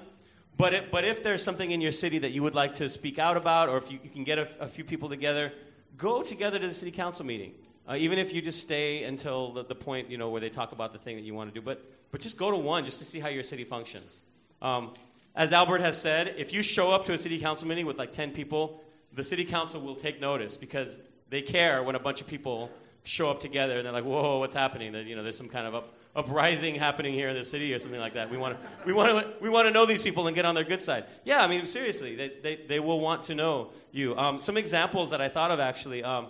But, 0.58 0.74
it, 0.74 0.90
but 0.90 1.04
if 1.04 1.22
there's 1.22 1.42
something 1.42 1.70
in 1.70 1.80
your 1.80 1.92
city 1.92 2.18
that 2.18 2.32
you 2.32 2.42
would 2.42 2.54
like 2.54 2.74
to 2.74 2.90
speak 2.90 3.18
out 3.18 3.36
about, 3.36 3.68
or 3.68 3.78
if 3.78 3.90
you, 3.90 3.98
you 4.02 4.10
can 4.10 4.24
get 4.24 4.38
a, 4.38 4.48
a 4.60 4.66
few 4.66 4.84
people 4.84 5.08
together, 5.08 5.52
go 5.96 6.22
together 6.22 6.58
to 6.58 6.66
the 6.66 6.74
city 6.74 6.90
council 6.90 7.24
meeting. 7.24 7.52
Uh, 7.88 7.96
even 7.98 8.18
if 8.18 8.32
you 8.32 8.40
just 8.40 8.60
stay 8.60 9.04
until 9.04 9.52
the, 9.52 9.64
the 9.64 9.74
point 9.74 10.10
you 10.10 10.16
know 10.16 10.28
where 10.28 10.40
they 10.40 10.50
talk 10.50 10.72
about 10.72 10.92
the 10.92 10.98
thing 10.98 11.16
that 11.16 11.24
you 11.24 11.34
want 11.34 11.52
to 11.52 11.58
do, 11.58 11.64
but 11.64 11.82
but 12.12 12.20
just 12.20 12.36
go 12.36 12.50
to 12.50 12.56
one 12.56 12.84
just 12.84 13.00
to 13.00 13.04
see 13.04 13.18
how 13.18 13.28
your 13.28 13.42
city 13.42 13.64
functions. 13.64 14.22
Um, 14.60 14.94
as 15.34 15.52
Albert 15.52 15.80
has 15.80 16.00
said, 16.00 16.34
if 16.36 16.52
you 16.52 16.62
show 16.62 16.90
up 16.90 17.06
to 17.06 17.14
a 17.14 17.18
city 17.18 17.40
council 17.40 17.66
meeting 17.66 17.86
with 17.86 17.98
like 17.98 18.12
ten 18.12 18.30
people, 18.30 18.84
the 19.12 19.24
city 19.24 19.44
council 19.44 19.80
will 19.80 19.96
take 19.96 20.20
notice 20.20 20.56
because 20.56 20.98
they 21.30 21.42
care 21.42 21.82
when 21.82 21.96
a 21.96 21.98
bunch 21.98 22.20
of 22.20 22.26
people 22.26 22.70
show 23.04 23.28
up 23.30 23.40
together 23.40 23.78
and 23.78 23.86
they're 23.86 23.92
like, 23.92 24.04
"Whoa, 24.04 24.38
what's 24.38 24.54
happening?" 24.54 24.92
That 24.92 25.06
you 25.06 25.16
know, 25.16 25.22
there's 25.22 25.38
some 25.38 25.48
kind 25.48 25.66
of 25.66 25.74
up, 25.74 25.94
uprising 26.14 26.74
happening 26.74 27.14
here 27.14 27.30
in 27.30 27.34
the 27.34 27.44
city 27.44 27.72
or 27.72 27.78
something 27.78 27.98
like 27.98 28.14
that. 28.14 28.30
We 28.30 28.36
want 28.36 28.60
to 28.60 28.68
we 28.84 28.92
want 28.92 29.18
to 29.18 29.32
we 29.40 29.48
want 29.48 29.66
to 29.66 29.72
know 29.72 29.86
these 29.86 30.02
people 30.02 30.26
and 30.26 30.36
get 30.36 30.44
on 30.44 30.54
their 30.54 30.64
good 30.64 30.82
side. 30.82 31.06
Yeah, 31.24 31.42
I 31.42 31.48
mean 31.48 31.66
seriously, 31.66 32.14
they 32.14 32.32
they, 32.42 32.56
they 32.68 32.80
will 32.80 33.00
want 33.00 33.24
to 33.24 33.34
know 33.34 33.70
you. 33.90 34.14
Um, 34.16 34.38
some 34.40 34.58
examples 34.58 35.10
that 35.10 35.22
I 35.22 35.30
thought 35.30 35.50
of 35.50 35.60
actually. 35.60 36.04
Um, 36.04 36.26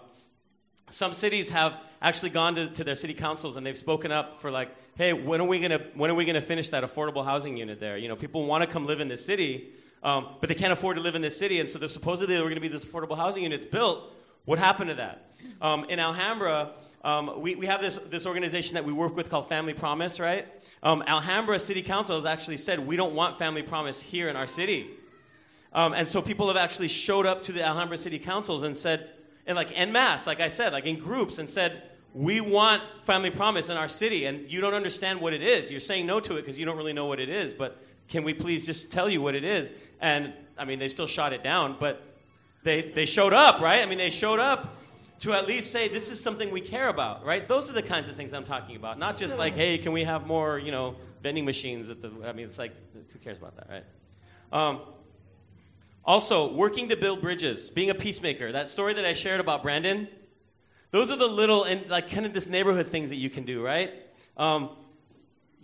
some 0.91 1.15
cities 1.15 1.49
have 1.51 1.75
actually 2.03 2.31
gone 2.31 2.57
to, 2.57 2.67
to 2.69 2.85
their 2.85 2.97
city 2.97 3.15
councils 3.15 3.57
and 3.57 3.65
they've 3.65 3.79
spoken 3.79 4.13
up 4.13 4.37
for 4.41 4.51
like, 4.51 4.69
hey, 4.97 5.13
when 5.13 5.41
are 5.41 5.47
we 5.47 5.61
gonna 5.61 5.81
when 5.95 6.11
are 6.11 6.15
we 6.15 6.25
gonna 6.25 6.43
finish 6.43 6.69
that 6.71 6.85
affordable 6.85 7.25
housing 7.25 7.57
unit 7.57 7.81
there? 7.81 7.97
You 7.97 8.09
know, 8.09 8.17
people 8.17 8.45
want 8.45 8.63
to 8.65 8.69
come 8.69 8.85
live 8.85 9.01
in 9.01 9.09
this 9.09 9.25
city, 9.25 9.73
um, 10.03 10.27
but 10.41 10.49
they 10.49 10.55
can't 10.55 10.73
afford 10.73 10.97
to 10.97 11.03
live 11.03 11.15
in 11.15 11.23
this 11.23 11.37
city, 11.37 11.61
and 11.61 11.71
so 11.71 11.87
supposedly 11.87 12.35
there 12.35 12.45
were 12.45 12.51
gonna 12.51 12.61
be 12.61 12.69
this 12.69 12.85
affordable 12.85 13.17
housing 13.17 13.45
units 13.45 13.65
built. 13.65 14.13
What 14.45 14.59
happened 14.59 14.91
to 14.91 14.97
that? 14.97 15.31
Um, 15.61 15.85
in 15.85 16.01
Alhambra, 16.01 16.73
um, 17.05 17.41
we, 17.41 17.55
we 17.55 17.67
have 17.67 17.81
this, 17.81 17.97
this 18.11 18.27
organization 18.27 18.75
that 18.75 18.85
we 18.85 18.93
work 18.93 19.17
with 19.17 19.31
called 19.31 19.49
Family 19.49 19.73
Promise, 19.73 20.19
right? 20.21 20.47
Um, 20.83 21.03
Alhambra 21.07 21.59
City 21.61 21.83
Council 21.83 22.17
has 22.17 22.27
actually 22.27 22.57
said 22.57 22.81
we 22.81 22.97
don't 22.97 23.15
want 23.15 23.39
Family 23.39 23.63
Promise 23.63 24.01
here 24.01 24.29
in 24.29 24.37
our 24.37 24.47
city. 24.47 24.91
Um, 25.73 25.95
and 25.95 26.07
so 26.09 26.21
people 26.21 26.49
have 26.49 26.57
actually 26.57 26.89
showed 26.89 27.27
up 27.27 27.45
to 27.45 27.53
the 27.53 27.65
Alhambra 27.65 27.97
City 27.99 28.19
Councils 28.19 28.63
and 28.63 28.77
said, 28.77 29.11
and 29.47 29.57
like 29.57 29.77
en 29.77 29.91
masse, 29.91 30.27
like 30.27 30.41
I 30.41 30.49
said, 30.49 30.73
like 30.73 30.87
in 30.87 30.99
groups, 30.99 31.39
and 31.39 31.49
said, 31.49 31.83
we 32.15 32.41
want 32.41 32.83
Family 33.05 33.31
Promise 33.31 33.69
in 33.69 33.77
our 33.77 33.89
city, 33.89 34.27
and 34.27 34.51
you 34.51 34.61
don't 34.61 34.75
understand 34.75 35.21
what 35.21 35.33
it 35.33 35.43
is. 35.43 35.71
You're 35.71 35.81
saying 35.81 36.07
no 36.07 36.21
to 36.21 36.37
it 36.37 36.43
because 36.43 36.59
you 36.59 36.65
don't 36.65 36.77
really 36.77 36.93
know 36.93 37.07
what 37.07 37.21
it 37.21 37.29
is, 37.29 37.55
but 37.55 37.83
can 38.09 38.25
we 38.25 38.35
please 38.35 38.67
just 38.67 38.93
tell 38.93 39.09
you 39.09 39.23
what 39.23 39.35
it 39.35 39.45
is? 39.45 39.73
And 40.01 40.33
I 40.59 40.65
mean, 40.65 40.79
they 40.79 40.89
still 40.89 41.07
shot 41.07 41.33
it 41.33 41.43
down, 41.43 41.77
but 41.81 42.03
they, 42.63 42.83
they 42.83 43.07
showed 43.07 43.33
up, 43.33 43.61
right? 43.61 43.81
I 43.81 43.87
mean, 43.87 43.99
they 43.99 44.11
showed 44.11 44.39
up 44.39 44.77
to 45.21 45.33
at 45.33 45.47
least 45.47 45.71
say 45.71 45.89
this 45.89 46.11
is 46.11 46.21
something 46.21 46.51
we 46.51 46.61
care 46.61 46.89
about, 46.89 47.25
right? 47.25 47.47
Those 47.49 47.71
are 47.71 47.73
the 47.73 47.83
kinds 47.83 48.09
of 48.09 48.17
things 48.17 48.35
I'm 48.35 48.45
talking 48.45 48.77
about. 48.77 48.99
Not 48.99 49.17
just 49.17 49.39
like, 49.39 49.55
hey, 49.55 49.79
can 49.79 49.93
we 49.93 50.05
have 50.05 50.27
more, 50.27 50.59
you 50.59 50.73
know, 50.73 50.97
vending 51.23 51.45
machines 51.45 51.89
at 51.91 52.03
the. 52.03 52.11
I 52.27 52.33
mean, 52.33 52.47
it's 52.47 52.59
like, 52.59 52.73
who 53.13 53.19
cares 53.21 53.39
about 53.39 53.57
that, 53.57 53.69
right? 53.71 53.85
Um, 54.53 54.81
also, 56.05 56.53
working 56.53 56.89
to 56.89 56.97
build 56.97 57.21
bridges, 57.21 57.71
being 57.71 57.91
a 57.91 57.95
peacemaker. 57.95 58.51
That 58.53 58.69
story 58.69 58.95
that 58.95 59.05
I 59.05 59.13
shared 59.13 59.41
about 59.41 59.63
Brandon. 59.63 60.09
Those 60.93 61.11
are 61.11 61.17
the 61.17 61.27
little 61.27 61.65
and 61.65 61.89
like 61.91 62.11
kind 62.11 62.27
of 62.27 62.35
this 62.35 62.47
neighborhood 62.47 62.89
things 62.89 63.09
that 63.09 63.17
you 63.17 63.31
can 63.31 63.45
do, 63.45 63.63
right? 63.63 63.91
Um, 64.37 64.71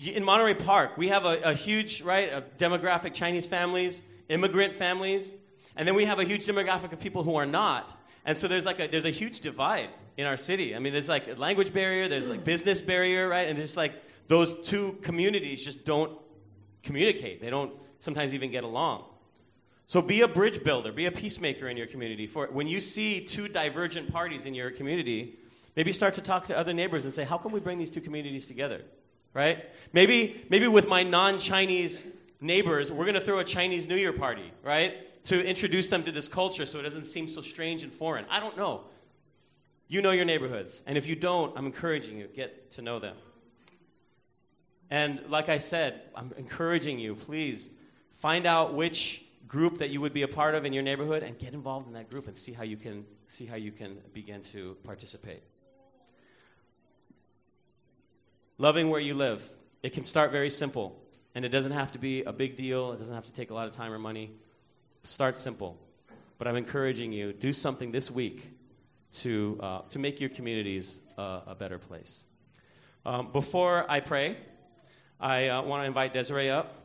in 0.01 0.25
Monterey 0.25 0.55
Park, 0.55 0.97
we 0.97 1.09
have 1.09 1.25
a, 1.27 1.41
a 1.43 1.55
huge 1.55 2.03
right 2.03 2.33
a 2.33 2.43
demographic 2.57 3.15
Chinese 3.15 3.47
families, 3.47 4.03
immigrant 4.29 4.75
families, 4.75 5.35
and 5.77 5.87
then 5.87 5.95
we 5.95 6.07
have 6.07 6.19
a 6.19 6.25
huge 6.25 6.47
demographic 6.47 6.93
of 6.93 6.99
people 6.99 7.23
who 7.23 7.37
are 7.37 7.47
not. 7.47 7.95
And 8.25 8.37
so 8.37 8.49
there's 8.49 8.65
like 8.65 8.81
a, 8.81 8.89
there's 8.89 9.05
a 9.05 9.11
huge 9.11 9.41
divide 9.41 9.91
in 10.17 10.27
our 10.27 10.37
city. 10.37 10.75
I 10.75 10.79
mean, 10.79 10.93
there's 10.93 11.09
like 11.09 11.29
a 11.29 11.35
language 11.35 11.73
barrier, 11.73 12.09
there's 12.09 12.29
like 12.29 12.43
business 12.43 12.81
barrier, 12.81 13.29
right? 13.29 13.49
And 13.49 13.59
just 13.59 13.77
like 13.77 13.93
those 14.29 14.67
two 14.67 14.99
communities 15.03 15.63
just 15.63 15.85
don't 15.85 16.19
communicate. 16.83 17.43
They 17.43 17.51
don't 17.51 17.73
sometimes 17.99 18.33
even 18.33 18.51
get 18.51 18.65
along. 18.65 19.05
So 19.89 20.01
be 20.01 20.21
a 20.21 20.29
bridge 20.29 20.63
builder, 20.63 20.93
be 20.93 21.07
a 21.07 21.11
peacemaker 21.11 21.69
in 21.69 21.77
your 21.77 21.89
community. 21.89 22.27
For 22.27 22.47
when 22.47 22.69
you 22.69 22.81
see 22.81 23.21
two 23.21 23.49
divergent 23.49 24.13
parties 24.13 24.47
in 24.47 24.55
your 24.55 24.71
community, 24.71 25.37
maybe 25.75 25.93
start 25.93 26.15
to 26.15 26.21
talk 26.21 26.45
to 26.47 26.57
other 26.57 26.73
neighbors 26.73 27.05
and 27.05 27.13
say, 27.13 27.25
how 27.25 27.39
can 27.39 27.51
we 27.51 27.59
bring 27.59 27.79
these 27.79 27.91
two 27.91 28.01
communities 28.01 28.47
together? 28.47 28.83
Right? 29.35 29.65
Maybe 29.93 30.45
maybe 30.49 30.69
with 30.69 30.87
my 30.87 31.03
non-Chinese 31.03 32.05
neighbors, 32.41 32.93
we're 32.93 33.05
going 33.05 33.15
to 33.15 33.21
throw 33.21 33.41
a 33.41 33.45
Chinese 33.45 33.89
New 33.89 33.97
Year 33.97 34.13
party, 34.13 34.53
right? 34.63 34.95
to 35.29 35.45
introduce 35.45 35.91
them 35.91 36.03
to 36.05 36.11
this 36.11 36.27
culture 36.27 36.65
so 36.65 36.79
it 36.79 36.83
doesn't 36.83 37.05
seem 37.05 37.29
so 37.29 37.43
strange 37.43 37.83
and 37.83 37.93
foreign. 37.93 38.25
I 38.31 38.41
don't 38.41 38.57
know. 38.57 38.85
You 39.87 40.01
know 40.01 40.11
your 40.11 40.25
neighborhoods. 40.25 40.83
And 40.87 40.97
if 40.97 41.07
you 41.07 41.17
don't, 41.17 41.57
I'm 41.57 41.67
encouraging 41.67 42.19
you, 42.19 42.29
get 42.29 42.71
to 42.73 42.83
know 42.83 42.99
them. 42.99 43.15
And 44.91 45.21
like 45.29 45.51
I 45.51 45.59
said, 45.59 46.01
I'm 46.15 46.33
encouraging 46.39 46.99
you, 46.99 47.15
please 47.15 47.69
find 48.13 48.47
out 48.47 48.73
which 48.73 49.23
group 49.49 49.79
that 49.79 49.91
you 49.91 50.01
would 50.01 50.13
be 50.13 50.23
a 50.23 50.29
part 50.29 50.55
of 50.55 50.65
in 50.65 50.73
your 50.73 50.83
neighborhood 50.83 51.23
and 51.23 51.39
get 51.39 51.55
involved 51.55 51.87
in 51.87 51.95
that 51.95 52.11
group 52.11 52.27
and 52.29 52.37
see 52.37 52.53
how 52.53 52.63
you 52.63 52.77
can 52.77 53.05
see 53.27 53.47
how 53.47 53.57
you 53.57 53.73
can 53.73 53.99
begin 54.13 54.43
to 54.43 54.77
participate. 54.85 55.43
Loving 58.59 58.91
where 58.91 59.01
you 59.01 59.15
live. 59.15 59.43
It 59.83 59.91
can 59.91 60.05
start 60.05 60.33
very 60.33 60.51
simple, 60.51 61.01
and 61.35 61.45
it 61.45 61.51
doesn't 61.51 61.73
have 61.73 61.93
to 61.93 61.99
be 61.99 62.25
a 62.25 62.33
big 62.33 62.57
deal. 62.57 62.93
It 62.93 62.99
doesn't 62.99 63.15
have 63.15 63.27
to 63.27 63.33
take 63.33 63.51
a 63.51 63.55
lot 63.55 63.67
of 63.67 63.73
time 63.73 63.93
or 63.93 63.99
money. 63.99 64.33
Start 65.05 65.37
simple. 65.37 65.79
But 66.39 66.49
I'm 66.49 66.57
encouraging 66.57 67.13
you, 67.13 67.33
do 67.33 67.53
something 67.53 67.93
this 67.93 68.11
week 68.11 68.51
to, 69.21 69.59
uh, 69.61 69.81
to 69.91 69.99
make 69.99 70.21
your 70.21 70.31
communities 70.31 71.01
uh, 71.17 71.41
a 71.47 71.55
better 71.55 71.79
place. 71.79 72.25
Um, 73.07 73.33
before 73.33 73.87
I 73.89 74.01
pray, 74.01 74.37
I 75.21 75.49
uh, 75.49 75.63
want 75.63 75.83
to 75.83 75.87
invite 75.87 76.13
Desiree 76.13 76.51
up. 76.51 76.78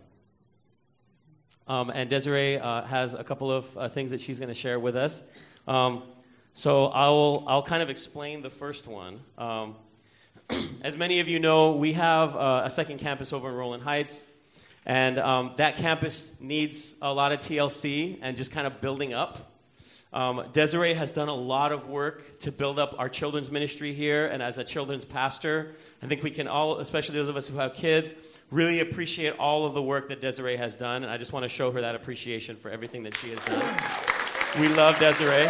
Um, 1.67 1.89
and 1.89 2.09
Desiree 2.09 2.57
uh, 2.57 2.83
has 2.83 3.13
a 3.13 3.23
couple 3.23 3.51
of 3.51 3.77
uh, 3.77 3.87
things 3.87 4.11
that 4.11 4.19
she's 4.19 4.37
going 4.37 4.49
to 4.49 4.55
share 4.55 4.79
with 4.79 4.95
us. 4.95 5.21
Um, 5.67 6.03
so 6.53 6.87
I'll, 6.87 7.45
I'll 7.47 7.63
kind 7.63 7.81
of 7.81 7.89
explain 7.89 8.41
the 8.41 8.49
first 8.49 8.85
one. 8.85 9.21
Um, 9.37 9.75
as 10.81 10.97
many 10.97 11.19
of 11.19 11.27
you 11.27 11.39
know, 11.39 11.71
we 11.71 11.93
have 11.93 12.35
uh, 12.35 12.63
a 12.65 12.69
second 12.69 12.99
campus 12.99 13.31
over 13.31 13.49
in 13.49 13.55
Rowland 13.55 13.83
Heights. 13.83 14.27
And 14.85 15.17
um, 15.17 15.53
that 15.57 15.77
campus 15.77 16.33
needs 16.41 16.97
a 17.01 17.13
lot 17.13 17.31
of 17.31 17.39
TLC 17.39 18.19
and 18.21 18.35
just 18.35 18.51
kind 18.51 18.67
of 18.67 18.81
building 18.81 19.13
up. 19.13 19.51
Um, 20.11 20.45
Desiree 20.53 20.93
has 20.93 21.09
done 21.09 21.29
a 21.29 21.33
lot 21.33 21.71
of 21.71 21.87
work 21.87 22.39
to 22.41 22.51
build 22.51 22.77
up 22.77 22.93
our 22.99 23.09
children's 23.09 23.49
ministry 23.49 23.93
here. 23.93 24.27
And 24.27 24.43
as 24.43 24.57
a 24.57 24.63
children's 24.63 25.05
pastor, 25.05 25.73
I 26.03 26.07
think 26.07 26.21
we 26.21 26.29
can 26.29 26.47
all, 26.47 26.79
especially 26.79 27.15
those 27.15 27.29
of 27.29 27.37
us 27.37 27.47
who 27.47 27.57
have 27.57 27.73
kids, 27.73 28.13
really 28.51 28.79
appreciate 28.79 29.37
all 29.37 29.65
of 29.65 29.73
the 29.73 29.81
work 29.81 30.09
that 30.09 30.21
Desiree 30.21 30.57
has 30.57 30.75
done. 30.75 31.03
And 31.03 31.11
I 31.11 31.17
just 31.17 31.33
want 31.33 31.43
to 31.43 31.49
show 31.49 31.71
her 31.71 31.81
that 31.81 31.95
appreciation 31.95 32.55
for 32.55 32.69
everything 32.69 33.03
that 33.03 33.17
she 33.17 33.29
has 33.29 33.43
done. 33.45 34.61
We 34.61 34.67
love 34.75 34.99
Desiree. 34.99 35.47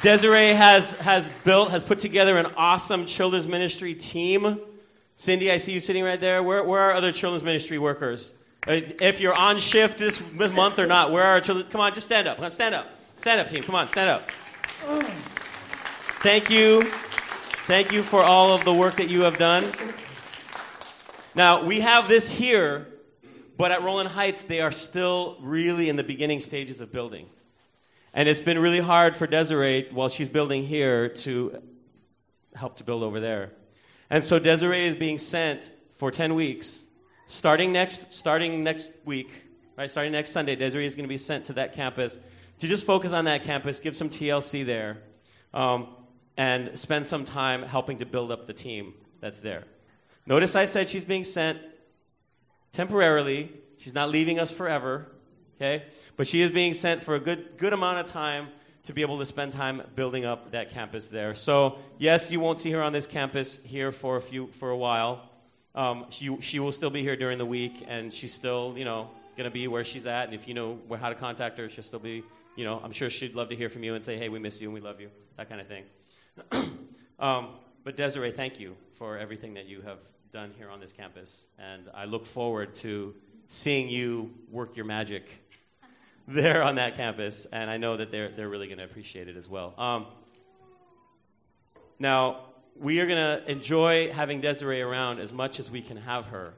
Desiree 0.02 0.54
has, 0.54 0.92
has 0.92 1.28
built, 1.44 1.70
has 1.70 1.82
put 1.82 1.98
together 1.98 2.36
an 2.36 2.46
awesome 2.56 3.06
children's 3.06 3.48
ministry 3.48 3.94
team 3.94 4.60
Cindy, 5.20 5.50
I 5.50 5.56
see 5.56 5.72
you 5.72 5.80
sitting 5.80 6.04
right 6.04 6.20
there. 6.20 6.44
Where, 6.44 6.62
where 6.62 6.80
are 6.80 6.92
other 6.92 7.10
children's 7.10 7.42
ministry 7.42 7.76
workers? 7.76 8.32
Uh, 8.68 8.82
if 9.00 9.18
you're 9.18 9.34
on 9.34 9.58
shift 9.58 9.98
this, 9.98 10.16
this 10.34 10.52
month 10.52 10.78
or 10.78 10.86
not, 10.86 11.10
where 11.10 11.24
are 11.24 11.32
our 11.32 11.40
children? 11.40 11.66
Come 11.70 11.80
on, 11.80 11.92
just 11.92 12.06
stand 12.06 12.28
up. 12.28 12.38
Stand 12.52 12.72
up. 12.72 12.86
Stand 13.18 13.40
up, 13.40 13.48
team. 13.48 13.64
Come 13.64 13.74
on, 13.74 13.88
stand 13.88 14.10
up. 14.10 14.30
Thank 16.22 16.50
you. 16.50 16.88
Thank 17.68 17.92
you 17.92 18.02
for 18.02 18.24
all 18.24 18.54
of 18.54 18.64
the 18.64 18.72
work 18.72 18.96
that 18.96 19.10
you 19.10 19.20
have 19.24 19.36
done. 19.36 19.70
Now, 21.34 21.62
we 21.62 21.80
have 21.80 22.08
this 22.08 22.26
here, 22.26 22.86
but 23.58 23.70
at 23.70 23.82
Rowland 23.82 24.08
Heights, 24.08 24.44
they 24.44 24.62
are 24.62 24.72
still 24.72 25.36
really 25.42 25.90
in 25.90 25.96
the 25.96 26.02
beginning 26.02 26.40
stages 26.40 26.80
of 26.80 26.90
building. 26.90 27.28
And 28.14 28.26
it's 28.26 28.40
been 28.40 28.58
really 28.58 28.80
hard 28.80 29.16
for 29.16 29.26
Desiree, 29.26 29.86
while 29.90 30.08
she's 30.08 30.30
building 30.30 30.62
here, 30.62 31.10
to 31.10 31.62
help 32.54 32.78
to 32.78 32.84
build 32.84 33.02
over 33.02 33.20
there. 33.20 33.52
And 34.08 34.24
so 34.24 34.38
Desiree 34.38 34.86
is 34.86 34.94
being 34.94 35.18
sent 35.18 35.70
for 35.92 36.10
10 36.10 36.34
weeks. 36.34 36.86
Starting 37.26 37.70
next, 37.70 38.14
starting 38.14 38.64
next 38.64 38.92
week, 39.04 39.28
right, 39.76 39.90
starting 39.90 40.12
next 40.12 40.30
Sunday, 40.30 40.56
Desiree 40.56 40.86
is 40.86 40.94
going 40.94 41.04
to 41.04 41.06
be 41.06 41.18
sent 41.18 41.44
to 41.44 41.52
that 41.52 41.74
campus 41.74 42.18
to 42.60 42.66
just 42.66 42.86
focus 42.86 43.12
on 43.12 43.26
that 43.26 43.44
campus, 43.44 43.78
give 43.78 43.94
some 43.94 44.08
TLC 44.08 44.64
there, 44.64 44.96
um, 45.52 45.88
and 46.38 46.78
spend 46.78 47.04
some 47.04 47.24
time 47.24 47.62
helping 47.64 47.98
to 47.98 48.06
build 48.06 48.30
up 48.30 48.46
the 48.46 48.54
team 48.54 48.94
that's 49.20 49.40
there. 49.40 49.64
Notice 50.24 50.54
I 50.54 50.64
said 50.66 50.88
she's 50.88 51.04
being 51.04 51.24
sent 51.24 51.58
temporarily. 52.72 53.52
She's 53.76 53.92
not 53.92 54.08
leaving 54.08 54.38
us 54.38 54.50
forever, 54.50 55.08
okay? 55.56 55.84
But 56.16 56.28
she 56.28 56.40
is 56.40 56.50
being 56.50 56.74
sent 56.74 57.02
for 57.02 57.16
a 57.16 57.20
good, 57.20 57.58
good 57.58 57.72
amount 57.72 57.98
of 57.98 58.06
time 58.06 58.48
to 58.84 58.92
be 58.92 59.02
able 59.02 59.18
to 59.18 59.26
spend 59.26 59.52
time 59.52 59.82
building 59.96 60.24
up 60.24 60.52
that 60.52 60.70
campus 60.70 61.08
there. 61.08 61.34
So 61.34 61.78
yes, 61.98 62.30
you 62.30 62.38
won't 62.38 62.60
see 62.60 62.70
her 62.70 62.82
on 62.82 62.92
this 62.92 63.06
campus 63.06 63.58
here 63.64 63.90
for 63.90 64.16
a 64.16 64.20
few 64.20 64.46
for 64.46 64.70
a 64.70 64.76
while. 64.76 65.28
Um, 65.74 66.06
she 66.10 66.34
she 66.40 66.60
will 66.60 66.72
still 66.72 66.90
be 66.90 67.02
here 67.02 67.16
during 67.16 67.38
the 67.38 67.46
week, 67.46 67.84
and 67.86 68.12
she's 68.14 68.32
still 68.32 68.74
you 68.76 68.84
know 68.84 69.10
going 69.36 69.44
to 69.44 69.50
be 69.50 69.68
where 69.68 69.84
she's 69.84 70.06
at. 70.06 70.24
And 70.24 70.34
if 70.34 70.48
you 70.48 70.54
know 70.54 70.78
where, 70.86 70.98
how 70.98 71.08
to 71.08 71.14
contact 71.14 71.58
her, 71.58 71.68
she'll 71.68 71.84
still 71.84 71.98
be 71.98 72.22
you 72.56 72.64
know 72.64 72.80
I'm 72.82 72.92
sure 72.92 73.10
she'd 73.10 73.34
love 73.34 73.50
to 73.50 73.56
hear 73.56 73.68
from 73.68 73.82
you 73.82 73.94
and 73.94 74.04
say 74.04 74.16
hey 74.16 74.28
we 74.28 74.38
miss 74.38 74.60
you 74.60 74.68
and 74.68 74.74
we 74.74 74.80
love 74.80 75.00
you 75.00 75.10
that 75.36 75.48
kind 75.48 75.60
of 75.60 75.66
thing. 75.66 75.84
um, 77.18 77.48
but 77.84 77.96
Desiree, 77.96 78.32
thank 78.32 78.60
you 78.60 78.76
for 78.94 79.18
everything 79.18 79.54
that 79.54 79.66
you 79.66 79.80
have 79.82 79.98
done 80.32 80.52
here 80.58 80.70
on 80.70 80.80
this 80.80 80.92
campus, 80.92 81.48
and 81.58 81.88
I 81.94 82.04
look 82.04 82.26
forward 82.26 82.74
to 82.76 83.14
seeing 83.48 83.88
you 83.88 84.34
work 84.50 84.76
your 84.76 84.84
magic 84.84 85.24
there 86.28 86.62
on 86.62 86.74
that 86.74 86.96
campus, 86.96 87.46
and 87.52 87.70
I 87.70 87.76
know 87.76 87.96
that 87.96 88.10
they're, 88.10 88.28
they're 88.30 88.48
really 88.48 88.66
going 88.66 88.78
to 88.78 88.84
appreciate 88.84 89.28
it 89.28 89.36
as 89.36 89.48
well. 89.48 89.74
Um, 89.78 90.06
now, 91.98 92.40
we 92.78 93.00
are 93.00 93.06
going 93.06 93.18
to 93.18 93.50
enjoy 93.50 94.12
having 94.12 94.40
Desiree 94.40 94.82
around 94.82 95.18
as 95.18 95.32
much 95.32 95.58
as 95.58 95.70
we 95.70 95.82
can 95.82 95.96
have 95.96 96.26
her, 96.26 96.54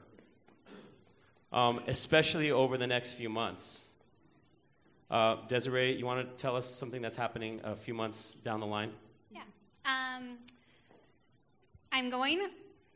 um, 1.51 1.81
especially 1.87 2.51
over 2.51 2.77
the 2.77 2.87
next 2.87 3.11
few 3.11 3.29
months. 3.29 3.89
Uh, 5.09 5.37
Desiree, 5.47 5.93
you 5.93 6.05
want 6.05 6.25
to 6.25 6.41
tell 6.41 6.55
us 6.55 6.65
something 6.65 7.01
that's 7.01 7.17
happening 7.17 7.59
a 7.63 7.75
few 7.75 7.93
months 7.93 8.35
down 8.35 8.59
the 8.59 8.65
line? 8.65 8.91
Um, 9.85 10.37
I'm 11.91 12.09
going 12.09 12.49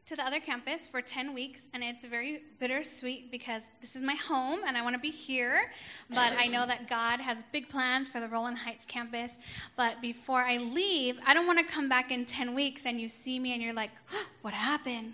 to 0.06 0.16
the 0.16 0.24
other 0.24 0.40
campus 0.40 0.88
for 0.88 1.02
10 1.02 1.34
weeks, 1.34 1.68
and 1.74 1.84
it's 1.84 2.06
very 2.06 2.44
bittersweet 2.60 3.32
because 3.32 3.64
this 3.82 3.96
is 3.96 4.04
my 4.04 4.14
home 4.14 4.60
and 4.66 4.78
I 4.78 4.84
want 4.84 4.94
to 4.96 5.02
be 5.02 5.10
here. 5.10 5.72
But 6.10 6.34
I 6.38 6.46
know 6.46 6.66
that 6.66 6.88
God 6.88 7.20
has 7.20 7.44
big 7.52 7.70
plans 7.70 8.08
for 8.08 8.20
the 8.20 8.28
Rowland 8.28 8.60
Heights 8.60 8.86
campus. 8.86 9.38
But 9.76 10.02
before 10.02 10.44
I 10.44 10.58
leave, 10.58 11.18
I 11.26 11.34
don't 11.34 11.48
want 11.48 11.58
to 11.58 11.66
come 11.66 11.90
back 11.90 12.12
in 12.12 12.26
10 12.26 12.54
weeks 12.54 12.86
and 12.86 13.02
you 13.02 13.10
see 13.10 13.40
me 13.40 13.54
and 13.54 13.64
you're 13.64 13.74
like, 13.74 13.92
oh, 14.14 14.26
what 14.44 14.54
happened? 14.54 15.14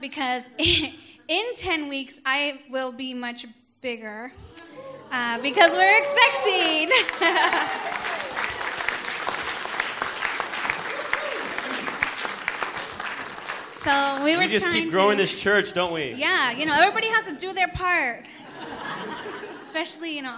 Because 0.00 0.50
in 0.58 1.54
10 1.54 1.88
weeks, 1.88 2.18
I 2.26 2.62
will 2.68 2.90
be 2.90 3.14
much 3.14 3.46
bigger 3.80 4.32
uh, 5.12 5.38
because 5.38 5.72
we're 5.72 5.98
expecting. 5.98 6.90
So 13.84 14.22
we 14.22 14.36
were 14.36 14.42
We 14.42 14.48
just 14.48 14.66
keep 14.68 14.90
growing 14.90 15.16
to, 15.16 15.24
this 15.24 15.34
church, 15.34 15.72
don't 15.72 15.92
we? 15.92 16.12
Yeah, 16.12 16.52
you 16.52 16.66
know, 16.66 16.74
everybody 16.74 17.08
has 17.08 17.26
to 17.26 17.34
do 17.34 17.52
their 17.52 17.66
part. 17.68 18.26
especially, 19.66 20.14
you 20.14 20.22
know, 20.22 20.36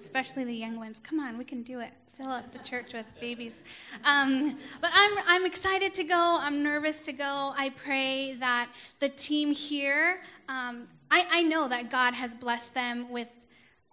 especially 0.00 0.42
the 0.42 0.54
young 0.54 0.76
ones. 0.76 0.98
Come 0.98 1.20
on, 1.20 1.38
we 1.38 1.44
can 1.44 1.62
do 1.62 1.78
it. 1.78 1.90
Fill 2.14 2.30
up 2.30 2.50
the 2.50 2.58
church 2.58 2.94
with 2.94 3.06
babies. 3.20 3.62
Um, 4.04 4.58
but 4.80 4.90
I'm, 4.92 5.18
I'm 5.28 5.46
excited 5.46 5.94
to 5.94 6.04
go. 6.04 6.38
I'm 6.40 6.64
nervous 6.64 6.98
to 7.00 7.12
go. 7.12 7.54
I 7.56 7.70
pray 7.76 8.34
that 8.40 8.70
the 8.98 9.08
team 9.08 9.52
here, 9.52 10.22
um, 10.48 10.86
I, 11.12 11.26
I 11.30 11.42
know 11.42 11.68
that 11.68 11.90
God 11.90 12.14
has 12.14 12.34
blessed 12.34 12.74
them 12.74 13.08
with 13.08 13.30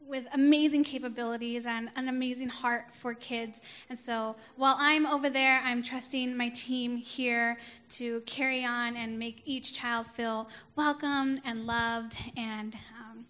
with 0.08 0.26
amazing 0.34 0.84
capabilities 0.84 1.66
and 1.66 1.90
an 1.96 2.08
amazing 2.10 2.50
heart 2.50 2.94
for 2.94 3.14
kids. 3.14 3.62
And 3.90 3.98
so 3.98 4.36
while 4.56 4.76
I'm 4.78 5.06
over 5.06 5.30
there, 5.30 5.62
I'm 5.64 5.82
trusting 5.82 6.36
my 6.36 6.50
team 6.50 6.98
here 6.98 7.58
to 7.92 8.22
carry 8.22 8.64
on 8.64 8.96
and 8.96 9.18
make 9.18 9.42
each 9.46 9.74
child 9.74 10.08
feel 10.08 10.50
welcome 10.76 11.38
and 11.44 11.66
loved. 11.66 12.18
And 12.38 12.76
um, 13.00 13.26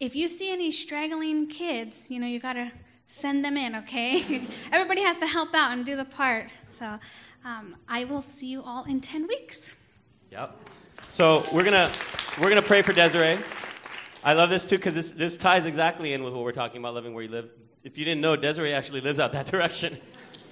if 0.00 0.16
you 0.16 0.28
see 0.28 0.52
any 0.52 0.70
straggling 0.70 1.46
kids, 1.46 2.06
you 2.08 2.18
know, 2.18 2.26
you 2.26 2.40
got 2.40 2.54
to 2.54 2.72
send 3.06 3.44
them 3.44 3.56
in, 3.56 3.76
okay? 3.76 4.42
Everybody 4.72 5.02
has 5.02 5.16
to 5.18 5.26
help 5.26 5.54
out 5.54 5.72
and 5.72 5.84
do 5.84 5.96
the 5.96 6.04
part. 6.04 6.48
So 6.68 6.98
um, 7.44 7.76
I 7.88 8.04
will 8.04 8.22
see 8.22 8.46
you 8.46 8.62
all 8.62 8.84
in 8.84 9.00
10 9.00 9.26
weeks. 9.26 9.76
Yep. 10.30 10.56
So 11.10 11.44
we're 11.52 11.64
gonna 11.64 11.90
we're 12.40 12.48
gonna 12.48 12.62
pray 12.62 12.80
for 12.80 12.94
Desiree. 12.94 13.38
I 14.24 14.34
love 14.34 14.50
this 14.50 14.68
too 14.68 14.76
because 14.76 14.94
this, 14.94 15.12
this 15.12 15.36
ties 15.36 15.66
exactly 15.66 16.12
in 16.12 16.22
with 16.22 16.32
what 16.32 16.44
we're 16.44 16.52
talking 16.52 16.78
about 16.78 16.94
living 16.94 17.12
where 17.12 17.24
you 17.24 17.30
live. 17.30 17.50
If 17.82 17.98
you 17.98 18.04
didn't 18.04 18.20
know, 18.20 18.36
Desiree 18.36 18.72
actually 18.72 19.00
lives 19.00 19.18
out 19.18 19.32
that 19.32 19.46
direction. 19.50 19.98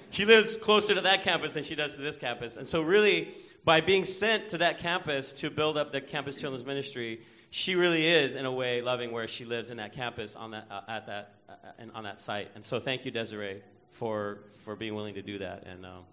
She 0.09 0.25
lives 0.25 0.57
closer 0.57 0.93
to 0.93 0.99
that 1.01 1.23
campus 1.23 1.53
than 1.53 1.63
she 1.63 1.75
does 1.75 1.95
to 1.95 2.01
this 2.01 2.17
campus. 2.17 2.57
And 2.57 2.67
so, 2.67 2.81
really, 2.81 3.33
by 3.63 3.79
being 3.79 4.03
sent 4.03 4.49
to 4.49 4.57
that 4.57 4.79
campus 4.79 5.31
to 5.33 5.49
build 5.49 5.77
up 5.77 5.93
the 5.93 6.01
campus 6.01 6.37
children's 6.37 6.65
ministry, 6.65 7.21
she 7.49 7.75
really 7.75 8.05
is, 8.05 8.35
in 8.35 8.45
a 8.45 8.51
way, 8.51 8.81
loving 8.81 9.13
where 9.13 9.27
she 9.27 9.45
lives 9.45 9.69
in 9.69 9.77
that 9.77 9.93
campus 9.93 10.35
on 10.35 10.51
that, 10.51 10.67
uh, 10.69 10.81
at 10.89 11.07
that, 11.07 11.35
uh, 11.47 11.53
and 11.79 11.91
on 11.93 12.03
that 12.03 12.19
site. 12.19 12.49
And 12.55 12.65
so, 12.65 12.77
thank 12.77 13.05
you, 13.05 13.11
Desiree, 13.11 13.61
for, 13.89 14.39
for 14.51 14.75
being 14.75 14.95
willing 14.95 15.13
to 15.13 15.21
do 15.21 15.37
that. 15.37 15.63
And 15.65 15.85
um, 15.85 16.03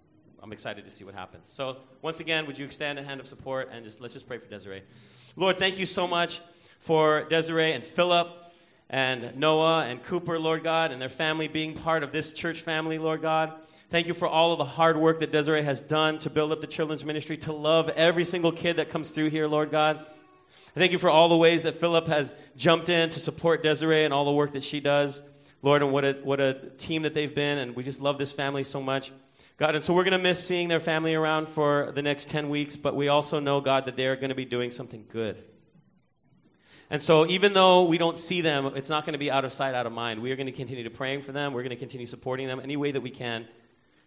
I'm 0.41 0.53
excited 0.53 0.85
to 0.85 0.93
see 0.93 1.03
what 1.03 1.15
happens. 1.15 1.49
So, 1.49 1.79
once 2.03 2.21
again, 2.21 2.47
would 2.47 2.57
you 2.57 2.67
extend 2.67 3.01
a 3.01 3.03
hand 3.03 3.19
of 3.19 3.27
support 3.27 3.71
and 3.73 3.85
just 3.85 4.01
let's 4.01 4.15
just 4.15 4.29
pray 4.29 4.39
for 4.39 4.49
Desiree. 4.49 4.85
Lord, 5.35 5.59
thank 5.59 5.77
you 5.77 5.87
so 5.87 6.07
much 6.07 6.41
for 6.79 7.25
Desiree 7.25 7.73
and 7.73 7.85
Philip 7.85 8.29
and 8.91 9.37
Noah 9.37 9.85
and 9.87 10.03
Cooper, 10.03 10.39
Lord 10.39 10.65
God, 10.65 10.93
and 10.93 11.01
their 11.01 11.09
family 11.09 11.49
being 11.49 11.75
part 11.75 12.03
of 12.03 12.13
this 12.13 12.33
church 12.33 12.63
family, 12.63 12.99
Lord 12.99 13.23
God. 13.23 13.53
Thank 13.91 14.07
you 14.07 14.15
for 14.15 14.29
all 14.29 14.53
of 14.53 14.59
the 14.59 14.65
hard 14.65 14.97
work 14.97 15.21
that 15.21 15.33
Desiree 15.33 15.63
has 15.63 15.81
done 15.81 16.19
to 16.19 16.31
build 16.31 16.53
up 16.53 16.61
the 16.61 16.67
children's 16.67 17.05
ministry, 17.05 17.37
to 17.39 17.53
love 17.53 17.89
every 17.91 18.25
single 18.25 18.53
kid 18.53 18.77
that 18.77 18.91
comes 18.91 19.11
through 19.11 19.31
here, 19.31 19.47
Lord 19.47 19.71
God. 19.71 20.05
I 20.77 20.79
Thank 20.79 20.93
you 20.93 20.99
for 20.99 21.11
all 21.11 21.29
the 21.29 21.37
ways 21.37 21.63
that 21.63 21.77
Philip 21.77 22.07
has 22.09 22.35
jumped 22.57 22.89
in 22.89 23.11
to 23.11 23.21
support 23.21 23.63
Desiree 23.63 24.05
and 24.05 24.13
all 24.13 24.25
the 24.25 24.33
work 24.33 24.53
that 24.53 24.65
she 24.65 24.81
does. 24.81 25.23
Lord, 25.63 25.83
and 25.83 25.93
what 25.93 26.05
a, 26.05 26.13
what 26.23 26.41
a 26.41 26.55
team 26.79 27.03
that 27.03 27.15
they've 27.15 27.35
been, 27.35 27.59
and 27.59 27.75
we 27.75 27.83
just 27.83 28.01
love 28.01 28.19
this 28.19 28.31
family 28.31 28.63
so 28.63 28.81
much. 28.81 29.11
God, 29.57 29.75
and 29.75 29.83
so 29.83 29.93
we're 29.93 30.05
going 30.05 30.13
to 30.13 30.19
miss 30.19 30.43
seeing 30.43 30.69
their 30.69 30.81
family 30.81 31.15
around 31.15 31.49
for 31.49 31.91
the 31.93 32.03
next 32.03 32.29
10 32.29 32.49
weeks, 32.49 32.77
but 32.77 32.95
we 32.95 33.09
also 33.09 33.41
know, 33.41 33.61
God, 33.61 33.87
that 33.87 33.97
they 33.97 34.07
are 34.07 34.15
going 34.15 34.29
to 34.29 34.37
be 34.37 34.45
doing 34.45 34.71
something 34.71 35.05
good. 35.09 35.43
And 36.91 37.03
so, 37.03 37.27
even 37.27 37.53
though 37.53 37.85
we 37.85 37.99
don't 37.99 38.17
see 38.17 38.41
them, 38.41 38.73
it's 38.75 38.89
not 38.89 39.05
going 39.05 39.13
to 39.13 39.19
be 39.19 39.31
out 39.31 39.45
of 39.45 39.53
sight, 39.53 39.75
out 39.75 39.87
of 39.87 39.93
mind. 39.93 40.23
We 40.23 40.33
are 40.33 40.37
going 40.37 40.47
to 40.47 40.53
continue 40.53 40.85
to 40.85 40.91
praying 40.91 41.21
for 41.21 41.33
them. 41.33 41.53
We're 41.53 41.63
going 41.63 41.71
to 41.71 41.77
continue 41.77 42.07
supporting 42.07 42.47
them 42.47 42.61
any 42.61 42.79
way 42.79 42.93
that 42.93 43.03
we 43.03 43.11
can, 43.11 43.47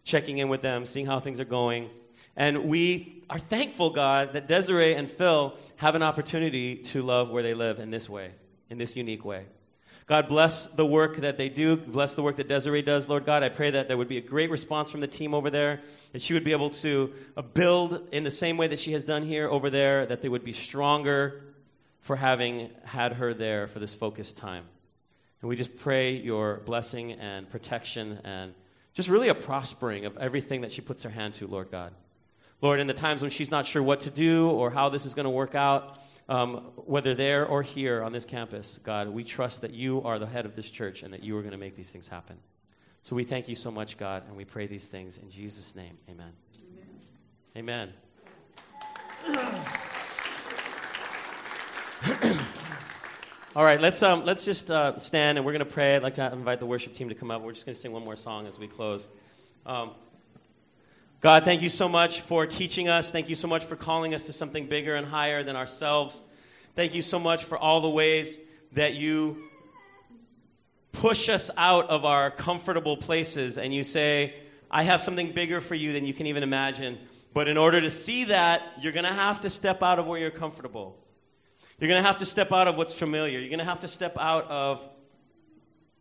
checking 0.04 0.40
in 0.40 0.50
with 0.50 0.64
them, 0.64 0.88
seeing 0.88 1.06
how 1.06 1.20
things 1.20 1.40
are 1.40 1.46
going. 1.46 1.92
And 2.36 2.66
we 2.66 3.24
are 3.30 3.38
thankful, 3.38 3.92
God, 3.92 4.34
that 4.34 4.48
Desiree 4.48 4.96
and 4.96 5.12
Phil 5.12 5.56
have 5.76 5.94
an 5.94 6.02
opportunity 6.02 6.78
to 6.78 7.04
love 7.04 7.30
where 7.30 7.44
they 7.44 7.54
live 7.54 7.80
in 7.80 7.92
this 7.92 8.10
way, 8.10 8.32
in 8.70 8.80
this 8.80 8.96
unique 8.96 9.26
way. 9.26 9.46
God, 10.08 10.28
bless 10.28 10.66
the 10.66 10.86
work 10.86 11.18
that 11.18 11.38
they 11.38 11.50
do. 11.50 11.78
Bless 11.78 12.16
the 12.16 12.24
work 12.24 12.38
that 12.38 12.48
Desiree 12.48 12.82
does, 12.82 13.08
Lord 13.08 13.26
God. 13.26 13.44
I 13.44 13.50
pray 13.50 13.72
that 13.72 13.88
there 13.88 13.98
would 13.98 14.08
be 14.08 14.18
a 14.18 14.22
great 14.22 14.50
response 14.50 14.90
from 14.90 15.02
the 15.02 15.08
team 15.08 15.36
over 15.36 15.50
there, 15.50 15.80
that 16.14 16.22
she 16.22 16.34
would 16.34 16.44
be 16.44 16.52
able 16.52 16.72
to 16.72 17.14
uh, 17.38 17.44
build 17.44 18.10
in 18.12 18.24
the 18.24 18.32
same 18.32 18.58
way 18.58 18.68
that 18.68 18.80
she 18.80 18.94
has 18.94 19.04
done 19.04 19.24
here 19.24 19.48
over 19.48 19.70
there, 19.70 20.08
that 20.08 20.22
they 20.22 20.30
would 20.30 20.44
be 20.44 20.52
stronger 20.52 21.44
for 22.02 22.16
having 22.16 22.70
had 22.84 23.14
her 23.14 23.34
there 23.34 23.68
for 23.68 23.80
this 23.80 23.96
focused 23.96 24.38
time. 24.38 24.66
And 25.42 25.50
we 25.50 25.56
just 25.56 25.78
pray 25.78 26.16
your 26.18 26.58
blessing 26.66 27.14
and 27.14 27.50
protection 27.50 28.20
and 28.24 28.54
just 28.94 29.10
really 29.10 29.30
a 29.30 29.36
prospering 29.36 30.06
of 30.06 30.18
everything 30.18 30.62
that 30.62 30.72
she 30.72 30.82
puts 30.82 31.04
her 31.04 31.10
hand 31.10 31.36
to, 31.36 31.48
Lord 31.48 31.72
God. 31.72 31.94
Lord, 32.62 32.80
in 32.80 32.88
the 32.88 32.94
times 32.94 33.22
when 33.22 33.32
she's 33.32 33.50
not 33.50 33.66
sure 33.66 33.82
what 33.82 34.02
to 34.02 34.12
do 34.12 34.50
or 34.50 34.70
how 34.70 34.90
this 34.90 35.06
is 35.06 35.16
going 35.16 35.24
to 35.24 35.32
work 35.32 35.56
out, 35.56 35.98
um, 36.30 36.72
whether 36.76 37.16
there 37.16 37.46
or 37.46 37.64
here 37.64 38.04
on 38.04 38.12
this 38.12 38.26
campus, 38.26 38.80
God, 38.84 39.10
we 39.10 39.24
trust 39.24 39.62
that 39.62 39.72
you 39.72 40.04
are 40.04 40.20
the 40.20 40.28
head 40.28 40.46
of 40.46 40.56
this 40.56 40.70
church 40.70 41.02
and 41.02 41.14
that 41.14 41.24
you 41.24 41.36
are 41.38 41.42
going 41.42 41.54
to 41.54 41.58
make 41.58 41.76
these 41.76 41.90
things 41.90 42.08
happen. 42.08 42.38
So 43.04 43.16
we 43.16 43.24
thank 43.24 43.48
you 43.48 43.56
so 43.56 43.72
much, 43.72 43.98
God, 43.98 44.28
and 44.28 44.38
we 44.38 44.46
pray 44.46 44.68
these 44.68 44.86
things 44.86 45.18
in 45.18 45.32
Jesus' 45.32 45.76
name. 45.76 45.98
Amen. 46.08 46.34
Amen. 47.58 47.94
Amen. 49.28 49.66
All 53.56 53.64
right, 53.64 53.80
let's, 53.80 54.02
um, 54.02 54.26
let's 54.26 54.44
just 54.44 54.72
uh, 54.72 54.98
stand 54.98 55.38
and 55.38 55.46
we're 55.46 55.52
going 55.52 55.66
to 55.66 55.72
pray. 55.72 55.96
I'd 55.96 56.02
like 56.02 56.16
to 56.16 56.34
invite 56.34 56.60
the 56.60 56.66
worship 56.66 56.96
team 56.96 57.10
to 57.10 57.16
come 57.16 57.30
up. 57.30 57.44
We're 57.44 57.52
just 57.52 57.66
going 57.66 57.76
to 57.76 57.82
sing 57.82 57.92
one 57.92 58.04
more 58.04 58.16
song 58.16 58.48
as 58.48 58.58
we 58.58 58.68
close. 58.68 59.08
Um, 59.68 59.92
God, 61.20 61.44
thank 61.44 61.62
you 61.62 61.70
so 61.70 61.88
much 61.88 62.22
for 62.22 62.48
teaching 62.48 62.90
us. 62.90 63.12
Thank 63.12 63.30
you 63.30 63.36
so 63.36 63.48
much 63.48 63.66
for 63.66 63.76
calling 63.76 64.16
us 64.16 64.24
to 64.24 64.34
something 64.34 64.66
bigger 64.66 64.96
and 64.96 65.06
higher 65.06 65.44
than 65.44 65.56
ourselves. 65.56 66.22
Thank 66.76 66.96
you 66.96 67.04
so 67.04 67.20
much 67.20 67.44
for 67.46 67.56
all 67.56 67.82
the 67.82 67.90
ways 67.90 68.40
that 68.72 68.96
you 68.96 69.44
push 70.94 71.30
us 71.30 71.52
out 71.56 71.90
of 71.90 72.04
our 72.04 72.32
comfortable 72.32 72.98
places 72.98 73.60
and 73.60 73.72
you 73.72 73.84
say, 73.84 74.34
I 74.72 74.84
have 74.84 75.02
something 75.02 75.34
bigger 75.34 75.62
for 75.62 75.76
you 75.76 75.94
than 75.94 76.06
you 76.06 76.16
can 76.16 76.26
even 76.26 76.42
imagine. 76.42 76.98
But 77.34 77.48
in 77.48 77.58
order 77.58 77.80
to 77.80 77.92
see 77.92 78.26
that, 78.26 78.64
you're 78.82 78.92
going 78.92 79.06
to 79.06 79.14
have 79.14 79.42
to 79.42 79.52
step 79.52 79.84
out 79.84 80.00
of 80.00 80.08
where 80.08 80.20
you're 80.20 80.32
comfortable. 80.32 80.98
You're 81.82 81.88
going 81.88 82.02
to 82.04 82.08
have 82.08 82.18
to 82.18 82.26
step 82.26 82.52
out 82.52 82.68
of 82.68 82.78
what's 82.78 82.94
familiar. 82.94 83.40
You're 83.40 83.50
going 83.50 83.58
to 83.58 83.66
have 83.66 83.80
to 83.80 83.88
step 83.88 84.16
out 84.20 84.46
of 84.52 84.88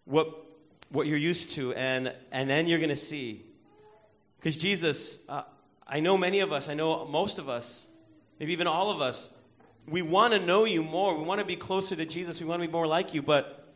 what, 0.04 0.44
what 0.90 1.06
you're 1.06 1.16
used 1.16 1.52
to, 1.52 1.72
and, 1.72 2.12
and 2.30 2.50
then 2.50 2.66
you're 2.66 2.80
going 2.80 2.90
to 2.90 2.96
see. 2.96 3.46
Because 4.38 4.58
Jesus, 4.58 5.20
uh, 5.26 5.44
I 5.86 6.00
know 6.00 6.18
many 6.18 6.40
of 6.40 6.52
us, 6.52 6.68
I 6.68 6.74
know 6.74 7.07
most 7.07 7.38
of 7.38 7.48
us, 7.48 7.86
maybe 8.38 8.52
even 8.52 8.66
all 8.66 8.90
of 8.90 9.00
us, 9.00 9.30
we 9.88 10.02
want 10.02 10.34
to 10.34 10.38
know 10.38 10.66
you 10.66 10.82
more. 10.82 11.16
We 11.16 11.24
want 11.24 11.38
to 11.38 11.46
be 11.46 11.57
closer 11.57 11.96
to 11.96 12.04
Jesus. 12.04 12.40
We 12.40 12.46
want 12.46 12.61
to 12.61 12.68
be 12.68 12.72
more 12.72 12.86
like 12.86 13.14
you, 13.14 13.22
but 13.22 13.66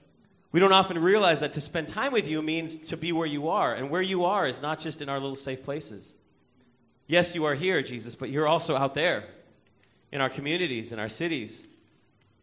we 0.53 0.61
don't 0.61 0.73
often 0.73 0.99
realize 0.99 1.41
that 1.41 1.55
to 1.55 1.61
spend 1.63 1.89
time 1.89 2.13
with 2.13 2.29
you 2.29 2.43
means 2.43 2.77
to 2.89 2.99
be 2.99 3.13
where 3.13 3.27
you 3.27 3.49
are. 3.49 3.73
And 3.73 3.89
where 3.89 4.03
you 4.03 4.27
are 4.27 4.47
is 4.47 4.61
not 4.61 4.79
just 4.79 5.01
in 5.01 5.09
our 5.09 5.19
little 5.19 5.37
safe 5.37 5.63
places. 5.63 6.17
Yes, 7.07 7.35
you 7.35 7.47
are 7.47 7.55
here, 7.55 7.81
Jesus, 7.83 8.15
but 8.15 8.29
you're 8.29 8.47
also 8.47 8.77
out 8.77 8.95
there 8.95 9.25
in 10.13 10.21
our 10.21 10.29
communities, 10.29 10.93
in 10.93 10.99
our 10.99 11.09
cities. 11.09 11.67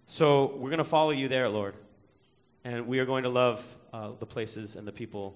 So 0.05 0.55
we're 0.57 0.69
going 0.69 0.79
to 0.79 0.83
follow 0.83 1.11
you 1.11 1.27
there, 1.27 1.49
Lord. 1.49 1.75
And 2.63 2.87
we 2.87 2.99
are 2.99 3.05
going 3.05 3.23
to 3.23 3.29
love 3.29 3.63
uh, 3.93 4.11
the 4.19 4.25
places 4.25 4.75
and 4.75 4.87
the 4.87 4.91
people 4.91 5.35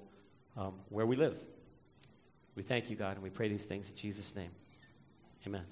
um, 0.58 0.74
where 0.90 1.06
we 1.06 1.16
live. 1.16 1.38
We 2.56 2.64
thank 2.64 2.90
you, 2.90 2.96
God, 2.96 3.16
and 3.16 3.24
we 3.24 3.30
pray 3.30 3.50
these 3.50 3.66
things 3.66 3.90
in 3.90 3.96
Jesus' 3.96 4.36
name. 4.36 4.52
Amen. 5.46 5.64